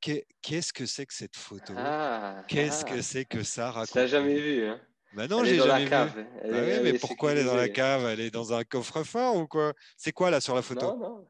Qu'est- 0.00 0.26
Qu'est-ce 0.42 0.72
que 0.74 0.86
c'est 0.86 1.06
que 1.06 1.14
cette 1.14 1.36
photo? 1.36 1.94
Ah, 1.94 2.44
Qu'est-ce 2.48 2.84
ah. 2.84 2.86
que 2.86 3.02
c'est 3.02 3.26
que 3.26 3.42
ça 3.44 3.72
Tu 3.72 3.72
raconte 3.72 3.98
l'as 3.98 4.06
jamais 4.08 4.40
vu, 4.40 4.66
hein? 4.66 4.80
Bah 5.12 5.28
non, 5.28 5.44
j'ai 5.44 5.60
jamais 5.60 5.86
vu. 5.86 6.14
Bah 6.48 6.64
Elle 6.64 6.68
est- 6.68 6.68
oui, 6.68 6.80
elle 6.80 6.82
mais 6.82 6.94
pourquoi 6.94 7.32
elle 7.32 7.38
est 7.38 7.44
dans 7.44 7.56
la 7.56 7.68
cave? 7.68 8.04
Elle 8.06 8.20
est 8.20 8.30
dans 8.30 8.52
un 8.54 8.64
coffre-fort 8.64 9.36
ou 9.36 9.46
quoi? 9.46 9.74
C'est 9.96 10.12
quoi 10.12 10.30
là 10.30 10.40
sur 10.40 10.54
la 10.54 10.62
photo? 10.62 10.92
Non, 10.92 10.96
non. 10.98 11.28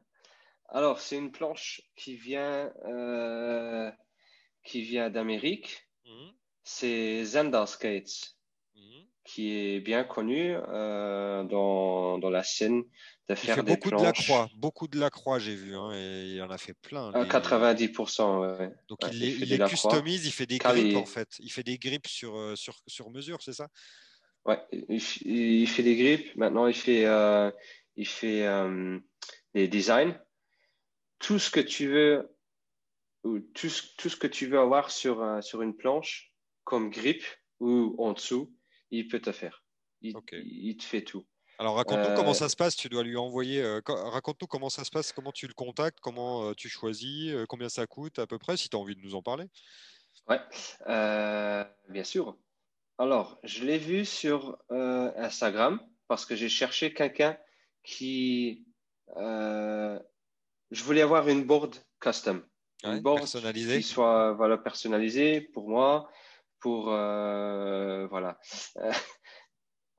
Alors, 0.69 0.99
c'est 1.01 1.17
une 1.17 1.31
planche 1.31 1.81
qui 1.95 2.15
vient, 2.17 2.73
euh, 2.85 3.91
qui 4.65 4.81
vient 4.83 5.09
d'Amérique. 5.11 5.89
Mhm, 6.05 6.37
C'est 6.63 7.23
Zendar 7.25 7.67
Skates, 7.67 8.35
mhm. 8.75 9.05
qui 9.25 9.51
est 9.51 9.79
bien 9.79 10.03
connu 10.03 10.55
euh, 10.55 11.43
dans, 11.43 12.17
dans 12.19 12.29
la 12.29 12.43
scène 12.43 12.83
de 13.27 13.33
Il 13.33 13.37
faire 13.37 13.55
fait 13.55 13.63
des 13.63 13.71
beaucoup 13.75 13.89
de 13.89 13.95
la 14.01 14.13
croix, 14.13 14.49
beaucoup 14.55 14.87
de 14.87 14.99
la 14.99 15.09
croix, 15.09 15.39
j'ai 15.39 15.55
vu, 15.55 15.75
hein, 15.75 15.91
et 15.93 16.33
il 16.35 16.41
en 16.41 16.49
a 16.49 16.57
fait 16.57 16.73
plein. 16.73 17.09
à 17.13 17.23
des- 17.23 17.29
90%. 17.29 18.41
ouais. 18.41 18.71
Donc 18.87 18.99
Ouais, 19.01 19.09
il 19.11 19.15
il 19.15 19.19
les, 19.19 19.31
fait 19.31 19.45
il 19.45 19.49
les 19.49 19.57
croix. 19.57 19.69
customise, 19.69 20.25
il 20.25 20.31
fait 20.31 20.45
des 20.45 20.59
Car 20.59 20.73
grips 20.75 20.91
il- 20.91 20.97
en 20.97 21.05
fait. 21.05 21.29
Il 21.39 21.51
fait 21.51 21.63
des 21.63 21.77
grips 21.77 22.07
sur, 22.07 22.35
euh, 22.37 22.55
sur, 22.55 22.75
sur 22.87 23.09
mesure, 23.09 23.41
c'est 23.41 23.53
ça? 23.53 23.69
Ouais, 24.45 24.59
il, 24.71 25.01
il 25.25 25.67
fait 25.67 25.83
des 25.83 25.95
grips. 25.95 26.35
Maintenant, 26.35 26.67
il 26.67 26.73
fait, 26.75 27.05
euh, 27.05 27.49
il 27.95 28.07
fait 28.07 28.45
euh, 28.45 28.99
des 29.53 29.67
designs. 29.67 30.19
Tout 31.19 31.39
ce 31.39 31.49
que 31.49 31.61
tu 31.61 31.87
veux, 31.87 32.35
ou 33.23 33.39
tout, 33.39 33.69
ce- 33.69 33.95
tout 33.97 34.09
ce 34.09 34.17
que 34.17 34.27
tu 34.27 34.47
veux 34.47 34.59
avoir 34.59 34.91
sur, 34.91 35.41
sur 35.41 35.61
une 35.61 35.75
planche, 35.75 36.32
comme 36.63 36.89
grip 36.89 37.23
ou 37.59 37.95
en 37.97 38.13
dessous, 38.13 38.53
il 38.91 39.07
peut 39.07 39.19
te 39.21 39.31
faire. 39.31 39.63
Il, 40.01 40.13
te 40.77 40.83
fait 40.83 41.03
tout. 41.03 41.25
Alors 41.59 41.75
raconte-nous 41.75 42.13
comment 42.15 42.31
Euh, 42.31 42.33
ça 42.33 42.49
se 42.49 42.55
passe. 42.55 42.75
Tu 42.75 42.89
dois 42.89 43.03
lui 43.03 43.15
envoyer. 43.15 43.61
euh, 43.61 43.79
co- 43.81 43.95
raconte-nous 44.09 44.47
comment 44.47 44.69
ça 44.69 44.83
se 44.83 44.91
passe, 44.91 45.13
comment 45.13 45.31
tu 45.31 45.47
le 45.47 45.53
contactes, 45.53 45.99
comment 46.01 46.49
euh, 46.49 46.53
tu 46.53 46.67
choisis, 46.67 47.33
combien 47.47 47.69
ça 47.69 47.87
coûte 47.87 48.19
à 48.19 48.27
peu 48.27 48.37
près, 48.37 48.57
si 48.57 48.69
tu 48.69 48.75
as 48.75 48.79
envie 48.79 48.95
de 48.95 49.01
nous 49.01 49.15
en 49.15 49.21
parler. 49.21 49.45
Ouais, 50.27 50.39
bien 51.89 52.03
sûr. 52.03 52.37
Alors, 52.97 53.39
je 53.43 53.63
l'ai 53.63 53.77
vu 53.77 54.05
sur 54.05 54.57
Instagram 54.69 55.79
parce 56.07 56.25
que 56.25 56.35
j'ai 56.35 56.49
cherché 56.49 56.93
quelqu'un 56.93 57.37
qui. 57.83 58.65
je 59.15 60.83
voulais 60.83 61.01
avoir 61.01 61.27
une 61.29 61.43
board 61.43 61.75
custom. 61.99 62.45
Ouais, 62.83 62.97
une 62.97 63.01
board 63.01 63.19
personnalisée. 63.19 63.77
qui 63.77 63.83
soit 63.83 64.33
voilà, 64.33 64.57
personnalisée 64.57 65.41
pour 65.41 65.69
moi, 65.69 66.09
pour. 66.63 66.91
euh, 66.93 68.07
voilà. 68.07 68.39
Euh, 68.77 68.91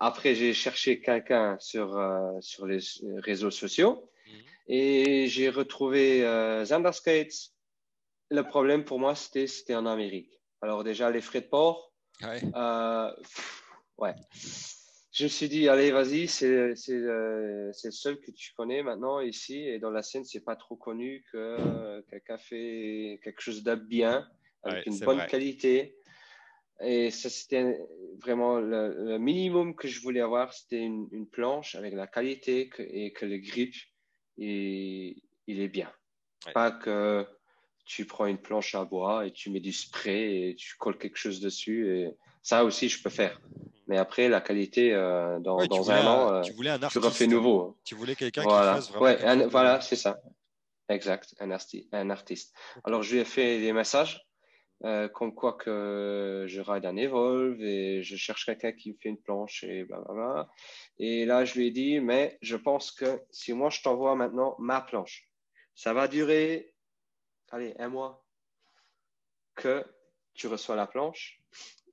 Après, 0.00 0.34
j'ai 0.34 0.52
cherché 0.54 1.00
quelqu'un 1.00 1.56
sur, 1.60 1.96
euh, 1.96 2.32
sur 2.40 2.66
les 2.66 2.80
réseaux 3.22 3.50
sociaux 3.50 4.10
Mhm. 4.26 4.42
et 4.68 5.26
j'ai 5.28 5.50
retrouvé 5.50 6.24
euh, 6.24 6.64
Zander 6.64 6.92
Skates. 6.92 7.52
Le 8.30 8.42
problème 8.42 8.84
pour 8.84 8.98
moi, 8.98 9.14
c'était 9.14 9.46
c'était 9.46 9.74
en 9.76 9.86
Amérique. 9.86 10.32
Alors 10.62 10.82
déjà, 10.82 11.10
les 11.10 11.20
frais 11.20 11.42
de 11.42 11.46
port, 11.48 11.92
Ouais. 12.22 12.40
pff, 12.40 13.62
ouais. 13.98 14.14
Je 15.12 15.24
me 15.24 15.28
suis 15.28 15.48
dit, 15.48 15.68
allez, 15.68 15.92
vas-y, 15.92 16.26
c'est 16.26 16.74
c'est 16.74 16.98
le 16.98 17.70
seul 18.02 18.18
que 18.20 18.32
tu 18.32 18.52
connais 18.56 18.82
maintenant 18.82 19.20
ici. 19.20 19.56
Et 19.68 19.78
dans 19.78 19.90
la 19.90 20.02
scène, 20.02 20.24
c'est 20.24 20.44
pas 20.44 20.56
trop 20.56 20.76
connu 20.76 21.24
que 21.30 22.00
quelqu'un 22.10 22.38
fait 22.38 23.20
quelque 23.22 23.40
chose 23.40 23.62
de 23.62 23.74
bien, 23.76 24.26
avec 24.64 24.86
Ouais, 24.86 24.92
une 24.92 24.98
bonne 24.98 25.18
vrai. 25.18 25.28
qualité. 25.28 25.96
Et 26.80 27.10
ça, 27.10 27.30
c'était 27.30 27.78
vraiment 28.20 28.58
le, 28.58 28.94
le 29.04 29.18
minimum 29.18 29.74
que 29.76 29.86
je 29.88 30.00
voulais 30.00 30.20
avoir. 30.20 30.52
C'était 30.52 30.80
une, 30.82 31.08
une 31.12 31.26
planche 31.28 31.74
avec 31.76 31.94
la 31.94 32.06
qualité 32.06 32.68
que- 32.68 32.82
et 32.82 33.12
que 33.12 33.26
le 33.26 33.38
grip, 33.38 33.74
il, 34.36 35.22
il 35.46 35.60
est 35.60 35.68
bien. 35.68 35.92
Ouais. 36.46 36.52
Pas 36.52 36.72
que 36.72 37.26
tu 37.86 38.06
prends 38.06 38.26
une 38.26 38.38
planche 38.38 38.74
à 38.74 38.84
bois 38.84 39.26
et 39.26 39.30
tu 39.32 39.50
mets 39.50 39.60
du 39.60 39.72
spray 39.72 40.48
et 40.50 40.54
tu 40.56 40.74
colles 40.76 40.98
quelque 40.98 41.16
chose 41.18 41.40
dessus. 41.40 41.88
Et 41.96 42.10
ça 42.42 42.64
aussi, 42.64 42.88
je 42.88 43.02
peux 43.02 43.10
faire. 43.10 43.40
Mais 43.86 43.98
après, 43.98 44.28
la 44.28 44.40
qualité, 44.40 44.92
euh, 44.94 45.38
dans, 45.40 45.58
Ouais, 45.58 45.68
tu, 45.68 45.76
dans 45.76 45.82
voulais 45.82 45.96
un 45.96 46.06
an, 46.06 46.32
euh, 46.34 46.40
tu 46.40 46.52
voulais 46.54 46.70
un 46.70 46.82
artiste. 46.82 47.04
refais 47.04 47.26
nouveau. 47.26 47.78
Tu 47.84 47.94
voulais 47.94 48.16
quelqu'un 48.16 48.42
Voilà, 48.42 48.72
qui 48.72 48.76
fasse 48.76 48.88
vraiment. 48.88 49.04
ouais, 49.04 49.22
un- 49.24 49.46
voilà, 49.46 49.80
c'est 49.80 49.96
ça. 49.96 50.20
Exact, 50.88 51.34
un, 51.40 51.50
arti- 51.50 51.88
un 51.92 52.10
artiste. 52.10 52.54
Alors, 52.84 53.02
je 53.02 53.14
lui 53.14 53.20
ai 53.20 53.24
fait 53.24 53.58
des 53.60 53.72
messages, 53.72 54.23
euh, 54.84 55.08
comme 55.08 55.34
quoi 55.34 55.54
que 55.54 56.44
je 56.46 56.60
ride 56.60 56.84
un 56.84 56.96
Evolve 56.96 57.62
et 57.62 58.02
je 58.02 58.16
cherche 58.16 58.44
quelqu'un 58.44 58.72
qui 58.72 58.90
me 58.90 58.96
fait 59.00 59.08
une 59.08 59.20
planche 59.20 59.64
et 59.64 59.84
blablabla. 59.84 60.50
Et 60.98 61.24
là, 61.24 61.46
je 61.46 61.54
lui 61.54 61.68
ai 61.68 61.70
dit, 61.70 62.00
mais 62.00 62.36
je 62.42 62.56
pense 62.56 62.92
que 62.92 63.22
si 63.30 63.54
moi 63.54 63.70
je 63.70 63.80
t'envoie 63.80 64.14
maintenant 64.14 64.56
ma 64.58 64.82
planche, 64.82 65.26
ça 65.74 65.94
va 65.94 66.06
durer, 66.06 66.74
allez, 67.50 67.74
un 67.78 67.88
mois 67.88 68.26
que 69.54 69.84
tu 70.34 70.48
reçois 70.48 70.76
la 70.76 70.86
planche, 70.86 71.40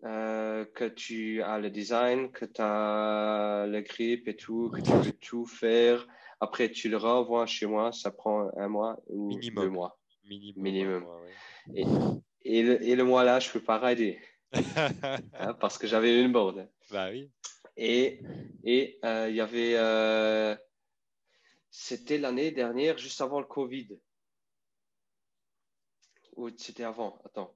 euh, 0.03 0.65
que 0.65 0.85
tu 0.85 1.41
as 1.43 1.59
le 1.59 1.69
design, 1.69 2.29
que 2.31 2.43
tu 2.43 2.59
as 2.61 3.67
le 3.69 3.81
grip 3.81 4.27
et 4.27 4.35
tout, 4.35 4.69
que 4.69 4.81
tu 4.81 4.91
peux 4.91 5.17
tout 5.17 5.45
faire. 5.45 6.05
Après, 6.41 6.69
tu 6.69 6.89
le 6.89 6.97
renvoies 6.97 7.45
chez 7.45 7.67
moi, 7.67 7.93
ça 7.93 8.11
prend 8.11 8.49
un 8.57 8.67
mois 8.67 8.99
ou 9.07 9.27
Minimum. 9.27 9.63
deux 9.63 9.69
mois. 9.69 9.97
Minimum. 10.25 10.63
Minimum. 10.63 11.03
ouais, 11.05 11.21
ouais. 11.21 11.81
Et, 11.81 11.85
et, 12.43 12.63
le, 12.63 12.81
et 12.83 12.95
le 12.95 13.03
mois 13.03 13.23
là, 13.23 13.39
je 13.39 13.49
peux 13.51 13.63
pas 13.63 13.79
rider 13.79 14.19
hein, 15.33 15.53
parce 15.59 15.77
que 15.77 15.87
j'avais 15.87 16.21
une 16.21 16.31
board. 16.31 16.69
bah 16.89 17.09
oui. 17.11 17.31
Et 17.77 18.21
et 18.63 18.99
euh, 19.05 19.29
il 19.29 19.35
y 19.35 19.41
avait, 19.41 19.75
euh, 19.77 20.55
c'était 21.69 22.17
l'année 22.17 22.51
dernière, 22.51 22.97
juste 22.97 23.21
avant 23.21 23.39
le 23.39 23.45
Covid. 23.47 23.97
Ou 26.35 26.49
c'était 26.57 26.83
avant, 26.83 27.21
attends. 27.25 27.55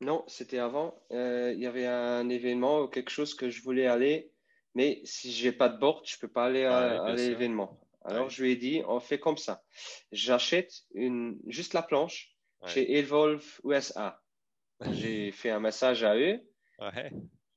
Non, 0.00 0.24
c'était 0.28 0.58
avant. 0.58 1.02
Euh, 1.12 1.52
il 1.54 1.60
y 1.60 1.66
avait 1.66 1.86
un 1.86 2.28
événement 2.28 2.80
ou 2.82 2.88
quelque 2.88 3.10
chose 3.10 3.34
que 3.34 3.48
je 3.50 3.62
voulais 3.62 3.86
aller, 3.86 4.30
mais 4.74 5.00
si 5.04 5.32
j'ai 5.32 5.52
pas 5.52 5.68
de 5.70 5.78
board, 5.78 6.06
je 6.06 6.18
peux 6.18 6.28
pas 6.28 6.46
aller 6.46 6.64
à, 6.64 7.02
Ah 7.02 7.04
à 7.06 7.14
l'événement. 7.14 7.80
Alors 8.04 8.26
Ouais. 8.26 8.30
je 8.30 8.42
lui 8.42 8.52
ai 8.52 8.56
dit, 8.56 8.82
on 8.86 9.00
fait 9.00 9.18
comme 9.18 9.38
ça. 9.38 9.64
J'achète 10.12 10.72
une 10.94 11.38
juste 11.46 11.72
la 11.74 11.82
planche 11.82 12.35
Ouais. 12.66 12.72
chez 12.72 12.98
Evolve 12.98 13.44
USA. 13.64 14.20
J'ai 14.92 15.32
fait 15.32 15.50
un 15.50 15.60
message 15.60 16.04
à 16.04 16.16
eux 16.16 16.40
Ouais. 16.78 17.10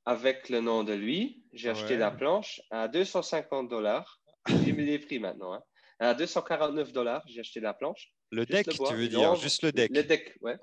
avec 0.05 0.49
le 0.49 0.61
nom 0.61 0.83
de 0.85 0.93
lui. 0.93 1.43
J'ai 1.51 1.69
acheté 1.69 1.97
la 1.97 2.11
planche 2.11 2.61
à 2.71 2.87
250 2.87 3.67
dollars. 3.69 4.21
J'ai 4.47 4.71
mis 4.71 4.85
les 4.85 4.99
prix 4.99 5.19
maintenant. 5.19 5.53
hein. 5.53 5.63
À 5.99 6.13
249 6.13 6.93
dollars, 6.93 7.23
j'ai 7.27 7.41
acheté 7.41 7.59
la 7.59 7.73
planche. 7.73 8.13
Le 8.31 8.45
deck, 8.45 8.67
le 8.67 8.73
tu 8.73 8.93
veux 8.93 9.03
Ils 9.03 9.09
dire, 9.09 9.35
juste 9.35 9.63
le 9.63 9.71
deck. 9.73 9.91
Le 9.93 10.03
deck, 10.03 10.37
ouais. 10.41 10.57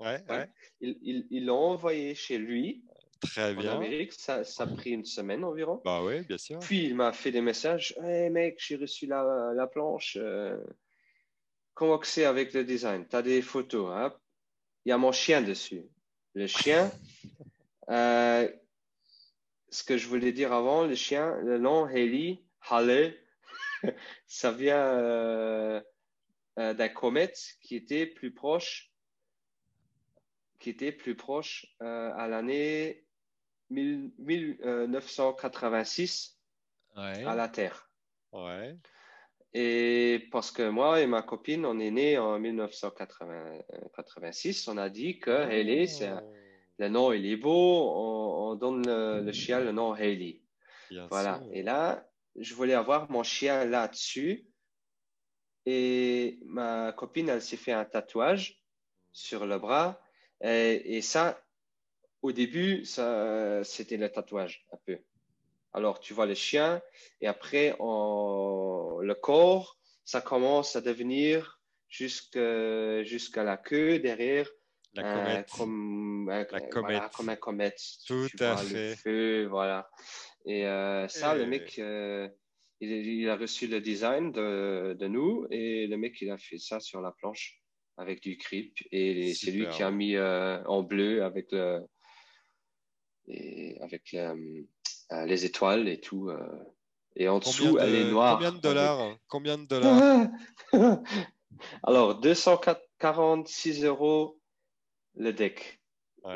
Ils 0.81 1.45
l'ont 1.45 1.59
envoyé 1.73 2.15
chez 2.15 2.39
lui 2.39 2.85
Très 3.21 3.53
en 3.55 3.61
bien. 3.61 3.73
Amérique. 3.77 4.13
Ça, 4.13 4.45
ça 4.45 4.63
a 4.65 4.67
pris 4.67 4.91
une 4.93 5.05
semaine 5.05 5.43
environ. 5.45 5.83
Bah 5.85 6.03
oui, 6.03 6.21
bien 6.23 6.39
sûr. 6.39 6.59
Puis 6.61 6.85
il 6.87 6.95
m'a 6.95 7.13
fait 7.13 7.33
des 7.33 7.41
messages. 7.43 7.95
Hey 8.03 8.31
mec, 8.31 8.57
j'ai 8.59 8.77
reçu 8.77 9.07
la, 9.07 9.53
la 9.55 9.67
planche. 9.67 10.17
euh, 10.21 10.57
comment 11.75 11.99
que 11.99 12.07
c'est 12.07 12.25
avec 12.25 12.53
le 12.55 12.65
design? 12.65 13.07
Tu 13.09 13.17
as 13.17 13.23
des 13.23 13.43
photos. 13.43 13.91
Hein? 13.95 14.15
Il 14.87 14.89
y 14.91 14.93
a 14.93 14.99
mon 14.99 15.11
chien 15.11 15.43
dessus. 15.43 15.83
Le 16.35 16.47
chien, 16.47 16.93
euh, 17.89 18.49
ce 19.69 19.83
que 19.83 19.99
je 19.99 20.07
voulais 20.07 20.31
dire 20.31 20.53
avant, 20.53 20.87
le 20.87 20.95
chien, 20.95 21.37
le 21.43 21.59
nom 21.59 21.87
Haley, 21.87 22.41
Halle, 22.71 23.17
ça 24.29 24.53
vient 24.53 24.79
euh, 24.79 25.83
euh, 26.61 26.73
d'un 26.73 26.89
comète 26.89 27.57
qui 27.61 27.75
était 27.75 28.07
plus 28.07 28.33
proche, 28.33 28.93
qui 30.61 30.71
était 30.71 30.93
plus 30.93 31.17
proche 31.17 31.67
euh, 31.83 32.13
à 32.15 32.29
l'année 32.29 33.05
1986 33.71 36.39
à 36.95 37.35
la 37.35 37.49
Terre. 37.49 37.91
Ouais. 38.31 38.77
Et 39.59 40.29
parce 40.31 40.51
que 40.51 40.69
moi 40.69 41.01
et 41.01 41.07
ma 41.07 41.23
copine, 41.23 41.65
on 41.65 41.79
est 41.81 41.91
nés 41.91 42.19
en 42.19 42.39
1986, 42.39 44.69
on 44.69 44.77
a 44.77 44.91
dit 44.91 45.19
que 45.19 45.31
Haley, 45.31 45.87
c'est 45.87 46.13
Oh. 46.13 46.21
le 46.79 46.89
nom 46.91 47.11
il 47.13 47.25
est 47.25 47.39
beau, 47.39 47.91
on, 47.91 48.51
on 48.51 48.55
donne 48.55 48.87
le, 48.87 49.23
le 49.23 49.33
chien 49.33 49.61
le 49.61 49.73
nom 49.73 49.95
Haley. 49.95 50.43
Bien 50.91 51.07
Voilà. 51.11 51.41
sûr. 51.43 51.49
Et 51.55 51.63
là, 51.63 52.07
je 52.37 52.53
voulais 52.55 52.75
avoir 52.75 53.11
mon 53.11 53.23
chien 53.23 53.65
là-dessus. 53.65 54.47
Et 55.65 56.39
ma 56.45 56.93
copine, 56.93 57.31
elle 57.31 57.41
s'est 57.43 57.57
fait 57.57 57.73
un 57.73 57.87
tatouage 57.87 58.63
sur 59.13 59.47
le 59.47 59.59
bras. 59.59 59.99
Et, 60.43 60.99
et 60.99 61.03
ça, 61.03 61.43
au 62.21 62.31
début, 62.33 62.85
ça, 62.85 63.65
c'était 63.65 63.97
le 63.97 64.11
tatouage, 64.11 64.67
un 64.73 64.77
peu. 64.85 64.99
Alors, 65.77 66.01
tu 66.01 66.15
vois 66.15 66.25
le 66.25 66.35
chien, 66.35 66.81
et 67.21 67.27
après, 67.27 67.77
on- 67.81 68.99
le 69.03 69.15
corps, 69.15 69.79
ça 70.07 70.23
commence 70.23 70.75
à 70.75 70.81
devenir 70.81 71.61
jusqu'à 71.91 73.45
la 73.45 73.57
queue 73.59 73.99
derrière, 73.99 74.49
La 74.95 75.03
comète. 75.13 75.51
comme, 75.51 76.31
un- 76.31 76.39
La 76.51 76.59
voilà, 76.61 76.69
comète. 76.71 77.13
comme 77.15 77.29
un 77.29 77.37
comète. 77.37 77.79
Tout 78.07 78.27
tu 78.35 78.43
à 78.43 78.55
vois, 78.55 78.63
le 78.63 78.69
fait. 78.71 78.97
feu, 78.97 79.47
voilà. 79.49 79.91
Et 80.47 80.67
euh, 80.67 81.07
ça, 81.09 81.37
Et- 81.37 81.41
le 81.41 81.47
mec, 81.47 81.79
euh, 81.79 82.27
il, 82.81 82.91
il 82.91 83.29
a 83.29 83.37
reçu 83.37 83.67
le 83.67 83.83
design 83.83 84.33
de, 84.33 84.97
de 84.99 85.07
nous 85.09 85.47
et 85.51 85.87
le 85.87 85.97
mec, 85.99 86.19
il 86.23 86.31
a 86.31 86.39
fait 86.39 86.57
ça 86.59 86.81
sur 86.81 87.03
la 87.03 87.13
planche 87.13 87.61
avec 87.99 88.23
du 88.23 88.39
creep. 88.39 88.73
Et 88.93 89.35
c'est 89.35 89.51
lui 89.51 89.69
qui 89.69 89.83
a 89.83 89.91
mis 89.91 90.17
euh, 90.17 90.63
en 90.65 90.83
bleu 90.83 91.23
avec, 91.23 91.53
le, 91.53 91.81
et 93.29 93.79
avec 93.83 94.15
euh, 94.15 94.35
les 95.11 95.45
étoiles 95.45 95.89
et 95.89 96.01
tout. 96.01 96.29
euh. 96.31 96.47
Et 97.19 97.29
en 97.29 97.39
dessous, 97.39 97.79
elle 97.79 97.95
est 97.95 98.11
noire. 98.11 98.35
combien 98.37 98.53
de 98.53 98.59
dollars 98.59 99.17
Combien 99.29 99.59
de 99.59 99.65
dollars? 99.65 100.29
Alors, 101.83 102.21
246 102.21 103.85
euros 103.85 104.39
le 105.15 105.33
deck. 105.33 105.81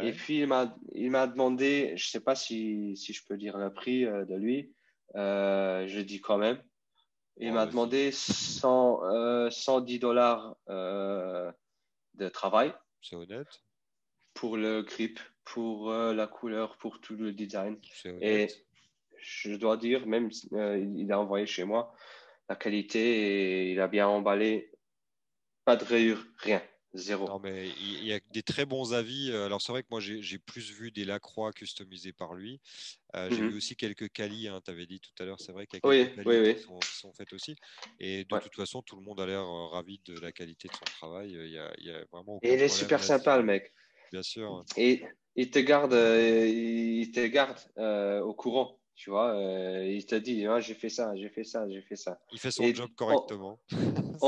Et 0.02 0.12
puis, 0.12 0.38
il 0.38 0.46
m'a, 0.46 1.26
demandé, 1.26 1.94
je 1.96 2.08
sais 2.08 2.20
pas 2.20 2.34
si, 2.36 2.96
si 2.96 3.12
je 3.12 3.24
peux 3.26 3.36
dire 3.36 3.58
le 3.58 3.72
prix 3.72 4.04
euh, 4.06 4.24
de 4.24 4.36
lui, 4.36 4.72
euh, 5.16 5.86
je 5.88 6.00
dis 6.00 6.20
quand 6.20 6.38
même. 6.38 6.62
Il 7.38 7.52
m'a 7.52 7.66
demandé 7.66 8.12
100, 8.12 9.02
euh, 9.04 9.50
110 9.50 9.98
dollars 9.98 10.54
euh, 10.68 11.50
de 12.14 12.28
travail 12.28 12.72
C'est 13.02 13.16
honnête. 13.16 13.48
pour 14.34 14.56
le 14.56 14.82
grip, 14.82 15.18
pour 15.52 15.90
euh, 15.90 16.14
la 16.14 16.26
couleur, 16.26 16.78
pour 16.78 17.00
tout 17.00 17.16
le 17.16 17.32
design. 17.32 17.78
Et 18.20 18.48
je 19.22 19.54
dois 19.54 19.76
dire, 19.76 20.06
même 20.06 20.30
euh, 20.52 20.78
il 20.78 21.12
a 21.12 21.20
envoyé 21.20 21.46
chez 21.46 21.64
moi 21.64 21.94
la 22.48 22.56
qualité 22.56 23.66
et 23.68 23.72
il 23.72 23.80
a 23.80 23.88
bien 23.88 24.08
emballé. 24.08 24.72
Pas 25.64 25.76
de 25.76 25.84
rayures, 25.84 26.26
rien, 26.38 26.62
zéro. 26.94 27.28
Non, 27.28 27.38
mais 27.38 27.68
il 27.70 28.02
y 28.04 28.12
a 28.12 28.20
des 28.30 28.42
très 28.42 28.64
bons 28.64 28.94
avis. 28.94 29.30
Euh, 29.30 29.44
Alors, 29.46 29.60
c'est 29.60 29.72
vrai 29.72 29.82
que 29.82 29.88
moi, 29.90 30.00
j'ai 30.00 30.38
plus 30.38 30.70
vu 30.72 30.90
des 30.90 31.04
Lacroix 31.04 31.52
customisés 31.52 32.12
par 32.14 32.34
lui. 32.34 32.60
Euh, 33.16 33.30
j'ai 33.30 33.42
Mhm. 33.42 33.50
vu 33.50 33.56
aussi 33.56 33.76
quelques 33.76 34.10
quali, 34.10 34.48
hein, 34.48 34.60
tu 34.64 34.70
avais 34.70 34.86
dit 34.86 35.00
tout 35.00 35.10
à 35.22 35.26
l'heure, 35.26 35.40
c'est 35.40 35.52
vrai 35.52 35.66
qu'il 35.66 35.78
y 35.78 35.80
a 35.80 35.82
Oui, 35.82 36.08
quelques 36.14 36.26
oui, 36.26 36.38
qui, 36.44 36.56
oui. 36.56 36.56
Sont, 36.58 36.84
qui 36.84 36.96
sont 36.96 37.12
faites 37.14 37.32
aussi. 37.34 37.56
Et 37.98 38.24
de 38.24 38.36
Ouais. 38.36 38.40
toute 38.40 38.54
façon, 38.56 38.82
tout 38.82 38.96
le 38.96 39.02
monde 39.02 39.20
a 39.20 39.26
l'air 39.26 39.44
ravi 39.46 40.00
de 40.06 40.18
la 40.18 40.32
qualité 40.32 40.68
de 40.70 40.74
son 40.76 40.88
travail. 40.88 41.32
Il 41.32 41.50
y 41.50 41.58
a, 41.58 41.72
il 41.78 41.86
y 41.86 41.90
a 41.90 42.04
vraiment 42.12 42.42
Et 42.42 42.52
il 42.52 42.60
est 42.60 42.68
super 42.68 43.02
sympa, 43.02 43.38
le 43.38 43.44
mec. 43.44 43.72
Bien 44.12 44.22
sûr. 44.22 44.64
Et 44.76 45.04
il 45.40 45.50
te 45.50 45.58
garde, 45.58 45.94
euh, 45.94 46.46
il 46.48 47.10
te 47.12 47.26
garde 47.26 47.58
euh, 47.78 48.20
au 48.20 48.34
courant, 48.34 48.79
tu 49.00 49.08
vois. 49.08 49.30
euh, 49.34 49.86
il 49.88 50.04
te 50.04 50.14
dit, 50.14 50.46
Ah, 50.46 50.60
j'ai 50.60 50.74
fait 50.74 50.90
ça, 50.90 51.12
j'ai 51.16 51.30
fait 51.30 51.42
ça, 51.44 51.66
j'ai 51.70 51.80
fait 51.80 51.96
ça. 51.96 52.18
Il 52.32 52.38
fait 52.38 52.50
son 52.50 52.64
Et 52.64 52.74
job 52.74 52.90
en- 52.90 52.94
correctement. 52.94 53.58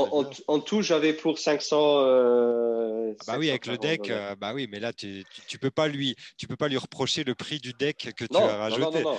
En, 0.47 0.59
tout, 0.59 0.81
j'avais 0.81 1.13
pour 1.13 1.37
500. 1.37 1.99
euh, 1.99 3.13
Ah 3.19 3.23
bah 3.27 3.35
oui, 3.37 3.51
avec 3.51 3.67
le 3.67 3.73
540 3.73 3.81
deck, 3.81 4.09
euh, 4.09 4.35
bah 4.35 4.53
oui, 4.55 4.67
mais 4.67 4.79
là, 4.79 4.91
tu, 4.91 5.23
tu, 5.31 5.41
tu 5.45 5.59
peux 5.59 5.69
pas 5.69 5.87
lui, 5.87 6.15
tu 6.35 6.47
peux 6.47 6.55
pas 6.55 6.67
lui 6.67 6.77
reprocher 6.77 7.23
le 7.23 7.35
prix 7.35 7.59
du 7.59 7.73
deck 7.73 8.11
que 8.17 8.25
tu 8.25 8.33
Non, 8.33 8.39
as 8.39 8.41
non, 8.41 8.47
non, 8.47 8.57
rajouté. 8.57 9.03
non, 9.03 9.11
non, 9.11 9.17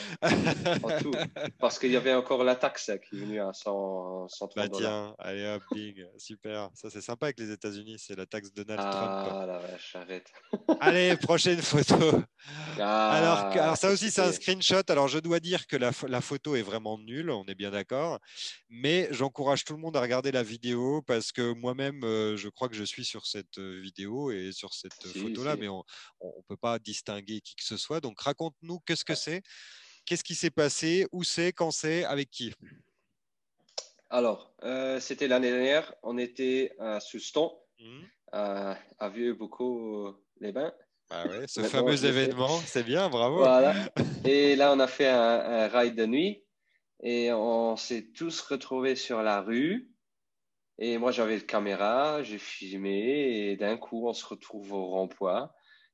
en 0.82 1.00
tout. 1.00 1.12
Parce 1.60 1.78
qu'il 1.78 1.92
y 1.92 1.96
avait 1.96 2.12
encore 2.14 2.42
la 2.42 2.56
taxe 2.56 2.90
qui 3.08 3.14
est 3.14 3.20
venue 3.20 3.40
à 3.40 3.52
100, 3.52 4.26
130 4.26 4.56
Bah 4.56 4.68
tiens, 4.76 5.14
allez 5.20 5.46
hop, 5.46 5.62
bing, 5.72 6.04
super. 6.18 6.70
Ça 6.74 6.90
c'est 6.90 7.00
sympa 7.00 7.26
avec 7.26 7.38
les 7.38 7.52
États-Unis, 7.52 7.96
c'est 8.00 8.16
la 8.16 8.26
taxe 8.26 8.52
Donald 8.52 8.80
Trump. 8.80 9.12
Ah 9.30 9.44
la 9.46 9.58
vache, 9.60 9.94
arrête. 9.94 10.26
Allez, 10.80 11.16
prochaine 11.16 11.62
photo. 11.62 11.94
Alors, 12.76 13.38
Ah, 13.38 13.50
alors 13.52 13.76
ça 13.76 13.90
aussi 13.90 14.10
c'est 14.10 14.20
un 14.22 14.32
screenshot. 14.32 14.82
Alors 14.88 15.08
je 15.08 15.18
dois 15.18 15.40
dire 15.44 15.66
que 15.68 15.76
la, 15.76 15.92
pho- 15.92 16.08
la 16.08 16.20
photo 16.20 16.56
est 16.56 16.62
vraiment 16.62 16.98
nulle, 16.98 17.30
on 17.30 17.44
est 17.46 17.54
bien 17.54 17.70
d'accord. 17.70 18.18
Mais 18.68 19.08
j'encourage 19.12 19.64
tout 19.64 19.74
le 19.74 19.80
monde 19.80 19.96
à 19.96 20.00
regarder 20.00 20.32
la 20.32 20.42
vidéo 20.42 21.02
parce 21.02 21.32
que 21.32 21.52
moi-même 21.52 22.02
euh, 22.04 22.36
je 22.36 22.48
crois 22.48 22.68
que 22.68 22.74
je 22.76 22.84
suis 22.84 23.04
sur 23.04 23.26
cette 23.26 23.58
euh, 23.58 23.80
vidéo 23.80 24.30
et 24.32 24.50
sur 24.52 24.74
cette 24.74 25.12
Si, 25.12 25.20
photo-là, 25.20 25.54
si. 25.54 25.58
mais 25.60 25.68
on 25.68 25.84
ne 26.22 26.42
peut 26.48 26.56
pas 26.56 26.78
distinguer 26.78 27.40
qui 27.40 27.54
que 27.56 27.64
ce 27.64 27.76
soit. 27.76 28.00
Donc 28.00 28.20
raconte-nous 28.20 28.80
qu'est-ce 28.86 29.04
que 29.04 29.14
c'est, 29.14 29.42
qu'est-ce 30.06 30.24
qui 30.24 30.34
s'est 30.34 30.50
passé, 30.50 31.06
où 31.12 31.24
c'est, 31.24 31.52
quand 31.52 31.70
c'est, 31.70 32.04
avec 32.04 32.30
qui? 32.30 32.52
Alors, 34.10 34.54
euh, 34.62 35.00
c'était 35.00 35.28
l'année 35.28 35.50
dernière, 35.50 35.94
on 36.02 36.18
était 36.18 36.74
à 36.78 37.00
Souston, 37.00 37.52
Mhm. 37.78 38.08
à, 38.32 38.78
à 38.98 39.08
Vieux-Beaucoup-les-Bains. 39.08 40.72
Ah 41.16 41.28
ouais, 41.28 41.46
ce 41.46 41.60
Maintenant, 41.60 41.86
fameux 41.86 42.04
événement, 42.04 42.58
c'est 42.66 42.82
bien, 42.82 43.08
bravo. 43.08 43.36
Voilà. 43.36 43.72
Et 44.24 44.56
là, 44.56 44.72
on 44.72 44.80
a 44.80 44.88
fait 44.88 45.08
un, 45.08 45.38
un 45.38 45.68
ride 45.68 45.94
de 45.94 46.06
nuit 46.06 46.42
et 47.04 47.32
on 47.32 47.76
s'est 47.76 48.10
tous 48.12 48.40
retrouvés 48.40 48.96
sur 48.96 49.22
la 49.22 49.40
rue. 49.40 49.88
Et 50.78 50.98
moi, 50.98 51.12
j'avais 51.12 51.36
le 51.36 51.42
caméra, 51.42 52.24
j'ai 52.24 52.38
filmé 52.38 53.50
et 53.50 53.56
d'un 53.56 53.76
coup, 53.76 54.08
on 54.08 54.12
se 54.12 54.26
retrouve 54.26 54.72
au 54.72 54.86
rond-point. 54.86 55.52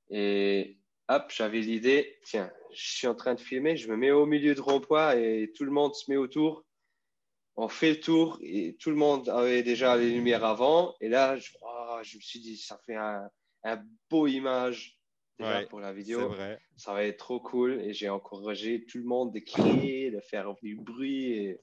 Et 0.08 0.78
hop, 1.08 1.30
j'avais 1.34 1.60
l'idée, 1.60 2.18
tiens, 2.24 2.50
je 2.72 2.90
suis 2.90 3.06
en 3.06 3.14
train 3.14 3.34
de 3.34 3.40
filmer, 3.40 3.76
je 3.76 3.90
me 3.90 3.96
mets 3.96 4.12
au 4.12 4.24
milieu 4.24 4.54
de 4.54 4.60
rond-point 4.62 5.16
et 5.16 5.52
tout 5.54 5.64
le 5.64 5.70
monde 5.70 5.94
se 5.94 6.10
met 6.10 6.16
autour. 6.16 6.64
On 7.56 7.68
fait 7.68 7.90
le 7.90 8.00
tour 8.00 8.38
et 8.40 8.76
tout 8.80 8.88
le 8.88 8.96
monde 8.96 9.28
avait 9.28 9.62
déjà 9.62 9.98
les 9.98 10.12
lumières 10.12 10.44
avant. 10.44 10.94
Et 11.02 11.10
là, 11.10 11.36
je, 11.36 11.50
oh, 11.60 11.98
je 12.02 12.16
me 12.16 12.22
suis 12.22 12.40
dit, 12.40 12.56
ça 12.56 12.80
fait 12.86 12.96
un, 12.96 13.28
un 13.64 13.82
beau 14.08 14.26
image 14.26 14.99
déjà 15.40 15.58
Ouais, 15.60 15.66
pour 15.66 15.80
la 15.80 15.92
vidéo 15.92 16.28
vrai. 16.28 16.60
ça 16.76 16.92
va 16.92 17.04
être 17.04 17.18
trop 17.18 17.40
cool 17.40 17.80
et 17.80 17.92
j'ai 17.92 18.08
encouragé 18.08 18.84
tout 18.86 18.98
le 18.98 19.04
monde 19.04 19.32
de 19.32 19.40
crier, 19.40 20.10
de 20.10 20.20
faire 20.20 20.54
du 20.62 20.76
bruit. 20.76 21.32
Et... 21.32 21.60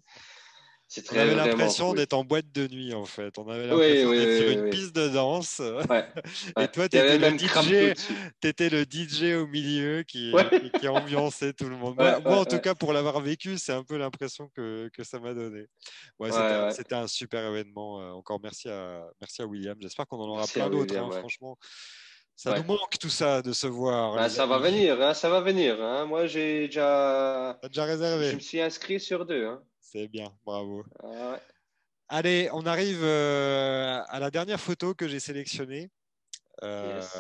C'est 0.90 1.12
On 1.12 1.18
avait 1.18 1.36
l'impression 1.36 1.90
cool. 1.90 1.98
d'être 1.98 2.14
en 2.14 2.24
boîte 2.24 2.50
de 2.54 2.66
nuit 2.70 2.94
en 2.94 3.04
fait. 3.04 3.38
On 3.38 3.50
avait 3.50 3.68
l'impression 3.68 4.10
oui, 4.10 4.18
d'être 4.20 4.30
oui, 4.30 4.38
sur 4.56 4.64
une 4.64 4.70
piste 4.70 4.96
de 4.96 5.10
danse. 5.10 5.62
Ouais, 5.90 6.08
Et 6.64 6.68
toi, 6.70 6.86
avait 6.86 7.20
t'étais 8.40 8.70
le 8.70 8.84
DJ, 8.90 9.36
au 9.36 9.48
milieu 9.48 10.04
qui, 10.04 10.32
Ouais. 10.32 10.46
qui, 10.80 10.88
ambiançait 10.88 11.52
tout 11.52 11.68
le 11.68 11.76
monde. 11.76 11.98
Moi, 11.98 12.38
en 12.38 12.46
tout 12.46 12.60
cas, 12.60 12.74
pour 12.74 12.94
l'avoir 12.94 13.20
vécu, 13.20 13.58
c'est 13.58 13.74
un 13.74 13.84
peu 13.84 13.98
l'impression 13.98 14.48
que, 14.56 14.90
que 14.94 15.04
ça 15.04 15.20
m'a 15.20 15.34
donné. 15.34 15.66
Ouais, 16.20 16.30
c'était 16.72 16.96
un- 16.96 17.08
super 17.08 17.46
événement. 17.50 18.02
Euh, 18.02 18.12
Encore 18.12 18.40
merci 18.42 18.70
à, 18.70 19.06
merci 19.20 19.42
à 19.42 19.46
William. 19.46 19.76
J'espère 19.82 20.08
qu'on 20.08 20.20
en 20.20 20.30
aura 20.30 20.40
Merci 20.40 20.54
plein 20.54 20.70
d'autres. 20.70 20.96
Hein. 20.96 21.10
Franchement, 21.12 21.58
ça 22.38 22.52
Ouais. 22.54 22.60
nous 22.62 22.66
manque 22.68 22.98
tout 23.00 23.10
ça 23.10 23.42
de 23.42 23.52
se 23.52 23.68
voir. 23.68 24.16
Ben, 24.16 24.24
les 24.24 24.30
ça 24.30 24.46
va 24.46 24.60
venir, 24.60 25.02
hein, 25.02 25.14
ça 25.14 25.30
va 25.30 25.42
venir. 25.42 25.82
Hein. 25.84 26.06
Moi, 26.06 26.28
j'ai 26.28 26.68
déjà. 26.68 27.60
Déjà 27.64 27.86
Je 27.86 27.92
réservé. 27.92 28.34
me 28.36 28.40
suis 28.40 28.62
inscrit 28.62 29.00
sur 29.02 29.26
deux. 29.26 29.46
Hein. 29.48 29.62
C'est 29.82 30.08
bien, 30.08 30.32
bravo. 30.46 30.86
Ah 31.04 31.32
ouais. 31.32 31.42
Allez, 32.10 32.50
on 32.54 32.66
arrive 32.66 33.04
euh, 33.04 34.00
à 34.08 34.20
la 34.22 34.32
dernière 34.32 34.60
photo 34.62 34.94
que 34.94 35.08
j'ai 35.10 35.20
sélectionnée. 35.20 35.90
Euh, 36.64 36.96
Yes. 37.02 37.16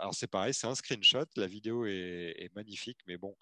Alors 0.00 0.14
c'est 0.14 0.26
pareil, 0.26 0.54
c'est 0.54 0.66
un 0.66 0.74
screenshot. 0.74 1.24
La 1.36 1.46
vidéo 1.46 1.84
est, 1.86 2.34
est 2.38 2.54
magnifique, 2.54 2.98
mais 3.06 3.16
bon, 3.18 3.34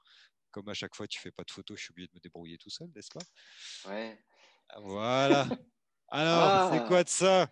comme 0.51 0.69
à 0.69 0.74
chaque 0.74 0.95
fois 0.95 1.07
tu 1.07 1.19
fais 1.20 1.31
pas 1.31 1.45
de 1.45 1.51
photos, 1.51 1.78
je 1.78 1.85
suis 1.85 1.93
obligé 1.93 2.09
de 2.09 2.15
me 2.15 2.20
débrouiller 2.20 2.59
tout 2.59 2.70
seul, 2.70 2.89
n'est-ce 2.95 3.11
pas? 3.12 3.90
Ouais. 3.90 4.19
Voilà. 4.82 5.47
Alors, 6.11 6.73
c'est 6.73 6.81
Ah. 6.81 6.85
quoi 6.89 7.05
de 7.05 7.09
ça? 7.09 7.49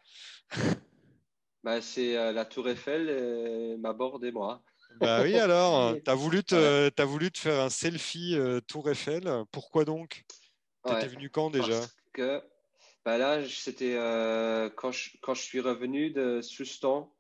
Ben, 1.67 1.81
c'est 1.81 2.17
euh, 2.17 2.31
la 2.31 2.45
Tour 2.45 2.69
Eiffel, 2.69 3.09
euh, 3.11 3.77
ma 3.77 3.91
et 4.23 4.31
moi. 4.31 4.63
Bah 5.01 5.23
oui, 5.25 5.37
alors, 5.37 5.97
t'as 6.05 6.15
voulu 6.15 6.45
te, 6.45 7.03
voulu 7.03 7.33
te 7.33 7.39
faire 7.39 7.61
un 7.61 7.71
selfie 7.71 8.37
euh, 8.37 8.61
Tour 8.61 8.89
Eiffel. 8.89 9.29
Pourquoi 9.51 9.85
donc? 9.85 10.25
T'étais 10.85 10.95
Ouais. 10.95 11.09
venu 11.09 11.29
quand 11.29 11.51
déjà? 11.51 11.81
Parce 11.81 11.97
que 12.13 12.41
ben 13.05 13.19
là, 13.19 13.45
c'était 13.49 13.97
quand, 14.77 14.93
je, 14.93 15.11
quand 15.21 15.35
je 15.35 15.43
suis 15.43 15.59
revenu 15.59 16.11
de 16.11 16.41
Souston. 16.41 17.11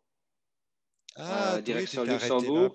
ah, 1.16 1.60
direction 1.60 2.04
Luxembourg. 2.04 2.72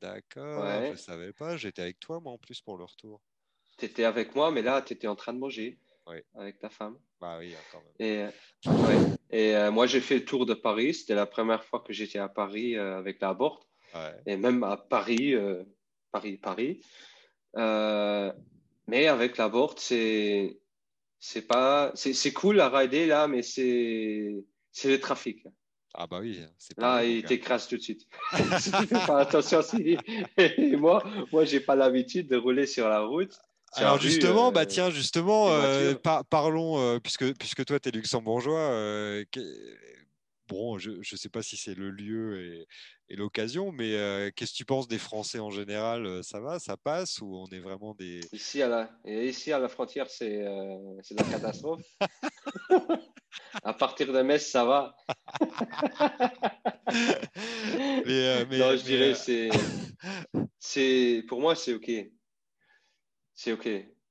D'accord, 0.00 0.84
je 0.86 0.92
ne 0.92 0.96
savais 0.96 1.32
pas. 1.32 1.56
J'étais 1.56 1.82
avec 1.82 1.98
toi, 1.98 2.20
moi, 2.20 2.34
en 2.34 2.38
plus, 2.38 2.60
pour 2.60 2.78
le 2.78 2.84
retour. 2.84 3.20
Tu 3.76 3.86
étais 3.86 4.04
avec 4.04 4.36
moi, 4.36 4.52
mais 4.52 4.62
là, 4.62 4.80
tu 4.82 4.92
étais 4.92 5.08
en 5.08 5.16
train 5.16 5.32
de 5.32 5.40
manger 5.40 5.80
avec 6.34 6.58
ta 6.58 6.68
femme. 6.68 6.96
Bah 7.20 7.36
oui, 7.38 7.54
quand 7.70 7.78
même. 7.78 7.94
Et, 7.98 8.24
ouais. 8.68 9.16
et 9.30 9.56
euh, 9.56 9.70
moi, 9.70 9.86
j'ai 9.86 10.00
fait 10.00 10.16
le 10.16 10.24
tour 10.24 10.46
de 10.46 10.54
Paris. 10.54 10.94
C'était 10.94 11.14
la 11.14 11.26
première 11.26 11.64
fois 11.64 11.80
que 11.80 11.92
j'étais 11.92 12.18
à 12.18 12.28
Paris 12.28 12.76
euh, 12.76 12.98
avec 12.98 13.20
la 13.20 13.34
Borte. 13.34 13.68
Et 14.26 14.36
même 14.36 14.64
à 14.64 14.76
Paris, 14.78 15.34
euh, 15.34 15.62
Paris, 16.10 16.38
Paris. 16.38 16.80
mais 17.54 19.06
avec 19.06 19.36
la 19.36 19.48
Borte, 19.48 19.80
c'est 19.80 20.58
c'est 21.18 21.46
pas 21.46 21.92
c'est 21.94 22.32
cool 22.32 22.58
à 22.60 22.68
rider 22.68 23.06
là, 23.06 23.28
mais 23.28 23.42
c'est 23.42 24.44
c'est 24.72 24.88
le 24.88 24.98
trafic. 24.98 25.46
Ah 25.94 26.06
bah 26.06 26.20
oui. 26.20 26.40
Là, 26.78 27.04
il 27.04 27.22
t'écrase 27.22 27.68
tout 27.68 27.76
de 27.76 27.82
suite. 27.82 28.08
pas 29.06 29.20
attention, 29.20 29.62
si. 29.62 29.98
Et 30.38 30.76
moi, 30.76 31.04
moi, 31.30 31.44
j'ai 31.44 31.60
pas 31.60 31.76
l'habitude 31.76 32.28
de 32.28 32.36
rouler 32.36 32.66
sur 32.66 32.88
la 32.88 33.00
route. 33.00 33.38
Alors 33.74 33.98
justement, 33.98 34.52
bah 34.52 34.62
euh, 34.62 34.66
tiens, 34.66 34.90
justement, 34.90 35.48
euh, 35.50 35.94
parlons, 36.28 36.78
euh, 36.78 36.98
puisque, 36.98 37.34
puisque 37.38 37.64
toi, 37.64 37.80
tu 37.80 37.88
es 37.88 37.92
luxembourgeois, 37.92 39.24
bon, 40.48 40.78
je 40.78 40.90
ne 40.90 41.16
sais 41.16 41.28
pas 41.28 41.42
si 41.42 41.56
c'est 41.56 41.74
le 41.74 41.90
lieu 41.90 42.66
et, 43.08 43.16
l'occasion, 43.16 43.72
mais 43.72 43.90
qu'est-ce 44.34 44.52
que 44.52 44.56
tu 44.56 44.64
penses 44.64 44.88
des 44.88 44.96
Français 44.96 45.38
en 45.38 45.50
général 45.50 46.24
Ça 46.24 46.40
va, 46.40 46.58
ça 46.58 46.78
passe 46.78 47.20
ou 47.20 47.36
on 47.36 47.46
est 47.48 47.58
vraiment 47.58 47.94
des... 47.94 48.20
Ici 48.32 48.62
à 48.62 48.68
la, 48.68 48.90
ici 49.04 49.52
à 49.52 49.58
la 49.58 49.68
frontière, 49.68 50.08
c'est 50.08 50.40
la 50.42 51.24
catastrophe. 51.30 51.82
à 53.62 53.74
partir 53.74 54.14
de 54.14 54.22
Metz, 54.22 54.46
ça 54.46 54.64
va. 54.64 54.96
mais, 58.06 58.58
non, 58.58 58.76
je 58.78 58.82
dirais, 58.82 59.14
c'est... 60.58 61.22
Pour 61.28 61.38
moi, 61.38 61.54
c'est 61.54 61.74
OK. 61.74 61.90
C'est 63.34 63.52
OK. 63.52 63.68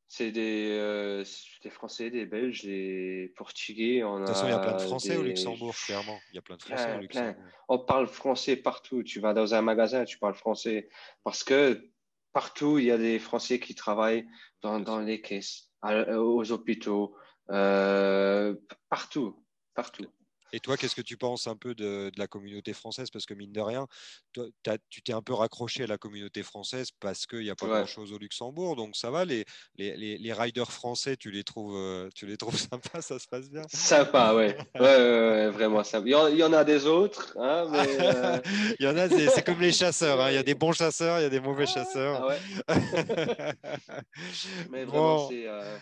C'est 0.07 0.31
des, 0.31 0.71
euh, 0.71 1.23
des, 1.63 1.69
Français, 1.69 2.09
des 2.09 2.25
Belges, 2.25 2.63
des 2.63 3.33
Portugais. 3.37 4.03
On 4.03 4.19
de 4.19 4.25
toute 4.25 4.35
façon, 4.35 4.47
il 4.47 4.49
y 4.49 4.53
a 4.53 4.59
plein 4.59 4.75
de 4.75 4.81
Français 4.81 5.15
au 5.15 5.23
Luxembourg, 5.23 5.73
clairement. 5.73 6.19
Il 6.31 6.35
y 6.35 6.37
a 6.37 6.41
plein 6.41 6.57
de 6.57 6.61
Français 6.61 6.97
au 6.97 6.99
Luxembourg. 6.99 7.43
On 7.69 7.79
parle 7.79 8.07
français 8.07 8.57
partout. 8.57 9.03
Tu 9.03 9.21
vas 9.21 9.33
dans 9.33 9.53
un 9.53 9.61
magasin, 9.61 10.03
tu 10.03 10.19
parles 10.19 10.35
français. 10.35 10.89
Parce 11.23 11.45
que 11.45 11.89
partout, 12.33 12.77
il 12.77 12.85
y 12.85 12.91
a 12.91 12.97
des 12.97 13.19
Français 13.19 13.59
qui 13.61 13.73
travaillent 13.73 14.27
dans, 14.61 14.81
dans 14.81 14.99
les 14.99 15.21
caisses, 15.21 15.69
aux 15.81 16.51
hôpitaux, 16.51 17.15
euh, 17.49 18.53
partout, 18.89 19.41
partout. 19.73 20.07
Et 20.53 20.59
toi, 20.59 20.77
qu'est-ce 20.77 20.95
que 20.95 21.01
tu 21.01 21.17
penses 21.17 21.47
un 21.47 21.55
peu 21.55 21.73
de, 21.75 22.11
la 22.17 22.27
communauté 22.27 22.73
française? 22.73 23.09
Parce 23.09 23.25
que 23.25 23.33
mine 23.33 23.51
de 23.51 23.61
rien, 23.61 23.87
toi, 24.33 24.45
tu 24.89 25.01
t'es 25.01 25.13
un 25.13 25.21
peu 25.21 25.33
raccroché 25.33 25.83
à 25.83 25.87
la 25.87 25.97
communauté 25.97 26.43
française 26.43 26.89
parce 26.99 27.25
qu'il 27.25 27.39
n'y 27.39 27.49
a 27.49 27.55
pas 27.55 27.67
grand-chose 27.67 28.11
au 28.13 28.17
Luxembourg. 28.17 28.75
Donc 28.75 28.95
ça 28.95 29.11
va, 29.11 29.25
les, 29.25 29.45
les, 29.75 30.17
les, 30.17 30.33
riders 30.33 30.71
français, 30.71 31.15
tu 31.17 31.31
les, 31.31 31.43
trouves, 31.43 31.75
euh, 31.75 32.09
tu 32.15 32.25
les 32.25 32.37
trouves 32.37 32.57
sympas, 32.71 33.01
ça 33.01 33.19
se 33.19 33.27
passe 33.27 33.49
bien? 33.49 33.63
Sympa, 33.71 34.33
ouais. 34.33 34.57
ouais, 34.75 34.81
ouais, 34.81 35.49
vraiment 35.49 35.83
sympa. 35.83 36.07
Il 36.07 36.37
y, 36.37 36.43
en, 36.43 36.53
a 36.53 36.63
des 36.63 36.85
autres. 36.85 37.37
Hein, 37.39 37.67
mais, 37.71 37.87
euh, 37.99 38.39
il 38.79 38.85
y 38.85 38.89
en 38.89 38.97
a, 38.97 39.09
c'est 39.09 39.45
comme 39.45 39.61
les 39.61 39.71
chasseurs. 39.71 40.19
Hein. 40.19 40.31
Il 40.31 40.35
y 40.35 40.37
a 40.37 40.43
des 40.43 40.55
bons 40.55 40.73
chasseurs, 40.73 41.19
il 41.19 41.23
y 41.23 41.25
a 41.25 41.29
des 41.29 41.39
mauvais 41.39 41.65
ah, 41.67 41.73
chasseurs. 41.73 42.31
Ah 42.67 42.75
mais 44.69 44.85
vraiment, 44.85 45.29
c'est... 45.29 45.47
Euh, 45.47 45.77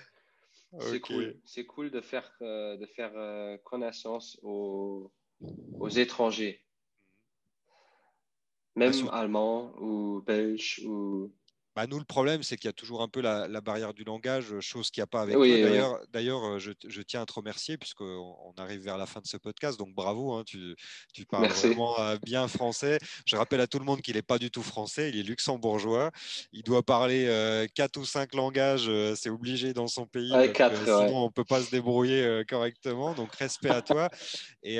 c'est 0.79 0.99
cool. 0.99 1.39
C'est 1.45 1.65
cool 1.65 1.89
de 1.91 2.01
faire, 2.01 2.31
euh, 2.41 2.77
de 2.77 2.85
faire 2.85 3.11
euh, 3.15 3.57
connaissance 3.63 4.39
aux, 4.43 5.11
aux 5.79 5.89
étrangers. 5.89 6.65
Même 8.75 9.09
allemands 9.11 9.73
ou 9.79 10.21
belges 10.21 10.81
ou 10.85 11.33
bah, 11.75 11.85
nous, 11.87 11.99
le 11.99 12.05
problème, 12.05 12.41
c'est 12.43 12.57
qu'il 12.57 12.67
y 12.67 12.69
a 12.69 12.73
toujours 12.73 13.01
un 13.01 13.07
peu 13.07 13.21
la, 13.21 13.47
barrière 13.61 13.93
du 13.93 14.03
langage, 14.03 14.59
chose 14.59 14.89
qu'il 14.89 15.01
n'y 15.01 15.03
a 15.03 15.07
pas 15.07 15.21
avec 15.21 15.35
toi. 15.35 15.99
D'ailleurs, 16.11 16.43
euh, 16.43 16.59
je, 16.59 17.01
tiens 17.01 17.21
à 17.21 17.25
te 17.25 17.33
remercier 17.33 17.77
puisqu'on 17.77 18.35
on 18.45 18.53
arrive 18.61 18.81
vers 18.81 18.97
la 18.97 19.05
fin 19.05 19.19
de 19.21 19.27
ce 19.27 19.37
podcast. 19.37 19.77
Donc, 19.77 19.93
bravo, 19.93 20.33
hein, 20.33 20.43
tu, 20.45 20.75
parles 21.29 21.47
vraiment 21.47 21.99
euh, 21.99 22.17
bien 22.23 22.47
français. 22.47 22.97
Je 23.25 23.35
rappelle 23.35 23.61
à 23.61 23.67
tout 23.67 23.79
le 23.79 23.85
monde 23.85 24.01
qu'il 24.01 24.15
n'est 24.15 24.21
pas 24.21 24.39
du 24.39 24.49
tout 24.49 24.63
français, 24.63 25.09
il 25.09 25.19
est 25.19 25.23
luxembourgeois. 25.23 26.11
Il 26.53 26.63
doit 26.63 26.83
parler 26.83 27.27
euh, 27.27 27.67
quatre 27.73 27.97
ou 27.97 28.05
cinq 28.05 28.33
langages, 28.33 28.89
c'est 29.15 29.29
obligé 29.29 29.73
dans 29.73 29.87
son 29.87 30.05
pays. 30.05 30.31
sinon, 30.55 31.23
on 31.23 31.25
ne 31.25 31.31
peut 31.31 31.45
pas 31.45 31.61
se 31.61 31.69
débrouiller 31.69 32.43
correctement. 32.47 33.13
Donc, 33.13 33.35
respect 33.35 33.69
à 33.69 33.81
toi. 33.81 34.09
Et, 34.63 34.79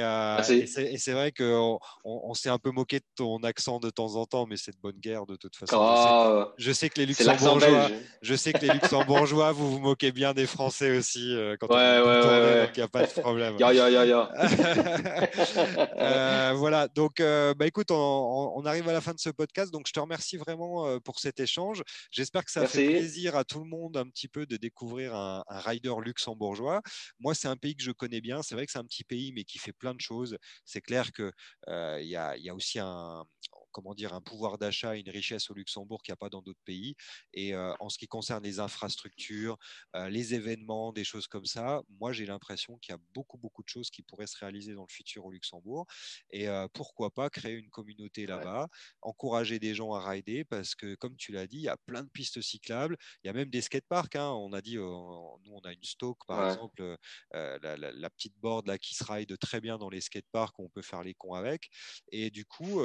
c'est 0.97 1.13
vrai 1.13 1.31
qu'on 1.31 1.79
on, 2.03 2.33
s'est 2.33 2.49
un 2.49 2.59
peu 2.59 2.71
moqué 2.71 2.99
de 2.99 3.05
ton 3.15 3.37
accent 3.43 3.79
de 3.79 3.89
temps 3.89 4.15
en 4.15 4.25
temps, 4.25 4.45
mais 4.47 4.57
c'est 4.57 4.71
de 4.71 4.79
bonne 4.81 4.99
guerre 4.99 5.25
de 5.25 5.35
toute 5.35 5.55
façon. 5.55 6.51
je 6.57 6.71
sais, 6.71 6.78
que 6.87 6.99
les 6.99 7.05
Luxembourgeois, 7.05 7.89
je 8.21 8.35
sais 8.35 8.53
que 8.53 8.65
les 8.65 8.73
Luxembourgeois, 8.73 9.51
vous 9.51 9.71
vous 9.71 9.79
moquez 9.79 10.13
bien 10.13 10.33
des 10.33 10.45
Français 10.47 10.97
aussi 10.97 11.35
euh, 11.35 11.57
quand 11.59 11.67
on 11.69 11.75
ouais, 11.75 12.01
ouais, 12.01 12.61
donc 12.61 12.69
il 12.75 12.79
n'y 12.79 12.83
a 12.83 12.87
pas 12.87 13.05
de 13.05 13.11
problème. 13.11 13.57
ya, 13.59 13.73
ya, 13.73 13.89
ya, 13.89 14.05
ya. 14.05 14.31
euh, 15.97 16.53
voilà, 16.55 16.87
donc 16.87 17.19
euh, 17.19 17.53
bah, 17.53 17.67
écoute, 17.67 17.91
on, 17.91 18.53
on, 18.55 18.65
arrive 18.65 18.87
à 18.87 18.93
la 18.93 19.01
fin 19.01 19.13
de 19.13 19.19
ce 19.19 19.29
podcast, 19.29 19.73
donc 19.73 19.87
je 19.87 19.91
te 19.91 19.99
remercie 19.99 20.37
vraiment 20.37 20.99
pour 21.01 21.19
cet 21.19 21.41
échange. 21.41 21.83
J'espère 22.11 22.45
que 22.45 22.51
ça 22.51 22.65
fait 22.65 22.87
plaisir 22.87 23.35
à 23.35 23.43
tout 23.43 23.59
le 23.59 23.69
monde 23.69 23.97
un 23.97 24.07
petit 24.07 24.29
peu 24.29 24.45
de 24.45 24.55
découvrir 24.55 25.15
un, 25.15 25.43
un 25.47 25.59
rider 25.59 25.93
luxembourgeois. 26.01 26.81
Moi, 27.19 27.35
c'est 27.35 27.49
un 27.49 27.57
pays 27.57 27.75
que 27.75 27.83
je 27.83 27.91
connais 27.91 28.21
bien. 28.21 28.41
C'est 28.43 28.55
vrai 28.55 28.65
que 28.65 28.71
c'est 28.71 28.79
un 28.79 28.85
petit 28.85 29.03
pays, 29.03 29.33
mais 29.33 29.43
qui 29.43 29.57
fait 29.57 29.73
plein 29.73 29.93
de 29.93 30.01
choses. 30.01 30.37
C'est 30.63 30.81
clair 30.81 31.11
qu'il 31.11 31.31
il 31.67 32.07
y 32.07 32.15
a 32.15 32.55
aussi 32.55 32.79
un 32.79 33.25
comment 33.71 33.93
dire, 33.93 34.13
un 34.13 34.21
pouvoir 34.21 34.57
d'achat 34.57 34.95
et 34.95 34.99
une 34.99 35.09
richesse 35.09 35.49
au 35.49 35.53
Luxembourg 35.53 36.01
qu'il 36.03 36.11
n'y 36.11 36.13
a 36.13 36.17
pas 36.17 36.29
dans 36.29 36.41
d'autres 36.41 36.61
pays. 36.65 36.95
Et 37.33 37.53
euh, 37.53 37.73
en 37.79 37.89
ce 37.89 37.97
qui 37.97 38.07
concerne 38.07 38.43
les 38.43 38.59
infrastructures, 38.59 39.57
euh, 39.95 40.09
les 40.09 40.33
événements, 40.33 40.91
des 40.93 41.03
choses 41.03 41.27
comme 41.27 41.45
ça, 41.45 41.81
moi 41.99 42.11
j'ai 42.11 42.25
l'impression 42.25 42.77
qu'il 42.77 42.93
y 42.93 42.95
a 42.95 42.99
beaucoup, 43.13 43.37
beaucoup 43.37 43.63
de 43.63 43.69
choses 43.69 43.89
qui 43.89 44.01
pourraient 44.01 44.27
se 44.27 44.37
réaliser 44.37 44.73
dans 44.73 44.85
le 44.87 44.93
futur 44.93 45.25
au 45.25 45.31
Luxembourg. 45.31 45.85
Et 46.31 46.47
euh, 46.47 46.67
pourquoi 46.73 47.11
pas 47.11 47.29
créer 47.29 47.55
une 47.55 47.69
communauté 47.69 48.25
là-bas, 48.25 48.67
encourager 49.01 49.59
des 49.59 49.75
gens 49.75 49.93
à 49.93 50.07
rider, 50.07 50.43
parce 50.43 50.75
que 50.75 50.95
comme 50.95 51.15
tu 51.15 51.31
l'as 51.31 51.47
dit, 51.47 51.57
il 51.57 51.63
y 51.63 51.69
a 51.69 51.77
plein 51.77 52.03
de 52.03 52.09
pistes 52.09 52.41
cyclables, 52.41 52.97
il 53.23 53.27
y 53.27 53.29
a 53.29 53.33
même 53.33 53.49
des 53.49 53.61
skateparks. 53.61 54.15
Hein. 54.15 54.31
On 54.31 54.53
a 54.53 54.61
dit, 54.61 54.75
nous 54.75 55.39
on 55.51 55.61
a 55.63 55.73
une 55.73 55.83
Stoke 55.83 56.25
par 56.27 56.49
exemple, 56.49 56.97
la, 57.31 58.09
petite 58.09 58.37
board 58.39 58.67
là 58.67 58.77
qui 58.77 58.95
se 58.95 59.03
ride 59.03 59.37
très 59.37 59.61
bien 59.61 59.77
dans 59.77 59.89
les 59.89 60.01
skateparks, 60.01 60.59
on 60.59 60.69
peut 60.69 60.81
faire 60.81 61.03
les 61.03 61.13
cons 61.13 61.33
avec. 61.33 61.69
Et 62.11 62.29
du 62.29 62.45
coup, 62.45 62.81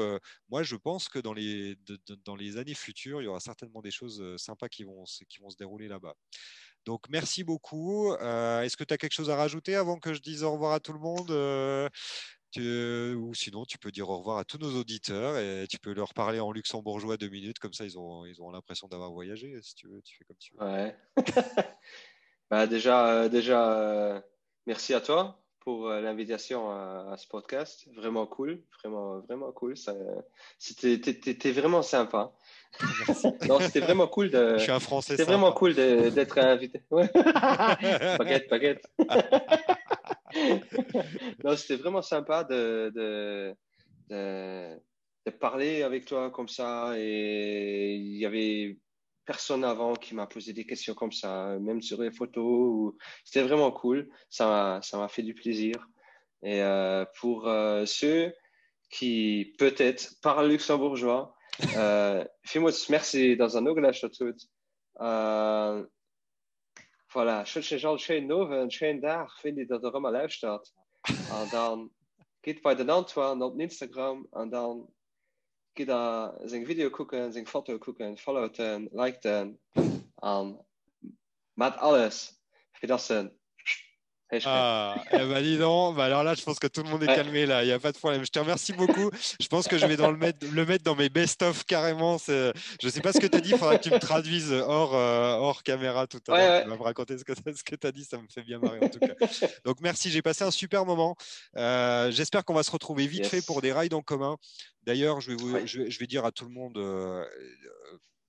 moi 0.48 0.62
je 0.62 0.73
je 0.74 0.78
pense 0.78 1.08
que 1.08 1.20
dans 1.20 1.32
les, 1.32 1.76
dans 2.24 2.34
les 2.34 2.56
années 2.56 2.74
futures, 2.74 3.22
il 3.22 3.26
y 3.26 3.28
aura 3.28 3.38
certainement 3.38 3.80
des 3.80 3.92
choses 3.92 4.20
euh, 4.20 4.36
sympas 4.36 4.68
qui 4.68 4.82
vont, 4.82 5.06
se 5.06 5.24
dérouler 5.56 5.86
là-bas. 5.86 6.14
Donc, 6.84 7.08
merci 7.08 7.44
beaucoup. 7.44 8.12
Euh, 8.14 8.62
est-ce 8.62 8.76
que 8.76 8.82
tu 8.82 8.92
as 8.92 8.98
quelque 8.98 9.12
chose 9.12 9.30
à 9.30 9.36
rajouter 9.36 9.76
avant 9.76 9.98
que 9.98 10.12
je 10.12 10.20
dise 10.20 10.42
au 10.42 10.52
revoir 10.52 10.72
à 10.72 10.80
tout 10.80 10.92
le 10.92 10.98
monde 10.98 11.30
euh, 11.30 11.88
Ou 13.14 13.34
sinon, 13.34 13.64
tu 13.64 13.78
peux 13.78 13.92
dire 13.92 14.08
au 14.08 14.18
revoir 14.18 14.38
à 14.38 14.44
tous 14.44 14.58
nos 14.58 14.74
auditeurs 14.80 15.38
et 15.38 15.66
tu 15.68 15.78
peux 15.78 15.94
leur 15.94 16.12
parler 16.12 16.40
en 16.40 16.50
luxembourgeois 16.50 17.16
deux 17.16 17.28
minutes. 17.28 17.60
Comme 17.60 17.72
ça, 17.72 17.84
ils 17.84 17.96
ont 17.96 18.50
l'impression 18.50 18.88
d'avoir 18.88 19.12
voyagé. 19.12 19.56
Si 19.62 19.76
tu 19.76 19.86
veux, 19.86 20.02
tu 20.02 20.16
fais 20.18 20.24
comme 20.24 20.38
tu 20.38 20.54
veux. 20.54 20.66
Ouais. 20.66 20.96
bah, 22.50 22.66
déjà, 22.66 23.28
déjà 23.28 24.24
merci 24.66 24.92
à 24.92 25.00
toi 25.00 25.43
pour 25.64 25.88
euh, 25.88 26.00
l'invitation 26.00 26.70
à, 26.70 27.16
ce 27.16 27.26
podcast. 27.26 27.88
Vraiment 27.96 28.26
cool, 28.26 28.62
vraiment, 28.82 29.20
vraiment 29.20 29.50
cool. 29.52 29.74
C'était 30.58 31.52
vraiment 31.52 31.82
sympa. 31.82 32.32
non, 33.48 33.60
c'était 33.60 33.80
vraiment 33.80 34.06
cool 34.06 34.30
de. 34.30 34.58
Je 34.58 34.62
suis 34.62 34.72
un 34.72 34.80
Français. 34.80 35.12
C'était 35.12 35.24
vraiment 35.24 35.52
cool 35.52 35.74
d'être 35.74 36.38
invité. 36.38 36.82
baguette, 36.90 38.50
baguette. 38.50 38.84
non, 41.44 41.56
c'était 41.56 41.76
vraiment 41.76 42.02
sympa 42.02 42.44
de, 42.44 42.92
de, 42.94 43.54
de, 44.10 44.78
de, 45.24 45.30
parler 45.30 45.82
avec 45.82 46.04
toi 46.04 46.30
comme 46.30 46.48
ça. 46.48 46.92
Et 46.96 47.94
il 47.94 48.18
y 48.18 48.26
avait 48.26 48.76
personne 49.24 49.64
avant 49.64 49.94
qui 49.94 50.14
m'a 50.14 50.26
posé 50.26 50.52
des 50.52 50.66
questions 50.66 50.94
comme 50.94 51.12
ça, 51.12 51.58
même 51.60 51.82
sur 51.82 52.00
les 52.02 52.10
photos. 52.10 52.94
C'était 53.24 53.42
vraiment 53.42 53.72
cool. 53.72 54.08
Ça 54.30 54.80
m'a 54.92 55.08
fait 55.08 55.22
du 55.22 55.34
plaisir. 55.34 55.88
Et 56.42 56.62
euh, 56.62 57.04
pour 57.20 57.48
euh, 57.48 57.86
ceux 57.86 58.34
qui 58.90 59.54
peut-être 59.58 60.20
parlent 60.22 60.48
luxembourgeois, 60.48 61.34
euh, 61.76 62.24
fais-moi 62.44 62.70
merci 62.90 63.36
dans 63.36 63.56
un 63.56 63.66
ogla 63.66 63.92
tout. 63.92 64.36
Uh, 65.00 65.84
voilà, 67.14 67.44
schön 67.44 67.62
al 67.84 67.98
schön 67.98 68.26
noven 68.26 68.60
en 68.60 68.70
schön 68.70 69.00
dag 69.00 69.40
vind 69.40 69.58
ik 69.58 69.68
dat 69.68 69.82
er 69.82 69.90
allemaal 69.90 70.12
luistert. 70.12 70.72
En 71.30 71.48
dan 71.50 71.90
geht 72.40 72.62
bei 72.62 72.74
den 72.74 72.90
op 73.42 73.60
Instagram 73.60 74.26
en 74.32 74.50
dan 74.50 74.88
gi 75.76 75.84
er 75.90 76.48
seg 76.50 76.66
Video 76.66 76.90
kucken, 76.90 77.32
seg 77.32 77.48
Foto 77.50 77.78
kucken, 77.78 78.16
followten, 78.16 78.88
liketen. 78.92 79.58
An 80.22 80.54
mat 81.58 81.78
alles 81.78 82.30
fir 82.78 82.88
dat 82.88 83.02
se 83.02 83.18
ah, 84.46 84.96
eh 85.12 85.18
ben 85.18 85.42
dis 85.42 85.58
donc, 85.58 85.96
bah 85.96 86.04
alors 86.04 86.22
là, 86.24 86.34
je 86.34 86.42
pense 86.42 86.58
que 86.58 86.66
tout 86.66 86.82
le 86.82 86.88
monde 86.90 87.02
est 87.02 87.06
calmé 87.06 87.46
là, 87.46 87.62
il 87.62 87.66
n'y 87.66 87.72
a 87.72 87.78
pas 87.78 87.92
de 87.92 87.98
problème. 87.98 88.24
Je 88.24 88.30
te 88.30 88.38
remercie 88.38 88.72
beaucoup. 88.72 89.10
Je 89.40 89.46
pense 89.46 89.68
que 89.68 89.78
je 89.78 89.86
vais 89.86 89.96
dans 89.96 90.10
le, 90.10 90.16
mettre, 90.16 90.46
le 90.52 90.66
mettre 90.66 90.84
dans 90.84 90.94
mes 90.94 91.08
best-of 91.08 91.64
carrément. 91.64 92.18
Je 92.18 92.52
ne 92.82 92.90
sais 92.90 93.00
pas 93.00 93.12
ce 93.12 93.20
que 93.20 93.26
tu 93.26 93.36
as 93.36 93.40
dit, 93.40 93.50
il 93.50 93.58
faudra 93.58 93.78
que 93.78 93.82
tu 93.82 93.90
me 93.90 93.98
traduises 93.98 94.52
hors, 94.52 94.94
euh, 94.94 95.34
hors 95.36 95.62
caméra 95.62 96.06
tout 96.06 96.20
à 96.28 96.36
l'heure. 96.36 96.62
Tu 96.62 96.68
vas 96.70 96.76
me 96.76 96.82
raconter 96.82 97.16
ce 97.18 97.24
que, 97.24 97.76
tu 97.76 97.86
as 97.86 97.92
dit, 97.92 98.04
ça 98.04 98.18
me 98.18 98.26
fait 98.32 98.42
bien 98.42 98.58
marrer 98.58 98.80
en 98.82 98.88
tout 98.88 98.98
cas. 98.98 99.14
Donc 99.64 99.80
merci, 99.80 100.10
j'ai 100.10 100.22
passé 100.22 100.44
un 100.44 100.50
super 100.50 100.84
moment. 100.84 101.16
Euh, 101.56 102.10
j'espère 102.10 102.44
qu'on 102.44 102.54
va 102.54 102.62
se 102.62 102.70
retrouver 102.70 103.06
vite 103.06 103.26
fait 103.26 103.44
pour 103.44 103.60
des 103.60 103.72
rides 103.72 103.94
en 103.94 104.02
commun. 104.02 104.36
D'ailleurs, 104.84 105.20
je, 105.20 105.32
vais 105.32 105.66
je, 105.66 105.98
vais 105.98 106.06
dire 106.06 106.24
à 106.24 106.32
tout 106.32 106.44
le 106.44 106.50
monde, 106.50 106.76
euh, 106.76 107.24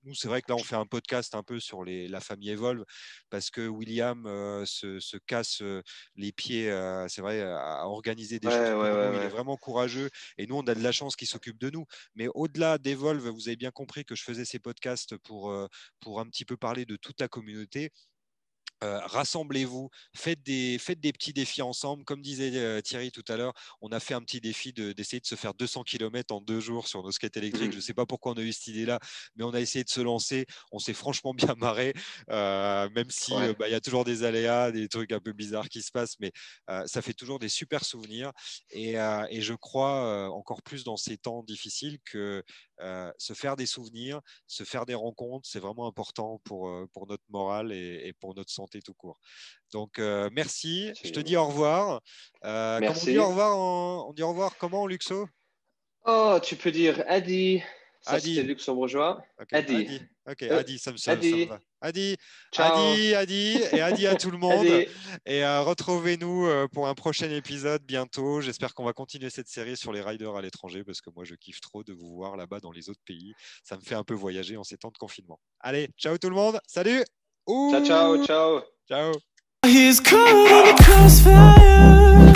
nous, 0.06 0.14
c'est 0.14 0.28
vrai 0.28 0.40
que 0.40 0.50
là, 0.50 0.56
on 0.56 0.62
fait 0.62 0.76
un 0.76 0.86
podcast 0.86 1.34
un 1.34 1.42
peu 1.42 1.58
sur 1.60 1.84
la 1.84 2.20
famille 2.20 2.50
Evolve 2.50 2.84
parce 3.28 3.50
que 3.50 3.66
William 3.66 4.24
euh, 4.26 4.64
se, 4.64 5.16
casse 5.26 5.60
euh, 5.62 5.82
les 6.14 6.32
pieds, 6.32 6.70
euh, 6.70 7.06
c'est 7.08 7.20
vrai, 7.20 7.42
à 7.42 7.86
organiser 7.88 8.38
des 8.38 8.48
choses. 8.48 8.56
il 8.56 9.22
est 9.22 9.28
vraiment 9.28 9.56
courageux 9.56 10.08
et 10.38 10.46
nous, 10.46 10.56
on 10.56 10.62
a 10.62 10.74
de 10.74 10.82
la 10.82 10.92
chance 10.92 11.16
qu'il 11.16 11.28
s'occupe 11.28 11.58
de 11.58 11.70
nous. 11.70 11.84
Mais 12.14 12.28
au-delà 12.34 12.78
d'Evolve, 12.78 13.28
vous 13.28 13.48
avez 13.48 13.56
bien 13.56 13.72
compris 13.72 14.04
que 14.04 14.14
je 14.14 14.22
faisais 14.22 14.44
ces 14.44 14.58
podcasts 14.58 15.16
pour, 15.18 15.54
pour 16.00 16.20
un 16.20 16.26
petit 16.26 16.44
peu 16.44 16.56
parler 16.56 16.86
de 16.86 16.96
toute 16.96 17.20
la 17.20 17.28
communauté. 17.28 17.92
Euh, 18.84 19.00
rassemblez-vous, 19.06 19.88
faites 20.14 20.42
des, 20.42 20.76
faites 20.78 21.00
des 21.00 21.12
petits 21.12 21.32
défis 21.32 21.62
ensemble. 21.62 22.04
Comme 22.04 22.20
disait 22.20 22.52
euh, 22.56 22.82
Thierry 22.82 23.10
tout 23.10 23.24
à 23.28 23.36
l'heure, 23.36 23.54
on 23.80 23.88
a 23.88 24.00
fait 24.00 24.12
un 24.12 24.20
petit 24.20 24.40
défi 24.40 24.72
d'essayer 24.74 25.20
de, 25.20 25.26
se 25.26 25.34
faire 25.34 25.54
200 25.54 25.82
km 25.84 26.34
en 26.34 26.42
deux 26.42 26.60
jours 26.60 26.86
sur 26.86 27.02
nos 27.02 27.10
skates 27.10 27.38
électriques. 27.38 27.72
Je 27.72 27.76
ne 27.76 27.82
sais 27.82 27.94
pas 27.94 28.04
pourquoi 28.04 28.32
on 28.32 28.34
a 28.36 28.42
eu 28.42 28.52
cette 28.52 28.66
idée-là, 28.68 29.00
mais 29.34 29.44
on 29.44 29.54
a 29.54 29.60
essayé 29.60 29.82
de 29.82 29.88
se 29.88 30.02
lancer. 30.02 30.44
On 30.72 30.78
s'est 30.78 30.92
franchement 30.92 31.32
bien 31.32 31.54
marré, 31.56 31.94
euh, 32.30 32.88
même 32.90 33.08
si 33.08 33.32
bah, 33.58 33.66
il 33.66 33.72
y 33.72 33.74
a 33.74 33.80
toujours 33.80 34.04
des 34.04 34.24
aléas, 34.24 34.72
des 34.72 34.88
trucs 34.88 35.12
un 35.12 35.20
peu 35.20 35.32
bizarres 35.32 35.70
qui 35.70 35.82
se 35.82 35.90
passent, 35.90 36.16
mais 36.20 36.32
ça 36.86 37.00
fait 37.00 37.14
toujours 37.14 37.38
des 37.38 37.48
super 37.48 37.84
souvenirs. 37.84 38.32
Et, 38.70 38.94
et 38.94 39.40
je 39.40 39.54
crois 39.54 40.28
encore 40.30 40.62
plus 40.62 40.84
dans 40.84 40.96
ces 40.96 41.16
temps 41.16 41.42
difficiles 41.42 41.98
que 42.04 42.44
se 43.18 43.32
faire 43.32 43.56
des 43.56 43.66
souvenirs, 43.66 44.20
se 44.46 44.64
faire 44.64 44.84
des 44.84 44.94
rencontres, 44.94 45.48
c'est 45.48 45.60
vraiment 45.60 45.86
important 45.86 46.40
pour, 46.44 46.70
pour 46.92 47.06
notre 47.06 47.24
morale 47.30 47.72
et, 47.72 48.02
et 48.04 48.12
pour 48.12 48.34
notre 48.34 48.50
santé 48.50 48.65
tout 48.68 48.94
court. 48.94 49.18
Donc, 49.72 49.98
euh, 49.98 50.28
merci. 50.32 50.92
Je 51.02 51.10
te 51.10 51.20
dis 51.20 51.36
au 51.36 51.46
revoir. 51.46 52.00
Euh, 52.44 52.80
on 52.82 52.92
dit 52.92 53.18
au 53.18 53.28
revoir, 53.28 53.58
on 53.58 54.12
dit 54.12 54.22
au 54.22 54.28
revoir 54.28 54.56
comment 54.58 54.82
en 54.82 54.86
luxo? 54.86 55.28
Oh, 56.04 56.38
tu 56.42 56.56
peux 56.56 56.70
dire 56.70 57.02
Adi. 57.08 57.62
Ça, 58.00 58.12
Adi. 58.12 58.40
luxembourgeois. 58.42 59.20
Adi. 59.50 60.00
Ok, 60.28 60.42
Adi, 60.42 60.78
ça 60.78 60.92
me, 60.92 60.96
ça, 60.96 61.12
Adi. 61.12 61.46
va. 61.46 61.58
Adi, 61.80 62.16
Adi, 62.56 63.14
Adi, 63.14 63.58
et 63.72 63.80
Adi 63.80 64.06
à 64.06 64.14
tout 64.14 64.30
le 64.30 64.38
monde. 64.38 64.64
Et 65.24 65.44
euh, 65.44 65.62
retrouvez-nous 65.62 66.68
pour 66.68 66.86
un 66.86 66.94
prochain 66.94 67.28
épisode 67.30 67.82
bientôt. 67.82 68.40
J'espère 68.40 68.74
qu'on 68.74 68.84
va 68.84 68.92
continuer 68.92 69.30
cette 69.30 69.48
série 69.48 69.76
sur 69.76 69.92
les 69.92 70.02
riders 70.02 70.36
à 70.36 70.42
l'étranger 70.42 70.84
parce 70.84 71.00
que 71.00 71.10
moi, 71.10 71.24
je 71.24 71.34
kiffe 71.34 71.60
trop 71.60 71.82
de 71.82 71.92
vous 71.92 72.14
voir 72.14 72.36
là-bas 72.36 72.60
dans 72.60 72.70
les 72.70 72.88
autres 72.88 73.02
pays. 73.04 73.34
Ça 73.64 73.76
me 73.76 73.82
fait 73.82 73.96
un 73.96 74.04
peu 74.04 74.14
voyager 74.14 74.56
en 74.56 74.62
ces 74.62 74.76
temps 74.78 74.92
de 74.92 74.98
confinement. 74.98 75.40
Allez, 75.58 75.88
ciao 75.98 76.16
tout 76.18 76.28
le 76.30 76.36
monde. 76.36 76.60
Salut 76.68 77.02
Ooh. 77.48 77.70
Ciao, 77.70 77.84
ciao, 77.84 78.24
ciao. 78.24 78.62
Ciao. 78.88 79.12
He's 79.64 80.00
caught 80.00 80.28
in 80.28 80.76
the 80.76 80.82
crossfire, 80.82 82.32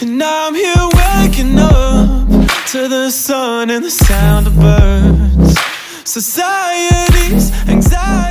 and 0.00 0.18
now 0.18 0.48
I'm 0.48 0.54
here 0.54 0.74
waking 1.00 1.58
up 1.58 2.28
to 2.68 2.88
the 2.88 3.10
sun 3.10 3.70
and 3.70 3.84
the 3.84 3.90
sound 3.90 4.46
of 4.46 4.58
birds. 4.58 5.58
Society's 6.04 7.50
anxiety. 7.68 8.21